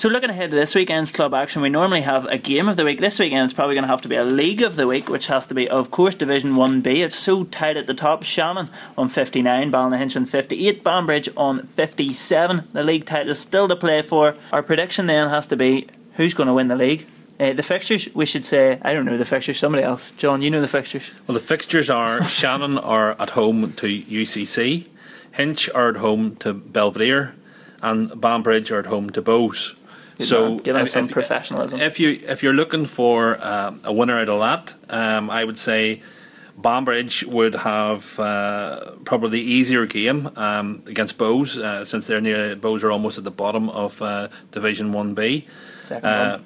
So 0.00 0.08
looking 0.08 0.30
ahead 0.30 0.48
to 0.48 0.56
this 0.56 0.74
weekend's 0.74 1.12
club 1.12 1.34
action, 1.34 1.60
we 1.60 1.68
normally 1.68 2.00
have 2.00 2.24
a 2.24 2.38
game 2.38 2.70
of 2.70 2.78
the 2.78 2.86
week. 2.86 3.00
This 3.00 3.18
weekend 3.18 3.44
it's 3.44 3.52
probably 3.52 3.74
going 3.74 3.84
to 3.84 3.88
have 3.88 4.00
to 4.00 4.08
be 4.08 4.16
a 4.16 4.24
league 4.24 4.62
of 4.62 4.76
the 4.76 4.86
week, 4.86 5.10
which 5.10 5.26
has 5.26 5.46
to 5.48 5.54
be, 5.54 5.68
of 5.68 5.90
course, 5.90 6.14
Division 6.14 6.52
1B. 6.52 6.86
It's 7.04 7.14
so 7.14 7.44
tight 7.44 7.76
at 7.76 7.86
the 7.86 7.92
top. 7.92 8.22
Shannon 8.22 8.70
on 8.96 9.10
59, 9.10 9.70
Ballynahinch 9.70 10.16
on 10.16 10.24
58, 10.24 10.82
Banbridge 10.82 11.28
on 11.36 11.66
57. 11.66 12.68
The 12.72 12.82
league 12.82 13.04
title 13.04 13.32
is 13.32 13.40
still 13.40 13.68
to 13.68 13.76
play 13.76 14.00
for. 14.00 14.36
Our 14.54 14.62
prediction 14.62 15.04
then 15.04 15.28
has 15.28 15.46
to 15.48 15.56
be 15.58 15.86
who's 16.14 16.32
going 16.32 16.46
to 16.46 16.54
win 16.54 16.68
the 16.68 16.76
league. 16.76 17.06
Uh, 17.38 17.52
the 17.52 17.62
fixtures, 17.62 18.08
we 18.14 18.24
should 18.24 18.46
say, 18.46 18.78
I 18.80 18.94
don't 18.94 19.04
know 19.04 19.18
the 19.18 19.26
fixtures, 19.26 19.58
somebody 19.58 19.84
else. 19.84 20.12
John, 20.12 20.40
you 20.40 20.48
know 20.48 20.62
the 20.62 20.66
fixtures. 20.66 21.10
Well, 21.26 21.34
the 21.34 21.40
fixtures 21.40 21.90
are 21.90 22.24
Shannon 22.26 22.78
are 22.78 23.20
at 23.20 23.30
home 23.30 23.74
to 23.74 23.86
UCC, 23.86 24.86
Hinch 25.32 25.68
are 25.68 25.90
at 25.90 25.96
home 25.96 26.36
to 26.36 26.54
Belvedere, 26.54 27.34
and 27.82 28.18
Banbridge 28.18 28.72
are 28.72 28.78
at 28.78 28.86
home 28.86 29.10
to 29.10 29.20
Bowes. 29.20 29.74
Good 30.20 30.28
so 30.28 30.48
man. 30.48 30.56
give 30.58 30.76
us 30.76 30.82
if- 30.82 30.90
some 30.90 31.04
if- 31.06 31.12
professionalism. 31.12 31.80
If 31.80 31.98
you 32.00 32.08
if 32.28 32.42
you're 32.42 32.52
looking 32.62 32.86
for 32.86 33.18
um, 33.44 33.80
a 33.84 33.92
winner 33.92 34.18
out 34.20 34.28
of 34.28 34.40
that, 34.40 34.64
um, 34.88 35.30
I 35.30 35.44
would 35.44 35.58
say 35.58 36.02
Banbridge 36.56 37.24
would 37.24 37.54
have 37.54 38.18
uh, 38.20 38.92
probably 39.04 39.30
the 39.40 39.46
easier 39.50 39.86
game 39.86 40.30
um, 40.36 40.82
against 40.86 41.16
Bowes 41.18 41.58
uh, 41.58 41.84
since 41.84 42.06
they're 42.06 42.20
near 42.20 42.54
Bowes 42.56 42.84
are 42.84 42.90
almost 42.90 43.18
at 43.18 43.24
the 43.24 43.30
bottom 43.30 43.68
of 43.70 44.00
uh, 44.02 44.28
Division 44.52 44.92
One 44.92 45.14
B. 45.14 45.46
Uh. 45.90 46.38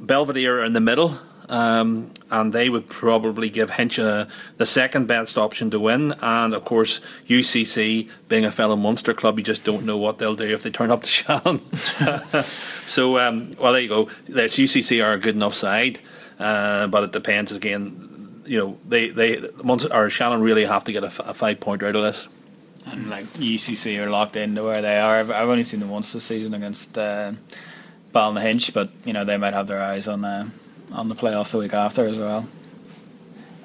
Belvedere 0.00 0.60
are 0.60 0.64
in 0.64 0.72
the 0.72 0.80
middle. 0.80 1.18
Um, 1.50 2.12
and 2.30 2.52
they 2.52 2.68
would 2.68 2.88
probably 2.88 3.50
give 3.50 3.70
Hinch 3.70 3.98
uh, 3.98 4.26
the 4.56 4.64
second 4.64 5.06
best 5.06 5.36
option 5.36 5.68
to 5.72 5.80
win. 5.80 6.14
And 6.22 6.54
of 6.54 6.64
course, 6.64 7.00
UCC 7.28 8.08
being 8.28 8.44
a 8.44 8.52
fellow 8.52 8.76
Munster 8.76 9.12
club, 9.12 9.36
you 9.36 9.44
just 9.44 9.64
don't 9.64 9.84
know 9.84 9.98
what 9.98 10.18
they'll 10.18 10.36
do 10.36 10.46
if 10.46 10.62
they 10.62 10.70
turn 10.70 10.92
up 10.92 11.02
to 11.02 11.08
Shannon. 11.08 11.60
so, 12.86 13.18
um, 13.18 13.50
well, 13.58 13.72
there 13.72 13.82
you 13.82 13.88
go. 13.88 14.08
This 14.26 14.56
UCC 14.56 15.04
are 15.04 15.12
a 15.12 15.18
good 15.18 15.34
enough 15.34 15.54
side, 15.54 15.98
uh, 16.38 16.86
but 16.86 17.02
it 17.02 17.12
depends 17.12 17.50
again. 17.50 18.42
You 18.46 18.58
know, 18.58 18.78
they 18.88 19.10
they 19.10 19.42
Munster 19.64 19.92
or 19.92 20.08
Shannon 20.08 20.40
really 20.40 20.66
have 20.66 20.84
to 20.84 20.92
get 20.92 21.02
a, 21.02 21.08
f- 21.08 21.20
a 21.20 21.34
five 21.34 21.58
pointer 21.58 21.88
out 21.88 21.96
of 21.96 22.02
this. 22.02 22.28
And 22.86 23.10
like 23.10 23.24
UCC 23.34 24.00
are 24.00 24.08
locked 24.08 24.36
into 24.36 24.62
where 24.62 24.80
they 24.80 24.98
are. 24.98 25.16
I've, 25.16 25.30
I've 25.30 25.48
only 25.48 25.64
seen 25.64 25.80
them 25.80 25.90
once 25.90 26.12
this 26.12 26.24
season 26.24 26.54
against 26.54 26.96
uh, 26.96 27.32
Ballynahinch, 28.14 28.72
but 28.72 28.90
you 29.04 29.12
know 29.12 29.24
they 29.24 29.36
might 29.36 29.52
have 29.52 29.66
their 29.66 29.82
eyes 29.82 30.08
on 30.08 30.24
uh, 30.24 30.48
on 30.92 31.08
the 31.08 31.14
playoffs 31.14 31.52
the 31.52 31.58
week 31.58 31.74
after 31.74 32.06
as 32.06 32.18
well. 32.18 32.46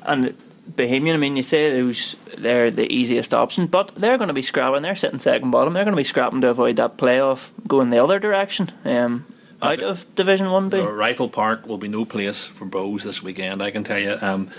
And 0.03 0.35
Bohemian, 0.67 1.15
I 1.15 1.19
mean, 1.19 1.35
you 1.35 1.43
say 1.43 1.71
those 1.71 2.15
they're 2.37 2.69
the 2.71 2.91
easiest 2.91 3.33
option, 3.33 3.67
but 3.67 3.93
they're 3.95 4.17
going 4.17 4.27
to 4.27 4.33
be 4.33 4.41
scrapping. 4.41 4.81
They're 4.81 4.95
sitting 4.95 5.19
second 5.19 5.51
bottom. 5.51 5.73
They're 5.73 5.83
going 5.85 5.95
to 5.95 5.99
be 5.99 6.03
scrapping 6.03 6.41
to 6.41 6.49
avoid 6.49 6.75
that 6.75 6.97
playoff 6.97 7.51
going 7.67 7.89
the 7.89 8.03
other 8.03 8.19
direction. 8.19 8.71
Um, 8.83 9.25
out 9.61 9.75
Okay. 9.75 9.85
of 9.85 10.13
Division 10.15 10.51
One 10.51 10.69
B. 10.69 10.79
Rifle 10.79 11.29
Park 11.29 11.65
will 11.65 11.77
be 11.77 11.87
no 11.87 12.03
place 12.05 12.45
for 12.45 12.65
Bohs 12.65 13.03
this 13.03 13.23
weekend. 13.23 13.61
I 13.63 13.71
can 13.71 13.83
tell 13.83 13.99
you. 13.99 14.17
Um, 14.21 14.49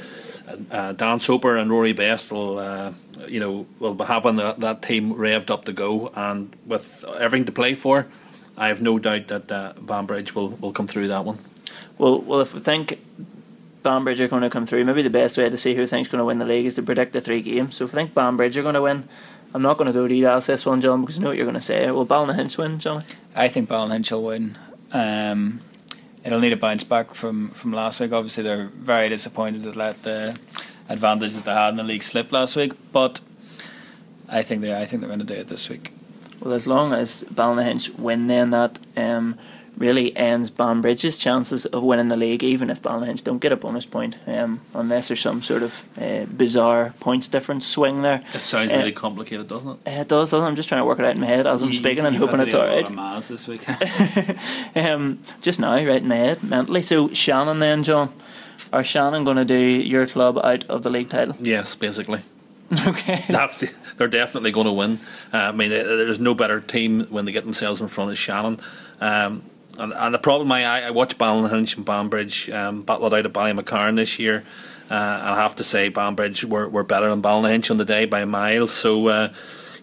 uh, 0.70 0.92
Dan 0.92 1.18
Soper 1.20 1.56
and 1.56 1.70
Rory 1.70 1.92
Best 1.92 2.30
will, 2.32 2.58
uh, 2.58 2.92
you 3.26 3.40
know, 3.40 3.66
will 3.80 3.94
be 3.94 4.04
having 4.04 4.36
that, 4.36 4.60
that 4.60 4.80
team 4.80 5.12
revved 5.14 5.50
up 5.50 5.64
to 5.64 5.72
go, 5.72 6.12
and 6.14 6.54
with 6.64 7.04
everything 7.18 7.46
to 7.46 7.52
play 7.52 7.74
for, 7.74 8.06
I 8.56 8.68
have 8.68 8.80
no 8.80 8.98
doubt 8.98 9.26
that 9.28 9.50
uh, 9.50 9.72
Banbridge 9.80 10.34
will, 10.36 10.50
will 10.50 10.72
come 10.72 10.86
through 10.86 11.08
that 11.08 11.24
one. 11.24 11.38
Well, 11.98 12.20
well, 12.20 12.40
if 12.40 12.54
we 12.54 12.60
think 12.60 12.98
Banbridge 13.82 14.20
are 14.20 14.28
going 14.28 14.42
to 14.42 14.50
come 14.50 14.66
through, 14.66 14.84
maybe 14.84 15.02
the 15.02 15.10
best 15.10 15.38
way 15.38 15.48
to 15.48 15.56
see 15.56 15.74
who 15.74 15.86
thinks 15.86 16.08
going 16.08 16.18
to 16.18 16.24
win 16.24 16.38
the 16.38 16.44
league 16.44 16.66
is 16.66 16.74
to 16.74 16.82
predict 16.82 17.12
the 17.12 17.20
three 17.20 17.40
games. 17.40 17.76
So 17.76 17.84
if 17.84 17.92
we 17.92 17.96
think 17.96 18.14
Banbridge 18.14 18.56
are 18.56 18.62
going 18.62 18.74
to 18.74 18.82
win, 18.82 19.08
I'm 19.54 19.62
not 19.62 19.78
going 19.78 19.86
to 19.86 19.92
go 19.92 20.06
to 20.06 20.40
to 20.40 20.46
this 20.46 20.66
one, 20.66 20.80
John, 20.80 21.02
because 21.02 21.18
I 21.18 21.22
know 21.22 21.28
what 21.28 21.36
you're 21.36 21.46
going 21.46 21.54
to 21.54 21.60
say. 21.60 21.90
Will 21.90 22.06
Ballynahinch 22.06 22.58
win, 22.58 22.78
Johnny? 22.78 23.04
I 23.34 23.48
think 23.48 23.68
Ballynahinch 23.68 24.12
will 24.12 24.24
win. 24.24 24.58
Um, 24.92 25.60
it'll 26.24 26.40
need 26.40 26.52
a 26.52 26.56
bounce 26.56 26.84
back 26.84 27.14
from, 27.14 27.48
from 27.50 27.72
last 27.72 28.00
week. 28.00 28.12
Obviously, 28.12 28.42
they're 28.44 28.66
very 28.66 29.08
disappointed 29.08 29.62
to 29.62 29.70
let 29.70 30.02
the 30.02 30.38
advantage 30.88 31.34
that 31.34 31.44
they 31.44 31.52
had 31.52 31.70
in 31.70 31.76
the 31.76 31.84
league 31.84 32.02
slip 32.02 32.32
last 32.32 32.56
week, 32.56 32.72
but 32.92 33.20
I 34.28 34.42
think 34.42 34.62
they 34.62 34.74
I 34.74 34.84
think 34.84 35.02
they're 35.02 35.08
going 35.08 35.20
to 35.20 35.26
do 35.26 35.34
it 35.34 35.48
this 35.48 35.68
week. 35.68 35.92
Well, 36.40 36.52
as 36.52 36.66
long 36.66 36.92
as 36.92 37.24
Ballynahinch 37.24 37.98
win, 37.98 38.26
then 38.26 38.50
that 38.50 38.78
um, 38.96 39.38
really 39.76 40.16
ends 40.16 40.50
Banbridge's 40.50 41.18
chances 41.18 41.66
of 41.66 41.82
winning 41.82 42.08
the 42.08 42.16
league, 42.16 42.42
even 42.42 42.70
if 42.70 42.80
Ballynahinch 42.82 43.24
don't 43.24 43.38
get 43.38 43.52
a 43.52 43.56
bonus 43.56 43.84
point, 43.84 44.16
um, 44.26 44.60
unless 44.74 45.08
there's 45.08 45.20
some 45.20 45.42
sort 45.42 45.62
of 45.62 45.84
uh, 46.00 46.24
bizarre 46.24 46.94
points 47.00 47.28
difference 47.28 47.66
swing 47.66 48.02
there. 48.02 48.22
It 48.32 48.40
sounds 48.40 48.72
Uh, 48.72 48.76
really 48.76 48.92
complicated, 48.92 49.48
doesn't 49.48 49.68
it? 49.68 49.78
It 49.86 50.08
does, 50.08 50.30
doesn't 50.30 50.44
it? 50.44 50.46
I'm 50.48 50.56
just 50.56 50.68
trying 50.68 50.80
to 50.80 50.86
work 50.86 50.98
it 50.98 51.04
out 51.04 51.14
in 51.14 51.20
my 51.20 51.26
head 51.26 51.46
as 51.46 51.62
I'm 51.62 51.72
speaking 51.72 52.06
and 52.06 52.16
hoping 52.16 52.40
it's 52.40 52.54
alright. 52.54 52.86
this 53.28 53.46
week. 53.46 53.66
um, 54.76 55.18
just 55.42 55.60
now, 55.60 55.74
right 55.74 56.02
in 56.02 56.08
my 56.08 56.16
head, 56.16 56.42
mentally. 56.42 56.82
So, 56.82 57.12
Shannon, 57.12 57.58
then, 57.58 57.82
John. 57.82 58.12
Are 58.72 58.82
Shannon 58.82 59.24
going 59.24 59.36
to 59.36 59.44
do 59.44 59.54
your 59.54 60.06
club 60.06 60.38
out 60.38 60.64
of 60.64 60.82
the 60.82 60.90
league 60.90 61.10
title? 61.10 61.36
Yes, 61.40 61.74
basically. 61.74 62.20
okay. 62.86 63.24
That's 63.28 63.64
they're 63.96 64.08
definitely 64.08 64.50
going 64.50 64.66
to 64.66 64.72
win. 64.72 64.98
Uh, 65.32 65.36
I 65.36 65.52
mean, 65.52 65.70
there's 65.70 66.18
no 66.18 66.34
better 66.34 66.60
team 66.60 67.06
when 67.10 67.24
they 67.24 67.32
get 67.32 67.44
themselves 67.44 67.80
in 67.80 67.88
front 67.88 68.10
of 68.10 68.18
Shannon. 68.18 68.58
Um, 69.00 69.42
and, 69.78 69.92
and 69.92 70.14
the 70.14 70.18
problem 70.18 70.50
I 70.52 70.86
I 70.86 70.90
watched 70.90 71.18
Ballynahinch 71.18 71.76
and 71.76 71.84
Banbridge 71.84 72.50
um, 72.50 72.82
battle 72.82 73.06
it 73.06 73.12
out 73.12 73.26
at 73.26 73.32
Ballymacarn 73.32 73.96
this 73.96 74.18
year. 74.18 74.44
Uh, 74.90 74.94
and 74.94 75.28
I 75.30 75.42
have 75.42 75.56
to 75.56 75.64
say, 75.64 75.88
Banbridge 75.88 76.44
were, 76.44 76.68
were 76.68 76.84
better 76.84 77.10
than 77.10 77.20
Ballynahinch 77.20 77.70
on 77.70 77.76
the 77.76 77.84
day 77.84 78.04
by 78.04 78.24
miles. 78.24 78.72
So, 78.72 79.08
uh, 79.08 79.32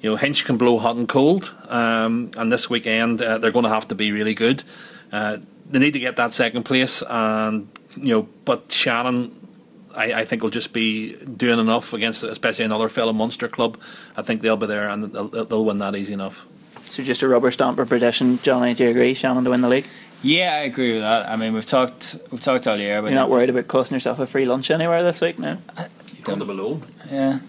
you 0.01 0.09
know, 0.09 0.15
Hinch 0.15 0.45
can 0.45 0.57
blow 0.57 0.77
hot 0.77 0.95
and 0.95 1.09
cold. 1.09 1.53
Um, 1.67 2.31
and 2.37 2.51
this 2.51 2.69
weekend, 2.69 3.21
uh, 3.21 3.37
they're 3.37 3.51
going 3.51 3.63
to 3.63 3.69
have 3.69 3.87
to 3.89 3.95
be 3.95 4.13
really 4.13 4.33
good. 4.33 4.63
Uh, 5.11 5.37
they 5.69 5.79
need 5.79 5.91
to 5.91 5.99
get 5.99 6.15
that 6.15 6.33
second 6.33 6.63
place. 6.63 7.03
And, 7.09 7.67
you 7.97 8.13
know, 8.13 8.27
but 8.45 8.71
Shannon 8.71 9.43
I, 9.95 10.21
I 10.21 10.25
think 10.25 10.41
will 10.41 10.49
just 10.49 10.73
be 10.73 11.15
doing 11.15 11.59
enough 11.59 11.93
against, 11.93 12.23
especially 12.23 12.65
another 12.65 12.89
fellow 12.89 13.13
Munster 13.13 13.47
club. 13.47 13.79
I 14.17 14.21
think 14.21 14.41
they'll 14.41 14.57
be 14.57 14.67
there 14.67 14.89
and 14.89 15.11
they'll, 15.11 15.27
they'll 15.27 15.65
win 15.65 15.77
that 15.79 15.95
easy 15.95 16.13
enough. 16.13 16.45
So, 16.93 17.01
just 17.01 17.23
a 17.23 17.27
rubber 17.27 17.49
stamper 17.49 17.87
prediction, 17.87 18.37
Johnny. 18.43 18.75
Do 18.75 18.83
you 18.83 18.91
agree? 18.91 19.15
Shannon 19.15 19.43
to 19.45 19.49
win 19.49 19.61
the 19.61 19.67
league? 19.67 19.87
yeah, 20.21 20.53
I 20.53 20.59
agree 20.59 20.93
with 20.93 21.01
that. 21.01 21.27
I 21.27 21.35
mean, 21.37 21.53
we've 21.53 21.65
talked 21.65 22.15
we've 22.29 22.39
talked 22.39 22.67
all 22.67 22.79
year, 22.79 23.01
but 23.01 23.07
You're 23.07 23.19
not 23.19 23.31
worried 23.31 23.49
about 23.49 23.67
costing 23.67 23.95
yourself 23.95 24.19
a 24.19 24.27
free 24.27 24.45
lunch 24.45 24.69
anywhere 24.69 25.03
this 25.03 25.19
week 25.19 25.39
now? 25.39 25.57
You 26.15 26.23
come 26.23 26.37
to 26.37 26.45
Malone. 26.45 26.83
Yeah, 27.09 27.39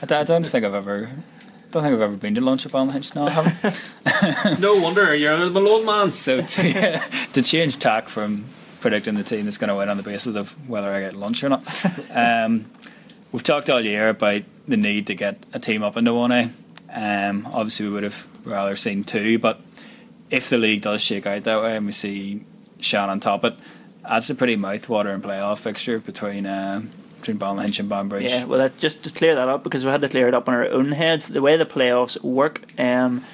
I, 0.00 0.06
d- 0.06 0.14
I 0.14 0.24
don't 0.24 0.46
think 0.46 0.64
I've 0.64 0.72
ever. 0.72 1.10
Don't 1.72 1.82
think 1.82 1.94
I've 1.94 2.00
ever 2.00 2.16
been 2.16 2.34
to 2.36 2.40
lunch 2.40 2.64
at 2.64 2.72
Ballynahinch. 2.72 3.14
No, 3.14 3.26
I 3.26 3.30
haven't. 3.32 4.58
no 4.60 4.80
wonder 4.80 5.14
you're 5.14 5.34
a 5.34 5.50
Malone 5.50 5.84
man. 5.84 6.08
So 6.08 6.40
to, 6.42 7.02
to 7.34 7.42
change 7.42 7.78
tack 7.78 8.08
from 8.08 8.46
predicting 8.80 9.16
the 9.16 9.24
team 9.24 9.44
that's 9.44 9.58
going 9.58 9.68
to 9.68 9.76
win 9.76 9.90
on 9.90 9.98
the 9.98 10.02
basis 10.02 10.36
of 10.36 10.52
whether 10.66 10.90
I 10.90 11.00
get 11.00 11.14
lunch 11.14 11.44
or 11.44 11.50
not, 11.50 11.84
um, 12.10 12.70
we've 13.30 13.42
talked 13.42 13.68
all 13.68 13.82
year 13.82 14.08
about 14.08 14.40
the 14.66 14.78
need 14.78 15.06
to 15.08 15.14
get 15.14 15.44
a 15.52 15.58
team 15.58 15.82
up 15.82 15.98
into 15.98 16.14
one 16.14 16.32
A. 16.32 16.50
Um, 16.92 17.48
obviously, 17.52 17.86
we 17.86 17.92
would 17.92 18.04
have 18.04 18.26
rather 18.44 18.76
seen 18.76 19.04
two, 19.04 19.38
but 19.38 19.60
if 20.30 20.50
the 20.50 20.58
league 20.58 20.82
does 20.82 21.02
shake 21.02 21.26
out 21.26 21.42
that 21.42 21.62
way 21.62 21.76
and 21.76 21.86
we 21.86 21.92
see 21.92 22.44
Shannon 22.80 23.20
top 23.20 23.44
it, 23.44 23.54
that's 24.02 24.30
a 24.30 24.34
pretty 24.34 24.56
mouthwatering 24.56 25.22
playoff 25.22 25.58
fixture 25.58 25.98
between 25.98 26.46
uh, 26.46 26.82
between 27.20 27.38
Ballynahinch 27.38 27.80
and 27.80 27.88
Banbridge. 27.88 28.24
Yeah, 28.24 28.44
well, 28.44 28.58
that, 28.58 28.78
just 28.78 29.02
to 29.04 29.10
clear 29.10 29.34
that 29.34 29.48
up 29.48 29.64
because 29.64 29.84
we 29.84 29.90
had 29.90 30.02
to 30.02 30.08
clear 30.08 30.28
it 30.28 30.34
up 30.34 30.48
on 30.48 30.54
our 30.54 30.68
own 30.68 30.92
heads. 30.92 31.28
The 31.28 31.40
way 31.40 31.56
the 31.56 31.64
playoffs 31.64 32.22
work 32.22 32.78
um, 32.78 33.24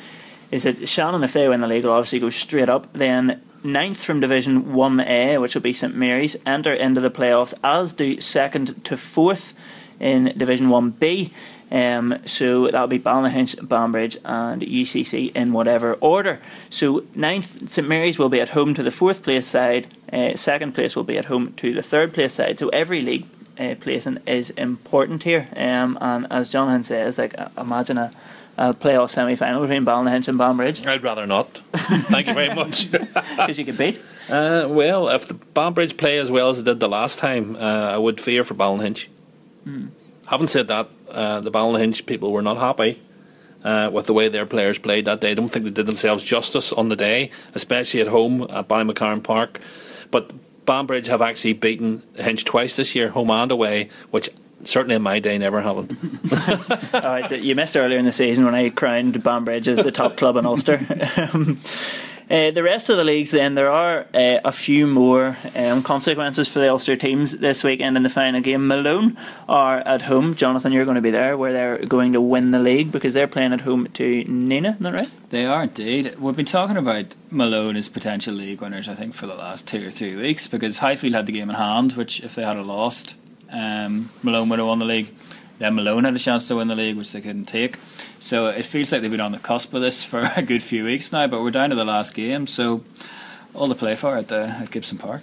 is 0.51 0.62
that 0.62 0.88
Shannon, 0.88 1.24
if 1.24 1.32
they 1.32 1.48
win 1.48 1.61
the 1.61 1.66
league, 1.66 1.84
will 1.84 1.92
obviously 1.92 2.20
go 2.20 2.30
straight 2.30 2.68
up. 2.68 2.92
Then 2.92 3.42
ninth 3.64 4.03
from 4.03 4.20
Division 4.20 4.66
1A, 4.66 5.40
which 5.40 5.55
will 5.55 5.62
be 5.62 5.72
St 5.72 5.94
Mary's, 5.94 6.36
enter 6.46 6.72
into 6.72 7.01
the 7.01 7.11
playoffs, 7.11 7.53
as 7.64 7.92
do 7.92 8.20
second 8.20 8.84
to 8.84 8.96
fourth 8.96 9.55
in 9.98 10.32
Division 10.36 10.68
1B. 10.68 11.32
Um, 11.71 12.18
so 12.27 12.66
that'll 12.66 12.89
be 12.89 12.99
Ballynahinch, 12.99 13.66
Banbridge, 13.66 14.16
and 14.25 14.62
UCC 14.62 15.35
in 15.37 15.53
whatever 15.53 15.95
order. 15.95 16.41
So 16.68 17.05
ninth, 17.14 17.71
St 17.71 17.87
Mary's 17.87 18.18
will 18.18 18.29
be 18.29 18.41
at 18.41 18.51
home 18.51 18.75
to 18.75 18.83
the 18.83 18.91
fourth 18.91 19.23
place 19.23 19.47
side. 19.47 19.87
Uh, 20.12 20.35
second 20.37 20.75
place 20.75 20.97
will 20.97 21.05
be 21.05 21.16
at 21.16 21.27
home 21.27 21.53
to 21.55 21.73
the 21.73 21.83
third 21.83 22.12
place 22.12 22.35
side. 22.35 22.59
So 22.59 22.68
every 22.71 23.01
league 23.01 23.27
uh, 23.59 23.75
placing 23.79 24.18
is 24.27 24.51
important 24.51 25.23
here. 25.23 25.49
Um, 25.55 25.97
and 26.01 26.27
as 26.31 26.51
Jonathan 26.51 26.83
says, 26.83 27.18
like 27.18 27.39
uh, 27.39 27.49
imagine 27.59 27.99
a, 27.99 28.12
playoff 28.59 29.09
semi 29.09 29.37
final 29.37 29.62
between 29.62 29.87
Ballynahinch 29.87 30.29
and 30.29 30.37
Banbridge 30.37 30.87
I'd 30.87 31.03
rather 31.03 31.27
not. 31.27 31.62
Thank 31.73 32.27
you 32.27 32.35
very 32.35 32.55
much. 32.55 32.91
because 32.91 33.59
you 33.59 33.64
could 33.64 33.79
beat. 33.79 33.99
Uh, 34.29 34.66
well, 34.68 35.09
if 35.09 35.29
the 35.29 35.35
Banbridge 35.35 35.97
play 35.97 36.18
as 36.18 36.31
well 36.31 36.51
as 36.51 36.59
it 36.59 36.64
did 36.64 36.79
the 36.79 36.89
last 36.89 37.18
time, 37.18 37.57
uh, 37.57 37.59
I 37.59 37.97
would 37.97 38.21
fear 38.21 38.45
for 38.45 38.53
Ballynahinch. 38.55 39.07
Having 40.31 40.47
said 40.47 40.68
that, 40.68 40.89
uh, 41.11 41.41
the 41.41 41.51
Ballynahinch 41.51 42.07
people 42.07 42.31
were 42.31 42.41
not 42.41 42.57
happy 42.57 43.03
uh, 43.64 43.91
with 43.93 44.07
the 44.07 44.12
way 44.12 44.28
their 44.28 44.47
players 44.47 44.78
played 44.78 45.05
that 45.07 45.20
day. 45.20 45.33
I 45.33 45.35
don't 45.35 45.49
think 45.49 45.64
they 45.64 45.72
did 45.72 45.87
themselves 45.87 46.22
justice 46.22 46.72
on 46.72 46.89
the 46.89 46.95
day, 46.95 47.33
especially 47.53 48.01
at 48.01 48.07
home 48.07 48.43
at 48.43 48.68
Ballymacarn 48.68 49.24
Park. 49.24 49.59
But 50.12 50.31
Banbridge 50.66 51.09
have 51.09 51.20
actually 51.20 51.55
beaten 51.55 52.05
Hinch 52.14 52.45
twice 52.45 52.76
this 52.76 52.95
year, 52.95 53.09
home 53.09 53.33
and 53.33 53.51
away, 53.51 53.91
which 54.12 54.31
certainly 54.62 54.95
in 54.95 55.03
my 55.03 55.18
day 55.18 55.37
never 55.37 55.62
happened. 55.62 55.99
You 57.43 57.57
missed 57.57 57.76
earlier 57.76 57.99
in 57.99 58.05
the 58.05 58.12
season 58.12 58.45
when 58.45 58.55
I 58.55 58.68
crowned 58.70 59.20
Banbridge 59.24 59.66
as 59.66 59.78
the 59.78 59.91
top 59.91 60.16
club 60.16 60.37
in 60.37 60.47
Ulster. 60.47 60.78
Uh, 62.31 62.53
the 62.53 62.62
rest 62.62 62.89
of 62.89 62.97
the 62.97 63.03
leagues, 63.03 63.33
then, 63.33 63.57
there 63.57 63.72
are 63.72 64.07
uh, 64.14 64.39
a 64.45 64.53
few 64.53 64.87
more 64.87 65.37
um, 65.57 65.83
consequences 65.83 66.49
for 66.49 66.61
the 66.61 66.70
Ulster 66.70 66.95
teams 66.95 67.39
this 67.39 67.64
weekend 67.64 67.97
in 67.97 68.05
the 68.05 68.09
final 68.09 68.41
game. 68.41 68.68
Malone 68.68 69.18
are 69.49 69.78
at 69.78 70.03
home. 70.03 70.37
Jonathan, 70.37 70.70
you're 70.70 70.85
going 70.85 70.95
to 70.95 71.01
be 71.01 71.11
there, 71.11 71.37
where 71.37 71.53
they're 71.53 71.78
going 71.87 72.12
to 72.12 72.20
win 72.20 72.53
the 72.53 72.61
league 72.61 72.93
because 72.93 73.14
they're 73.14 73.26
playing 73.26 73.53
at 73.53 73.62
home 73.62 73.89
to 73.95 74.24
Nenagh, 74.26 74.74
isn't 74.74 74.83
that 74.85 74.93
right? 74.95 75.11
They 75.31 75.45
are 75.45 75.64
indeed. 75.64 76.14
We've 76.20 76.37
been 76.37 76.47
talking 76.47 76.76
about 76.76 77.16
Malone 77.33 77.74
as 77.74 77.89
potential 77.89 78.35
league 78.35 78.61
winners, 78.61 78.89
I 78.89 78.95
think, 78.95 79.12
for 79.12 79.26
the 79.26 79.35
last 79.35 79.66
two 79.66 79.89
or 79.89 79.91
three 79.91 80.14
weeks 80.14 80.47
because 80.47 80.78
Highfield 80.78 81.14
had 81.14 81.26
the 81.26 81.33
game 81.33 81.51
in 81.51 81.57
hand, 81.57 81.95
which 81.95 82.20
if 82.22 82.37
they 82.37 82.45
had 82.45 82.57
lost, 82.64 83.16
um, 83.51 84.11
Malone 84.22 84.49
would 84.51 84.61
have 84.61 84.68
won 84.68 84.78
the 84.78 84.85
league. 84.85 85.12
Then 85.61 85.75
Malone 85.75 86.05
had 86.05 86.17
a 86.17 86.19
chance 86.19 86.49
to 86.49 86.57
win 86.57 86.69
the 86.69 86.75
league, 86.75 86.97
which 86.97 87.13
they 87.13 87.21
couldn't 87.21 87.45
take. 87.45 87.77
So 88.19 88.47
it 88.47 88.65
feels 88.65 88.91
like 88.91 89.03
they've 89.03 89.11
been 89.11 89.21
on 89.21 89.33
the 89.33 89.39
cusp 89.39 89.75
of 89.75 89.83
this 89.83 90.03
for 90.11 90.33
a 90.35 90.43
good 90.43 90.63
few 90.63 90.85
weeks 90.85 91.13
now, 91.13 91.27
but 91.27 91.43
we're 91.43 91.51
down 91.51 91.69
to 91.69 91.77
the 91.77 91.85
last 91.85 92.15
game, 92.15 92.47
so 92.47 92.83
all 93.55 93.69
to 93.69 93.75
play 93.75 93.95
for 93.95 94.17
at, 94.17 94.29
the, 94.29 94.45
uh, 94.45 94.63
at 94.63 94.71
Gibson 94.71 94.97
Park 94.97 95.23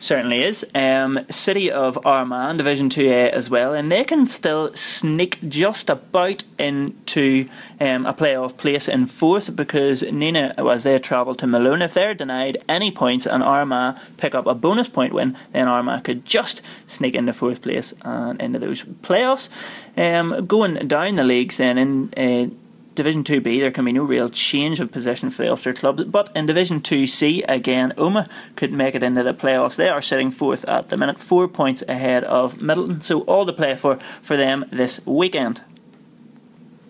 certainly 0.00 0.42
is. 0.42 0.66
Um, 0.74 1.20
City 1.28 1.70
of 1.70 2.04
Armagh, 2.04 2.56
Division 2.56 2.88
2A 2.88 3.30
as 3.30 3.48
well, 3.48 3.72
and 3.72 3.92
they 3.92 4.02
can 4.02 4.26
still 4.26 4.74
sneak 4.74 5.38
just 5.48 5.88
about 5.88 6.42
into 6.58 7.48
um, 7.80 8.06
a 8.06 8.14
playoff 8.14 8.56
place 8.56 8.88
in 8.88 9.06
fourth 9.06 9.54
because 9.54 10.02
Nenagh, 10.02 10.58
as 10.72 10.82
they 10.82 10.98
travel 10.98 11.34
to 11.36 11.46
Malone, 11.46 11.82
if 11.82 11.94
they're 11.94 12.14
denied 12.14 12.58
any 12.68 12.90
points 12.90 13.26
and 13.26 13.42
Armagh 13.42 13.96
pick 14.16 14.34
up 14.34 14.46
a 14.46 14.54
bonus 14.54 14.88
point 14.88 15.12
win, 15.12 15.36
then 15.52 15.68
Armagh 15.68 16.02
could 16.02 16.24
just 16.24 16.62
sneak 16.86 17.14
into 17.14 17.32
fourth 17.32 17.62
place 17.62 17.94
and 18.02 18.40
into 18.40 18.58
those 18.58 18.82
playoffs. 18.82 19.50
Um, 19.96 20.46
going 20.46 20.74
down 20.88 21.16
the 21.16 21.24
leagues 21.24 21.58
then 21.58 21.78
in. 21.78 22.12
Uh, 22.16 22.54
Division 22.94 23.22
2B, 23.22 23.60
there 23.60 23.70
can 23.70 23.84
be 23.84 23.92
no 23.92 24.02
real 24.02 24.28
change 24.28 24.80
of 24.80 24.90
position 24.90 25.30
for 25.30 25.42
the 25.42 25.50
Ulster 25.50 25.72
clubs. 25.72 26.04
But 26.04 26.30
in 26.34 26.46
Division 26.46 26.80
2C, 26.80 27.44
again, 27.48 27.92
Omagh 27.96 28.28
could 28.56 28.72
make 28.72 28.94
it 28.94 29.02
into 29.02 29.22
the 29.22 29.32
playoffs. 29.32 29.76
They 29.76 29.88
are 29.88 30.02
sitting 30.02 30.30
fourth 30.30 30.64
at 30.64 30.88
the 30.88 30.96
minute, 30.96 31.20
four 31.20 31.46
points 31.46 31.82
ahead 31.88 32.24
of 32.24 32.56
Midleton, 32.56 33.02
So 33.02 33.20
all 33.22 33.46
to 33.46 33.52
play 33.52 33.76
for 33.76 33.98
for 34.20 34.36
them 34.36 34.64
this 34.72 35.04
weekend. 35.06 35.62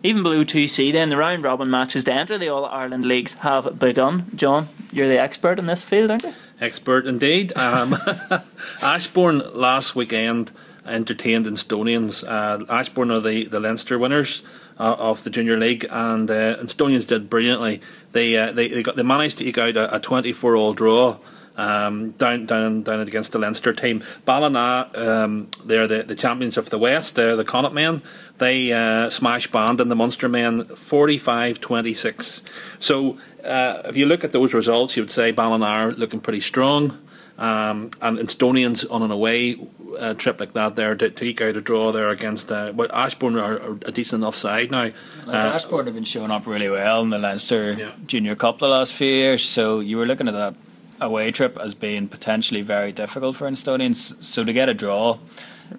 Even 0.03 0.23
below 0.23 0.45
2C, 0.45 0.93
then 0.93 1.11
the 1.11 1.19
round 1.19 1.45
robin 1.45 1.71
matches 1.71 2.05
to 2.05 2.13
enter 2.13 2.39
the 2.39 2.49
All 2.49 2.65
Ireland 2.65 3.05
leagues 3.05 3.35
have 3.35 3.79
begun. 3.79 4.31
John, 4.35 4.69
you're 4.91 5.09
the 5.09 5.21
expert 5.21 5.59
in 5.59 5.67
this 5.67 5.83
field, 5.83 6.11
aren't 6.11 6.23
you? 6.23 6.33
Expert 6.59 7.07
indeed. 7.07 7.55
Um, 7.55 7.95
Ashbourne 8.83 9.43
last 9.53 9.95
weekend 9.95 10.53
entertained 10.87 11.45
Instonians. 11.45 12.27
Uh, 12.27 12.65
Ashbourne 12.73 13.11
are 13.11 13.21
the, 13.21 13.45
the 13.45 13.61
Leinster 13.61 13.99
winners 13.99 14.43
uh, 14.81 14.97
of 14.99 15.23
the 15.25 15.31
junior 15.31 15.59
league, 15.59 15.87
and 15.91 16.31
uh, 16.31 16.57
Instonians 16.57 17.07
did 17.07 17.29
brilliantly. 17.29 17.83
They 18.13 18.37
uh, 18.37 18.53
they 18.53 18.69
they 18.69 18.83
got 18.83 18.97
they 18.97 19.03
managed 19.03 19.39
to 19.39 19.47
eke 19.47 19.59
out 19.59 19.77
a, 19.77 19.97
a 19.97 20.01
24 20.01 20.57
all 20.57 20.73
draw. 20.73 21.19
Um, 21.57 22.13
down 22.13 22.47
down 22.47 22.83
down 22.85 23.01
against 23.01 23.33
the 23.33 23.39
Leinster 23.39 23.75
team. 23.75 24.03
Ballina, 24.25 24.89
um, 24.95 25.49
they're 25.63 25.87
the, 25.87 26.03
the 26.05 26.15
champions 26.15 26.57
of 26.57 26.71
the 26.71 26.79
West. 26.79 27.17
The 27.17 27.45
Connacht 27.47 27.75
men. 27.75 28.01
They 28.39 28.73
uh, 28.73 29.11
smashed 29.11 29.55
and 29.55 29.79
the 29.79 29.97
Munster 29.97 30.27
men 30.27 30.65
45-26. 30.65 32.43
So 32.79 33.19
uh, 33.45 33.83
if 33.85 33.99
you 33.99 34.07
look 34.07 34.25
at 34.25 34.33
those 34.33 34.55
results, 34.55 34.97
you 34.97 35.03
would 35.03 35.11
say 35.11 35.33
Ballina 35.33 35.67
are 35.67 35.93
looking 35.93 36.21
pretty 36.21 36.41
strong. 36.41 36.97
Um, 37.41 37.91
and 38.03 38.19
Instonians 38.19 38.85
on 38.91 39.03
an 39.03 39.11
away 39.11 39.57
uh, 39.99 40.13
trip 40.13 40.39
like 40.39 40.53
that 40.53 40.77
there 40.77 40.95
to, 40.95 41.09
to 41.09 41.25
eke 41.25 41.41
out 41.41 41.57
a 41.57 41.63
draw 41.63 41.91
there 41.91 42.11
against 42.11 42.53
uh, 42.53 42.71
but 42.73 42.93
Ashbourne 42.93 43.37
are, 43.37 43.59
are, 43.59 43.79
a 43.87 43.91
decent 43.91 44.23
enough 44.23 44.37
side 44.37 44.71
now. 44.71 44.91
uh, 45.27 45.33
Ashbourne 45.33 45.87
have 45.87 45.95
been 45.95 46.05
showing 46.05 46.31
up 46.31 46.47
really 46.47 46.69
well 46.69 47.01
in 47.01 47.09
the 47.09 47.19
Leinster 47.19 47.73
yeah. 47.73 47.93
Junior 48.07 48.35
Cup 48.35 48.59
the 48.59 48.69
last 48.69 48.93
few 48.93 49.11
years, 49.11 49.43
so 49.43 49.81
you 49.81 49.97
were 49.97 50.05
looking 50.05 50.29
at 50.29 50.35
that 50.35 50.55
away 51.01 51.31
trip 51.31 51.57
as 51.59 51.75
being 51.75 52.09
potentially 52.09 52.61
very 52.61 52.93
difficult 52.93 53.37
for 53.37 53.49
Instonians. 53.49 54.23
So 54.23 54.45
to 54.45 54.53
get 54.53 54.69
a 54.69 54.75
draw 54.75 55.19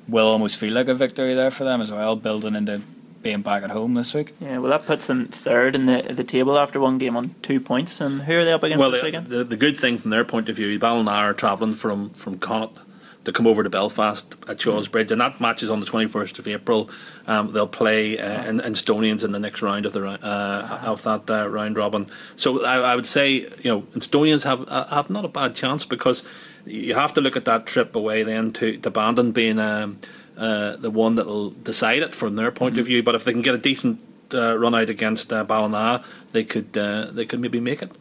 will 0.08 0.28
almost 0.28 0.58
feel 0.58 0.74
like 0.74 0.88
a 0.88 0.96
victory 0.96 1.36
there 1.36 1.52
for 1.52 1.64
them 1.64 1.80
as 1.80 1.92
well, 1.92 2.16
building 2.16 2.56
into 2.56 2.82
being 3.22 3.42
back 3.42 3.64
at 3.64 3.70
home 3.70 3.94
this 3.94 4.14
week. 4.14 4.34
Yeah, 4.40 4.58
well, 4.58 4.72
that 4.72 4.86
puts 4.86 5.08
them 5.08 5.28
third 5.28 5.76
in 5.76 5.86
the 5.86 6.02
the 6.02 6.24
table 6.24 6.58
after 6.58 6.80
one 6.80 6.98
game 6.98 7.16
on 7.16 7.36
two 7.42 7.60
points. 7.60 8.02
And 8.02 8.24
who 8.24 8.40
are 8.40 8.46
they 8.46 8.54
up 8.54 8.64
against 8.64 8.80
well, 8.80 8.92
this 8.92 9.02
the, 9.02 9.06
weekend? 9.06 9.28
The, 9.28 9.44
the 9.44 9.58
good 9.58 9.78
thing 9.78 9.98
from 9.98 10.10
their 10.12 10.26
point 10.26 10.50
of 10.50 10.56
view, 10.56 10.78
Ballina 10.80 11.12
are 11.12 11.34
travelling 11.34 11.74
from 11.74 12.10
from 12.12 12.38
Connacht 12.38 12.80
to 13.24 13.32
come 13.32 13.46
over 13.46 13.62
to 13.64 13.70
Belfast 13.70 14.36
at 14.48 14.60
Shaw's 14.60 14.88
mm. 14.88 14.92
Bridge, 14.92 15.12
and 15.12 15.22
that 15.22 15.40
match 15.40 15.62
is 15.62 15.70
on 15.70 15.80
the 15.80 15.86
21st 15.86 16.40
of 16.40 16.48
April. 16.48 16.90
Um, 17.28 17.54
they'll 17.54 17.68
play 17.68 18.18
uh, 18.18 18.44
in, 18.46 18.60
in 18.60 18.74
Instonians 18.74 19.24
in 19.24 19.32
the 19.32 19.40
next 19.40 19.62
round 19.62 19.86
of 19.86 19.94
the 19.94 20.04
uh, 20.04 20.80
of 20.84 21.04
that 21.04 21.30
uh, 21.30 21.48
round 21.48 21.78
robin. 21.78 22.08
So 22.36 22.66
I, 22.66 22.80
I, 22.80 22.96
would 22.96 23.06
say 23.06 23.32
you 23.32 23.50
know 23.66 23.82
Instonians 23.94 24.44
have 24.44 24.68
uh, 24.68 24.88
have 24.88 25.10
not 25.10 25.26
a 25.26 25.30
bad 25.30 25.54
chance 25.54 25.86
because 25.86 26.24
you 26.66 26.96
have 26.96 27.14
to 27.14 27.22
look 27.22 27.36
at 27.36 27.46
that 27.46 27.66
trip 27.66 27.96
away 27.96 28.24
then 28.24 28.52
to 28.54 28.78
to 28.78 28.90
Bandon 28.90 29.32
being. 29.32 29.60
Um, 29.60 30.00
uh, 30.38 30.76
the 30.78 30.92
one 30.92 31.16
that'll 31.16 31.52
decide 31.52 32.02
it 32.02 32.16
from 32.16 32.36
their 32.36 32.52
point 32.52 32.74
mm-hmm. 32.74 32.80
of 32.80 32.86
view. 32.86 33.04
But 33.04 33.16
if 33.16 33.24
they 33.24 33.32
can 33.32 33.42
get 33.42 33.56
a 33.56 33.58
decent 33.58 34.00
uh, 34.34 34.58
run 34.58 34.76
out 34.76 34.90
against 34.90 35.32
uh, 35.32 35.44
Ballina, 35.44 36.04
they 36.32 36.44
could 36.44 36.78
uh, 36.78 37.08
they 37.12 37.26
could 37.26 37.40
maybe 37.40 37.60
make 37.60 37.82
it. 37.82 37.92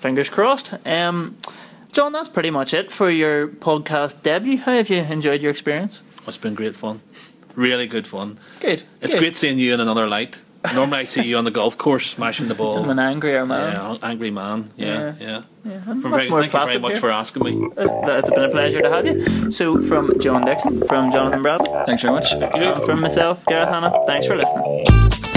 Fingers 0.00 0.28
crossed. 0.28 0.74
Um, 0.86 1.36
John, 1.92 2.12
that's 2.12 2.28
pretty 2.28 2.50
much 2.50 2.74
it 2.74 2.90
for 2.90 3.10
your 3.10 3.48
podcast 3.48 4.22
debut. 4.22 4.58
How 4.58 4.72
have 4.72 4.88
you 4.90 4.98
enjoyed 4.98 5.40
your 5.40 5.50
experience? 5.50 6.02
It's 6.26 6.36
been 6.36 6.54
great 6.54 6.76
fun. 6.76 7.00
Really 7.54 7.86
good 7.86 8.06
fun. 8.06 8.38
Good. 8.60 8.84
It's 9.00 9.14
good. 9.14 9.20
great 9.20 9.36
seeing 9.36 9.58
you 9.58 9.74
in 9.74 9.80
another 9.80 10.06
light. 10.06 10.38
Normally, 10.74 10.98
I 10.98 11.04
see 11.04 11.22
you 11.22 11.36
on 11.36 11.44
the 11.44 11.50
golf 11.50 11.76
course 11.78 12.10
smashing 12.10 12.48
the 12.48 12.54
ball. 12.54 12.82
I'm 12.82 12.90
an 12.90 12.98
angrier 12.98 13.46
man. 13.46 13.74
Yeah, 13.76 13.98
angry 14.02 14.30
man. 14.30 14.70
Yeah, 14.76 14.86
yeah. 14.86 15.14
yeah. 15.20 15.42
yeah. 15.64 15.80
Very, 15.86 16.28
thank 16.28 16.52
you 16.52 16.58
very 16.66 16.78
much 16.78 16.92
here. 16.92 17.00
for 17.00 17.10
asking 17.10 17.44
me. 17.44 17.68
Uh, 17.76 18.18
it's 18.18 18.30
been 18.30 18.44
a 18.44 18.48
pleasure 18.48 18.82
to 18.82 18.90
have 18.90 19.06
you. 19.06 19.50
So, 19.50 19.80
from 19.82 20.18
John 20.20 20.44
Dixon, 20.44 20.86
from 20.86 21.10
Jonathan 21.12 21.42
Brad. 21.42 21.60
Thanks 21.86 22.02
very 22.02 22.14
much. 22.14 22.32
From 22.84 23.00
myself, 23.00 23.44
Gareth 23.46 23.68
Hanna. 23.68 23.92
Thanks 24.06 24.26
for 24.26 24.36
listening. 24.36 25.27